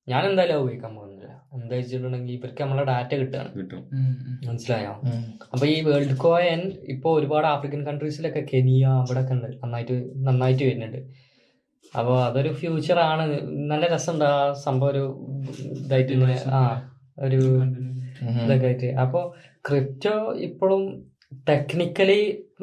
ഞാൻ 0.08 0.24
എന്തായാലും 0.30 0.62
ഉപയോഗിക്കാൻ 0.63 0.91
പോകുന്നില്ല. 0.96 1.28
എന്താ 1.56 1.76
വെച്ചിട്ടുണ്ടെങ്കിൽ 1.76 2.34
ഇവർക്ക് 2.34 2.62
നമ്മളെ 2.63 2.84
ഡാറ്റ 2.84 3.12
കിട്ടുകയാണ്. 3.15 3.52
കിട്ടും. 3.58 3.82
മനസ്സിലായോ? 4.48 4.94
അപ്പൊ 5.54 5.65
ഈ 5.65 5.78
വേൾഡ് 5.82 6.18
കോയൻ 6.18 6.62
ഇപ്പൊ 6.94 7.10
ഒരുപാട് 7.20 7.48
ആഫ്രിക്കൻ 7.48 7.82
കൺട്രീസിലൊക്കെ 7.86 8.41
കെനിയ 8.54 8.86
അവിടെ 9.04 9.22
ഒക്കെ 9.22 9.34
ഉണ്ട്. 9.34 9.48
നന്നായിട്ട് 9.63 9.96
നന്നായിട്ട് 10.28 10.63
വരുന്നുണ്ട്. 10.63 11.02
അപ്പോൾ 11.94 12.18
അതൊരു 12.28 12.52
ഫ്യൂച്ചർ 12.54 13.00
ആണ്. 13.00 13.26
നല്ല 13.72 13.86
രസമുണ്ട് 13.94 14.26
ആ 14.26 14.38
സംഭവം 14.65 14.91
ഒരു 14.91 15.04
ഇതായിട്ട് 15.86 16.13
ഇങ്ങനെ 16.13 16.38
ആ 16.60 16.62
ഒരു 17.20 17.41
ഇതൊക്കെ 18.44 18.68
ആയിട്ട്. 18.70 18.89
അപ്പോൾ 19.06 19.24
ക്രിപ്റ്റോ 19.70 20.15
ഇപ്പോഴും 20.48 20.84
ടെക്നിക്കലി 21.50 22.22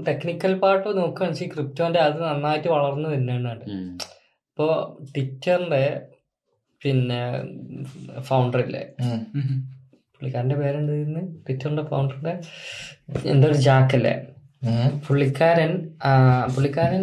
ടെക്നിക്കൽ 0.09 0.52
പാർട്ട് 0.59 0.88
നോക്കുകയാണെന്ന് 0.98 1.38
വെച്ചാൽ 1.38 1.55
ക്രിപ്റ്റോന്റെ 1.55 2.00
അത് 2.00 2.18
നന്നായിട്ട് 2.22 2.68
വളർന്നു 2.68 3.09
വരുന്നുണ്ട് 3.09 3.64
ഇപ്പോ 3.64 4.66
ഇപ്പോൾ 4.66 4.72
ട്വിറ്ററിന്റെ 5.14 5.85
പിന്നെ 6.82 7.20
ഫൗണ്ടർ 8.28 8.60
ഇല്ലേ? 8.66 8.82
പുള്ളിക്കാരന്റെ 10.14 10.56
പേരെന്തായിരുന്നു 10.62 11.22
ട്വിറ്ററിന്റെ 11.46 11.84
ഫൗണ്ടറിന്റെ 11.90 12.34
എന്താ 13.32 13.46
ഒരു 13.50 13.58
ജാക്കല്ലേ? 13.68 14.14
പുള്ളിക്കാരൻ 15.06 15.72
പുള്ളിക്കാരൻ 16.54 17.02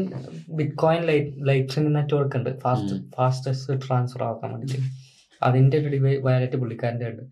ബിറ്റ് 0.57 0.77
കോയിൻ 0.83 1.01
ലൈറ്റ് 1.49 1.81
നെറ്റ്വർക്ക് 1.97 2.37
ഉണ്ട്. 2.39 2.51
ഫാസ്റ്റ് 2.63 2.95
ഫാസ്റ്റസ്റ്റ് 3.15 3.75
ട്രാൻസ്ഫർ 3.85 4.23
ആക്കാൻ 4.29 4.51
വേണ്ടിയിട്ട്. 4.53 4.79
അതിന്റെ 5.41 5.75
ഒരു 5.81 5.89
ഡിവൈ 5.95 6.13
വാലറ്റ് 6.27 6.57
പുള്ളിക്കാരന്റെ 6.61 7.09
ഉണ്ട്. 7.11 7.23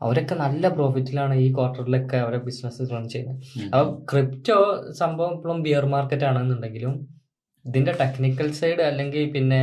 അവരൊക്കെ 0.00 0.34
നല്ല 0.42 0.64
പ്രോഫിറ്റിലാണ് 0.76 1.34
ഈ 1.44 1.46
ക്വാർട്ടറിലൊക്കെ 1.56 2.16
അവരെ 2.24 2.38
ബിസിനസ് 2.48 2.90
റൺ 2.92 3.04
ചെയ്യുന്നത്. 3.14 3.38
അപ്പോൾ 3.64 3.80
അപ്പൊ 3.80 3.94
ക്രിപ്റ്റോ 4.10 4.58
സംഭവം 5.00 5.32
ഇപ്പോഴും 5.36 5.58
ബിയർ 5.66 5.84
മാർക്കറ്റ് 5.94 6.26
ആണെന്നുണ്ടെങ്കിലും 6.30 6.94
ഇതിന്റെ 7.64 7.92
ടെക്നിക്കൽ 7.92 8.48
സൈഡ് 8.52 8.82
അല്ലെങ്കിൽ 8.82 9.24
പിന്നെ 9.32 9.60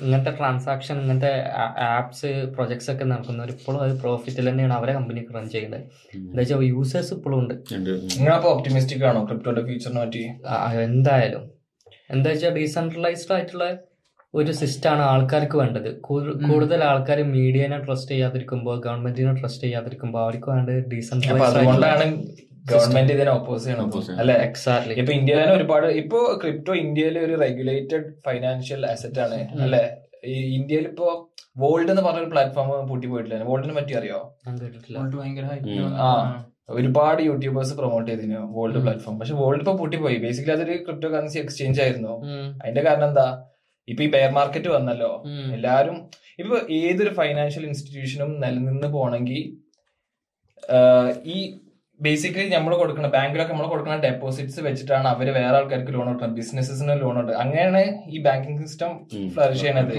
ഇങ്ങനത്തെ 0.00 0.32
ട്രാൻസാക്ഷൻ 0.36 0.96
ഇങ്ങനത്തെ 1.00 1.32
ആപ്സ് 1.88 2.30
പ്രൊജക്ട്സ് 2.54 2.90
ഒക്കെ 2.90 3.04
നടക്കുന്നവർ 3.04 3.50
ഇപ്പോഴും 3.50 3.80
അത് 3.82 3.94
പ്രോഫിറ്റിൽ 4.00 4.48
തന്നെയാണ് 4.50 4.74
അവരെ 4.74 4.92
കമ്പനി 4.92 5.22
റൺ 5.34 5.46
ചെയ്യുന്നത്. 5.48 5.82
എന്താ 6.18 6.38
വെച്ചാൽ 6.40 6.62
യൂസേഴ്സ് 6.68 7.12
ഇപ്പോഴും 7.14 7.38
ഉണ്ട് 7.38 7.54
ഉണ്ട്. 7.74 7.90
ഉം. 7.90 8.06
നിങ്ങളപ്പോ 8.16 8.50
ഒപ്റ്റിമിസ്റ്റിക് 8.50 9.04
ആണോ 9.04 9.22
ക്രിപ്റ്റോയുടെ 9.26 9.64
ഫ്യൂച്ചറിനെ 9.64 10.02
പറ്റി 10.04 10.22
എന്തായാലും 10.84 11.44
എന്താ 12.10 12.30
വെച്ചാൽ 12.30 12.54
ഡീസെൻട്രലൈസ്ഡ് 12.58 13.34
ആയിട്ടുള്ള 13.34 13.66
ഒരു 14.34 14.52
സിസ്റ്റമാണ് 14.52 15.02
ആൾക്കാർക്ക് 15.02 15.56
വേണ്ടത് 15.56 15.90
കൂടുതൽ 16.48 16.80
ആൾക്കാർ 16.84 17.18
മീഡിയനെ 17.34 17.78
ട്രസ്റ്റ് 17.78 18.10
ചെയ്യാതിരിക്കുമ്പോൾ 18.10 18.76
ഗവൺമെന്റിനെ 18.80 19.34
ട്രസ്റ്റ് 19.40 19.64
ചെയ്യാതിരിക്കുമ്പോൾ 19.64 20.22
അവർക്ക് 20.22 20.48
വേണ്ടത് 20.50 20.80
ഡീസെൻട്രലൈസ്ഡ് 20.90 21.60
അതുകൊണ്ടാണ് 21.60 22.06
ഗവൺമെന്റ് 22.66 23.12
ഇതിനെ 23.12 23.30
ഒപ്പോസ് 23.30 23.64
ചെയ്യണം. 23.64 23.84
അല്ലെ? 24.18 24.34
എക്സാക്ട്ലി 24.34 24.94
ഇപ്പൊ 24.94 25.12
ഇന്ത്യയിൽ 25.12 25.42
തന്നെ 25.42 25.54
ഒരുപാട് 25.56 25.86
ഇപ്പൊ 25.86 26.38
ക്രിപ്റ്റോ 26.42 26.74
ഇന്ത്യയിലെ 26.74 27.20
ഒരു 27.20 27.40
റെഗുലേറ്റഡ് 27.40 28.20
ഫൈനാൻഷ്യൽ 28.26 28.86
അസറ്റ് 28.86 29.20
ആണ്. 29.20 29.48
അല്ലെ? 29.60 29.96
ഈ 30.24 30.54
ഇന്ത്യയിൽ 30.54 30.88
ഇപ്പോ 30.88 31.34
വോൾഡ് 31.58 31.90
എന്ന് 31.90 32.02
പറഞ്ഞ 32.02 32.18
ഒരു 32.18 32.30
പ്ലാറ്റ്ഫോം 32.30 32.86
പൂട്ടി 32.88 33.06
പോയിട്ടില്ല 33.06 33.42
വോൾഡിനെ 33.42 33.74
പറ്റി 33.74 33.92
അറിയോ. 33.92 34.36
ആ. 35.96 36.10
ഒരുപാട് 36.68 37.22
യൂട്യൂബേഴ്സ് 37.22 37.74
പ്രൊമോട്ട് 37.74 38.10
ചെയ്തിരുന്നു 38.10 38.52
വോൾഡ് 38.52 38.78
പ്ലാറ്റ്ഫോം 38.78 39.18
പക്ഷെ 39.18 39.34
വോൾഡ് 39.34 39.58
ഇപ്പൊ 39.58 39.76
പൂട്ടിപ്പോയി. 39.76 40.16
ബേസിക്കലി 40.16 40.56
അതൊരു 40.56 40.84
ക്രിപ്റ്റോ 40.84 41.08
കറൻസി 41.08 41.38
എക്സ്ചേഞ്ച് 41.38 41.82
ആയിരുന്നു 41.82 42.14
അതിന്റെ 42.62 42.82
കാരണം 42.82 43.08
എന്താ? 43.08 43.44
ഇപ്പൊ 43.88 44.04
ഈ 44.04 44.10
ബെയർ 44.10 44.30
മാർക്കറ്റ് 44.30 44.68
വന്നല്ലോ. 44.68 45.22
എല്ലാരും 45.54 45.96
ഇപ്പൊ 46.38 46.58
ഏതൊരു 46.70 47.14
ഫൈനാൻഷ്യൽ 47.14 47.66
ഇൻസ്റ്റിറ്റ്യൂഷനും 47.66 48.40
നിലനിന്ന് 48.40 48.88
പോണെങ്കിൽ 48.88 49.40
ഈ 51.26 51.58
ബേസിക്കലി 52.00 52.48
നമ്മൾ 52.54 52.72
കൊടുക്കുന്ന 52.80 53.08
ബാങ്കിലൊക്കെ 53.14 53.52
നമ്മൾ 53.54 53.68
കൊടുക്കുന്ന 53.72 53.96
ഡെപ്പോസിറ്റ്സ് 54.06 54.60
വെച്ചിട്ടാണ് 54.66 55.06
അവർ 55.12 55.26
വേറെ 55.36 55.56
ആൾക്കാർക്ക് 55.58 55.92
ലോൺ 55.96 56.06
കൊടുക്കുന്നത് 56.08 56.38
ബിസിനസ്സിന് 56.40 56.94
ലോൺ 57.02 57.14
കൊടുക്കുന്നത് 57.18 57.40
അങ്ങനെയാണ് 57.42 57.82
ഈ 58.14 58.20
ബാങ്കിങ് 58.26 58.60
സിസ്റ്റം. 58.64 58.92
ഫ്ലറിഷ് 59.34 59.62
ചെയ്യണത് 59.64 59.96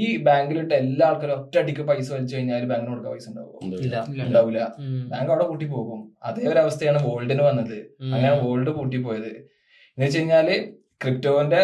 ഈ 0.00 0.06
ബാങ്കിലിട്ട് 0.26 0.74
എല്ലാ 0.82 1.04
ആൾക്കാരും 1.10 1.34
ഒറ്റയടിക്ക് 1.40 1.84
പൈസ 1.90 2.08
വലിച്ചു 2.14 2.34
കഴിഞ്ഞാൽ 2.36 2.64
ബാങ്കിന് 2.72 2.90
കൊടുക്കാൻ 2.92 3.12
പൈസ 3.14 3.26
ഉണ്ടാവും. 3.30 3.54
ഉണ്ടാവില്ല 4.26 4.60
ബാങ്ക് 5.12 5.30
അവിടെ 5.32 5.46
കൂട്ടി 5.52 5.66
പോകും. 5.76 6.00
അതേ 6.28 6.42
ഒരു 6.52 6.60
അവസ്ഥയാണ് 6.64 7.00
വോൾഡിന് 7.06 7.44
വന്നത്. 7.48 7.78
അങ്ങനെ 8.14 8.34
വോൾഡ് 8.44 8.72
കൂട്ടി 8.80 9.00
പോയത്. 9.06 9.32
എന്ന് 9.94 10.04
വെച്ച് 10.06 10.18
കഴിഞ്ഞാൽ 10.18 10.48
ക്രിപ്റ്റോന്റെ 11.02 11.62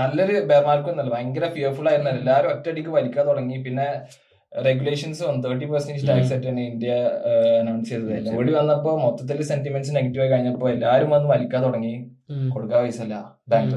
നല്ലൊരു 0.00 0.34
ബെയർ 0.50 0.64
ഭയങ്കര 1.14 1.46
ഫിയർഫുൾ 1.56 1.88
ആയിരുന്നു 1.92 2.12
എല്ലാവരും 2.18 2.50
ഒറ്റയടിക്ക് 2.54 2.92
വലിക്കാൻ 2.98 3.24
തുടങ്ങി. 3.30 3.56
പിന്നെ 3.66 3.88
റെഗുലേഷൻസ് 4.68 5.22
വന്നു 5.26 5.40
തേർട്ടി 5.44 5.66
പെർസെന്റേജ് 5.72 6.08
ടാക്സ് 6.08 6.32
ആയിട്ടാണ് 6.34 6.64
ഇന്ത്യ 6.72 6.92
അനൗൺസ് 7.60 7.88
ചെയ്തത്. 7.90 8.28
കൂടി 8.36 8.52
വന്നപ്പോ 8.52 8.90
മൊത്തത്തിൽ 9.04 9.42
സെന്റിമെന്റ്സ് 9.52 9.94
നെഗറ്റീവ് 9.96 10.24
ആയി 10.24 10.32
കഴിഞ്ഞപ്പോ 10.32 10.68
എല്ലാരും 10.74 11.10
വന്ന് 11.10 11.28
വലിക്കാൻ 11.34 11.62
തുടങ്ങി. 11.64 11.94
കൊടുക്കാൻ 12.54 12.78
പൈസ 12.84 13.00
അല്ല 13.06 13.16
ബാങ്ക് 13.48 13.74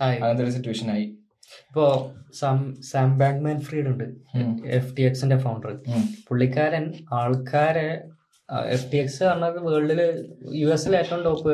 അങ്ങനത്തെ 0.00 0.44
ഒരു 0.44 0.54
സിറ്റുവേഷൻ 0.56 0.88
ആയി. 0.94 1.06
ഇപ്പോ 1.68 1.86
സാം 2.40 2.58
സാം 2.90 3.18
ബാങ്ക്മാൻ 3.18 3.60
ഫ്രീഡ് 3.60 3.88
ഉണ്ട്. 3.92 4.04
എഫ് 4.78 4.92
ടി 4.96 5.02
എക്സിന്റെ 5.02 5.38
ഫൗണ്ടർ 5.38 5.72
പുള്ളിക്കാരൻ 6.28 6.86
ആൾക്കാരെ 7.12 7.88
എഫ് 8.48 8.92
ടി 8.92 8.98
എക്സ് 8.98 9.22
പറഞ്ഞത് 9.24 9.58
വേൾഡിൽ 9.66 10.00
യു 10.60 10.68
എസിലെ 10.76 10.96
ഏറ്റവും 10.98 11.22
ടോപ്പ് 11.24 11.52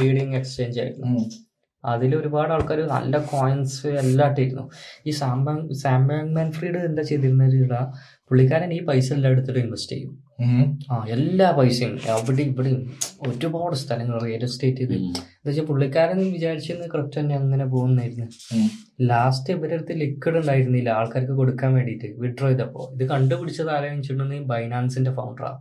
ലീഡിങ് 0.00 0.34
എക്സ്ചേഞ്ച് 0.40 0.80
ആയിരുന്നു. 0.80 1.20
അതിൽ 1.94 2.12
ഒരുപാട് 2.20 2.52
ആൾക്കാർ 2.56 2.80
നല്ല 2.94 3.18
കോയിൻസ് 3.32 3.86
എല്ലാം 4.02 4.30
ഇട്ടിരുന്നു. 4.32 4.64
ഈ 5.06 5.12
സാം 5.20 5.42
സാമ്പാങ് 5.84 6.32
മാൻഫ്രീഡ് 6.38 6.80
എന്താ 6.90 7.04
ചെയ്തിരുന്നത് 7.10 7.82
പുള്ളിക്കാരൻ 8.30 8.70
ഈ 8.76 8.78
പൈസ 8.88 9.08
എല്ലാം 9.16 9.32
എടുത്തിട്ട് 9.34 9.60
ഇൻവെസ്റ്റ് 9.64 9.92
ചെയ്യും. 9.92 10.10
ആ 10.92 10.96
എല്ലാ 11.14 11.46
പൈസയും. 11.58 11.92
അവിടെ 12.14 12.42
ഇവിടെയും 12.50 12.80
ഒരുപാട് 13.28 13.76
സ്ഥലങ്ങൾ 13.82 14.16
റിയൽ 14.24 14.42
എസ്റ്റേറ്റ് 14.48 14.80
ചെയ്ത് 14.80 14.94
എന്താ 14.96 15.22
വെച്ചാൽ 15.48 15.66
പുള്ളിക്കാരൻ 15.70 16.18
വിചാരിച്ചിരുന്ന 16.34 16.86
കറക്റ്റ് 16.94 17.18
തന്നെ 17.20 17.34
അങ്ങനെ 17.40 17.64
പോകുന്നായിരുന്നു 17.74 18.26
ലാസ്റ്റ് 19.10 19.50
ഇവരുടെ 19.56 19.76
അടുത്ത് 19.78 19.96
ലിക്വിഡ് 20.02 20.38
ഉണ്ടായിരുന്നില്ല. 20.42 20.88
ആൾക്കാർക്ക് 20.98 21.36
കൊടുക്കാൻ 21.40 21.72
വേണ്ടിയിട്ട് 21.78 22.08
വിഡ്രോ 22.22 22.48
ചെയ്തപ്പോ. 22.50 22.84
ഇത് 22.96 23.04
കണ്ടുപിടിച്ചത് 23.14 23.70
ആരെയും 23.76 23.98
വെച്ചിട്ടുണ്ടെങ്കിൽ 24.00 24.48
ബൈനാൻസിന്റെ 24.54 25.12
ഫൗണ്ടറാണ് 25.18 25.58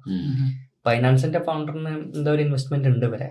ബൈനാൻസിന്റെ 0.88 1.40
ഫൗണ്ടറിന് 1.48 1.94
എന്താ 2.18 2.30
ഒരു 2.36 2.42
ഇൻവെസ്റ്റ്മെന്റ് 2.48 2.90
ഉണ്ട് 2.94 3.06
ഇവരെ? 3.10 3.30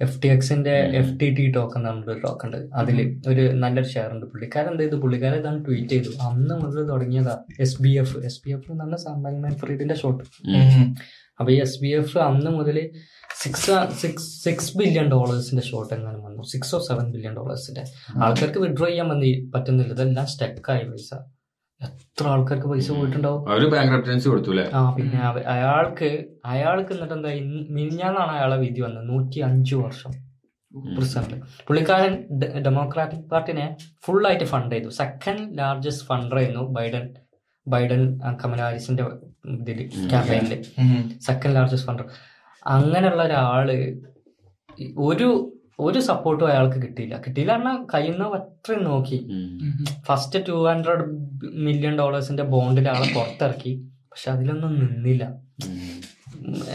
എഫ് 0.00 0.22
ടി 0.22 0.28
എക്സിന്റെ 0.28 0.70
എഫ് 0.70 1.20
ടി 1.20 1.34
ടി 1.34 1.50
ടോക്കൺ 1.50 1.82
നമ്മുടെ 1.82 2.20
ടോക്കൺ 2.20 2.46
ഉണ്ട്. 2.46 2.74
അതിൽ 2.74 3.20
ഒരു 3.28 3.52
നല്ലൊരു 3.52 3.88
ഷെയർ 3.88 4.12
ഉണ്ട് 4.12 4.26
പുള്ളിക്കാരൻ 4.26 4.70
എന്ത് 4.70 4.82
ചെയ്തു? 4.82 4.96
പുള്ളിക്കാരൻ 4.96 5.38
ഇതാണ് 5.38 5.64
ട്വീറ്റ് 5.64 5.88
ചെയ്തു. 5.88 6.08
അന്ന് 6.08 6.54
മുതൽ 6.54 6.88
തുടങ്ങിയതാ 6.88 7.38
S 7.60 7.82
B 7.82 7.98
F 7.98 8.24
S 8.24 8.40
B 8.46 8.50
F 8.50 8.72
നല്ല 8.72 8.96
സാമ്പാങ് 8.96 9.50
ഫ്രീഡിന്റെ 9.50 9.94
ഷോട്ട്. 9.94 10.24
അപ്പൊ 11.40 11.52
ഈ 11.52 11.60
എസ് 11.60 11.80
ബി 11.82 11.88
എഫ് 11.88 12.18
അന്ന് 12.18 12.50
മുതൽ 12.50 12.90
സിക്സ് 13.42 13.94
സിക്സ് 14.00 14.44
സിക്സ് 14.44 14.78
ബില്യൺ 14.78 15.10
ഡോളേഴ്സിന്റെ 15.10 15.62
ഷോട്ട് 15.62 15.94
എങ്ങനെ 15.94 16.18
വന്നു. 16.18 16.42
സിക്സ് 16.42 16.76
ഓ 16.76 16.78
സെവൻ 16.78 17.12
ബില്യൺ 17.12 17.36
ഡോളേഴ്സിന്റെ 17.36 17.84
ആൾക്കാർക്ക് 18.16 18.58
വിഡ്രോ 18.58 18.86
ചെയ്യാൻ 18.86 19.08
വന്നി 19.08 19.50
പറ്റുന്നില്ല. 19.54 19.92
ഇതെല്ലാം 19.92 20.26
സ്റ്റക്കായി 20.26 20.84
പൈസ. 20.84 21.14
എത്ര 21.86 22.24
ആൾക്കാർക്ക് 22.32 22.68
പൈസ 22.72 22.88
പോയിട്ടുണ്ടാവും? 22.96 23.40
അവർ 23.50 23.62
കൊടുത്തു 24.32 24.50
അല്ലേ 24.54 24.64
ആ 24.78 24.82
പിന്നെ 24.96 25.18
അയാൾക്ക് 25.54 26.08
അയാൾക്ക് 26.52 26.92
എന്നിട്ട് 26.96 27.14
എന്താ 27.18 27.30
മിനിഞ്ഞാന്നാണ് 27.76 28.32
അയാളെ 28.36 28.58
വിധി 28.64 28.82
വന്നത് 28.86 29.06
നൂറ്റി 29.12 29.40
അഞ്ചു 29.48 29.76
വർഷം 29.84 30.12
പ്രസിഡന്റ് 30.96 31.36
പുള്ളിക്കാരൻ 31.66 32.12
ഡെമോക്രാറ്റിക് 32.66 33.26
പാർട്ടിനെ 33.32 33.64
ഫുൾ 34.04 34.22
ആയിട്ട് 34.28 34.46
ഫണ്ട് 34.52 34.72
ചെയ്തു. 34.74 34.90
സെക്കൻഡ് 35.00 35.46
ലാർജസ്റ്റ് 35.58 36.06
ഫണ്ടർ 36.10 36.36
ആയിരുന്നു 36.40 36.62
ബൈഡൻ 36.76 37.04
ബൈഡൻ 37.66 38.02
കമല 38.42 38.60
ഹാരിസിന്റെ 38.66 39.04
ഇതിൽ. 39.62 39.80
ക്യാമ്പയിനിൽ 40.12 40.54
സെക്കൻഡ് 41.28 41.54
ലാർജസ്റ്റ് 41.56 41.88
ഫണ്ടർ 41.88 42.06
അങ്ങനെയുള്ള 42.66 43.22
ഒരാൾ 43.28 43.68
ഒരു 45.08 45.28
ഒരു 45.78 45.98
സപ്പോർട്ടും 45.98 46.48
അയാൾക്ക് 46.48 46.82
കിട്ടിയില്ല. 46.82 47.22
കിട്ടിയില്ല 47.26 47.52
പറഞ്ഞാൽ 47.52 47.76
കഴിയുന്ന 47.94 48.24
അത്രയും 48.24 48.84
നോക്കി. 48.84 49.18
ഫസ്റ്റ് 50.08 50.48
ടു 50.48 50.68
ഹൺഡ്രഡ് 50.68 51.04
മില്യൺ 51.66 51.98
ഡോളേഴ്സിന്റെ 51.98 52.42
ബോണ്ടിൽ 52.42 52.88
ആളെ 52.88 53.14
പുറത്തിറക്കി. 53.14 53.72
പക്ഷെ 54.10 54.30
അതിലൊന്നും 54.30 54.78
നിന്നില്ല. 54.80 55.24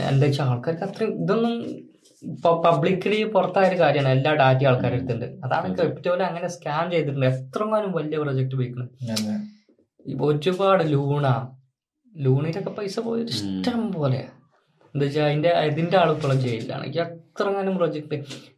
എന്താ 0.09 0.25
വെച്ചാൽ 0.25 0.45
ആൾക്കാർക്ക് 0.45 0.83
അത്രയും 0.83 1.23
ഇതൊന്നും 1.23 1.87
പബ്ലിക്കലി 2.45 3.23
പുറത്തായ 3.23 3.69
ഒരു 3.69 3.79
കാര്യമാണ്. 3.79 4.13
എല്ലാ 4.17 4.33
ഡാറ്റ 4.33 4.65
ആൾക്കാരുടെ 4.65 4.99
അടുത്തുണ്ട്. 4.99 5.25
അതാണ് 5.25 5.77
ക്രിപ്റ്റോയിൽ 5.77 6.23
അങ്ങനെ 6.23 6.47
സ്കാൻ 6.47 6.91
ചെയ്തിട്ടുണ്ട്. 6.91 7.25
എത്രമാനും 7.25 7.91
വലിയ 7.91 8.17
പ്രൊജക്ട് 8.17 8.55
പോയിക്കണം 8.55 8.89
ഒരുപാട് 10.27 10.83
ലൂണ. 10.93 11.27
ലൂണിലൊക്കെ 12.15 12.69
പൈസ 12.69 12.99
പോയത് 12.99 13.27
ഇഷ്ടം 13.27 13.91
പോലെ 13.91 14.27
എന്താ 14.97 15.07
വെച്ചാൽ 15.07 15.25
അതിന്റെ 15.29 15.49
ഇതിന്റെ 15.69 15.97
ആളിപ്പോഴും 16.01 16.37
ജയിലിലാണ്. 16.43 16.83
എനിക്ക് 16.85 17.01
അത്രങ്ങാനും 17.05 17.73
പ്രൊജക്ട് 17.79 18.15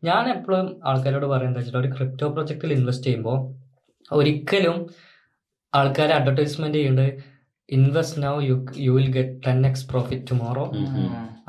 ഞാൻ 0.07 0.25
എപ്പോഴും 0.33 0.67
ആൾക്കാരോട് 0.89 1.25
പറയുന്നത് 1.31 1.59
വെച്ചാൽ 1.61 1.79
ഒരു 1.81 1.89
ക്രിപ്റ്റോ 1.95 2.27
പ്രൊജക്റ്റിൽ 2.35 2.71
ഇൻവെസ്റ്റ് 2.75 3.07
ചെയ്യുമ്പോൾ 3.07 3.39
ഒരിക്കലും 4.11 4.77
ആൾക്കാർ 5.73 6.11
അഡ്വർടൈസ്മെന്റ് 6.19 6.77
ചെയ്യേണ്ടത് 6.79 7.11
invest 7.69 8.21
now 8.25 8.31
you 8.49 8.55
you 8.85 8.91
will 8.97 9.09
get 9.17 9.35
ten 9.47 9.59
X 9.69 9.85
profit 9.91 10.25
tomorrow 10.31 10.63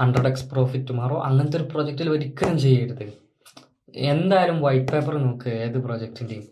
hundred 0.00 0.28
X 0.32 0.48
profit 0.52 0.88
tomorrow 0.90 1.16
അങ്ങനത്തെ 1.28 1.58
ഒരു 1.60 1.68
പ്രൊജക്റ്റിൽ 1.72 2.10
ഒരിക്കലും 2.16 2.58
ചെയ്യരുത്. 2.64 3.06
എന്തായാലും 4.12 4.58
വൈറ്റ് 4.66 4.90
പേപ്പർ 4.92 5.14
നോക്കുക 5.28 5.54
ഏത് 5.66 5.78
പ്രൊജക്റ്റിന്റെയും 5.86 6.44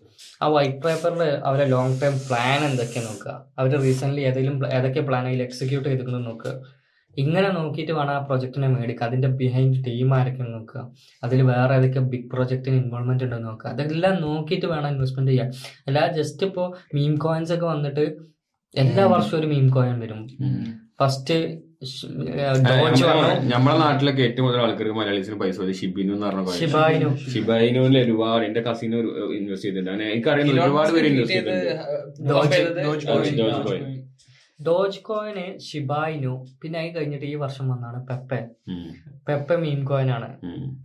ആ 0.42 0.46
വൈറ്റ് 0.56 0.82
പേപ്പറിൽ 0.86 1.22
അവരെ 1.48 1.66
ലോങ് 1.74 2.00
ടൈം 2.02 2.14
പ്ലാൻ 2.28 2.60
എന്തൊക്കെയാണ് 2.70 3.08
നോക്കുക. 3.10 3.34
അവർ 3.58 3.70
റീസെന്റ് 3.86 4.24
ഏതെങ്കിലും 4.30 4.58
ഏതൊക്കെ 4.76 5.02
പ്ലാൻ 5.08 5.24
അതിൽ 5.30 5.42
എക്സിക്യൂട്ട് 5.48 5.86
ചെയ്തിട്ടുണ്ടെന്ന് 5.88 6.30
നോക്കുക 6.32 6.54
ഇങ്ങനെ 7.22 7.48
നോക്കിയിട്ട് 7.58 7.92
വേണം 7.98 8.12
ആ 8.16 8.20
പ്രൊജക്റ്റിനെ 8.28 8.68
മേടിക്കുക 8.74 9.06
അതിന്റെ 9.08 9.28
ബിഹൈൻഡ് 9.40 9.78
ടീം 9.86 10.08
ആരൊക്കെ 10.18 10.44
നോക്കുക? 10.54 10.82
അതിൽ 11.24 11.42
വേറെ 11.52 11.74
ഏതൊക്കെ 11.78 12.00
ബിഗ് 12.12 12.28
പ്രൊജക്റ്റിന് 12.34 12.76
ഇൻവോൾവ്മെന്റ് 12.82 13.24
ഉണ്ടോ 13.28 13.38
നോക്കുക. 13.46 13.68
അതെല്ലാം 13.74 14.16
നോക്കിയിട്ട് 14.26 14.66
വേണം 14.74 14.88
ഇൻവെസ്റ്റ്മെന്റ് 14.94 15.32
ചെയ്യാൻ. 15.32 15.48
അല്ലാതെ 15.86 16.10
ജസ്റ്റ് 16.20 16.46
ഇപ്പോൾ 16.50 16.68
മീം 16.98 17.14
കോയിൻസ് 17.26 17.52
ഒക്കെ 17.56 17.66
വന്നിട്ട് 17.74 18.04
എല്ലാ 18.74 19.06
വർഷവും 19.14 19.38
ഒരു 19.40 19.48
മീം 19.54 19.66
കോയിൻ 19.78 19.96
വരും. 20.04 20.22
ഫസ്റ്റ് 21.00 21.38
നമ്മളെ 23.52 23.76
നാട്ടിലൊക്കെ 23.82 24.22
ഏറ്റവും 24.22 24.44
കൂടുതൽ 24.46 24.62
ആൾക്കാർക്ക് 24.62 24.94
മലയാളീസിന് 24.96 25.36
പൈസ 25.42 25.58
ഷിബിനു 25.80 26.12
എന്ന് 26.14 26.26
പറഞ്ഞ. 26.26 26.54
ഷിബായിനു. 26.60 27.08
ഷിബായിനുവിൽ 27.32 27.98
ഒരുപാട് 28.04 28.42
എന്റെ 28.46 28.60
കസിന് 28.68 28.96
ഇൻവെസ്റ്റ് 29.36 29.68
ചെയ്തിട്ടുണ്ട്. 29.68 30.02
എനിക്കറിയാം 30.14 30.14
എനിക്കറിയുന്ന 30.14 30.64
ഒരുപാട് 30.66 30.90
പേര് 30.96 31.06
ഇൻവെസ്റ്റ് 31.12 31.36
ചെയ്തിട്ടുണ്ട്. 33.28 33.97
ഡോജ് 34.66 35.02
കോയിന് 35.02 35.60
ഷിബായിനു 35.60 36.46
പിന്നെ 36.62 36.78
അത് 36.80 36.96
കഴിഞ്ഞിട്ട് 36.96 37.24
ഈ 37.24 37.34
വർഷം 37.34 37.68
വന്നാണ് 37.68 38.06
Pepe 38.06 38.36
Pepa 38.36 39.26
Pepe 39.26 39.56
meme 39.56 39.84
coin 39.84 40.10
ആണ്. 40.12 40.28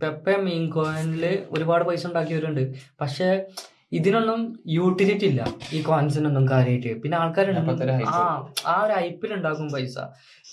പെപ്പെ 0.00 0.36
മീം 0.42 0.70
കോയിനിൽ 0.70 1.24
ഒരുപാട് 1.50 1.84
പൈസ 1.84 2.06
ഉണ്ടാക്കിയവരുണ്ട്. 2.06 2.74
പക്ഷെ 3.00 3.46
ഇതിനൊന്നും 3.92 4.40
യൂട്ടിലിറ്റി 4.66 5.26
ഇല്ല. 5.26 5.42
ഈ 5.72 5.82
കോയിൻസിനൊന്നും 5.82 6.48
കാര്യമായിട്ട് 6.48 7.02
പിന്നെ 7.02 7.16
ആൾക്കാരുണ്ട്. 7.16 7.84
ആ 8.14 8.22
ആ 8.66 8.84
ഒരു 8.84 8.92
ഹൈപ്പിൽ 8.92 9.34
ഉണ്ടാക്കും 9.34 9.68
പൈസ. 9.72 9.96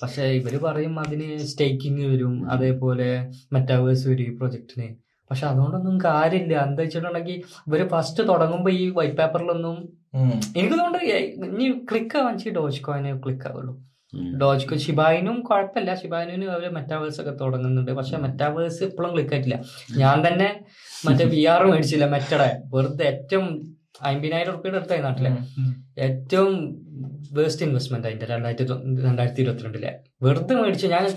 പക്ഷെ 0.01 0.25
ഇവർ 0.39 0.55
പറയും 0.57 0.99
അതിന് 0.99 1.39
സ്റ്റേക്കിംഗ് 1.39 2.05
വരും. 2.13 2.49
അതേപോലെ 2.49 3.29
മെറ്റാവേഴ്സ് 3.53 4.07
വരും 4.07 4.23
ഈ 4.23 4.37
പ്രൊജക്ടിന് 4.37 4.89
പക്ഷെ 5.31 5.47
അതുകൊണ്ടൊന്നും 5.47 5.99
കാര്യമില്ല. 5.99 6.63
എന്താ 6.67 6.81
വെച്ചിട്ടുണ്ടെങ്കിൽ 6.83 7.43
ഇവർ 7.67 7.87
ഫസ്റ്റ് 7.87 8.23
തുടങ്ങുമ്പോ 8.27 8.71
ഈ 8.71 8.89
വൈറ്റ് 8.89 9.17
പേപ്പറിലൊന്നും. 9.17 9.77
എനിക്ക് 10.13 10.73
തോന്നുന്നുണ്ട് 10.73 11.05
ഇനി 11.45 11.85
ക്ലിക്ക് 11.91 12.17
ആവാൻ 12.17 12.37
ഡോജ് 12.55 12.81
കോയിനെ 12.81 13.17
ക്ലിക്ക് 13.17 13.47
ആവുള്ളൂ. 13.47 13.73
ഡോജ് 14.41 14.65
കോയിൻ 14.67 14.81
ഷിബായിനും 14.81 15.41
കുഴപ്പമില്ല. 15.41 15.95
ഷിബായിനും 15.95 16.51
അവർ 16.51 16.69
മെറ്റാവേഴ്സ് 16.73 17.21
ഒക്കെ 17.21 17.31
തുടങ്ങുന്നുണ്ട്. 17.31 17.91
പക്ഷെ 17.91 18.17
മെറ്റാവേഴ്സ് 18.17 18.83
ഇപ്പോഴും 18.83 19.13
ക്ലിക്ക് 19.13 19.33
ആയിട്ടില്ല. 19.33 19.63
ഞാൻ 19.97 20.27
തന്നെ 20.27 20.49
മറ്റേ 21.05 21.25
വി 21.25 21.45
ആർ 21.45 21.65
മേടിച്ചില്ല. 21.65 22.09
മെറ്റടെ 22.09 22.61
വെറുതെ 22.75 23.05
ഏറ്റവും 23.05 23.47
അമ്പതിനായിരം 24.01 24.53
റുപ്യയുടെ 24.53 24.77
അടുത്തായി 24.77 25.01
നാട്ടിലെ. 25.01 25.31
ഏറ്റവും 25.97 26.53
വേസ്റ്റ് 27.31 27.65
ഇൻവെസ്റ്റ്മെന്റ് 27.65 28.07
അതിന്റെ 28.07 28.25
രണ്ടായിരത്തി 28.25 28.69
രണ്ടായിരത്തി 29.07 29.41
ഇരുപത്തിരണ്ടിലെ. 29.41 29.95
വെറുതെ 30.23 30.55
മേടിച്ചു 30.55 30.87
ഞാൻ 30.87 31.09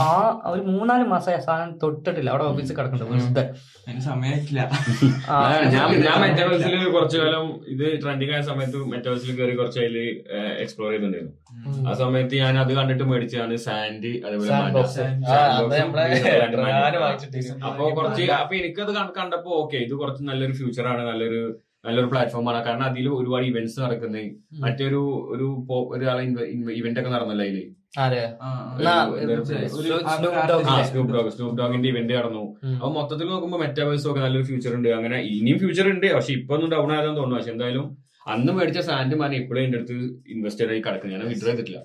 ആ 0.00 0.42
ഒരു 0.46 0.60
മൂന്നാൽ 0.60 1.02
മാസമായി 1.02 1.40
സാധനം 1.40 1.78
തൊട്ടിട്ടില്ല. 1.82 2.30
അവിടെ 2.30 2.44
ഓഫീസിൽ 2.44 2.76
കിടക്കുന്നുണ്ട്. 2.76 3.14
വെറുതെ. 3.14 3.54
ഞാൻ 5.64 6.00
ഞാൻ 6.00 6.20
മെറ്റാവേഴ്സിൽ 6.20 6.90
കുറച്ചു 6.90 7.18
കാലം 7.18 7.60
ഇത് 7.68 8.02
ട്രെൻഡിങ് 8.02 8.32
ആയ 8.32 8.40
സമയത്ത് 8.40 8.76
മെറ്റാവേഴ്സിൽ 8.76 9.40
കയറി 9.40 9.56
കുറച്ച് 9.56 9.80
അതിൽ 9.80 10.24
എക്സ്പ്ലോർ 10.58 10.90
ചെയ്തിട്ടുണ്ടായിരുന്നു. 10.90 11.88
ആ 11.88 11.92
സമയത്ത് 11.92 12.34
ഞാൻ 12.34 12.58
അത് 12.58 12.74
കണ്ടിട്ട് 12.74 13.04
മേടിച്ചതാണ് 13.04 13.56
സാൻഡ് 13.56 14.06
അതേപോലെ. 14.06 14.50
അപ്പൊ 17.64 17.90
കുറച്ച് 17.90 18.22
അപ്പൊ 18.22 18.54
എനിക്കത് 18.56 18.94
കണ്ട- 18.94 19.22
കണ്ടപ്പോ 19.22 19.50
ഓക്കെ 19.50 19.76
ഇത് 19.76 19.94
കുറച്ച് 19.94 20.22
നല്ലൊരു 20.22 20.52
ഫ്യൂച്ചർ 20.52 20.86
ആണ് 20.86 21.02
നല്ലൊരു 21.02 21.60
നല്ലൊരു 21.86 22.10
പ്ലാറ്റ്ഫോമാണ് 22.12 22.60
കാരണം 22.68 22.86
അതിൽ 22.90 23.08
ഒരുപാട് 23.20 23.46
ഇവന്റ്സ് 23.50 23.78
നടക്കുന്നത് 23.84 24.30
മറ്റൊരു 24.64 25.00
ഒരു 25.34 25.48
ഒരു 25.66 25.78
ഒരാളെ 25.94 26.22
ഇവന്റ് 26.80 27.00
ഒക്കെ 27.00 27.10
നടന്നല്ലോ 27.16 27.44
അതിൽ? 27.48 27.58
സ്നൂപ് 31.34 31.58
ഡോഗിന്റെ 31.60 31.88
ഇവന്റ് 31.92 32.14
നടന്നു. 32.18 32.42
അപ്പൊ 32.78 32.90
മൊത്തത്തിൽ 32.96 33.28
നോക്കുമ്പോൾ 33.34 33.60
മെറ്റാവേഴ്സ് 33.64 34.08
ഒക്കെ 34.10 34.20
നല്ലൊരു 34.24 34.46
ഫ്യൂച്ചർ 34.48 34.72
ഉണ്ട്. 34.78 34.88
അങ്ങനെ 34.98 35.20
ഇനിയും 35.36 35.60
ഫ്യൂച്ചർ 35.62 35.86
ഉണ്ട്. 35.92 36.08
പക്ഷെ 36.16 36.32
ഇപ്പൊ 36.38 36.54
ഒന്നും 36.56 36.72
ഡൗൺ 36.74 36.90
ആയതെന്ന് 36.96 37.20
തോന്നുന്നു. 37.20 37.38
പക്ഷെ 37.40 37.54
എന്തായാലും 37.54 37.86
അന്ന് 38.34 38.52
മേടിച്ച 38.54 38.80
സാൻഡ് 38.86 39.16
മാറി 39.18 39.34
ഇപ്പോഴും 39.40 39.60
എന്റെ 39.64 39.78
അടുത്ത് 39.78 39.96
ഇൻവെസ്റ്റർ 40.34 40.68
ആയി 40.72 40.80
കിടക്കുന്നത് 40.86 41.16
ഞാൻ 41.16 41.28
വിഡ്രോ 41.32 41.50
ചെയ്തിട്ടില്ല. 41.50 41.80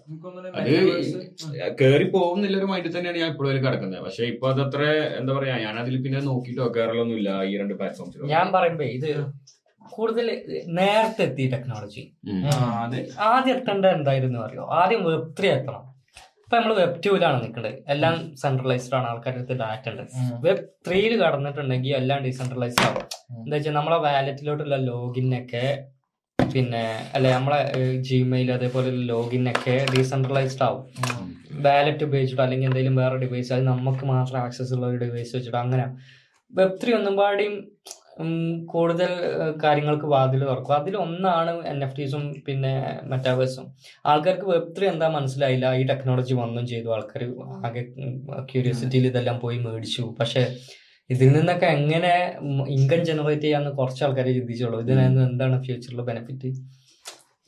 അത് 0.60 0.70
കയറി 0.70 1.74
കേറി 1.82 2.06
പോകുന്നില്ല 2.16 2.56
ഒരു 2.62 2.68
മൈൻഡിൽ 2.72 2.94
തന്നെയാണ് 2.96 3.20
ഞാൻ 3.24 3.30
ഇപ്പോഴും 3.34 3.50
അതിൽ 3.52 3.62
കിടക്കുന്നത് 3.66 4.02
പക്ഷെ 4.06 4.24
ഇപ്പൊ 4.34 4.48
അതത്ര 4.54 4.82
എന്താ 5.20 5.32
പറയാ 5.38 5.56
ഞാൻ 5.66 5.76
അതിൽ 5.84 5.96
പിന്നെ 6.06 6.22
നോക്കിയിട്ട് 6.30 6.62
വെക്കാറുള്ളൊന്നും 6.66 7.18
ഇല്ല 7.22 7.32
ഈ 7.50 7.54
രണ്ട് 7.62 7.74
പ്ലാറ്റ്ഫോംസ് 7.82 8.32
ഞാൻ 8.34 8.48
പറയുമ്പോ 8.58 8.86
ഇത് 8.98 9.10
കൂടുതൽ 9.96 10.28
നേരത്തെ 10.80 11.22
എത്തി 11.28 11.46
ടെക്നോളജി 11.54 12.04
ആദ്യം 13.32 13.56
എത്തേണ്ട 13.56 13.86
എന്തായിരുന്നു 13.98 14.40
അറിയോ? 14.48 14.66
ആദ്യം 14.82 15.02
വെബ് 15.10 15.30
ത്രീ 15.38 15.50
എത്തണം. 15.58 15.84
ഇപ്പൊ 16.44 16.56
നമ്മൾ 16.60 16.74
വെബ് 16.82 16.98
ടൂലാണ് 17.06 17.38
നിൽക്കുന്നത് 17.44 17.76
എല്ലാം 17.94 18.16
സെൻട്രലൈസ്ഡ് 18.44 18.96
ആണ് 18.98 19.08
ആൾക്കാരുടെ 19.12 19.42
അടുത്ത് 19.42 19.56
ഡാറ്റ 19.62 19.86
ഉണ്ട്. 19.92 20.04
വെബ് 20.46 20.64
ത്രീയിൽ 20.88 21.14
കടന്നിട്ടുണ്ടെങ്കിൽ 21.24 21.94
എല്ലാം 22.02 22.20
ഡീസെൻട്രലൈസ്ഡ് 22.26 22.86
ആവും. 22.88 23.06
എന്താ 23.44 23.56
വെച്ചാൽ 23.58 23.76
നമ്മളെ 23.80 24.00
വാലറ്റിലോട്ടുള്ള 24.08 24.78
ലോഗിനൊക്കെ 24.92 25.66
പിന്നെ 26.40 26.84
അല്ലെ 27.16 27.30
നമ്മളെ 27.36 27.60
ജിമെയിൽ 28.08 28.50
അതേപോലെ 28.56 28.90
ലോഗിൻ 29.12 29.44
ഒക്കെ 29.54 29.76
ഡീസെൻട്രലൈസ്ഡ് 29.94 30.66
ആവും. 30.68 30.84
വാലറ്റ് 31.68 32.04
ഉപയോഗിച്ചിട്ടോ 32.08 32.44
അല്ലെങ്കിൽ 32.46 32.68
എന്തെങ്കിലും 32.70 32.98
വേറെ 33.02 33.18
ഡിവൈസ് 33.24 33.52
അത് 33.56 33.64
നമുക്ക് 33.72 34.06
മാത്രം 34.14 34.40
ആക്സസ് 34.46 34.74
ഉള്ള 34.78 34.86
ഒരു 34.92 35.00
ഡിവൈസ് 35.06 35.32
വെച്ചിട്ട് 35.38 35.60
അങ്ങനെ. 35.64 35.86
വെബ് 36.54 36.76
ത്രീ 36.82 36.92
ഒന്നും 37.00 37.16
പാടിയും 37.22 37.56
കൂടുതൽ 38.74 39.12
കാര്യങ്ങൾക്ക് 39.64 40.08
വാതിൽ 40.14 40.42
തുറക്കും. 40.50 40.76
അതിൽ 40.80 40.96
ഒന്നാണ് 41.06 41.52
എൻ 41.72 41.80
എഫ് 41.86 41.98
ടീസും 42.00 42.24
പിന്നെ 42.48 42.74
മെറ്റാവേഴ്സും 43.12 43.66
ആൾക്കാർക്ക് 44.12 44.48
വെബ് 44.54 44.70
ത്രീ 44.78 44.88
എന്താ 44.94 45.08
മനസ്സിലായില്ല. 45.18 45.68
ഈ 45.82 45.84
ടെക്നോളജി 45.92 46.36
വന്നും 46.42 46.68
ചെയ്തു. 46.74 46.90
ആൾക്കാർ 46.98 47.24
ആകെ 47.70 47.84
ക്യൂരിയോസിറ്റിയിൽ 48.52 49.08
ഇതെല്ലാം 49.12 49.40
പോയി 49.46 49.60
മേടിച്ചു. 49.66 50.06
പക്ഷെ 50.20 50.44
ഇതിൽ 51.10 51.30
നിന്നൊക്കെ 51.38 51.68
എങ്ങനെ 51.78 52.14
ഇൻകം 52.76 53.02
ജനറേറ്റ് 53.10 53.46
ചെയ്യാന്ന് 53.46 53.72
കുറച്ച് 53.80 54.04
ആൾക്കാരെ 54.06 54.34
ചിന്തിച്ചുള്ളൂ. 54.38 54.78
ഇതിനകത്ത് 54.86 55.24
എന്താണ് 55.32 55.56
ഫ്യൂച്ചറിൽ 55.66 56.02
ബെനിഫിറ്റ് 56.10 56.52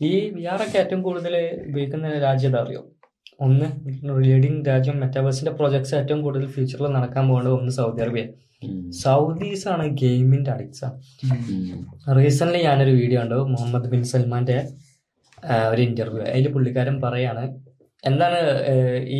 ഈ 0.02 0.12
വി 0.36 0.44
ആർ 0.52 0.60
ഒക്കെ 0.66 0.78
ഏറ്റവും 0.84 1.02
കൂടുതൽ 1.08 1.34
ഉപയോഗിക്കുന്ന 1.70 2.08
രാജ്യം 2.28 2.56
അറിയോ? 2.62 2.82
ഒന്ന് 3.46 3.68
ലീഡിങ് 4.26 4.60
രാജ്യം 4.70 4.96
മെറ്റാവേഴ്സിന്റെ 5.04 5.54
പ്രോജക്ട്സ് 5.60 5.94
ഏറ്റവും 6.00 6.20
കൂടുതൽ 6.26 6.48
ഫ്യൂച്ചറിൽ 6.56 6.88
നടക്കാൻ 6.98 7.24
പോകുന്നത് 7.30 7.54
ഒന്ന് 7.60 7.72
സൗദി 7.78 8.02
അറേബ്യ 8.06 8.24
സൗദീസ് 9.02 9.68
ആണ് 9.74 9.86
ഗെയിമിന്റെ 10.04 10.52
അഡിക്ട്സ് 10.52 10.90
റീസെന്റ് 12.20 12.62
ഞാനൊരു 12.68 12.94
വീഡിയോ 13.02 13.20
കണ്ടു 13.22 13.40
മുഹമ്മദ് 13.54 13.92
ബിൻ 13.94 14.04
സൽമാന്റെ 14.14 14.58
ഒരു 15.72 15.82
ഇന്റർവ്യൂ 15.82 16.24
അതിൽ 16.32 16.48
പുള്ളിക്കാരൻ 16.56 16.98
പറയാണ് 17.06 17.46
എന്താണ് 18.04 18.40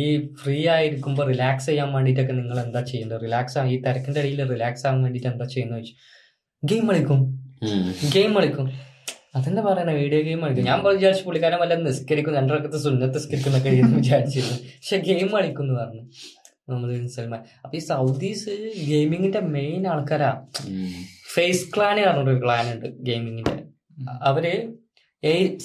ഈ 0.00 0.04
ഫ്രീ 0.40 0.56
ആയിരിക്കുമ്പോൾ 0.72 1.24
റിലാക്സ് 1.30 1.66
ചെയ്യാൻ 1.66 1.88
വേണ്ടിയിട്ടൊക്കെ 1.92 2.34
നിങ്ങൾ 2.40 2.56
എന്താ 2.64 2.80
ചെയ്യുന്നത് 2.90 3.20
റിലാക്സ് 3.26 3.56
ആ 3.60 3.62
ഈ 3.74 3.76
തിരക്കിന്റെ 3.86 4.20
ഇടയിൽ 4.20 4.40
റിലാക്സ് 4.54 4.84
ആവാൻ 4.86 4.98
വേണ്ടിയിട്ട് 5.02 5.28
എന്താ 5.30 5.46
ചെയ്യുന്നത് 5.54 5.78
ചോദിച്ചു. 5.78 5.94
ഗെയിം 6.62 6.84
കളിക്കും. 6.90 7.20
ഗെയിം 8.14 8.32
കളിക്കും. 8.38 8.66
അതെന്നെ 9.36 9.62
പറയണ 9.62 9.90
വീഡിയോ 10.00 10.20
ഗെയിം 10.26 10.40
കളിക്കും. 10.44 10.66
ഞാൻ 10.70 10.80
വിചാരിച്ചു 10.86 11.24
പുള്ളിക്കാരൻ 11.28 11.58
വല്ല 11.62 11.74
നിസ്കരിക്കും 11.86 12.34
രണ്ടരക്കത്ത് 12.34 12.80
സുന്നത്ത് 12.84 13.18
നിസ്കരിക്കുന്നൊക്കെ 13.18 13.70
വിചാരിച്ചിരുന്നു. 13.98 14.58
പക്ഷെ 14.78 14.98
ഗെയിം 15.08 15.28
കളിക്കും 15.36 15.64
എന്ന് 15.64 15.76
പറഞ്ഞു. 15.80 16.04
മുഹമ്മദ് 16.68 16.92
ബിൻ 16.92 17.08
സൽമാൻ 17.08 17.40
അപ്പൊ 17.64 17.74
ഈ 17.76 17.82
സൗദീസ് 17.90 18.52
ഗെയിമിങ്ങിന്റെ 18.88 19.40
മെയിൻ 19.56 19.82
ആൾക്കാരാ. 19.88 20.30
ഫേസ് 21.34 21.64
ക്ലാൻ 21.74 21.96
പറഞ്ഞൊരു 22.06 22.40
ക്ലാൻ 22.44 22.64
ഉണ്ട് 22.74 22.86
ഗെയിമിങ്ങിന്റെ. 23.00 23.56
അവർ 24.22 24.44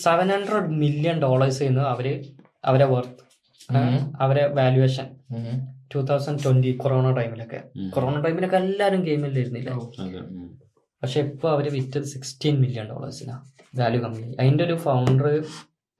സെവൻ 0.01 0.27
ഹൺഡ്രഡ് 0.29 0.69
മില്യൺ 0.81 1.17
ഡോളേഴ്സ് 1.21 1.59
ചെയ്യുന്നു 1.59 1.83
അവർ 1.93 2.07
അവരെ 2.63 2.85
വർത്ത് 2.85 3.23
അവരെ 4.19 4.47
valuation 4.47 5.07
two 5.93 5.99
thousand 6.01 6.43
twenty 6.43 6.71
corona 6.75 7.07
ടൈമിലൊക്കെ 7.15 7.59
കൊറോണ 7.89 8.21
ടൈമിലൊക്കെ 8.21 8.55
എല്ലാവരും 8.55 9.01
ഗെയിമിലിരുന്നില്ല 9.03 9.71
പക്ഷെ 11.03 11.19
ഇപ്പൊ 11.21 11.47
അവർ 11.51 11.65
വിറ്റത് 11.73 12.03
സിക്സ്റ്റീൻ 12.05 12.55
മില്യൺ 12.59 12.87
ഡോളേഴ്സിനാ 12.89 13.35
വാല്യൂ 13.75 14.01
കമ്പനി 14.01 14.27
അതിന്റെ 14.39 14.63
ഒരു 14.63 14.75
ഫൗണ്ടർ 14.77 15.27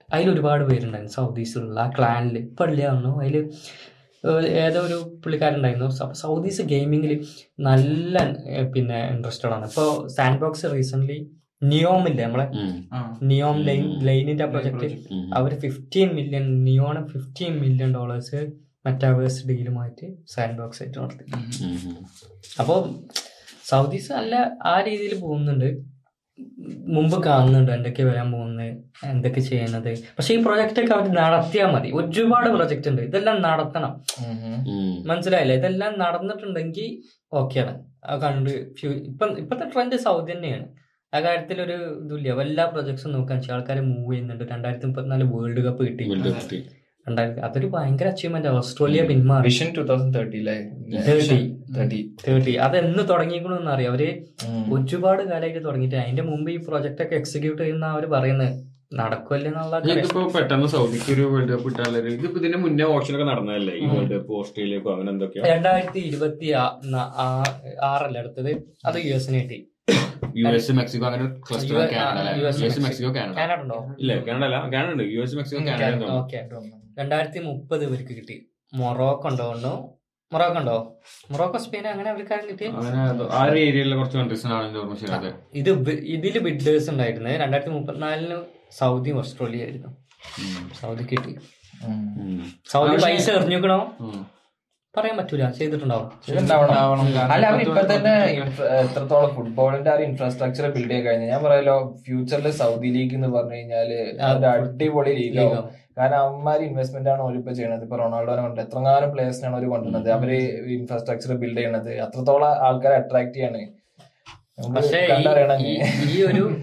അതിൽ 0.08 0.28
ഒരുപാട് 0.30 0.64
പേരുണ്ടായിരുന്നു 0.64 1.14
സൗദീസിലുള്ള 1.14 1.80
ആ 1.80 1.90
ക്ലാനിൽ 1.98 2.36
ഇപ്പൊ 2.38 2.64
ഇല്ല 2.64 2.86
പറഞ്ഞു 2.88 3.12
അതിൽ 3.20 3.36
ഏതോ 4.46 4.80
ഒരു 4.80 5.20
പുള്ളിക്കാരുണ്ടായിരുന്നു 5.24 5.88
സ- 5.90 6.12
സൗദീസ് 6.12 6.62
ഗെയിമിങ്ങിൽ 6.62 7.26
നല്ല 7.60 8.16
പിന്നെ 8.74 9.08
ഇൻട്രസ്റ്റഡ് 9.08 9.50
ആണ്. 9.50 9.66
ഇപ്പോൾ 9.66 10.08
സാൻഡ് 10.08 10.40
ബോക്സ് 10.40 10.66
റീസെന്റ് 10.72 11.12
നിയോമില്ലേ 11.62 12.24
നമ്മളെ? 12.24 12.44
Neom 13.22 13.62
line. 13.62 14.00
ലൈനിന്റെ 14.00 14.44
പ്രൊജക്ട് 14.46 14.86
അവർ 15.34 15.60
fifteen 15.60 16.14
million 16.14 16.64
Neom 16.64 17.08
fifteen 17.08 17.60
million 17.60 17.94
dollars 17.94 18.36
metaverse 18.86 19.46
ഡീലുമായിട്ട് 19.46 20.06
sand 20.28 20.58
box 20.58 20.82
ആയിട്ട് 20.82 20.98
നടത്തി. 20.98 21.24
അപ്പോൾ 22.60 22.78
സൗദീസ് 23.64 24.12
നല്ല 24.12 24.34
ആ 24.64 24.80
രീതിയിൽ 24.80 25.20
പോകുന്നുണ്ട്. 25.20 25.99
മുമ്പ് 26.86 27.24
കാണുന്നുണ്ട് 27.24 27.72
എന്തൊക്കെ 27.72 28.02
വരാൻ 28.02 28.32
പോകുന്നത് 28.32 28.78
എന്തൊക്കെ 29.04 29.40
ചെയ്യുന്നത്. 29.40 29.98
പക്ഷെ 29.98 30.34
ഈ 30.34 30.42
പ്രൊജക്റ്റ് 30.42 30.80
ഒക്കെ 30.80 30.94
അവർ 30.94 31.08
നടത്തിയാൽ 31.08 31.66
മതി. 31.66 31.90
ഒരുപാട് 31.94 32.48
പ്രൊജക്റ്റ് 32.48 32.88
ഉണ്ട്. 32.88 33.02
ഇതെല്ലാം 33.02 33.42
നടത്തണം. 33.42 34.00
മനസ്സിലായില്ലേ? 35.08 35.56
ഇതെല്ലാം 35.56 35.98
നടന്നിട്ടുണ്ടെങ്കിൽ 35.98 37.02
ഓക്കെയാണ് 37.32 37.84
ആ 38.06 38.16
കണ്ട് 38.16 38.74
ഫ്യൂ- 38.74 38.94
ഇപ്പം 38.94 39.38
ഇപ്പോഴത്തെ 39.38 39.66
ട്രെൻഡ് 39.68 39.96
സൗദി 39.96 40.32
തന്നെയാണ്. 40.32 40.66
ആ 41.14 41.20
കാര്യത്തിൽ 41.20 41.62
ഒരു 41.62 41.72
ഇതില്ല 41.72 42.40
എല്ലാ 42.40 42.64
പ്രൊജക്ട്സും 42.64 43.12
നോക്കാൻ 43.12 43.38
വെച്ചാൽ 43.38 43.54
ആൾക്കാർ 43.54 43.80
മൂവ് 43.80 44.12
ചെയ്യുന്നുണ്ട്. 44.12 44.44
രണ്ടായിരത്തി 44.44 44.86
മുപ്പത്തിനാല് 44.86 45.24
വേൾഡ് 45.24 45.60
കപ്പ് 45.60 45.88
കിട്ടി. 45.88 46.04
രണ്ടായിരത്തി 47.10 47.42
അതൊരു 47.48 47.68
ഭയങ്കര 47.74 48.08
അച്ചീവ്മെന്റ് 48.12 48.48
ഓസ്ട്രേലിയ 48.60 49.02
പിന്മാറി. 49.10 49.44
Vision 49.50 49.68
two 49.76 49.82
thousand 49.90 50.14
thirty 50.16 50.40
thirty 51.76 52.00
thirty 52.26 52.52
അത് 52.66 52.76
എന്ന് 52.82 53.02
തുടങ്ങിക്കണമെന്ന് 53.10 53.72
അറിയാം. 53.76 53.92
അവർ 53.92 54.02
ഒരുപാട് 54.76 55.22
കാലമായിട്ട് 55.30 55.60
തുടങ്ങിയിട്ട്. 55.68 55.96
അതിന്റെ 56.04 56.24
മുമ്പ് 56.30 56.50
ഈ 56.56 56.58
പ്രോജക്റ്റ് 56.66 57.04
ഒക്കെ 57.06 57.16
എക്സിക്യൂട്ട് 57.22 57.62
ചെയ്യുന്ന 57.62 57.86
അവർ 57.94 58.06
പറയുന്നത് 58.16 58.58
ഇതിപ്പോ 59.90 60.20
പെട്ടെന്ന് 60.34 60.68
സൗദിക്ക് 60.72 61.10
ഒരു 61.14 61.24
വേൾഡ് 61.32 61.50
കപ്പ് 61.52 61.66
കിട്ടാനുള്ള 61.66 61.98
ഇതിപ്പോ 62.14 62.38
ഇതിന്റെ 62.40 62.58
മുന്നേ 62.62 62.84
ഓപ്ഷൻ 62.94 63.14
ഒക്കെ 63.16 63.26
നടന്നതല്ലേ? 63.28 63.74
ഈ 63.82 63.84
വേൾഡ് 63.92 64.14
കപ്പ് 64.14 64.32
ഓസ്ട്രേലിയക്കോ 64.38 64.90
അങ്ങനെ 64.94 65.10
എന്തൊക്കെയാ? 65.14 65.42
രണ്ടായിരത്തി 65.52 66.00
ഇരുപത്തി 66.08 66.48
ആറല്ല 67.90 68.16
അടുത്തത്? 68.22 68.50
അത് 68.88 68.98
യു 69.06 69.12
എസിന് 69.18 69.42
കിട്ടി. 69.42 69.58
യു 70.40 70.48
എസ് 70.58 70.74
മെക്സിക്കോ 70.80 71.06
അങ്ങനെ 71.10 71.28
cluster 71.46 71.76
Canada 71.94 72.26
U 72.40 72.46
S 72.70 72.82
Mexico 72.86 73.12
Canada 73.18 73.36
ഇല്ല 74.02 74.12
കാനഡ 74.28 74.44
അല്ല. 74.48 74.58
കാനഡ 74.74 74.90
ഉണ്ട്. 74.96 75.06
യു 75.14 75.22
എസ് 75.26 75.36
മെക്സിക്കോ 75.40 75.62
കാനഡ 75.70 76.02
രണ്ടായിരത്തി 76.96 77.40
മുപ്പത് 77.46 77.82
ഇവർക്ക് 77.84 78.14
കിട്ടി. 78.18 78.36
മൊറോക്കോ 78.72 79.28
ഉണ്ടോ 79.30 79.46
ഉണ്ടോ 79.54 79.72
മൊറോക്കോ 80.32 80.58
ഉണ്ടോ 80.60 80.76
മൊറോക്കോ 81.30 81.58
സ്പെയിൻ 81.58 81.86
അങ്ങനെ 81.92 82.08
അവർക്കാരും 82.10 82.46
കിട്ടി 82.50 82.66
അങ്ങനെ 82.72 82.98
ആ 83.32 83.42
ഒരു 83.46 83.58
ഏരിയയിലെ 83.64 83.96
കുറച്ച് 83.96 84.18
കൺട്രീസിനാണ് 84.18 84.56
ആണെന്ന് 84.58 84.80
ഓർമ്മ 84.80 84.96
ശരിയാതെ 85.02 85.30
ഇത് 85.60 85.70
ഇതിൽ 85.70 85.96
ഇതിൽ 86.16 86.36
ബിഡേഴ്സ് 86.46 86.90
ഉണ്ടായിരുന്നത് 86.92 87.38
രണ്ടായിരത്തി 87.42 87.72
മുപ്പത്തിനാലിന് 87.76 88.38
സൗദി 88.78 89.12
ഓസ്ട്രേലിയ 89.20 89.64
ആയിരുന്നു 89.64 89.90
സൗദി 90.80 91.04
കിട്ടി. 91.04 91.32
സൗദി 92.70 92.96
പൈസ 93.04 93.26
എറിഞ്ഞിക്കണോ? 93.30 93.78
പറയാൻ 94.96 95.16
പറ്റൂല. 95.18 95.50
ചെയ്തിട്ടുണ്ടാവും. 95.50 96.06
ഉണ്ടാവണം. 96.40 96.74
കാരണം 97.16 97.32
അല്ല 97.34 97.46
അവർ 97.46 97.60
ഇപ്പൊ 97.60 97.82
തന്നെ 97.90 98.14
എത്രത്തോളം 98.84 99.34
ഫുട്ബോളിന്റെ 99.34 99.90
ആ 99.90 99.94
ഒരു 99.94 100.02
ഇൻഫ്രാസ്ട്രക്ചർ 100.02 100.70
ബിൽഡ് 100.70 100.90
ചെയ്യാൻ 100.90 101.06
കഴിഞ്ഞു. 101.06 101.26
ഞാൻ 101.26 101.44
പറയാലോ 101.44 101.96
ഫ്യൂച്ചറിൽ 102.06 102.50
സൗദി 102.50 102.88
ലീഗ് 102.88 103.14
എന്ന് 103.14 103.28
പറഞ്ഞു 103.28 103.54
കഴിഞ്ഞാൽ 103.54 103.92
ഒരു 104.30 104.46
അടിപൊളി 104.46 105.10
ലീഗാവും. 105.10 105.50
ലീഗാവും. 105.50 105.68
കാരണം 105.98 106.18
അവന്മാര് 106.18 106.60
ഇൻവെസ്റ്റ്മെന്റ് 106.60 107.10
ആണ് 107.10 107.22
ഓരിപ്പോ 107.22 107.52
ചെയ്യണത്. 107.52 107.82
ഇപ്പൊ 107.82 107.96
റൊണാൾഡോനെ 107.96 108.42
കൊണ്ട്. 108.42 108.60
എത്രങ്ങാനും 108.60 109.12
പ്ലേയേഴ്സിനാണ് 109.12 109.56
അവർ 109.56 109.68
കൊണ്ടുവന്നത്. 109.70 110.10
അവർ 110.10 110.32
ഇൻഫ്രാസ്ട്രക്ചർ 110.78 111.34
ബിൽഡ് 111.34 111.58
ചെയ്യണത്. 111.58 112.00
അത്രത്തോളം 112.00 112.48
ആൾക്കാരെ 112.48 112.94
അട്രാക്ട് 112.94 113.34
ചെയ്യാണ്. 113.34 113.62
പക്ഷേ 114.76 115.00
ഈ 116.10 116.22
ഒരു 116.22 116.56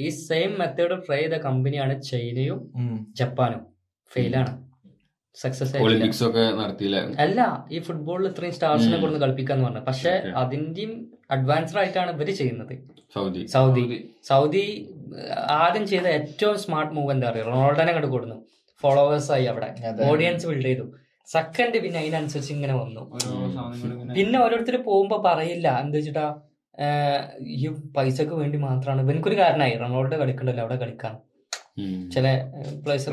ഈ 0.00 0.08
സെയിം 0.08 0.58
മെത്തേഡ് 0.58 1.06
ട്രൈ 1.06 1.20
ചെയ്ത 1.20 1.32
കമ്പനിയാണ് 1.32 2.02
ചൈനയും 2.02 2.60
ജപ്പാനും. 3.16 3.66
ഫെയിലാണ് 4.12 4.61
സക്സസ് 5.40 5.82
ഒളിമ്പിക്സ് 5.84 6.22
ഒക്കെ 6.28 6.42
നടത്തിയില്ല? 6.60 6.98
അല്ല 7.24 7.40
ഈ 7.74 7.78
ഫുട്ബോളിൽ 7.86 8.26
ഇത്രയും 8.30 8.54
സ്റ്റാർസിനെ. 8.56 8.96
കൊണ്ട് 9.02 9.18
കളിപ്പിക്കാന്ന് 9.22 9.64
പറഞ്ഞു 9.66 9.82
പക്ഷെ 9.90 10.12
അതിന്റെയും 10.42 10.92
അഡ്വാൻസ്ഡ് 11.36 11.78
ആയിട്ടാണ് 11.82 12.10
ഇവർ 12.16 12.28
ചെയ്യുന്നത്. 12.40 12.74
സൗദി. 13.14 13.42
സൗദി. 13.54 13.84
സൗദി. 14.30 14.66
ആദ്യം 15.62 15.84
ചെയ്ത 15.92 16.06
ഏറ്റവും 16.18 16.58
സ്മാർട്ട് 16.64 16.92
മൂവ് 16.98 17.12
എന്താ 17.14 17.26
പറയുക 17.30 17.48
റൊണാൾഡോനെ 17.50 17.94
കണ്ടു 17.96 18.10
കൊടുന്നു. 18.14 18.38
ഫോളോവേഴ്സ് 18.82 19.30
ആയി 19.36 19.46
അവിടെ. 19.52 19.70
ഓഡിയൻസ് 20.10 20.46
ബിൽഡ് 20.50 20.68
ചെയ്തു. 20.70 20.86
സെക്കൻഡ് 21.34 21.80
പിന്നെ 21.82 21.98
അതിനനുസരിച്ച് 22.02 22.52
ഇങ്ങനെ 22.58 22.74
വന്നു. 22.82 23.02
പിന്നെ 24.16 24.38
ഓരോരുത്തർ 24.44 24.76
പോകുമ്പോ 24.88 25.18
പറയില്ല. 25.28 25.68
എന്താ 25.82 25.98
വെച്ചിട്ടാ 25.98 26.26
ഈ 27.62 27.66
പൈസക്ക് 27.96 28.34
വേണ്ടി 28.42 28.58
മാത്രമാണ് 28.68 29.00
ഇവനക്കൊരു 29.06 29.36
കാരണമായി 29.42 29.74
റൊണാൾഡോ 29.82 30.16
കളിക്കണ്ടല്ലോ 30.22 30.62
അവിടെ 30.64 30.78
കളിക്കാൻ. 30.82 31.14
ചില 32.14 32.26
പ്ലേസ് 32.84 33.10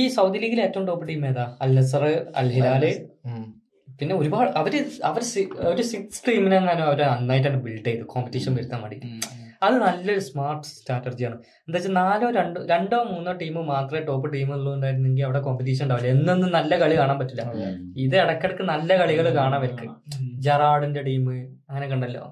ഈ 0.00 0.02
സൗദി 0.16 0.38
ലീഗിൽ 0.42 0.60
ഏറ്റവും 0.66 0.84
ടോപ്പ് 0.90 1.06
ടീം 1.08 1.24
ഏതാ? 1.30 1.44
അൽ 1.64 1.72
നസർ 1.78 2.04
അൽ 2.40 2.48
ഹിലാൽ 2.56 2.84
പിന്നെ 3.98 4.14
ഒരുപാട് 4.20 4.50
അവർ 4.60 4.74
അവർ 5.08 5.22
ഒരു 5.70 5.82
സിക്സ് 5.90 6.22
ടീമിനെ 6.26 6.38
ടീമിനെങ്ങാനും 6.38 6.84
അവർ 6.88 7.00
നന്നായിട്ടാണ് 7.12 7.58
ബിൽഡ് 7.64 7.86
ചെയ്തു. 7.88 8.04
കോമ്പറ്റീഷൻ 8.12 8.52
വരുത്താൻ 8.58 8.80
വേണ്ടി 8.84 8.98
അത് 9.66 9.74
നല്ലൊരു 9.84 10.22
സ്മാർട്ട് 10.28 10.66
സ്ട്രാറ്റജിയാണ് 10.68 11.36
എന്താ 11.64 11.76
വെച്ചാൽ 11.76 11.94
നാലോ 11.98 12.28
രണ്ടോ 12.38 12.60
രണ്ടോ 12.70 12.98
മൂന്നോ 13.10 13.32
ടീം 13.42 13.56
മാത്രമേ 13.72 14.00
ടോപ്പ് 14.08 14.28
ടീം 14.34 14.50
ഉള്ളൂണ്ടായിരുന്നെങ്കിൽ 14.56 15.24
അവിടെ 15.26 15.40
കോമ്പറ്റീഷൻ 15.46 15.84
ഉണ്ടാവില്ല. 15.86 16.12
എന്നൊന്നും 16.16 16.50
നല്ല 16.58 16.72
കളി 16.82 16.94
കാണാൻ 17.00 17.18
പറ്റില്ല. 17.22 17.44
ഇത് 18.04 18.16
ഇടക്കിടക്ക് 18.22 18.64
നല്ല 18.72 18.90
കളികൾ 19.02 19.26
കാണാൻ 19.40 19.56
അവർക്ക് 19.60 19.88
ജറാഡിന്റെ 20.46 21.02
ടീം 21.08 21.26
അങ്ങനെ 21.70 21.88
കണ്ടല്ലോ 21.92 22.24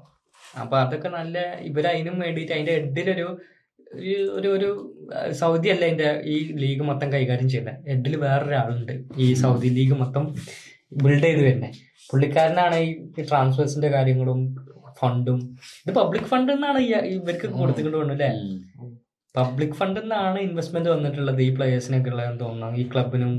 അപ്പൊ 0.62 0.76
അതൊക്കെ 0.82 1.08
നല്ല 1.18 1.38
ഇവരതിനും 1.70 2.16
വേണ്ടിയിട്ട് 2.24 2.52
അതിന്റെ 2.56 2.74
ഹെഡിലൊരു 2.78 3.28
ഒരു- 3.94 4.48
ഒരു 4.48 4.68
സൗദി 5.32 5.68
അല്ല 5.68 5.84
ഇതിന്റെ 5.84 6.22
ഈ 6.24 6.52
ലീഗ് 6.52 6.80
മൊത്തം 6.80 7.12
കൈകാര്യം 7.12 7.48
ചെയ്യുന്നത് 7.48 7.88
ഹെഡിൽ 7.88 8.16
വേറൊരാളുണ്ട് 8.16 8.92
ഈ 9.18 9.34
സൗദി 9.34 9.68
ലീഗ് 9.68 9.92
മൊത്തം 9.92 10.34
ബിൽഡ് 10.92 11.22
ചെയ്ത് 11.22 11.42
വരുന്നത് 11.42 11.70
പുള്ളിക്കാരനാണ് 12.10 12.74
ഈ 12.74 12.92
ട്രാൻസ്ഫേഴ്സിന്റെ 13.22 13.88
കാര്യങ്ങളും 13.88 14.40
ഫണ്ടും. 15.00 15.56
ഇത് 15.86 15.94
പബ്ലിക് 15.94 16.22
ഫണ്ട് 16.22 16.52
എന്നാണ് 16.52 16.78
ഈ- 16.78 16.94
ഇവർക്ക് 17.14 17.46
കൊടുത്തിട്ട് 17.58 17.96
വേണം 17.96 18.10
അല്ലേ 18.10 18.30
പബ്ലിക് 19.34 19.72
ഫണ്ട് 19.72 20.00
എന്നാണ് 20.00 20.38
ഇൻവെസ്റ്റ്മെന്റ് 20.38 20.90
വന്നിട്ടുള്ളത് 20.90 21.42
ഈ 21.42 21.54
പ്ലേയേഴ്സിനൊക്കെ 21.54 22.10
ഉള്ളതെന്ന് 22.10 22.40
തോന്നുന്നു. 22.40 22.76
ഈ 22.76 22.88
ക്ലബിനും 22.88 23.32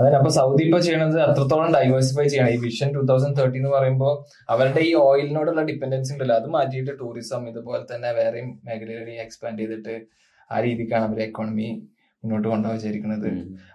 നെയ്മർ- 0.00 0.08
നെയ്മർ. 0.08 0.08
നെയ്മർ. 0.08 0.08
ആ, 0.08 0.08
ശരി. 0.08 0.08
അതെ 0.08 0.16
അപ്പൊ 0.16 0.30
സൗദി 0.30 0.62
ഇപ്പൊ 0.62 0.78
ചെയ്യണത് 0.80 1.20
അത്രത്തോളം 1.22 1.72
ഡൈവേഴ്സിഫൈ 1.74 2.26
ചെയ്യണം 2.26 2.50
ഈ 2.50 2.56
വിഷൻ 2.56 2.94
ടൂ 2.94 3.00
തൗസൻഡ് 3.04 3.36
തേർട്ടി 3.36 3.58
എന്ന് 3.58 3.70
പറയുമ്പോൾ 3.70 4.12
അവരുടെ 4.50 4.80
ഈ 4.80 4.94
ഓയിലിനോടുള്ള 5.00 5.62
ഡിപ്പെൻഡൻസി 5.62 6.12
ഉണ്ടല്ലോ 6.12 6.34
അത് 6.34 6.46
മാറ്റിയിട്ട് 6.48 6.90
ടൂറിസം 7.00 7.48
ഇതുപോലെ 7.48 7.94
തന്നെ 7.94 8.12
വേറെയും 8.12 8.60
മേഖലകളിൽ 8.64 9.10
എക്സ്പാൻഡ് 9.20 9.58
ചെയ്തിട്ട് 9.58 9.94
ആ 10.50 10.60
രീതിക്കാണ് 10.60 11.04
അവർ 11.04 11.22
എക്കോണമി 11.22 11.68
മുന്നോട്ട് 12.24 12.48
കൊണ്ടുപോകാൻ 12.48 12.78
വിചാരിക്കുന്നത്. 12.78 13.28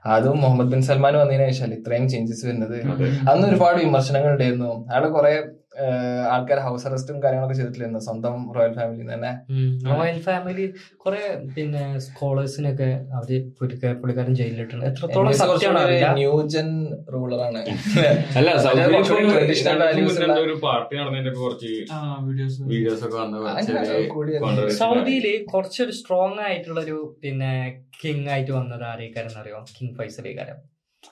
അതും 0.05 0.41
മുഹമ്മദ് 0.41 0.71
ബിൻ 0.71 0.81
സൽമാൻ 0.81 1.15
വന്നതിന് 1.15 1.51
ശേഷം 1.51 1.73
ഇത്രയും 1.73 2.09
ചേഞ്ചസ് 2.09 2.45
വരുന്നത് 2.45 2.75
അന്ന് 3.29 3.47
ഒരുപാട് 3.47 3.77
വിമർശനങ്ങൾ 3.77 4.31
ഉണ്ടായിരുന്നു 4.31 4.85
അയാളെ 4.89 5.07
കുറെ 5.07 5.31
ആൾക്കാർ 6.31 6.59
ഹൗസ് 6.59 6.87
അറസ്റ്റും 6.87 7.23
കാര്യങ്ങളൊക്കെ 7.23 7.55
ചെയ്തിട്ടില്ലായിരുന്നു. 7.55 7.99
സ്വന്തം 7.99 8.35
റോയൽ 8.55 8.73
ഫാമിലി 8.73 9.05
തന്നെ. 9.13 9.31
റോയൽ 9.91 10.19
ഫാമിലി 10.21 10.65
കുറെ 10.97 11.21
പിന്നെ 11.55 11.83
സ്കോളേഴ്സിനൊക്കെ 11.99 12.89
അവർ 13.13 13.29
പുള്ളിക്ക- 13.57 13.95
പുള്ളിക്കാരൻ 14.01 14.35
ജയിലിലിട്ടുണ്ട്. 14.35 14.85
എത്രത്തോളം 14.85 15.31
ന്യൂജൻ 16.15 16.69
റൂളറാണ് 17.13 17.61
അല്ല 18.37 18.49
ഒരു 24.15 24.33
controversy 24.39 24.77
സൗദിയിൽ 24.79 25.25
കുറച്ചൊരു 25.45 25.91
സ്ട്രോങ് 25.91 26.39
ആയിട്ടുള്ളൊരു 26.41 26.97
പിന്നെ 27.23 27.51
കിങ് 28.01 28.29
ആയിട്ട് 28.29 28.51
വന്നത് 28.51 28.83
ആരേക്കാരെന്നറിയോ? 28.83 29.59
കിങ് 29.75 29.95
ഫൈസലേക്കാരൻ 29.97 30.57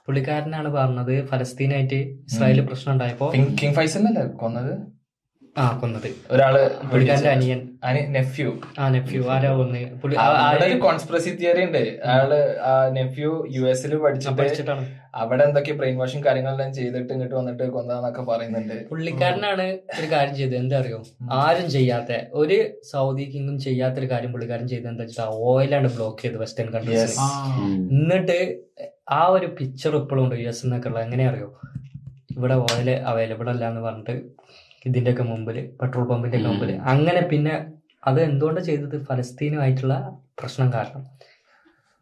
പുള്ളിക്കാരനാണ് 0.05 0.69
പറഞ്ഞത് 0.69 1.15
ഫലസ്തീനായിട്ട് 1.27 1.99
ഇസ്രായേൽ 2.29 2.61
പ്രശ്നം 2.65 2.93
ഉണ്ടായപ്പോ 2.93 3.29
കിങ് 3.61 3.75
ഫൈസലല്ലേ 3.75 4.25
കൊന്നത്? 4.43 4.73
ആ 5.55 5.63
കൊന്നത്. 5.81 6.07
ഒരാൾ 6.31 6.53
പുള്ളിക്കാരന്റെ 6.91 7.29
അനിയൻ. 7.29 7.59
നെഫ്യൂ. 8.11 8.51
ആ 8.79 8.89
നെഫ്യൂ 8.89 9.19
ആരാ 9.29 9.49
കൊന്ന് 9.51 9.81
ഒരു 10.63 10.77
കോൺസ്പിറസി 10.77 11.31
തിയറി 11.31 11.61
ഉണ്ട്. 11.65 11.81
അയാൾ 12.05 12.31
നെഫ്യൂ 12.91 13.31
യു 13.51 13.63
എസിൽ 13.65 13.91
പഠിച്ചിട്ട് 13.97 14.37
പഠിച്ചിട്ടാണ്. 14.39 14.85
അവിടെ 15.15 15.43
എന്തൊക്കെ 15.43 15.73
ബ്രെയിൻ 15.73 15.97
വാഷും 15.97 16.25
കാര്യങ്ങളെല്ലാം 16.25 16.73
ചെയ്തിട്ട് 16.73 17.11
ഇങ്ങോട്ട് 17.13 17.35
വന്നിട്ട് 17.35 17.63
കൊന്നതാന്നൊക്കെ 17.71 18.23
പറയുന്നുണ്ട്. 18.23 18.75
പുള്ളിക്കാരനാണ് 18.89 19.67
ഒരു 19.99 20.07
കാര്യം 20.11 20.35
ചെയ്തത്. 20.35 20.55
എന്താ 20.55 20.77
അറിയോ 20.79 20.99
ആരും 21.41 21.69
ചെയ്യാത്ത 21.69 22.11
ഒരു 22.33 22.57
സൗദി 22.91 23.25
കിങ്ങും 23.33 23.59
ചെയ്യാത്ത 23.59 23.97
ഒരു 23.99 24.09
കാര്യം 24.11 24.31
പുള്ളിക്കാരൻ 24.31 24.67
ചെയ്തത് 24.67 24.91
എന്താ 24.91 25.05
വെച്ചാൽ 25.05 25.29
ഓയിലാണ് 25.45 25.89
ബ്ലോക്ക് 25.97 26.21
ചെയ്ത് 26.21 26.37
വെസ്റ്റേൺ 26.37 26.69
കൺട്രീസ് 26.71 27.19
ആ, 27.19 27.29
എന്നിട്ട് 27.93 28.39
ആ 29.07 29.21
ഒരു 29.27 29.47
പിക്ചർ 29.57 29.93
ഇപ്പോഴും 29.95 30.23
ഉണ്ട് 30.23 30.35
യു 30.35 30.47
എസ് 30.47 30.63
എന്നൊക്കെ 30.65 30.89
ഉള്ളത് 30.89 31.03
എങ്ങനെ 31.03 31.23
അറിയോ 31.27 31.47
ഇവിടെ 32.37 32.55
ഓയിൽ 32.65 32.89
അവൈലബിൾ 33.05 33.47
അല്ല 33.49 33.63
എന്ന് 33.67 33.81
പറഞ്ഞിട്ട് 33.81 34.15
ഇതിന്റെ 34.85 35.11
ഒക്കെ 35.11 35.23
മുമ്പിൽ 35.23 35.57
പെട്രോൾ 35.81 36.05
പമ്പിന്റെ 36.07 36.37
ഒക്കെ 36.37 36.47
മുമ്പിൽ. 36.47 36.69
മുമ്പിൽ 36.69 36.89
അങ്ങനെ 36.91 37.21
പിന്നെ 37.31 37.53
അത് 38.03 38.19
എന്തുകൊണ്ട് 38.21 38.61
ചെയ്തത്? 38.61 38.95
ഫലസ്തീനുമായിട്ടുള്ള 39.05 39.95
പ്രശ്നം 40.39 40.69
കാരണം. 40.73 41.03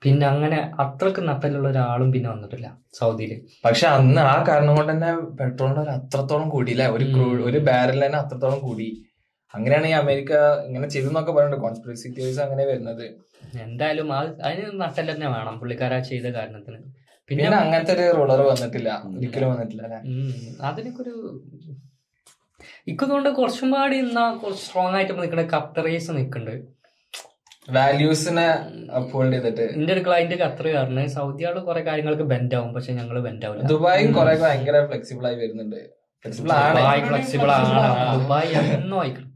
പിന്നെ 0.01 0.25
അങ്ങനെ 0.25 0.59
അത്രയ്ക്ക് 0.79 1.21
നട്ടലുള്ള 1.27 1.67
ഒരാളും 1.67 2.11
പിന്നെ 2.11 2.29
വന്നിട്ടില്ല 2.29 2.67
സൗദിയിൽ 2.93 3.33
പക്ഷെ 3.65 3.85
അന്ന് 3.87 4.21
ആ 4.21 4.43
കാരണം 4.47 4.73
കൊണ്ട് 4.75 4.91
തന്നെ 4.91 5.11
പെട്രോളിന്റെ 5.39 5.81
ഒരു 5.81 5.89
അത്രത്തോളം 5.89 6.47
കൂടിയില്ല 6.49 6.85
ഒരു 6.87 7.05
ഒരു 7.49 7.59
ബാരൽ 7.69 7.99
തന്നെ 8.05 8.17
അത്രത്തോളം 8.17 8.59
കൂടി. 8.59 8.87
അങ്ങനെയാണ് 9.55 9.87
ഈ 9.87 9.93
അമേരിക്ക 10.01 10.33
ഇങ്ങനെ 10.65 10.87
ചെയ്തെന്നൊക്കെ 10.89 11.31
പറയുന്നുണ്ട്. 11.31 11.65
കോൺസ്പിറസി 11.65 12.07
തിയറീസ് 12.17 12.39
അങ്ങനെ 12.39 12.65
വരുന്നത്. 12.65 13.05
എന്തായാലും 13.61 14.13
അതിന് 14.13 14.81
നട്ടൽ 14.81 15.07
തന്നെ 15.11 15.27
വേണം. 15.29 15.59
പുള്ളിക്കാരാ 15.59 15.99
ചെയ്ത 15.99 16.27
കാരണത്തിന്. 16.37 16.79
പിന്നെ 17.29 17.47
അങ്ങനത്തെ 17.57 17.93
ഒരു 17.93 18.17
റോളർ 18.17 18.41
വന്നിട്ടില്ല. 18.41 18.89
ഒരിക്കലും 19.17 19.49
വന്നിട്ടില്ല 19.51 19.81
അല്ലെ? 19.83 19.99
അതിനൊക്കെ 20.61 21.01
ഒരു 21.01 21.15
ഇക്കൊന്നുകൊണ്ട് 22.87 23.29
കുറച്ചും 23.29 23.71
പാടി 23.71 23.97
എന്നാ 23.97 24.23
കുറച്ച് 24.43 24.63
സ്ട്രോങ് 24.63 24.95
ആയിട്ട് 24.95 25.13
നിൽക്കണ 25.21 25.41
ഖത്തറീസ് 25.53 26.11
നിൽക്കുന്നുണ്ട് 26.11 26.81
വാല്യൂസിനെ 27.69 28.45
അപ്ഹോൾഡ് 28.99 29.33
ചെയ്തിട്ട്. 29.33 29.65
എന്റെ 29.77 29.93
ഒരു 29.93 30.03
ക്ലയന്റ് 30.07 30.37
ഖത്തർ 30.43 30.67
കാരണം 30.75 31.09
സൗദിയാൾ 31.09 31.59
കുറെ 31.59 31.81
കാര്യങ്ങൾക്ക് 31.81 32.23
ബെൻഡ് 32.23 32.55
ആവും. 32.55 32.73
പക്ഷെ 32.73 32.93
ഞങ്ങൾ 32.93 33.19
ബെൻഡ് 33.19 33.45
ആവില്ല. 33.45 33.63
ദുബായും 33.63 34.11
കുറെ 34.11 34.33
ഭയങ്കര 34.43 34.85
ഫ്ലെക്സിബിൾ 34.85 35.25
ആയി 35.27 35.35
വരുന്നുണ്ട്. 35.35 35.81
ഫ്ലെക്സിബിൾ 36.25 36.51
ആണ്. 37.51 38.21
ദുബായ് 38.21 38.53
എന്നോ 38.77 38.99
ആയിക്കണം. 39.01 39.27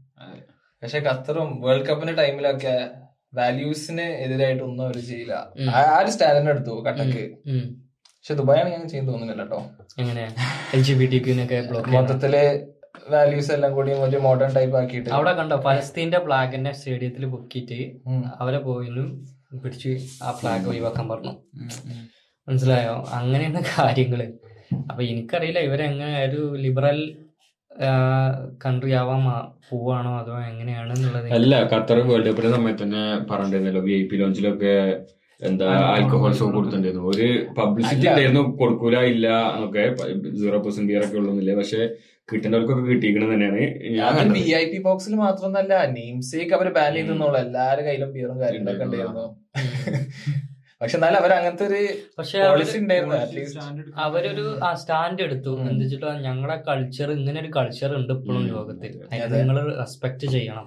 പക്ഷെ 0.86 1.00
ഖത്തറും 1.00 1.60
വേൾഡ് 1.60 1.86
കപ്പിന്റെ 1.86 2.12
ടൈമിലൊക്കെ 2.14 2.88
വാല്യൂസിന് 3.34 4.00
എതിരായിട്ട് 4.00 4.62
ഒന്നും 4.62 4.84
അവർ 4.84 4.98
ചെയ്യില്ല. 4.98 5.52
ആ 5.70 5.98
ഒരു 5.98 6.10
സ്റ്റാൻഡിന് 6.10 6.50
എടുത്തു 6.50 6.84
കട്ടക്ക്. 6.84 7.30
പക്ഷെ 8.18 8.34
ദുബായാണ് 8.34 8.68
ഞാൻ 8.68 8.88
ചെയ്യുന്ന 8.88 9.12
തോന്നുന്നില്ല 9.12 9.42
കേട്ടോ. 9.42 9.70
എങ്ങനെ? 9.98 10.34
മൊത്തത്തിൽ 11.88 12.36
വാല്യൂസ് 13.10 13.52
എല്ലാം 13.52 13.72
കൂടി 13.72 13.92
ഒരു 13.92 14.16
മോഡേൺ 14.16 14.54
ടൈപ്പ് 14.54 14.76
ആക്കിയിട്ട്. 14.76 15.10
അവിടെ 15.10 15.32
കണ്ടോ 15.32 15.60
ഫലസ്തീന്റെ 15.60 16.18
ഫ്ലാഗിന്റെ 16.18 16.72
സ്റ്റേഡിയത്തിൽ 16.72 17.26
പൊക്കിട്ട് 17.26 17.80
അവരെ 18.40 18.58
പോയാലും 18.58 19.26
പിടിച്ച് 19.62 20.08
ആ 20.22 20.32
ഫ്ലാഗ് 20.32 20.68
ഒഴിവാക്കാൻ 20.68 21.08
പറഞ്ഞു. 21.08 21.34
മനസ്സിലായോ? 22.48 23.04
അങ്ങനെയാണ് 23.12 23.62
കാര്യങ്ങൾ. 23.78 24.32
അപ്പൊ 24.90 25.02
എനിക്കറിയില്ല 25.02 25.58
ഇവരെങ്ങനെ 25.58 26.24
ഒരു 26.24 26.54
ലിബറൽ 26.54 27.16
കൺട്രി 28.64 28.92
ആവാൻ 29.00 29.20
പോവാണോ 29.68 30.12
അതോ 30.22 30.34
എങ്ങനെയാണ് 30.50 30.92
അല്ല 31.38 31.54
ഖത്തർ 31.72 31.98
വേൾഡ് 32.08 32.28
കപ്പിന്റെ 32.30 32.50
സമയത്ത് 32.56 32.82
തന്നെ 32.84 33.02
പറഞ്ഞിരുന്നല്ലോ 33.30 33.82
വി 33.86 33.94
ഐ 34.00 34.02
പി 34.10 34.18
ലോഞ്ചിലൊക്കെ 34.22 34.74
എന്താ 35.40 35.66
ആൽക്കഹോൾ 35.92 36.32
ഷോ 36.38 36.46
കൊടുത്തിട്ടുണ്ടായിരുന്നു. 36.54 37.08
ഒരു 37.12 37.26
പബ്ലിസിറ്റി. 37.58 38.06
ഉണ്ടായിരുന്നു 38.10 38.42
കൊടുക്കൂല 38.60 39.00
ഇല്ല 39.14 39.26
എന്നൊക്കെ 39.54 39.82
സീറോ 40.42 40.58
പെർസെന്റ് 40.66 40.88
ബിയർ 40.90 41.02
ഒക്കെ 41.06 41.18
ഉള്ളൊന്നില്ല 41.20 41.54
പക്ഷെ 41.60 41.80
കിട്ടുന്നവർക്കൊക്കെ 42.28 42.84
കിട്ടിയിരിക്കണം 42.90 43.32
തന്നെയാണ്. 43.34 43.62
വി 44.36 44.46
ഐ 44.62 44.64
പി 44.72 44.78
ബോക്സിൽ 44.86 45.14
മാത്രമൊന്നല്ല 45.24 45.74
നെയിം 45.96 46.16
സേക്ക് 46.30 46.54
അവർ 46.58 46.68
ബാൻ 46.78 46.90
ചെയ്തെന്നുള്ളു 46.96 47.38
എല്ലാരുടെ 47.44 47.84
കയ്യിലും 47.88 48.10
ബിയറും 48.16 48.40
കാര്യങ്ങളൊക്കെ 48.44 48.86
ഉണ്ടായിരുന്നു. 48.88 49.26
പക്ഷെ 50.80 50.96
എന്നാലും 50.96 51.16
അവർ 51.16 51.32
അങ്ങനത്തെ 51.32 51.64
ഒരു 51.66 51.80
പക്ഷെ 52.18 52.38
പോളിസി 52.46 52.78
ഉണ്ടായിരുന്നു 52.78 53.14
അവരൊരു 53.96 54.44
ആ 54.64 54.74
സ്റ്റാൻഡ് 54.74 55.22
എടുത്തു. 55.22 55.52
എന്താ 55.62 55.84
വെച്ചിട്ടാ 55.84 56.10
ഞങ്ങളുടെ 56.20 56.62
കൾച്ചർ 56.68 57.10
ഇങ്ങനെ 57.12 57.40
ഒരു 57.40 57.50
കൾച്ചർ 57.56 57.90
ഉണ്ട് 57.96 58.12
ഇപ്പോഴും 58.12 58.42
ലോകത്തിൽ 58.50 58.92
നിങ്ങൾ 59.38 59.58
റെസ്പെക്ട് 59.78 60.26
ചെയ്യണം. 60.28 60.66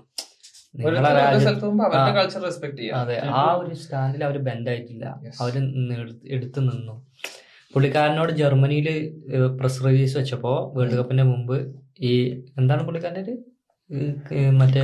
അതെ. 2.95 3.15
ആ 3.35 3.43
ഒരു 3.61 3.75
സ്റ്റാൻഡിൽ 3.75 4.23
അവർ 4.23 4.37
ബെൻഡായിട്ടില്ല. 4.39 5.05
അവർ 5.41 5.55
എടുത്തു 6.27 6.59
നിന്നു. 6.59 6.95
പുള്ളിക്കാരനോട് 7.73 8.31
ജർമ്മനിയിൽ 8.33 8.87
പ്രസ് 9.57 9.85
റിലീസ് 9.85 10.17
വെച്ചപ്പോ 10.17 10.53
വേൾഡ് 10.75 10.95
കപ്പിന്റെ 10.95 11.23
മുമ്പ് 11.23 11.57
ഈ 12.01 12.13
എന്താണ് 12.57 12.83
പുള്ളിക്കാരന്റെ 12.83 13.35
മറ്റേ 14.49 14.81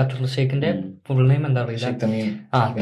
ഖത്തർ 0.00 0.26
ഷെയ്ഖിന്റെ. 0.26 0.82
ഫുൾ 1.08 1.28
നെയിം 1.28 1.46
എന്താ 1.46 1.62
അറിയില്ല. 1.62 1.90
തമീം. 1.90 2.40
ആ. 2.54 2.74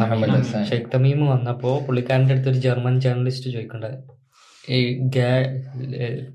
ഷെയ്ഖ് 0.65 0.87
തമീം 0.95 1.27
വന്നപ്പോ 1.27 1.79
പുള്ളിക്കാരന്റെ 1.87 2.33
അടുത്ത് 2.35 2.49
ഒരു 2.49 2.59
ജർമ്മൻ 2.59 3.01
ജേർണലിസ്റ്റ് 3.01 3.51
ചോദിക്കണ്ടത് 3.51 3.95
ഈ 4.71 4.99
ഗേ 4.99 5.63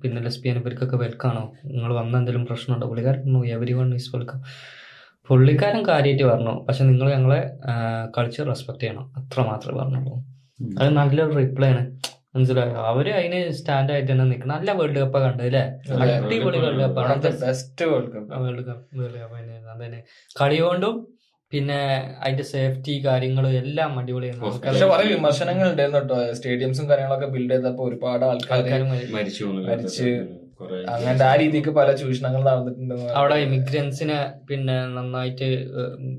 പിന്നെ 0.03 0.21
ലെസ്ബിയൻ 0.21 0.57
ഇവർക്കൊക്കെ 0.57 0.97
വെൽക്കാണോ? 0.97 1.53
നിങ്ങൾ 1.65 1.93
വന്ന 1.93 2.17
എന്തെങ്കിലും 2.17 2.45
പ്രശ്നമുണ്ടോ? 2.45 2.87
പുള്ളിക്കാരൻ 2.87 3.47
എവരി 3.47 3.73
വൺ 3.73 3.93
ഈസ് 3.93 4.15
വെൽക്കം 4.15 4.41
പുള്ളിക്കാരൻ 5.27 5.87
കാര്യമായിട്ട് 5.87 6.23
പറഞ്ഞു 6.23 6.65
പക്ഷെ 6.67 6.83
നിങ്ങൾ 6.83 7.13
ഞങ്ങളെ 7.13 7.41
കൾച്ചർ 8.17 8.45
റെസ്പെക്ട് 8.45 8.81
ചെയ്യണം. 8.81 9.13
അത്ര 9.17 9.41
മാത്രമേ 9.41 9.79
പറഞ്ഞുള്ളൂ 9.79 10.15
അത് 10.79 10.89
നല്ലൊരു 10.89 11.33
റിപ്ലൈ 11.33 11.69
ആണ്. 11.69 11.83
മനസ്സിലായോ? 12.35 12.75
അവർ 12.91 13.07
അതിന് 13.17 13.39
സ്റ്റാൻഡ് 13.57 13.91
ആയിട്ട് 13.93 14.11
തന്നെ 14.11 14.25
നിൽക്കണം. 14.29 14.51
നല്ല 14.55 14.71
വേൾഡ് 14.79 14.99
കപ്പ് 15.03 15.19
കണ്ടത് 15.25 15.47
അല്ലേ. 15.49 15.63
അടിപൊളി 16.03 16.59
world 16.65 16.83
cup 16.83 17.41
best 17.47 17.85
world 17.91 18.11
cup 18.15 18.39
world 18.45 18.63
cup 18.69 18.85
world 19.01 19.19
cup 19.23 19.83
തന്നെ. 19.85 19.99
കളി 20.41 20.59
കൊണ്ടും 20.67 20.95
പിന്നെ 21.51 21.79
അതിന്റെ 22.23 22.45
സേഫ്റ്റി 22.51 22.93
കാര്യങ്ങളും 23.07 23.51
എല്ലാം 23.63 23.91
അടിപൊളിയാണ്. 23.99 24.39
പക്ഷെ 24.67 24.85
കുറെ 24.91 25.03
വിമർശനങ്ങൾ 25.11 25.65
ഉണ്ടായിരുന്നു 25.71 25.99
കേട്ടോ. 25.99 26.19
സ്റ്റേഡിയംസും 26.37 26.85
കാര്യങ്ങളൊക്കെ 26.91 27.27
ബിൽഡ് 27.35 27.53
ചെയ്തപ്പോ 27.55 27.83
ഒരുപാട് 27.89 28.25
ആൾക്കാർ 28.29 28.85
മരിച്ചു 29.17 29.45
അങ്ങനത്തെ 30.93 31.25
ആ 31.29 31.31
രീതിക്ക് 31.41 31.71
പല 31.77 31.89
ചൂഷണങ്ങൾ 32.01 32.41
നടന്നിട്ടുണ്ട് 32.49 32.95
അവിടെ 33.19 33.37
ഇമിഗ്രൻസിനെ 33.45 34.17
പിന്നെ 34.49 34.75
നന്നായിട്ട് 34.97 35.47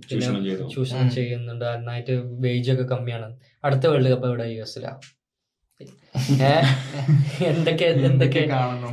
പിന്നെ 0.09 0.55
ചൂഷണം. 0.75 1.11
ചെയ്യുന്നുണ്ട്. 1.17 1.65
നന്നായിട്ട് 1.65 2.15
വേജ് 2.45 2.73
ഒക്കെ 2.73 2.87
കമ്മിയാണ്. 2.95 3.29
അടുത്ത 3.67 3.85
വേൾഡ് 3.93 4.11
കപ്പ് 4.13 4.27
ഇവിടെ 4.31 4.47
യു 4.55 4.63
എസിലാ? 4.67 4.93
എന്തൊക്കെ 7.45 7.85
എന്തൊക്കെ 7.85 8.41
കാണുന്നു? 8.41 8.91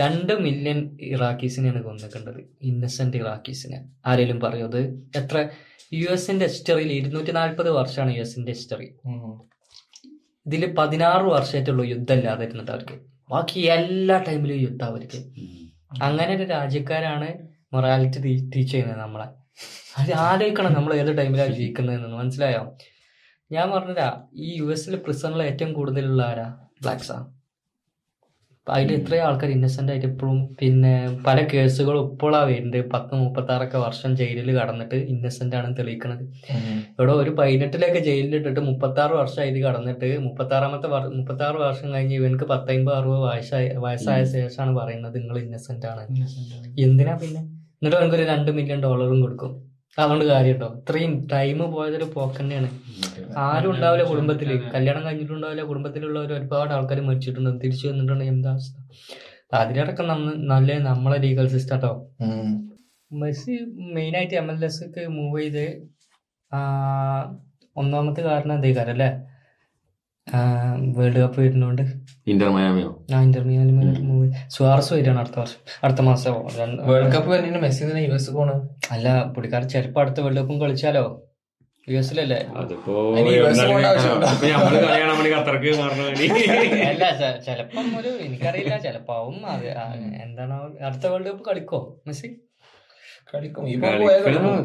രണ്ട് 0.00 0.32
മില്യൺ 0.32 0.98
ഇറാഖീസിനെയാണ് 1.00 1.82
കൊന്നിട്ടുള്ളത് 1.82 2.40
ഇന്നസെന്റ് 2.62 3.16
ഇറാഖീസിനെ. 3.16 3.78
ആരെങ്കിലും 4.06 4.40
പറയൂ 4.40 4.66
അത്? 4.66 4.80
എത്ര? 5.16 5.48
യു 5.92 6.08
എസിന്റെ 6.10 6.46
ഹിസ്റ്ററിയിൽ 6.46 6.92
ഇരുന്നൂറ്റി 6.92 7.30
നാല്പത് 7.30 7.70
വർഷമാണ് 7.70 8.16
യു 8.16 8.20
എസിന്റെ 8.20 8.52
ഹിസ്റ്ററി. 8.52 8.88
ഇതിൽ 10.46 10.74
പതിനാറ് 10.78 11.22
വർഷമായിട്ടുള്ള 11.22 11.82
യുദ്ധം 11.82 12.18
ഇല്ലാതെ 12.18 12.44
ഇരുന്നിട്ട് 12.44 12.72
അവർക്ക്. 12.72 12.96
ബാക്കി 13.30 13.60
എല്ലാ 13.60 14.16
ടൈമിലും 14.28 14.60
യുദ്ധം 14.60 14.86
അവർക്ക്. 14.86 15.20
അങ്ങനെ 16.02 16.36
ഒരു 16.36 16.42
രാജ്യക്കാരാണ് 16.42 17.28
മൊറാലിറ്റി 17.72 18.20
ടീച്ച് 18.22 18.72
ചെയ്യുന്നത് 18.72 19.00
നമ്മളെ. 19.00 19.28
അത് 19.98 20.12
ആലോചിക്കണം 20.12 20.72
നമ്മൾ 20.72 20.94
ഏത് 20.94 21.18
ടൈമിലാണ് 21.18 21.54
ജീവിക്കുന്നതെന്ന്. 21.54 22.16
മനസ്സിലായോ? 22.16 22.76
ഞാൻ 23.50 23.70
പറഞ്ഞതാ 23.70 24.08
ഈ 24.34 24.58
യു 24.58 24.64
എസിലെ 24.64 24.96
പ്രിസണിൽ 24.96 25.42
ഏറ്റവും 25.42 25.72
കൂടുതലുള്ള 25.72 26.22
ആരാ? 26.22 26.56
ബ്ലാക്സാ 26.82 27.26
അതിൽ 28.66 28.92
എത്രയോ 28.92 29.22
ആൾക്കാർ 29.24 29.50
ഇന്നസെന്റ് 29.50 29.92
ആയിട്ട് 29.92 30.06
ഇപ്പോഴും 30.06 30.54
പിന്നെ 30.54 31.18
പല 31.26 31.42
കേസുകളും 31.42 32.10
ഇപ്പോഴാണ് 32.12 32.46
വരുന്നത്. 32.50 32.90
പത്ത് 32.92 33.14
മുപ്പത്തി 33.14 33.52
ആറൊക്കെ 33.52 33.78
വർഷം 33.78 34.16
ജയിലിൽ 34.16 34.58
കടന്നിട്ട് 34.58 34.94
ഇന്നസെന്റ് 34.94 35.56
ആണെന്ന് 35.56 35.76
തെളിയിക്കണത്. 35.76 36.22
ഉം. 36.50 36.78
ഇവിടെ 36.98 37.12
ഒരു 37.12 37.30
പതിനെട്ടിലൊക്കെ 37.30 37.98
ജയിലിലിട്ടിട്ട് 37.98 38.60
മുപ്പത്തി 38.60 39.00
ആറ് 39.00 39.12
വർഷം 39.12 39.42
ആയി 39.42 39.62
കടന്നിട്ട് 39.62 40.18
മുപ്പത്തി 40.18 40.54
ആറാമത്തെ 40.54 40.88
മുപ്പത്തി 40.88 41.42
ആറ് 41.42 41.54
വർഷം 41.56 41.94
കഴിഞ്ഞ് 41.94 42.16
ഇവനക്ക് 42.16 42.44
പത്തമ്പത് 42.44 42.96
അറുപത് 42.96 43.20
വയസ്സായ 43.20 43.68
വയസ്സായ 43.76 44.24
ശേഷമാണ് 44.24 44.76
പറയുന്നത് 44.76 45.14
നിങ്ങൾ 45.14 45.38
ഇന്നസെന്റ് 45.38 45.86
ആണ്. 45.86 46.04
എന്തിനാ 46.78 47.16
പിന്നെ? 47.16 47.40
എന്നിട്ട് 47.82 47.96
അവനക്ക് 47.96 48.14
ഒരു 48.14 48.22
രണ്ട് 48.22 48.50
മില്യൺ 48.50 48.82
ഡോളറും 48.82 49.20
കൊടുക്കും. 49.22 49.69
അതുകൊണ്ട് 49.98 50.24
കാര്യമുണ്ടോ 50.32 50.68
ഇത്രയും 50.78 51.12
ടൈം 51.32 51.58
പോയതൊരു 51.74 52.06
പോക്കന്നെയാണ് 52.16 52.68
ആരും 53.46 53.70
ഉണ്ടാവില്ല 53.74 54.04
കുടുംബത്തിൽ 54.10 54.50
കല്യാണം 54.74 55.02
കഴിഞ്ഞിട്ടുണ്ടാവില്ല. 55.06 55.62
കുടുംബത്തിലുള്ളവർ 55.70 56.30
ഒരുപാട് 56.38 56.72
ആൾക്കാർ 56.76 57.00
മരിച്ചിട്ടുണ്ട്. 57.08 57.50
തിരിച്ചു 57.62 57.84
വന്നിട്ടുണ്ട് 57.90 58.24
എന്താ 58.32 58.50
അവസ്ഥ? 58.54 58.76
അതിലടക്കം 59.60 60.06
നമ്മ 60.12 60.32
നല്ല 60.52 60.78
നമ്മളെ 60.88 61.18
ലീഗൽ 61.24 61.46
സിസ്റ്റം 61.54 61.76
കേട്ടോ 61.76 61.92
മെസ്സി 63.10 63.54
മെയിനായിട്ട് 63.94 64.36
എം 64.40 64.48
എൽ 64.52 64.60
എസ് 64.68 64.84
മൂവ് 65.18 65.40
ചെയ്ത് 65.42 65.64
ഒന്നാമത്തെ 67.76 68.22
കാരണം 68.28 68.54
എന്തേ 68.58 68.70
കാര്യം 68.76 68.94
അല്ലേ 68.96 69.10
വേൾഡ് 70.96 71.18
കപ്പ് 71.22 71.38
വരുന്നോണ്ട്. 71.44 71.82
ഇന്റർ 72.32 72.48
മയാമിയോ? 72.56 72.90
ആ 73.14 73.20
ഇന്റർമിയാലും 73.26 73.76
മൂവ് 74.10 74.26
സുവാർസ് 74.54 74.90
വരികയാണ് 74.94 75.20
അടുത്ത 75.22 75.38
വർഷം. 75.42 75.60
അടുത്ത 75.84 76.00
മാസം 76.08 76.34
വേൾഡ് 76.90 77.10
കപ്പ് 77.14 77.28
കഴിഞ്ഞിട്ട് 77.32 77.62
മെസ്സി 77.64 77.82
തന്നെ 77.86 78.02
യു 78.06 78.12
എസ് 78.18 78.30
പോണ്. 78.36 78.54
അല്ല 78.94 79.06
പുള്ളിക്കാർ 79.34 79.64
ചിലപ്പോ 79.74 80.00
അടുത്ത 80.04 80.20
വേൾഡ് 80.26 80.40
കപ്പും 80.40 80.58
കളിച്ചാലോ? 80.64 81.04
യു 81.86 81.96
എസിലല്ലേ 82.00 82.38
അതിപ്പോ 82.60 82.94
നമ്മൾ 83.14 83.32
കളി 84.84 84.98
കാണാൻ 85.00 85.16
വേണ്ടി 85.18 85.30
ഖത്തർക്ക് 85.34 85.70
അല്ല 86.90 87.04
ചെലപ്പം 87.46 87.86
ഒരു 88.00 88.10
എനിക്കറിയില്ല 88.26 88.74
ചെലപ്പാവും. 88.86 89.38
അത് 89.54 89.66
എന്താണോ 90.24 90.24
എന്താണ് 90.24 90.54
അടുത്ത 90.88 91.04
വേൾഡ് 91.12 91.28
കപ്പ് 91.30 91.44
കളിക്കോ 91.50 91.80
മെസ്സി? 92.08 92.30
കളിക്കും. 93.32 93.64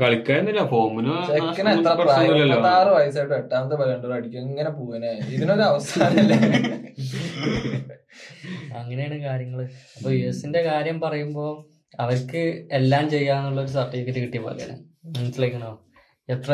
കളിക്കാന്നില്ല 0.04 0.62
ഫോമിന് 0.72 1.14
ചെക്കന് 1.28 1.70
എത്ര 1.70 1.94
പ്രായം? 2.02 2.34
മുപ്പത്താറ് 2.50 2.92
വയസ്സായിട്ട് 2.98 3.36
എട്ടാമത്തെ 3.42 3.76
ബലണ്ടർ 3.82 4.12
അടിക്കും. 4.18 4.42
ഇങ്ങനെ 4.50 4.70
പോവനെ 4.78 5.12
ഇതിനൊരു 5.36 5.66
അവസാനല്ലേ? 5.72 6.38
അങ്ങനെയാണ് 8.80 9.18
കാര്യങ്ങൾ. 9.28 9.62
അപ്പൊ 9.98 10.12
യു 10.12 10.26
എസിന്റെ 10.28 10.62
കാര്യം 10.70 11.00
പറയുമ്പോ 11.06 11.46
അവർക്ക് 12.00 12.68
എല്ലാം 12.72 13.10
ചെയ്യാന്നുള്ള 13.10 13.60
ഒരു 13.62 13.72
സർട്ടിഫിക്കറ്റ് 13.78 14.20
കിട്ടിയ 14.20 14.42
പോലെയാണ്. 14.46 14.78
മനസ്സിലാക്കണോ 15.18 15.72
എത്ര 16.30 16.54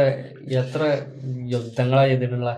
എത്ര 0.62 0.82
യുദ്ധങ്ങളാ 1.53 2.03
ചെയ്തിട്ടുള്ള. 2.07 2.51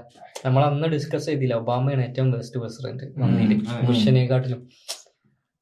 നമ്മൾ 0.45 0.61
അന്ന് 0.65 0.87
ഡിസ്കസ് 0.87 1.25
ചെയ്തില്ല. 1.25 1.53
ഒബാമയാണ് 1.53 2.03
ഏറ്റവും 2.07 2.29
ബെസ്റ്റ് 2.31 2.59
പ്രസിഡന്റ് 2.59 3.05
വന്നിട്ട് 3.21 3.85
ബുഷനെക്കാട്ടിലും. 3.87 4.61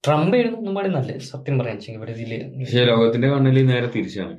ട്രംപ് 0.04 0.36
ആയിരുന്നു 0.36 0.58
ഒന്നും 0.62 0.76
പാടി 0.78 0.90
നല്ലത് 0.96 1.24
സത്യം 1.32 1.56
പറയാൻ 1.60 1.78
ഇതിൽ 2.16 2.32
ലോകത്തിന്റെ 2.92 3.28
കണ്ണിൽ 3.34 3.66
നേരെ 3.72 3.88
തിരിച്ചാണ്. 3.96 4.36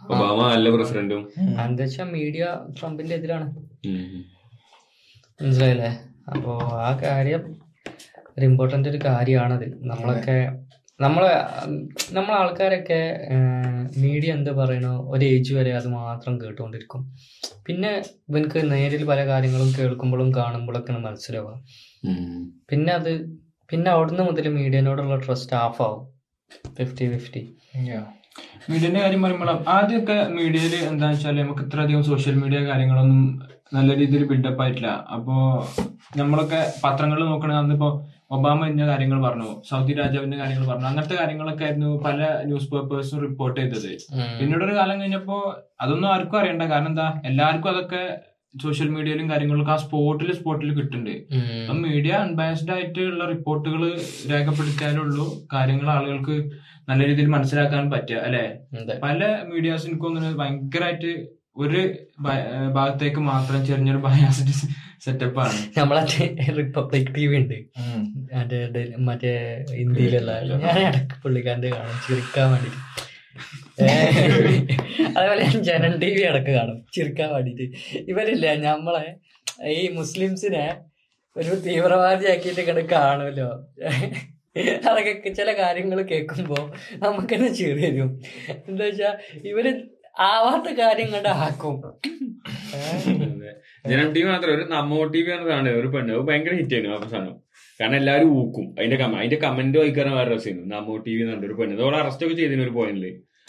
ഒബാമ 0.00 0.40
നല്ല 0.52 0.68
പ്രസിഡന്റും. 0.74 1.22
എന്താ 1.64 1.82
വെച്ചാൽ 1.84 2.08
മീഡിയ 2.16 2.44
ട്രംപിന്റെ 2.76 3.14
എതിരാണ്. 3.14 3.46
മനസ്സിലായില്ലേ? 5.40 5.90
അപ്പോ 6.32 6.52
ആ 6.86 6.90
കാര്യം 7.04 7.42
ഒരു 8.36 8.44
ഇമ്പോർട്ടന്റ് 8.46 8.88
ഒരു 8.88 8.98
കാര്യമാണത് 9.06 9.66
നമ്മളൊക്കെ 9.90 10.36
നമ്മളെ 11.00 11.32
നമ്മളെ 12.12 12.36
ആൾക്കാരൊക്കെ 12.42 13.00
മീഡിയ 14.04 14.30
എന്ത് 14.38 14.50
പറയണോ 14.60 14.92
ഒരു 15.14 15.24
ഏജ് 15.24 15.52
വരെ 15.58 15.72
അത് 15.80 15.88
മാത്രം 15.98 16.34
കേട്ടുകൊണ്ടിരിക്കും 16.42 17.02
പിന്നെ 17.66 17.92
ഇവനക്ക് 18.28 18.60
നേരിൽ 18.72 19.02
പല 19.04 19.20
കാര്യങ്ങളും 19.26 19.70
കേൾക്കുമ്പോഴും 19.78 20.30
കാണുമ്പോഴൊക്കെയാണ് 20.34 21.02
മനസ്സിലാവുക. 21.04 21.54
പിന്നെ 22.70 22.92
അത് 22.92 23.12
പിന്നെ 23.70 23.88
അവിടുന്ന് 23.94 24.22
മുതൽ 24.28 24.46
മീഡിയനോടുള്ള 24.58 25.16
ട്രസ്റ്റ് 25.24 25.54
ഹാഫ് 25.56 25.80
ആവും. 25.86 26.02
ഫിഫ്റ്റി 26.76 27.06
ഫിഫ്റ്റി 27.14 27.42
മീഡിയന്റെ 28.70 29.00
കാര്യം 29.00 29.20
പറയുമ്പോൾ 29.24 29.50
ആദ്യമൊക്കെ 29.76 30.16
മീഡിയയിൽ 30.36 30.74
എന്താ 30.90 31.06
വെച്ചാൽ 31.10 31.36
നമുക്ക് 31.42 31.62
ഇത്ര 31.66 31.78
അധികം 31.80 32.02
സോഷ്യൽ 32.10 32.36
മീഡിയ 32.42 32.60
കാര്യങ്ങളൊന്നും 32.68 33.22
നല്ല 33.76 33.90
രീതിയിൽ 34.00 34.22
ബിൽഡപ്പ് 34.30 34.62
ആയിട്ടില്ല. 34.64 34.90
അപ്പോ 35.14 35.34
നമ്മളൊക്കെ 36.16 36.60
പത്രങ്ങളിൽ 36.84 37.26
നോക്കണെങ്കിൽ 37.32 37.62
അന്നിപ്പോ 37.62 37.88
ഒബാമ 38.36 38.66
ഇന്ന 38.70 38.86
കാര്യങ്ങൾ 38.86 39.18
പറഞ്ഞു 39.26 39.50
സൗദി 39.68 39.92
രാജാവിന്റെ 40.00 40.38
കാര്യങ്ങൾ 40.40 40.64
പറഞ്ഞു 40.70 40.88
അങ്ങനത്തെ 40.90 41.16
കാര്യങ്ങളൊക്കെ 41.20 41.64
ആയിരുന്നു 41.64 41.90
പല 42.06 42.18
ന്യൂസ് 42.48 42.70
പേപ്പേഴ്സും 42.72 43.20
റിപ്പോർട്ട് 43.26 43.58
ചെയ്തത്. 43.60 43.90
പിന്നീട് 44.38 44.64
ഒരു 44.68 44.74
കാലം 44.78 44.96
കഴിഞ്ഞപ്പോ 45.00 45.38
അതൊന്നും 45.80 46.08
ആർക്കും 46.14 46.38
അറിയണ്ട. 46.40 46.64
കാരണം 46.72 46.90
എന്താ? 46.92 47.08
എല്ലാവർക്കും 47.30 47.70
അതൊക്കെ 47.74 48.02
സോഷ്യൽ 48.54 48.88
മീഡിയയിലും 48.88 49.30
കാര്യങ്ങളിലും 49.30 49.70
ആ 49.72 49.76
സ്പോട്ടിൽ 49.76 50.32
സ്പോട്ടിൽ 50.32 50.70
കിട്ടുന്നുണ്ട്. 50.74 51.16
അപ്പം 51.62 51.82
മീഡിയ 51.82 52.12
അൺബാസ്ഡ് 52.12 52.72
ആയിട്ടുള്ള 52.72 53.24
റിപ്പോർട്ടുകൾ 53.28 53.82
രേഖപ്പെടുത്തിയാലുള്ളൂ 54.30 55.26
കാര്യങ്ങൾ 55.52 55.90
ആളുകൾക്ക് 55.90 56.36
നല്ല 56.88 57.06
രീതിയിൽ 57.06 57.28
മനസ്സിലാക്കാൻ 57.28 57.90
പറ്റുക 57.90 58.16
അല്ലെ? 58.16 58.44
പല 59.02 59.20
മീഡിയാസ് 59.52 59.86
എനിക്ക് 59.86 60.04
തോന്നുന്നത് 60.04 60.36
ഭയങ്കരമായിട്ട് 60.36 61.12
ഒരു 61.56 61.80
ഭാഗത്തേക്ക് 62.72 63.20
മാത്രം 63.20 63.66
ചെറിയൊരു 63.66 63.98
ബയാസിറ്റി 63.98 64.54
സെറ്റപ്പാണ് 65.04 65.58
നമ്മളെ 65.78 66.02
റിപ്പബ്ലിക് 66.58 67.14
ടി 67.14 67.26
വി 67.26 67.36
ഉണ്ട്. 67.36 67.58
മറ്റേ 69.08 69.32
ഇന്ത്യയിലുള്ള 69.82 70.32
ഞാൻ 70.64 70.78
ഇടയ്ക്ക് 70.88 71.22
പുള്ളിക്കാരന്റെ 71.22 71.70
കാണും. 71.70 71.98
ചിരിക്കാൻ 72.08 72.46
വേണ്ടിട്ട്. 72.52 72.80
അതേപോലെ 75.16 75.44
ജനൽ 75.68 75.92
ടി 76.02 76.08
വി 76.14 76.22
അടക്കം 76.30 76.54
കാണും. 76.58 76.78
ചിരിക്കാൻ 76.94 77.28
വേണ്ടിട്ട് 77.34 77.66
ഇവരില്ല 78.12 78.46
നമ്മളെ 78.64 79.04
ഈ 79.78 79.82
മുസ്ലിംസിനെ 79.98 80.64
ഒരു 81.36 81.52
തീവ്രവാദിയാക്കിയിട്ട് 81.66 82.60
ഇങ്ങനെ 82.64 82.82
കാണുമല്ലോ. 82.94 83.48
അതൊക്കെ 84.88 85.30
ചില 85.38 85.48
കാര്യങ്ങൾ 85.60 85.98
കേൾക്കുമ്പോ 86.12 86.58
നമുക്ക് 87.04 87.28
തന്നെ 87.34 87.50
ചിരി 87.58 87.74
വരും. 87.82 88.10
എന്താ 88.68 88.84
വെച്ചാ 88.88 89.10
ഇവർ 89.50 89.66
ആവാത്ത 90.30 90.68
കാര്യം 90.80 91.08
കണ്ട് 91.14 91.30
ആക്കും. 91.46 91.76
ജനൽ 93.10 93.32
ജനം 93.90 94.08
ടി 94.14 94.20
വി 94.22 94.28
മാത്രം 94.32 94.52
ഒരു 94.56 94.64
നമ്മോ 94.74 95.00
ടി 95.14 95.20
വി 95.26 95.30
ആണ് 95.58 95.70
ഒരു 95.80 95.88
പെണ്ണ്. 95.94 96.16
ഭയങ്കര 96.28 96.54
ഹിറ്റ് 96.60 96.74
ആയിരുന്നു 96.76 96.96
ആ 96.96 97.00
സാധനം. 97.12 97.36
കാരണം 97.80 97.98
എല്ലാവരും 98.00 98.30
ഊക്കും. 98.40 98.66
അതിന്റെ 98.78 98.98
കമ 99.02 99.16
അതിന്റെ 99.22 99.38
കമന്റ് 99.46 99.78
വായിക്കാൻ 99.80 100.10
വേറെ 100.18 100.30
രസമായിരുന്നു 100.34 100.74
നമ്മോ 100.74 100.96
ടി 101.06 101.12
വി 101.16 101.22
എന്നുണ്ട് 101.24 101.46
ഒരു 101.50 101.56
പെണ്ണ്. 101.60 101.74
അതോടെ 101.78 101.98
അറസ്റ്റ് 102.02 102.26
ഒക്കെ 102.26 102.36
ചെയ്തിന് 102.42 102.64
ഒരു 102.68 102.74
പോയിന്റിൽ 102.78 103.06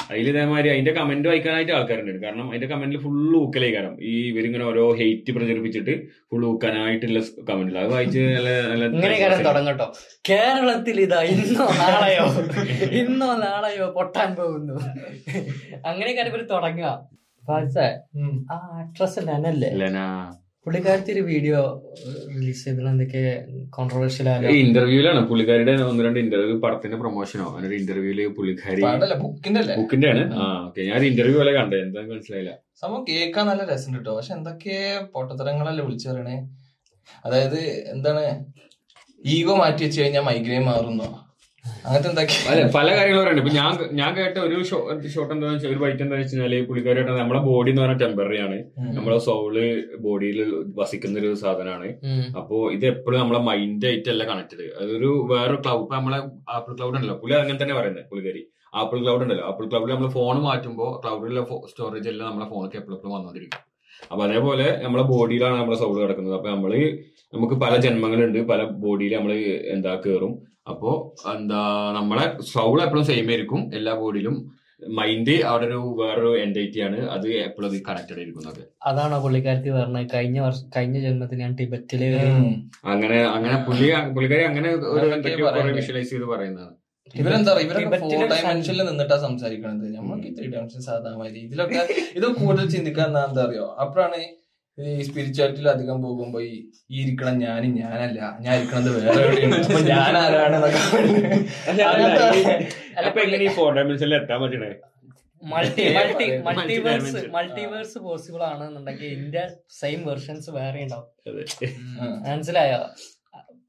അതിൽ 0.10 0.28
ഇതേമാതിരി 0.30 0.70
അതിന്റെ 0.74 0.92
കമന്റ് 0.98 1.28
വായിക്കാനായിട്ട് 1.30 1.74
ആൾക്കാരുണ്ട്. 1.78 2.22
കാരണം 2.26 2.46
അതിന്റെ 2.50 2.68
കമന്റിൽ 2.72 3.00
ഫുള്ള് 3.04 3.36
ഊക്കലേ 3.42 3.70
കാരണം 3.76 3.98
ഈ 4.12 4.14
ഇവരിങ്ങനെ 4.30 4.66
ഓരോ 4.72 4.84
ഹെയ്റ്റ് 5.00 5.32
പ്രചരിപ്പിച്ചിട്ട് 5.36 5.94
ഫുൾ 6.30 6.44
ഊക്കാനായിട്ടുള്ള 6.52 7.20
കമന്റിൽ 7.50 7.78
അത് 7.84 7.92
വായിച്ച് 7.94 8.24
നല്ല 8.72 9.38
തുടങ്ങട്ടോ 9.50 9.88
കേരളത്തിൽ 10.30 11.00
ഇതാ 11.06 11.22
ഇന്നോ 11.36 11.68
നാളെയോ 11.84 12.26
ഇന്നോ 13.02 13.30
നാളെയോ 13.46 13.88
പൊട്ടാൻ 14.00 14.30
പോകുന്നു. 14.36 14.76
അങ്ങനെയൊക്കെ 15.86 16.30
ഇവർ 16.34 16.44
തുടങ്ങുക. 16.54 16.92
ആ 18.54 18.56
ആക്ട്രസ് 18.82 19.20
നനല്ലേ 19.30 19.70
ലെന. 19.82 20.00
പുള്ളിക്കാരത്തി 20.66 21.12
ഒരു 21.16 21.22
വീഡിയോ 21.30 21.60
റിലീസ് 22.34 22.72
എന്തൊക്കെ 22.72 23.22
കോൺട്രവേഴ്ഷ്യൽ 23.76 24.28
ഈ 24.50 24.58
ഇന്റർവ്യൂലാണ് 24.66 25.22
പുള്ളിക്കാരുടെ 25.30 25.74
ഒന്ന് 25.90 26.02
രണ്ട് 26.06 26.20
ഇന്റർവ്യൂ 26.24 26.56
പടത്തിന്റെ 26.66 26.98
പ്രൊമോഷനോ 27.02 27.46
അങ്ങനെ 27.50 27.68
ഒരു 27.70 27.78
ഇന്റർവ്യൂൽ 27.82 28.20
പുള്ളിക്കാരി 28.38 28.82
പാടല്ല 28.86 29.16
ബുക്കിന്റെ 29.24 30.10
ആണ് 30.14 30.24
ആ 30.38 30.48
ഓക്കെ 30.66 30.84
ഞാൻ 30.90 31.04
ഇന്റർവ്യൂ 31.12 31.38
പോലെ 31.40 31.54
കണ്ടത് 31.60 31.80
എന്താ 31.86 32.02
മനസ്സിലായില്ല. 32.12 32.52
സംഭവം 32.82 33.02
കേൾക്കാൻ 33.10 33.46
നല്ല 33.50 33.64
രസം 33.72 33.94
കിട്ടോ. 33.96 34.12
പക്ഷെ 34.18 34.34
എന്തൊക്കെ 34.38 34.76
പൊട്ടത്തരങ്ങളല്ലേ 35.16 35.84
വിളിച്ചു 35.88 36.08
പറയണേ? 36.12 36.38
അതായത് 37.26 37.60
എന്താണ് 37.94 38.24
ഈഗോ 39.22 39.54
മാറ്റി 39.62 39.84
വെച്ച് 39.86 40.00
കഴിഞ്ഞാൽ 40.02 40.24
മൈഗ്രെയിൻ 40.30 40.64
മാറുന്നോ? 40.66 41.10
അതെ 42.50 42.62
പല 42.76 42.88
കാര്യങ്ങളും 42.98 43.22
പറയുന്നുണ്ട് 43.24 43.42
ഇപ്പൊ 43.44 43.54
ഞാൻ 43.60 43.72
ഞാൻ 44.00 44.10
കേട്ട 44.18 44.38
ഒരു 44.48 44.58
ഷോട്ട് 44.70 45.32
എന്താ 45.36 45.48
വെച്ചാൽ 45.52 45.70
ഒരു 45.74 45.80
ബൈറ്റ് 45.84 46.04
എന്താ 46.06 46.18
വെച്ചാൽ 46.22 46.54
പുള്ളിക്കാരായിട്ട് 46.70 47.14
നമ്മുടെ 47.20 47.42
ബോഡി 47.48 47.70
എന്ന് 47.72 47.82
പറഞ്ഞാൽ 47.84 48.00
ടെമ്പററി 48.04 48.38
ആണ്. 48.46 48.58
നമ്മളെ 48.98 49.18
സോൾ 49.28 49.56
ബോഡിയിൽ 50.06 50.40
വസിക്കുന്ന 50.80 51.20
ഒരു 51.24 51.32
സാധനമാണ്. 51.44 51.90
അപ്പോ 52.40 52.58
ഇത് 52.76 52.86
എപ്പോഴും 52.94 53.20
നമ്മളെ 53.22 53.42
മൈൻഡ് 53.50 53.88
ആയിട്ടല്ല 53.90 54.26
കണക്റ്റഡ് 54.32 54.68
അതൊരു 54.82 55.12
വേറെ 55.34 55.56
ക്ലൗഡ് 55.64 55.84
ഇപ്പൊ 55.86 55.96
നമ്മളെ 56.00 56.20
ആപ്പിൾ 56.58 56.72
ക്ലൗഡ് 56.78 56.96
ഉണ്ടല്ലോ. 56.98 57.18
പുള്ളി 57.22 57.36
അങ്ങനെ 57.42 57.60
തന്നെ 57.64 57.76
പറയുന്നത് 57.80 58.06
പുള്ളിക്കാരി. 58.12 58.44
ആപ്പിൾ 58.82 58.98
ക്ലൗഡ് 59.04 59.24
ഉണ്ടല്ലോ. 59.26 59.46
ആപ്പിൾ 59.50 59.66
ക്ലൗഡിൽ 59.70 59.94
നമ്മൾ 59.96 60.12
ഫോൺ 60.18 60.38
മാറ്റുമ്പോൾ 60.48 60.92
ക്ലൗഡിലെ 61.04 61.44
സ്റ്റോറേജ് 61.72 62.10
എല്ലാം 62.14 62.28
നമ്മളെ 62.32 62.48
ഫോണിലേക്ക് 62.54 62.80
എപ്പോഴും 62.82 63.14
വന്നുകൊണ്ടിരിക്കും 63.16 63.66
അപ്പൊ 64.12 64.22
അതേപോലെ 64.26 64.68
നമ്മളെ 64.84 65.04
ബോഡിയിലാണ് 65.14 65.56
നമ്മളെ 65.60 65.78
സൗൾ 65.80 65.96
കിടക്കുന്നത്. 66.02 66.36
അപ്പൊ 66.36 66.50
നമ്മൾ 66.56 66.74
നമുക്ക് 67.34 67.56
പല 67.64 67.74
ജന്മങ്ങളുണ്ട്. 67.86 68.40
പല 68.52 68.62
ബോഡിയിൽ 68.84 69.14
നമ്മൾ 69.18 69.34
എന്താ 69.74 69.92
കേറും. 70.06 70.32
അപ്പോ 70.72 70.92
എന്താ 71.34 71.62
നമ്മളെ 71.98 72.26
സൗൾ 72.54 72.78
എപ്പോഴും 72.86 73.06
സെയിം 73.10 73.30
ആയിരിക്കും 73.34 73.62
എല്ലാ 73.80 73.94
ബോഡിയിലും 74.02 74.38
മൈൻഡ് 74.98 75.34
അവിടെ 75.50 75.66
ഒരു 75.70 75.80
വേറൊരു 76.00 76.30
എൻഡൈറ്റി 76.44 76.80
ആണ്. 76.88 77.00
അത് 77.16 77.26
എപ്പോഴും 77.48 77.72
കണക്റ്റഡ് 77.88 78.20
ആയിരിക്കുന്നത്. 78.20 78.62
അതാണോ 78.90 79.18
പുള്ളിക്കാരത്തി 79.26 79.72
പറഞ്ഞത്? 79.78 80.08
കഴിഞ്ഞ 80.14 80.38
വർഷം 80.46 80.68
കഴിഞ്ഞ 80.76 80.98
ജന്മത്തിൽ 81.06 81.42
ഞാൻ 81.44 81.54
ടിബറ്റിൽ 81.60 82.04
അങ്ങനെ 82.94 83.18
അങ്ങനെ 83.36 83.58
പുള്ളി 83.68 83.88
പുള്ളിക്കാരി 84.16 84.44
അങ്ങനെ 84.50 84.70
വിഷ്വലൈസ് 85.80 86.12
ചെയ്ത് 86.14 86.28
പറയുന്നതാണ്. 86.34 86.76
ഇവരെന്താ 87.16 87.52
പറയാ 87.54 87.66
ഇവരൊക്കെ 87.68 88.00
ഫോർ 88.02 88.24
ഡയമെൻഷനിൽ 88.32 88.82
നിന്നിട്ടാ 88.90 89.18
സംസാരിക്കണത്. 89.28 89.86
നമ്മൾക്ക് 89.98 90.30
ത്രീ 90.38 90.48
ഡയമെൻഷൻ 90.54 90.82
സാധാരണ 90.90 91.28
ഇതിലൊക്കെ 91.46 91.80
ഇത് 92.20 92.28
കൂടുതൽ 92.42 92.66
ചിന്തിക്കാൻ 92.76 93.08
എന്താ 93.28 93.44
അറിയോ? 93.48 93.66
അപ്പോഴാണ് 93.84 94.20
ഈ 94.80 95.04
സ്പിരിച്വാലിറ്റിയിൽ 95.04 95.70
അധികം 95.70 95.98
പോകുമ്പോ 96.02 96.40
ഈ 96.42 96.54
ഈ 96.90 97.02
ഇരിക്കണം 97.02 97.40
ഞാൻ 97.40 97.64
ഞാനല്ല 97.74 98.20
ഞാൻ 98.40 98.54
ഇരിക്കണത് 98.56 98.90
വേറെ 98.96 99.24
എവിടെയാണ്? 99.24 99.58
അപ്പൊ 99.64 99.82
ഞാൻ 99.88 100.18
ആരാണ് 100.18 100.58
multi 105.44 105.84
multi 106.46 106.46
multiverse. 106.48 107.20
Multiverse 107.32 107.98
possible 108.00 108.44
ആണെന്നുണ്ടെങ്കിൽ 108.44 109.06
എന്റെ 109.06 109.44
സെയിം 109.72 110.06
വെർഷൻസ് 110.06 110.50
വേറെ 110.50 110.80
ഉണ്ടാവും. 110.84 111.08
അതെ. 111.28 111.44
മനസ്സിലായോ? 112.28 112.80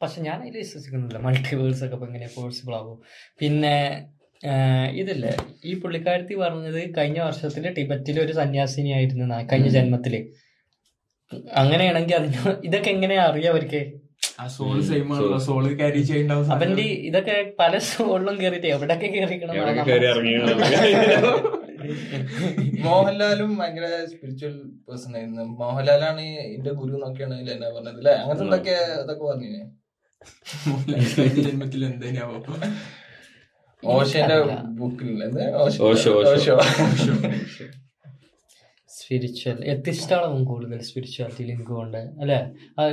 പക്ഷെ 0.03 0.21
ഞാൻ 0.21 0.41
അതിൽ 0.41 0.57
വിശ്വസിക്കുന്നില്ല. 0.59 1.19
മൾട്ടിവേഴ്സ് 1.19 1.85
ഒക്കെ 1.85 1.97
ഇങ്ങനെ 1.97 2.09
എങ്ങനെ 2.09 2.29
പോസിബിൾ 2.35 2.75
ആകും? 2.75 2.99
പിന്നെ 3.41 3.77
ഇതില്ലേ 4.93 5.33
ഈ 5.65 5.81
പുള്ളിക്കാരത്തി 5.81 6.35
പറഞ്ഞത് 6.35 6.97
കഴിഞ്ഞ 6.99 7.21
വർഷത്തിൽ 7.21 7.65
ടിബറ്റിലെ 7.75 8.21
ഒരു 8.25 8.33
സന്യാസിനി 8.33 8.91
ആയിരുന്നു 8.91 9.25
എന്നാ, 9.25 9.39
കഴിഞ്ഞ 9.53 9.69
ജന്മത്തിൽ. 9.69 10.15
അങ്ങനെയാണെങ്കിൽ 11.61 12.17
അതിന് 12.17 12.39
ഇതൊക്കെ 12.69 12.91
എങ്ങനെയാ 12.95 13.23
അറിയാം 13.31 13.53
അവർക്ക്? 13.55 13.81
ആ 14.39 14.45
സോൾ 14.55 14.77
സെയിം 14.89 15.09
ആണല്ലോ. 15.15 15.39
സോൾ 15.47 15.65
ക്യാരി 15.79 16.01
ചെയ്യണ്ടാവും 16.09 16.51
അവന്റെ 16.55 16.85
ഇതൊക്കെ 17.09 17.35
പല 17.59 17.73
സോളിലും 17.89 18.37
കേറിയിട്ട് 18.43 18.69
എവിടൊക്കെ 18.75 19.09
കേറിക്കണം 19.15 19.55
മോഹൻലാലും 22.85 23.51
ഭയങ്കര 23.59 23.87
സ്പിരിച്വൽ 24.11 24.55
പേഴ്സൺ 24.87 25.13
ആയിരുന്നു. 25.17 25.45
മോഹൻലാലാണ് 25.61 26.25
എന്റെ 26.55 26.73
ഗുരു 26.79 26.93
എന്നൊക്കെയാണ് 26.99 27.37
എന്നാ 27.55 27.69
പറഞ്ഞത് 27.77 27.99
അല്ലെ? 28.01 28.15
അങ്ങനത്തെ 28.23 28.45
എന്തൊക്കെ 28.47 28.75
ഇതൊക്കെ 29.03 29.25
പറഞ്ഞേ 29.25 29.63
ജന്മത്തിൽ 31.39 31.81
എന്തേനാവോ 31.87 32.37
ഓഷന്റെ 33.83 34.37
ബുക്കിൽ 34.79 35.09
ഓഷോ 35.61 35.85
ഓഷോ, 35.89 36.13
ഓഷോ. 36.33 36.57
സ്പിരിച്വൽ 39.11 39.65
എത്തിഷ്ടാളാവും 39.65 40.45
കൂടുതൽ 40.45 40.83
സ്പിരിച്വാലിറ്റി 40.83 41.45
ലിങ്ക് 41.45 41.71
കൊണ്ട്? 41.71 41.99
അല്ലെ? 41.99 42.41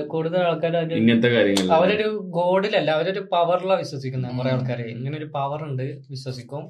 കൂടുതൽ 0.05 0.38
ആൾക്കാർ 0.38 0.78
ഇങ്ങനത്തെ 0.93 1.28
കാര്യങ്ങൾ 1.28 1.74
അവരൊരു 1.74 2.07
ഗോഡിലല്ല 2.30 2.91
അവരൊരു 2.91 3.20
പവറിലാണ് 3.32 3.80
വിശ്വസിക്കുന്നത് 3.80 4.38
കുറെ 4.38 4.49
ആൾക്കാര്. 4.49 4.80
ഇങ്ങനെ 4.80 5.18
ഒരു 5.18 5.26
പവർ 5.26 5.63
ഉണ്ട് 5.63 5.84
വിശ്വസിക്കും. 6.09 6.63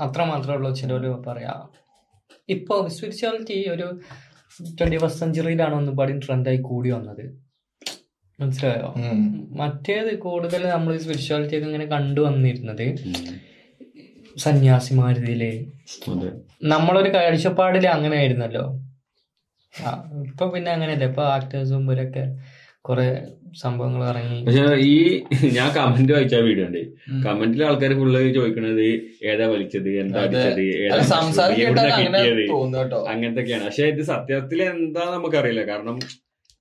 അത്ര 0.00 0.22
മാത്രമേ 0.24 0.54
ഉള്ളൂ 0.54 0.74
ചിലവര് 0.74 1.10
പറയാ. 1.26 1.66
ഇപ്പൊ 2.48 2.88
സ്പിരിച്വാലിറ്റി 2.88 3.68
ഒരു 3.68 3.86
ട്വന്റി 4.80 4.96
ഫസ്റ്റ് 4.96 5.20
സെഞ്ചുറിയിലാണ് 5.20 5.74
ഒന്നുപാടി 5.74 6.18
ട്രെൻഡായി 6.18 6.56
കൂടി 6.56 6.90
വന്നത്. 6.90 7.24
മനസ്സിലായോ? 8.40 8.94
മറ്റേത് 9.56 10.18
കൂടുതൽ 10.18 10.68
നമ്മൾ 10.68 10.96
സ്പിരിച്വാലിറ്റി 10.98 11.56
ഒക്കെ 11.56 11.66
ഇങ്ങനെ 11.66 11.86
കണ്ടു 11.86 12.20
വന്നിരുന്നത് 12.20 12.86
സന്യാസിമാരിതിൽ. 14.38 15.42
അതെ. 16.12 16.30
നമ്മളൊരു 16.72 17.10
കാഴ്ചപ്പാടിൽ 17.14 17.86
അങ്ങനെ 17.96 18.16
ആയിരുന്നല്ലോ 18.20 18.64
ഇപ്പൊ 20.28 20.44
പിന്നെ 20.52 20.70
അങ്ങനെയല്ല. 20.74 21.06
ഇപ്പൊ 21.10 21.24
ആക്ടേഴ്സും 21.34 21.82
ഇവരൊക്കെ 21.86 22.22
കുറെ 22.84 23.06
സംഭവങ്ങൾ 23.60 24.02
ഇറങ്ങി. 24.10 24.38
പക്ഷെ 24.46 24.62
ഈ 24.88 24.94
ഞാൻ 25.56 25.68
കമന്റ് 25.76 26.12
വായിച്ച 26.14 26.36
വീഡിയോ 26.46 26.66
ഉണ്ട് 26.68 26.80
കമന്റിലെ 27.24 27.64
ആൾക്കാർ 27.68 27.92
ഫുള്ള് 28.00 28.20
ചോദിക്കണത് 28.36 28.86
ഏതാ 29.30 29.46
വലിച്ചത് 29.52 29.88
എന്താ 30.02 30.18
അതെ. 30.18 30.26
അടിച്ചത് 30.28 30.62
ഏതാ 30.78 30.94
അത് 30.96 31.04
സംസാരം 31.12 31.52
നശിച്ചത്, 31.52 31.60
കേട്ടാൽ 31.60 31.84
എവിടുന്നാ 31.84 31.98
അങ്ങനെ 31.98 32.20
കിട്ടിയത്? 32.20 32.44
തോന്നുന്നു 32.52 32.78
കേട്ടോ. 32.82 33.00
അങ്ങനത്തെയൊക്കെയാണ് 33.12 33.66
പക്ഷെ 33.68 33.86
ഇത് 33.94 34.02
സത്യത്തിൽ 34.12 34.62
എന്താ 34.72 35.04
നമുക്കറിയില്ല. 35.16 35.64
കാരണം 35.70 35.98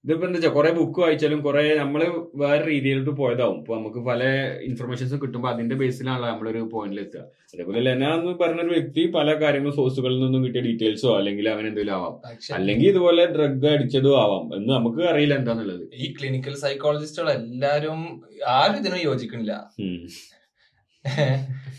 ഇതിപ്പോ 0.05 0.25
എന്താ 0.27 0.37
വെച്ചാൽ 0.37 0.53
കുറെ 0.55 0.69
ബുക്ക് 0.75 0.99
വായിച്ചാലും 1.03 1.39
കുറെ 1.45 1.61
നമ്മൾ 1.79 2.01
വേറെ 2.41 2.61
രീതിയിലോട്ട് 2.69 3.13
പോയതാവും. 3.21 3.57
ഇപ്പൊ 3.61 3.73
നമുക്ക് 3.77 4.01
പല 4.09 4.21
ഇൻഫർമേഷൻസ് 4.67 5.15
കിട്ടുമ്പോൾ 5.23 5.49
അതിന്റെ 5.53 5.75
ബേസിലാണല്ലോ 5.81 6.27
നമ്മളൊരു 6.31 6.61
പോയിന്റിൽ 6.73 6.99
എത്തുക. 7.03 7.23
അതേപോലെ 7.53 7.79
ലെന 7.87 8.03
എന്ന് 8.17 8.33
പറഞ്ഞ 8.41 8.61
ഒരു 8.65 8.73
വ്യക്തി 8.75 9.03
പല 9.17 9.27
കാര്യങ്ങളും 9.41 9.75
സോഴ്സുകളിൽ 9.79 10.19
നിന്നും 10.23 10.43
കിട്ടിയ 10.45 10.63
ഡീറ്റെയിൽസോ 10.67 11.09
അല്ലെങ്കിൽ 11.17 11.49
അങ്ങനെ 11.53 11.67
എന്തെങ്കിലും 11.71 11.95
ആവാം. 11.97 12.15
അല്ലെങ്കിൽ 12.57 12.87
ഇതുപോലെ 12.93 13.25
ഡ്രഗ് 13.35 13.67
അടിച്ചതും 13.73 14.15
ആവാം. 14.23 14.45
എന്ന് 14.57 14.71
നമുക്ക് 14.73 15.03
അറിയില്ല 15.11 15.35
എന്താന്നുള്ളത്. 15.41 15.83
ഈ 16.03 16.07
ക്ലിനിക്കൽ 16.19 16.55
സൈക്കോളജിസ്റ്റുകൾ 16.65 17.29
എല്ലാരും 17.39 17.99
ആരും 18.57 18.79
ഇതിനും 18.81 19.03
യോജിക്കുന്നില്ല. 19.09 19.53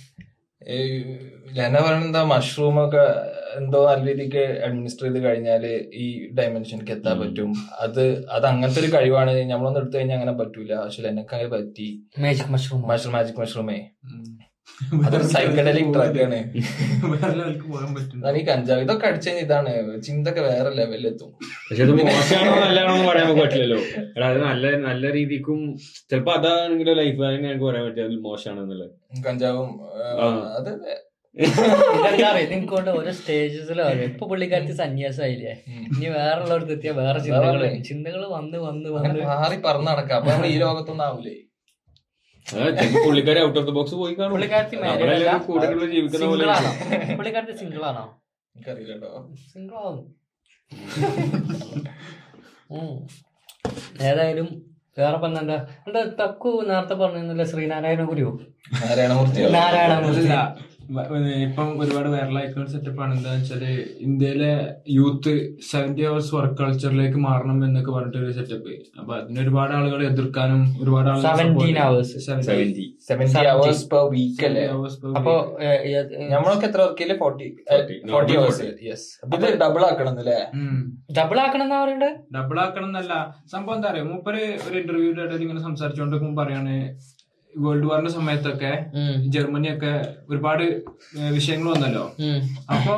ലെന 1.56 1.74
പറയുന്നത് 1.82 2.08
എന്താ 2.08 2.22
മഷ്റൂം 2.32 2.76
ഒക്കെ 2.84 3.04
എന്തോ 3.56 3.86
നല്ല 3.90 4.06
രീതിക്ക് 4.10 4.62
അഡ്മിനിസ്റ്റർ 4.66 5.04
ചെയ്ത് 5.06 5.24
കഴിഞ്ഞാൽ 5.24 5.66
ഈ 5.94 6.28
ഡയമെൻഷനിക്ക് 6.34 6.92
എത്താൻ 6.92 7.20
പറ്റും. 7.20 7.52
അത് 7.80 8.02
അത് 8.30 8.46
അങ്ങനത്തെ 8.46 8.80
ഒരു 8.80 8.92
കഴിവാണ്. 8.94 9.30
നമ്മളൊന്നും 9.52 9.80
എടുത്തു 9.80 9.96
കഴിഞ്ഞാൽ 9.96 10.16
അങ്ങനെ 10.16 10.32
പറ്റൂല. 10.32 10.74
പക്ഷെ 10.74 11.02
എനിക്ക് 11.02 11.34
അങ്ങനെ 11.34 11.50
പറ്റി 11.56 11.86
മാജിക് 12.18 12.52
മഷ്റൂം 12.52 12.88
മഷ്റൂം 12.88 13.12
മാജിക് 13.12 13.40
മഷ്റൂമേ 13.40 13.78
അതൊരു 15.06 15.22
സൈക്കഡലിക് 15.22 15.94
ഡ്രഗ് 15.94 16.22
ആണ്. 16.24 16.36
വേറെ 17.12 17.32
ലെവലിലേക്ക് 17.38 17.66
പോകാൻ 17.72 17.94
പറ്റും. 17.94 18.18
അതാണ് 18.24 18.38
ഈ 18.38 18.44
കഞ്ചാവ്. 18.46 18.80
ഇതൊക്കെ 18.80 19.06
അടിച്ചു 19.06 19.28
കഴിഞ്ഞാൽ 19.28 19.46
ഇതാണ്. 19.46 20.02
ചിന്തൊക്കെ 20.02 20.40
വേറെ 20.40 20.70
ലെവലിലെത്തും 20.70 21.30
പക്ഷെ 21.68 21.82
അത് 21.82 21.92
മോശമാണോ 21.92 22.60
നല്ലതാണോ 22.60 22.94
എന്ന് 22.94 23.08
പറയാൻ 23.08 23.38
പറ്റില്ലല്ലോ. 23.40 23.78
എടാ 24.16 24.28
അത് 24.28 24.38
നല്ല 24.42 24.76
നല്ല 24.76 25.12
രീതിക്കും 25.12 25.78
ചിലപ്പോ 26.10 26.32
അതാണെങ്കിലും 26.32 26.96
ലൈഫ് 26.96 27.20
ഞങ്ങൾക്ക് 27.44 27.64
പറയാൻ 27.64 27.84
പറ്റില്ല 27.86 28.08
അത് 28.10 28.20
മോശമാണെന്നുള്ളത്. 28.28 28.92
കഞ്ചാവും 29.28 29.70
ആ, 30.22 30.28
അത് 31.38 32.38
നിങ്ങൾക്കൊണ്ട് 32.52 32.90
ഓരോ 32.98 33.10
സ്റ്റേജസിലും 33.18 34.00
ഇപ്പൊ 34.06 34.24
പുള്ളിക്കാരത്തി 34.30 34.74
സന്യാസമായില്ലേ. 34.80 35.52
ഇനി 35.94 36.08
വേറെ 36.16 36.38
ഉള്ളവർക്ക് 36.44 36.72
എത്തിയ 36.76 36.92
വേറെ 37.00 37.18
ചിന്തകൾ 37.26 37.62
ചിന്തകൾ 37.90 38.22
വന്ന് 38.36 38.58
വന്ന് 38.68 38.88
വന്ന് 38.96 39.20
മാറി 39.32 39.56
പറന്ന് 39.66 39.88
നടക്കാം. 39.92 40.16
അപ്പൊ 40.20 40.30
നമ്മൾ 40.32 40.48
ഈ 40.54 40.56
ലോകത്തൊന്നും 40.64 41.06
ആവൂലേ? 41.08 41.36
പുള്ളിക്കാരി 43.06 43.40
ഔട്ട് 43.46 43.58
ഓഫ് 43.60 43.66
ദ 43.70 43.72
ബോക്സ് 43.78 43.96
പോയി 44.02 44.14
കാണും. 44.18 44.34
പുള്ളിക്കാരത്തി 44.34 44.76
ജീവിക്കുന്ന 45.94 46.26
പോലെ 46.32 46.44
സിംഗിൾ 46.44 46.52
ആണോ? 46.58 46.70
പുള്ളിക്കാരത്തി 47.18 47.56
സിംഗിൾ 47.62 47.82
ആണോ? 47.90 48.04
സിംഗിൾ 49.52 49.76
ആവും. 49.86 50.06
ഏതായാലും 54.08 54.48
വേറെ 54.98 55.18
പറഞ്ഞ 55.22 55.38
എന്താ? 55.44 55.58
തക്കു 56.20 56.50
നേരത്തെ 56.70 56.94
പറഞ്ഞിരുന്നില്ല 57.02 57.44
ശ്രീനാരായണ 57.50 58.02
ഗുരുവോ 58.10 58.32
നാരായണമൂർത്തി. 58.82 59.40
നാരായണമൂർത്തി 59.58 60.24
ഇപ്പം 60.88 61.70
ഒരുപാട് 61.80 62.08
വൈറലായിട്ടുള്ള 62.08 62.66
സെറ്റപ്പ് 62.66 63.00
ആണ് 63.02 63.12
എന്താണെന്ന് 63.14 63.44
വെച്ചാൽ 63.44 63.64
ഇന്ത്യയിലെ 64.00 64.52
യൂത്ത് 64.90 65.32
സെവന്റി 65.70 66.02
അവേഴ്സ് 66.02 66.32
വർക്ക് 66.34 66.56
കൾച്ചറിലേക്ക് 66.60 67.18
മാറണം 67.18 67.58
എന്നൊക്കെ 67.64 67.92
പറഞ്ഞിട്ട് 67.92 68.18
ഒരു 68.18 68.32
സെറ്റപ്പ് 68.32 68.74
അപ്പൊ 68.98 69.12
അതിന് 69.14 69.40
ഒരുപാട് 69.40 69.72
ആളുകൾ 69.74 70.02
എതിർക്കാനും 70.04 70.62
ഒരുപാട് 70.80 71.10
അപ്പൊ 75.18 75.34
നമ്മളൊക്കെ 76.32 76.66
എത്ര 76.66 76.80
വർക്ക് 76.80 76.98
ചെയ്യില്ലേ 76.98 77.18
ഫോർട്ടി 77.18 77.48
40. 77.68 78.00
ഫോർട്ടി 78.10 78.34
അവേഴ്സ് 78.36 78.70
യെസ് 78.82 79.06
ഇത് 79.36 79.46
ഡബിൾ 79.62 79.84
ആക്കണം 79.84 80.10
എന്നല്ലേ 80.10 80.40
ഡബിൾ 81.18 81.38
ആക്കണം 81.40 81.64
എന്നാ 81.64 81.78
പറയണ്ടേ? 81.84 82.10
ഡബിൾ 82.36 82.58
ആക്കണം 82.60 82.88
എന്നല്ല 82.88 83.14
സംഭവം 83.52 83.76
എന്താ 83.76 83.88
പറയാ 83.90 84.04
മൂപ്പര് 84.04 84.42
ഒരു 84.68 84.76
ഇന്റർവ്യൂ 84.78 85.10
ഇടയിൽ 85.18 85.42
ഇങ്ങനെ 85.42 85.60
സംസാരിച്ചോണ്ട് 85.60 86.16
പറയാണ് 86.36 86.74
വേൾഡ് 87.54 87.86
വാറിന്റെ 87.90 88.12
സമയത്തൊക്കെ 88.18 88.72
ജർമ്മനിയൊക്കെ 89.36 89.94
ഒരുപാട് 90.30 90.64
വിഷയങ്ങൾ 91.36 91.68
വന്നല്ലോ. 91.74 92.04
അപ്പോ 92.74 92.96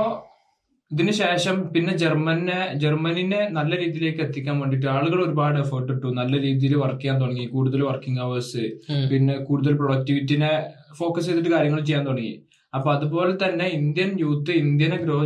ഇതിനു 0.90 1.12
ശേഷം 1.12 1.56
പിന്നെ 1.74 1.92
ജർമ്മനെ 1.96 2.60
ജർമ്മനിനെ 2.82 3.40
നല്ല 3.56 3.72
രീതിയിലേക്ക് 3.82 4.22
എത്തിക്കാൻ 4.24 4.56
വേണ്ടിട്ട് 4.60 4.86
ആളുകൾ 4.94 5.18
ഒരുപാട് 5.26 5.58
എഫേർട്ട് 5.58 5.92
ഇട്ടു. 5.92 6.08
നല്ല 6.20 6.34
രീതിയിൽ 6.46 6.74
വർക്ക് 6.76 7.00
ചെയ്യാൻ 7.00 7.20
തുടങ്ങി. 7.22 7.46
കൂടുതൽ 7.46 7.82
വർക്കിംഗ് 7.82 8.22
അവേഴ്സ് 8.24 8.64
പിന്നെ 9.10 9.36
കൂടുതൽ 9.48 9.74
പ്രൊഡക്ടിവിറ്റിനെ 9.82 10.52
ഫോക്കസ് 11.00 11.28
ചെയ്തിട്ട് 11.28 11.52
കാര്യങ്ങൾ 11.56 11.80
ചെയ്യാൻ 11.80 12.04
തുടങ്ങി. 12.06 12.34
അപ്പൊ 12.74 12.92
അതുപോലെ 12.96 13.32
തന്നെ 13.42 13.66
ഇന്ത്യൻ 13.78 14.10
യൂത്ത് 14.24 14.52
ഇന്ത്യനെ 14.64 14.96
ഗ്രോ 15.04 15.16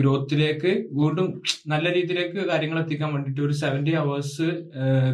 ഗ്രോത്തിലേക്ക് 0.00 0.72
വീണ്ടും 0.98 1.28
നല്ല 1.72 1.86
രീതിയിലേക്ക് 1.96 2.40
കാര്യങ്ങൾ 2.50 2.78
എത്തിക്കാൻ 2.82 3.12
വേണ്ടിട്ട് 3.14 3.40
ഒരു 3.40 3.52
സെവന്റി 3.62 3.94
അവേഴ്സ് 4.02 4.48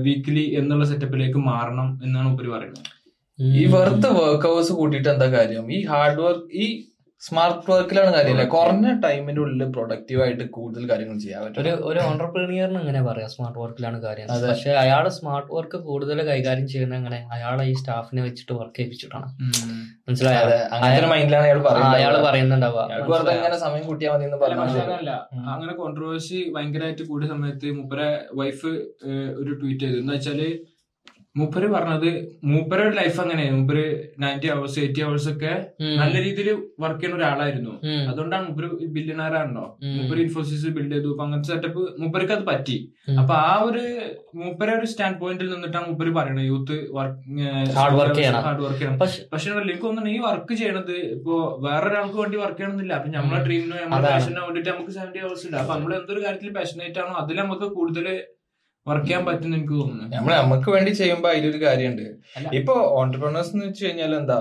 വീക്ക്ലി 0.06 0.44
എന്നുള്ള 0.60 0.86
സെറ്റപ്പിലേക്ക് 0.92 1.42
മാറണം 1.52 1.88
എന്നാണ് 2.04 2.28
ഉപരി 2.34 2.50
പറയുന്നത്. 2.56 2.90
ഈ 3.38 3.62
വെറുതെ 3.72 4.10
വർക്ക് 4.18 4.46
അവേഴ്സ് 4.50 4.72
കൂട്ടിയിട്ട് 4.72 5.08
എന്താ 5.08 5.26
കാര്യം? 5.38 5.64
ഈ 5.72 5.78
ഹാർഡ് 5.84 6.20
വർക്ക് 6.26 6.46
ഈ 6.62 6.66
സ്മാർട്ട് 7.22 7.70
വർക്കിലാണ് 7.70 8.10
കാര്യമില്ല 8.14 8.44
കുറഞ്ഞ 8.54 8.86
ടൈമിന്റെ 9.04 9.40
ഉള്ളിൽ 9.42 9.62
പ്രൊഡക്റ്റീവ് 9.74 10.20
ആയിട്ട് 10.22 10.44
കൂടുതൽ 10.56 10.82
കാര്യങ്ങൾ 10.90 11.16
ചെയ്യാൻ 11.18 11.40
ഒരു 11.42 11.52
പറ്റും. 11.54 11.86
ഒരു 11.88 12.00
ഓണ്ടർപ്രീനിയറിന് 12.08 12.78
ഇങ്ങനെ 12.78 13.02
പറയാം 13.02 13.30
സ്മാർട്ട് 13.34 13.58
വർക്കിലാണ് 13.58 13.98
കാര്യം. 14.02 14.26
അതെ. 14.34 14.46
പക്ഷെ 14.48 14.70
അയാൾ 14.82 15.08
സ്മാർട്ട് 15.08 15.50
വർക്ക് 15.54 15.78
കൂടുതൽ 15.86 16.18
കൈകാര്യം 16.30 16.68
ചെയ്യുന്ന 16.68 16.94
എങ്ങനെ? 17.00 17.20
അയാൾ 17.36 17.56
ഈ 17.62 17.72
സ്റ്റാഫിനെ 17.72 18.22
വെച്ചിട്ട് 18.22 18.52
വർക്ക് 18.52 18.76
ചെയ്യിപ്പിച്ചിട്ടാണ്. 18.76 19.28
മനസ്സിലായോ? 20.08 20.44
ഒരു 20.98 21.62
അയാൾ 21.96 22.16
പറയുന്നുണ്ടാവുക. 22.28 23.58
സമയം 23.66 23.84
കൂട്ടിയാൽ 23.86 24.12
മതി. 24.12 24.30
അങ്ങനെ 25.54 25.74
കോൺട്രവേഴ്സി 25.82 26.40
ഭയങ്കരമായിട്ട് 26.56 27.02
കൂടിയ 27.02 27.28
സമയത്ത് 27.34 27.70
മൂപ്പരെ 27.80 28.08
വൈഫ് 28.34 28.72
ഒരു 29.40 29.52
ട്വീറ്റ് 29.62 29.84
ചെയ്തു. 29.86 29.98
എന്ന് 30.04 30.14
വെച്ചാൽ 30.14 30.42
മൂപ്പര് 31.36 31.66
പറഞ്ഞത് 31.72 32.10
മൂപ്പരുടെ 32.50 32.92
ലൈഫ് 32.98 33.18
അങ്ങനെയാണ് 33.22 33.56
മൂപ്പര് 33.56 33.82
നയന്റി 34.22 34.48
അവേഴ്സ് 34.52 34.78
എയ്റ്റി 34.82 35.00
അവേഴ്സ് 35.06 35.28
ഒക്കെ 35.32 35.52
നല്ല 36.00 36.14
രീതിയിൽ 36.26 36.48
വർക്ക് 36.82 37.00
ചെയ്യുന്ന 37.00 37.18
ഒരാളായിരുന്നു. 37.20 37.72
അതുകൊണ്ടാണ് 38.10 38.44
മൂപ്പര് 38.48 38.68
ബില്യണാറാണല്ലോ 38.94 39.64
ഉം. 39.84 39.94
മൂപ്പര് 39.96 40.20
ഇൻഫോസിസ് 40.26 40.70
ബിൽഡ് 40.76 40.94
ചെയ്തു. 40.94 41.10
അപ്പൊ 41.14 41.24
അങ്ങനത്തെ 41.26 41.50
സെറ്റപ്പ് 41.52 41.82
മൂപ്പർക്ക് 42.02 42.34
അത് 42.36 42.44
പറ്റി. 42.50 42.76
അപ്പൊ 43.22 43.34
ആ 43.42 43.52
ഒരു 43.68 43.82
മൂപ്പര 44.40 44.70
ഒരു 44.78 44.86
സ്റ്റാൻഡ് 44.92 45.20
പോയിന്റിൽ 45.22 45.50
നിന്നിട്ടാണ് 45.54 45.86
മൂപ്പര് 45.90 46.12
പറയുന്നത് 46.18 46.48
യൂത്ത് 46.52 46.76
ഹാർഡ് 47.78 47.98
വർക്ക് 48.00 48.18
ചെയ്യണം. 48.20 48.42
ഹാർഡ് 48.46 48.64
വർക്ക് 48.66 48.80
ചെയ്യണം. 48.80 48.98
പക്ഷെ 49.32 49.50
എനിക്ക് 49.64 49.84
തോന്നുന്നു 49.86 50.12
ഈ 50.16 50.20
വർക്ക് 50.28 50.54
ചെയ്യണത് 50.60 50.94
ഇപ്പൊ 51.16 51.34
വേറൊരാൾക്ക് 51.66 52.18
വേണ്ടി 52.22 52.38
വർക്ക് 52.44 52.58
ചെയ്യണമെന്നില്ല 52.60 52.94
അപ്പൊ 52.98 53.10
നമ്മളെ 53.18 53.42
ഡ്രീമിനോ 53.46 53.76
നമ്മുടെ. 53.84 54.08
പാഷനോ 54.08 54.42
വേണ്ടിട്ട് 54.48 54.70
നമുക്ക് 54.74 54.94
സെവന്റി 54.98 55.20
അവേഴ്സ് 55.24 55.46
ഉണ്ട്. 55.48 55.58
അപ്പൊ 55.62 55.74
നമ്മൾ 55.76 55.94
എന്തൊരു 56.00 56.22
കാര്യത്തിൽ 56.26 56.54
പാഷനേറ്റ് 56.58 57.00
ആണോ 57.04 57.14
അതിൽ 57.22 57.38
നമുക്ക് 57.42 57.68
കൂടുതൽ 57.78 58.08
വർക്ക് 58.88 59.06
ചെയ്യാൻ 59.06 59.26
പറ്റും 59.26 59.54
എനിക്ക് 59.54 59.72
തോന്നുന്നു. 59.72 60.16
നമ്മൾ 60.16 60.32
നമുക്ക് 60.34 60.70
വേണ്ടി 60.70 60.90
ചെയ്യുമ്പോ 60.90 61.28
അതിലൊരു 61.30 61.60
കാര്യമുണ്ട്. 61.64 62.06
ഇപ്പൊ 62.58 62.74
ഓണ്ടർപ്രണേഴ്സ് 63.00 63.52
എന്ന് 63.54 63.66
വെച്ച് 63.66 63.84
കഴിഞ്ഞാൽ 63.86 64.14
എന്താ? 64.14 64.38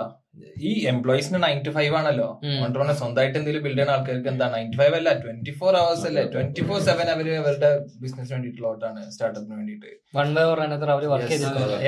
ഈ 0.70 0.72
എംപ്ലോയീസിന് 0.92 1.44
നയൻ 1.44 1.62
ടു 1.68 1.70
ഫൈവ് 1.70 1.96
ആണല്ലോ. 1.96 2.40
ഓണ്ടർപ്രണേഴ്സ് 2.64 3.00
സ്വന്തമായിട്ട് 3.00 3.38
എന്തെങ്കിലും 3.38 3.64
ബിൽഡ് 3.64 3.78
ചെയ്യുന്ന 3.78 3.96
ആൾക്കാർക്ക് 3.98 4.30
എന്താ? 4.34 4.46
നയൻ 4.56 4.68
ടു 4.72 4.78
ഫൈവ് 4.82 4.96
അല്ല 4.96 5.10
ട്വന്റി 5.20 5.52
ഫോർ 5.60 5.76
അവേഴ്സ് 5.82 6.06
അല്ലേ? 6.10 6.24
ട്വന്റി 6.34 6.62
ഫോർ 6.62 6.80
സെവൻ 6.80 7.10
അവർ 7.14 7.28
അവരുടെ 7.42 7.70
ബിസിനസ് 8.02 8.34
വേണ്ടിയിട്ടുള്ളതാണ് 8.34 9.12
സ്റ്റാർട്ടപ്പിന് 9.12 9.56
വേണ്ടിയിട്ട്. 9.60 9.92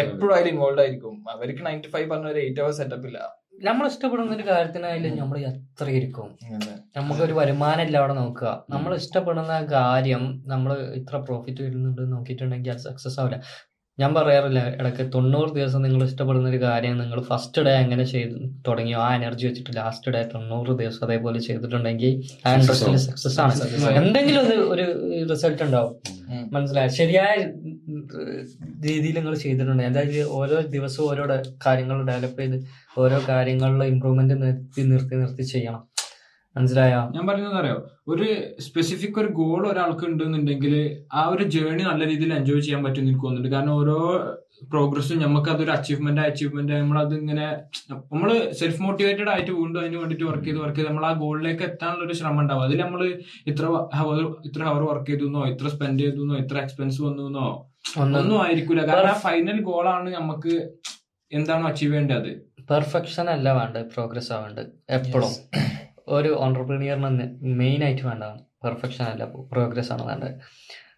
എപ്പോഴും 0.04 0.36
അതിൽ 0.36 0.48
ഇൻവോൾവ് 0.54 0.82
ആയിരിക്കും. 0.86 1.16
അവർക്ക് 1.36 1.66
നയൻ 1.66 1.80
ടു 1.86 1.92
ഫൈവ് 1.96 2.10
പറഞ്ഞ 2.12 2.30
ഒരു 2.36 2.40
എയ്റ്റ് 2.46 2.62
അവേഴ്സ് 2.62 2.80
സെറ്റപ്പ് 2.84 3.08
ഇല്ല. 3.08 3.20
നമ്മൾ 3.66 3.86
ഇഷ്ടപ്പെടുന്ന 3.92 4.32
ഒരു 4.38 4.44
കാര്യത്തിനായാലും 4.50 5.14
നമ്മൾ 5.20 5.38
എത്ര 5.50 5.86
ഇരിക്കും 5.98 6.28
നമുക്ക് 6.98 7.22
ഒരു 7.28 7.34
വരുമാനമില്ല 7.40 7.96
അവിടെ 8.02 8.16
നോക്കുക. 8.20 8.50
നമ്മൾ 8.74 8.92
ഇഷ്ടപ്പെടുന്ന 9.02 9.54
കാര്യം 9.72 10.24
നമ്മൾ 10.52 10.72
ഇത്ര 11.00 11.16
പ്രോഫിറ്റ് 11.28 11.62
വരുന്നുണ്ട് 11.66 12.04
നോക്കിയിട്ടുണ്ടെങ്കിൽ 12.14 12.74
അത് 12.76 12.84
സക്സസ് 12.88 13.20
ആവില്ല. 13.22 13.40
ഞാൻ 14.00 14.12
പറയാറില്ല 14.16 14.60
ഇടയ്ക്ക് 14.80 15.04
തൊണ്ണൂറ് 15.14 15.50
ദിവസം 15.56 15.82
നിങ്ങൾ 15.82 16.02
ഇഷ്ടപ്പെടുന്ന 16.04 16.50
ഒരു 16.50 16.62
കാര്യം 16.62 16.98
നിങ്ങൾ 16.98 17.20
ഫസ്റ്റ് 17.30 17.62
ഡേ 17.62 17.72
അങ്ങനെ 17.84 18.04
ചെയ്ത് 18.04 18.36
തുടങ്ങിയോ? 18.68 19.00
ആ 19.00 19.08
എനർജി 19.16 19.46
വെച്ചിട്ട് 19.48 19.72
ലാസ്റ്റ് 19.78 20.12
ഡേ 20.12 20.22
തൊണ്ണൂറ് 20.34 20.74
ദിവസം 20.82 21.06
അതേപോലെ 21.08 21.40
ചെയ്തിട്ടുണ്ടെങ്കിൽ 21.40 22.12
ആ 22.46 22.54
ഇൻട്രസ്റ്റിൽ 22.54 22.98
സക്സസ് 23.08 23.40
ആണ്. 23.40 23.54
എന്തെങ്കിലും 24.02 24.42
ഒരു 24.46 24.58
ഒരു 24.74 24.86
റിസൾട്ട് 25.32 25.64
ഉണ്ടാവും. 25.64 25.96
മനസ്സിലായ? 26.52 26.88
ശരിയായ 27.00 27.34
രീതിയിൽ 28.86 29.16
നിങ്ങൾ 29.20 29.36
ചെയ്തിട്ടുണ്ട്. 29.36 29.84
അതായത് 29.84 30.22
ഓരോ 30.40 30.60
ദിവസവും 30.76 31.10
ഓരോ 31.12 31.26
കാര്യങ്ങൾ 31.66 31.98
ഡെവലപ്പ് 32.12 32.42
ചെയ്ത് 32.42 32.58
ഓരോ 32.98 33.20
കാര്യങ്ങളിലും 33.30 33.88
ഇമ്പ്രൂവ്മെന്റ് 33.94 34.36
നിർത്തി 34.44 34.82
നിർത്തി 34.94 35.16
നിർത്തി 35.16 35.44
ചെയ്യണം. 35.54 35.84
മനസ്സിലായോ? 36.58 37.02
ഞാൻ 37.16 37.24
പറയുന്നത് 37.30 37.58
അറിയോ? 37.62 37.78
ഒരു 38.12 38.28
സ്പെസിഫിക് 38.66 39.18
ഒരു 39.22 39.30
ഗോൾ 39.40 39.62
ഒരാൾക്ക് 39.72 40.06
ഉണ്ടെന്നുണ്ടെങ്കിൽ 40.10 40.74
ആ 41.20 41.24
ഒരു 41.34 41.44
ജേണി 41.56 41.84
നല്ല 41.92 42.04
രീതിയിൽ 42.12 42.32
എൻജോയ് 42.40 42.66
ചെയ്യാൻ 42.66 42.82
പറ്റും 42.86 43.04
എനിക്ക് 43.04 43.22
തോന്നുന്നുണ്ട്. 43.24 43.54
കാരണം 43.56 43.74
ഓരോ 43.82 43.98
പ്രോഗ്രസ്സും 44.74 45.20
നമുക്ക് 45.24 45.50
അതൊരു 45.54 45.72
അച്ചീവ്മെന്റ് 45.76 46.22
അച്ചീവ്മെന്റ് 46.28 46.74
നമ്മളത് 46.82 47.14
ഇങ്ങനെ 47.22 47.48
നമ്മൾ 48.12 48.30
സെൽഫ് 48.60 48.82
മോട്ടിവേറ്റഡ് 48.86 49.30
ആയിട്ട് 49.34 49.52
വീണ്ടും 49.60 49.80
അതിന് 49.82 49.98
വേണ്ടിട്ട് 50.02 50.26
വർക്ക് 50.30 50.48
ചെയ്ത് 50.48 50.60
വർക്ക് 50.64 50.78
ചെയ്ത് 50.80 50.90
നമ്മൾ 50.92 51.06
ആ 51.10 51.12
ഗോളിലേക്ക് 51.24 51.64
എത്താനുള്ള 51.70 52.06
ഒരു 52.08 52.16
ശ്രമം 52.20 52.40
ഉണ്ടാവും. 52.44 52.64
അതിൽ 52.68 52.80
നമ്മൾ 52.86 53.02
ഇത്ര 53.52 53.66
ഹവർ 54.00 54.20
ഇത്ര 54.50 54.62
ഹവർ 54.70 54.84
വർക്ക് 54.92 55.10
ചെയ്തു 55.12 55.44
ഇത്ര 55.54 55.70
സ്പെൻഡ് 55.76 56.04
ചെയ്തു 56.06 56.24
ഇത്ര 56.44 56.58
എക്സ്പെൻസ് 56.66 57.00
വന്നു 57.08 57.26
എന്നോ 57.32 57.48
ഒന്നും 58.22 58.38
ആയിരിക്കില്ല 58.46 58.82
കാരണം 58.90 59.14
ആ 59.16 59.20
ഫൈനൽ 59.28 59.60
ഗോളാണ് 59.70 60.10
നമുക്ക് 60.20 60.56
എന്താണോ 61.32 61.66
അച്ചീവ് 61.70 61.94
ചെയ്യേണ്ടത്. 61.94 62.32
പെർഫെക്ഷൻ 62.72 63.26
അല്ല 63.36 63.48
വേണ്ടത് 63.60 63.86
പ്രോഗ്രസ് 63.94 64.32
ആവേണ്ടത് 64.38 64.72
എപ്പോഴും 64.98 65.34
ഒരു 66.08 66.38
ഓണ്ടർപ്രീനിയറിന് 66.40 67.30
മെയിൻ 67.42 67.84
ആയിട്ട് 67.84 68.04
വേണ്ടതാണ് 68.04 68.40
പെർഫെക്ഷൻ 68.64 69.06
അല്ല 69.06 69.26
പ്രോഗ്രസ് 69.26 69.92
ആണ് 69.92 70.08
വേണ്ടത്. 70.08 70.32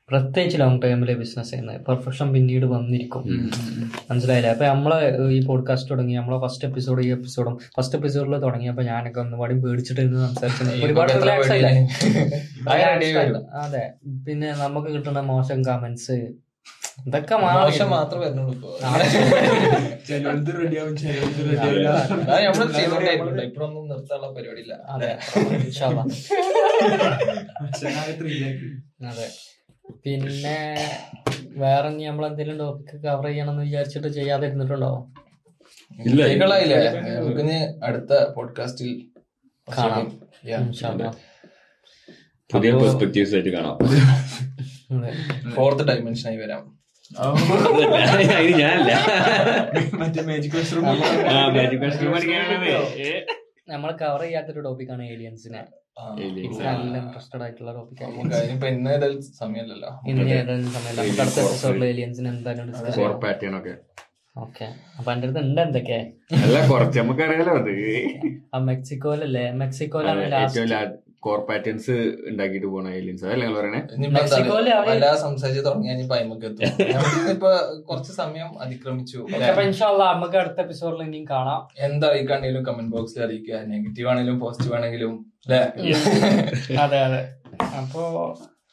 പ്രത്യേകിച്ച് 0.09 0.59
ലോങ് 0.59 0.81
ടൈമിലെ 0.81 1.13
ബിസിനസ് 1.13 1.49
ചെയ്യുന്നത് 1.49 1.81
പെർഫെക്ഷൻ 1.81 2.33
പിന്നീട് 2.33 2.65
വന്നിരിക്കും. 2.65 3.23
മനസ്സിലായില്ലേ? 4.11 4.51
അപ്പൊ 4.51 4.65
നമ്മളെ 4.65 5.17
ഈ 5.31 5.45
പോഡ്കാസ്റ്റ് 5.45 5.91
തുടങ്ങി 5.91 6.13
നമ്മളെ 6.13 6.47
ഫസ്റ്റ് 6.47 6.67
എപ്പിസോഡ് 6.67 7.01
ഈ 7.01 7.11
എപ്പിസോഡും 7.11 7.57
ഫസ്റ്റ് 7.77 7.97
എപ്പിസോഡിൽ 7.97 8.37
തുടങ്ങിയപ്പോ 8.37 8.83
ഞാനൊക്കെ 8.83 9.19
ഒന്നുപാടി 9.19 9.53
പേടിച്ചിട്ട് 9.53 10.01
ഇരുന്ന് 10.01 10.27
സംസാരിച്ചു 10.27 10.85
ഒരുപാട് 10.85 11.11
റിലാക്സ്. 11.11 11.51
അതെ. 13.55 13.93
പിന്നെ 14.27 14.51
നമുക്ക് 14.51 14.87
കിട്ടുന്ന 14.87 15.19
മോശം 15.19 15.65
കമന്റ്സ് 15.65 16.27
ഇതൊക്കെ 17.07 17.35
മോശം 17.35 17.45
മാറി 17.51 17.83
മാത്രമേ 17.83 18.25
വരുന്നുള്ളൂ 18.25 18.53
ഇപ്പൊ. 18.53 18.77
ചിലത് 20.07 20.61
റെഡിയാവും 20.61 20.97
ചിലത് 20.97 21.59
അത്. 21.59 22.73
ചെയ്തോണ്ടേയിരിക്കും. 22.73 23.41
ഇപ്പോഴൊന്നും 23.41 23.89
നിർത്താനുള്ള 23.89 24.79
അതെ. 24.87 25.17
ഇൻഷാ 25.39 25.87
അല്ലാ. 25.87 26.03
അതെ. 29.09 29.29
പിന്നെ 30.05 30.89
വേറെ 31.57 31.89
നമ്മൾ 31.89 32.25
എന്തെങ്കിലും 32.27 32.57
ടോപ്പിക് 32.57 33.01
കവർ 33.03 33.25
ചെയ്യണമെന്ന് 33.25 33.63
വിചാരിച്ചിട്ട് 33.63 34.07
ചെയ്യാതെ 34.07 34.47
ഇരുന്നിട്ടുണ്ടോ 34.47 35.07
ഇല്ല. 36.05 36.23
നമുക്ക് 36.99 37.85
അടുത്ത 37.85 38.29
പോഡ്കാസ്റ്റിൽ 38.29 39.07
കാണാം. 39.77 40.21
ഇൻഷാ 40.43 40.89
അല്ലാ. 40.89 41.13
പുതിയ 42.53 42.71
പെർസ്പെക്റ്റീവ്സ് 42.71 43.33
ആയിട്ട് 43.33 43.49
കാണാം. 43.49 43.77
ഫോർത്ത് 45.51 45.83
ഡയമെൻഷനായി 45.83 46.37
വരാം. 46.37 46.78
അതിന് 47.11 48.53
ഞാനല്ല 48.61 48.91
മറ്റേ 50.01 50.21
മാജിക്. 50.27 50.57
നമ്മൾ 53.71 53.89
കവർ 54.01 54.21
ചെയ്യാത്തൊരു 54.23 54.61
ടോപ്പിക്കാണ് 54.67 55.03
ഏലിയൻസിനെ. 55.13 55.61
നല്ല 56.65 56.95
ഇൻട്രസ്റ്റഡ് 57.01 57.43
ആയിട്ടുള്ള 57.45 57.71
ടോപ്പിക് 57.77 58.01
നമുക്ക് 58.05 58.35
അതിനിപ്പോ 58.39 58.67
ഇന്ന് 58.75 58.91
ഏതായാലും 58.95 59.21
സമയമല്ലല്ലോ. 59.39 59.89
ഇന്ന് 60.11 60.29
ഏതായാലും 60.37 60.69
സമയത്ത് 60.75 60.99
നമുക്ക് 60.99 61.21
അടുത്ത 61.23 61.39
എപ്പിസോഡിൽ 61.45 61.83
ഏലിയൻസിന് 61.91 62.29
എന്തായാലും 62.35 62.67
ഡിസ്കസ് 62.71 62.97
കോർ 63.01 63.13
പാറ്റേൺ 63.25 63.55
ഒക്കെ. 63.59 63.73
ഓക്കെ 64.35 64.65
അപ്പൊ 64.97 65.09
എന്റെ 65.13 65.27
അടുത്ത് 65.27 65.41
ഉണ്ട് 65.45 65.61
എന്തൊക്കെ? 65.67 65.99
മെക്സിക്കോയിലല്ലേ? 68.71 69.45
മെക്സിക്കോയിലാണ് 69.61 70.25
ലാസ്റ്റ് 70.35 70.61
കോർ 71.23 71.39
പാറ്റേൺസ് 71.47 71.95
ഉണ്ടാക്കിയിട്ട് 72.29 72.67
പോണ 72.67 72.87
ഏലിയൻസ് 72.89 73.25
അതല്ലേ 73.25 73.47
നിങ്ങൾ 73.47 73.59
പറയണേ? 73.59 73.79
സംസാരിച്ച് 75.15 75.65
തുടങ്ങിയാൽ 75.65 75.97
എത്തും. 76.45 76.67
കുറച്ച് 77.89 78.11
സമയം 78.11 78.61
അതിക്രമിച്ചു. 78.61 79.19
അല്ലേ? 79.33 79.47
അപ്പൊ 79.47 79.61
ഇൻഷാല്ല 79.61 80.03
നമുക്ക് 80.13 80.37
അടുത്ത 80.37 80.59
എപ്പിസോഡിൽ 80.59 81.03
ഇനിയും 81.03 81.25
കാണാം. 81.29 81.61
എന്തറിയിക്കാണെങ്കിലും 81.79 82.65
കമന്റ് 82.65 82.95
ബോക്സിൽ 82.95 83.23
അറിയിക്കുക. 83.23 83.59
നെഗറ്റീവ് 83.73 84.09
ആണെങ്കിലും 84.09 84.39
പോസിറ്റീവ് 84.39 84.75
ആണെങ്കിലും 84.75 85.13
അതെ 86.83 86.99
അതെ. 86.99 87.21
അപ്പോ 87.79 88.03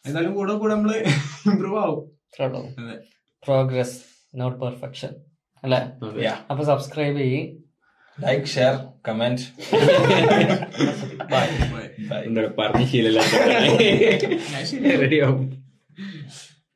എന്നാലും 0.04 0.34
കൂടെ 0.34 0.52
കൂടെ 0.52 0.74
നമ്മൾ 0.74 0.92
ഇമ്പ്രൂവ് 1.50 1.78
ആവും. 1.78 2.02
പ്രോഗ്രസ് 3.46 3.96
നോട്ട് 4.34 4.58
പെർഫെക്ഷൻ 4.60 5.12
അല്ലെ. 5.64 5.80
അപ്പൊ 6.50 6.64
സബ്സ്ക്രൈബ് 6.64 7.18
ചെയ്യും. 7.18 7.46
ലൈക്ക് 8.18 8.46
ഷെയർ 8.46 8.74
കമന്റ് 9.08 9.42
എന്താ 12.26 12.42
പറഞ്ഞ 12.58 12.84
ശീലല്ല 12.86 13.20
റെഡിയാവും 15.00 15.44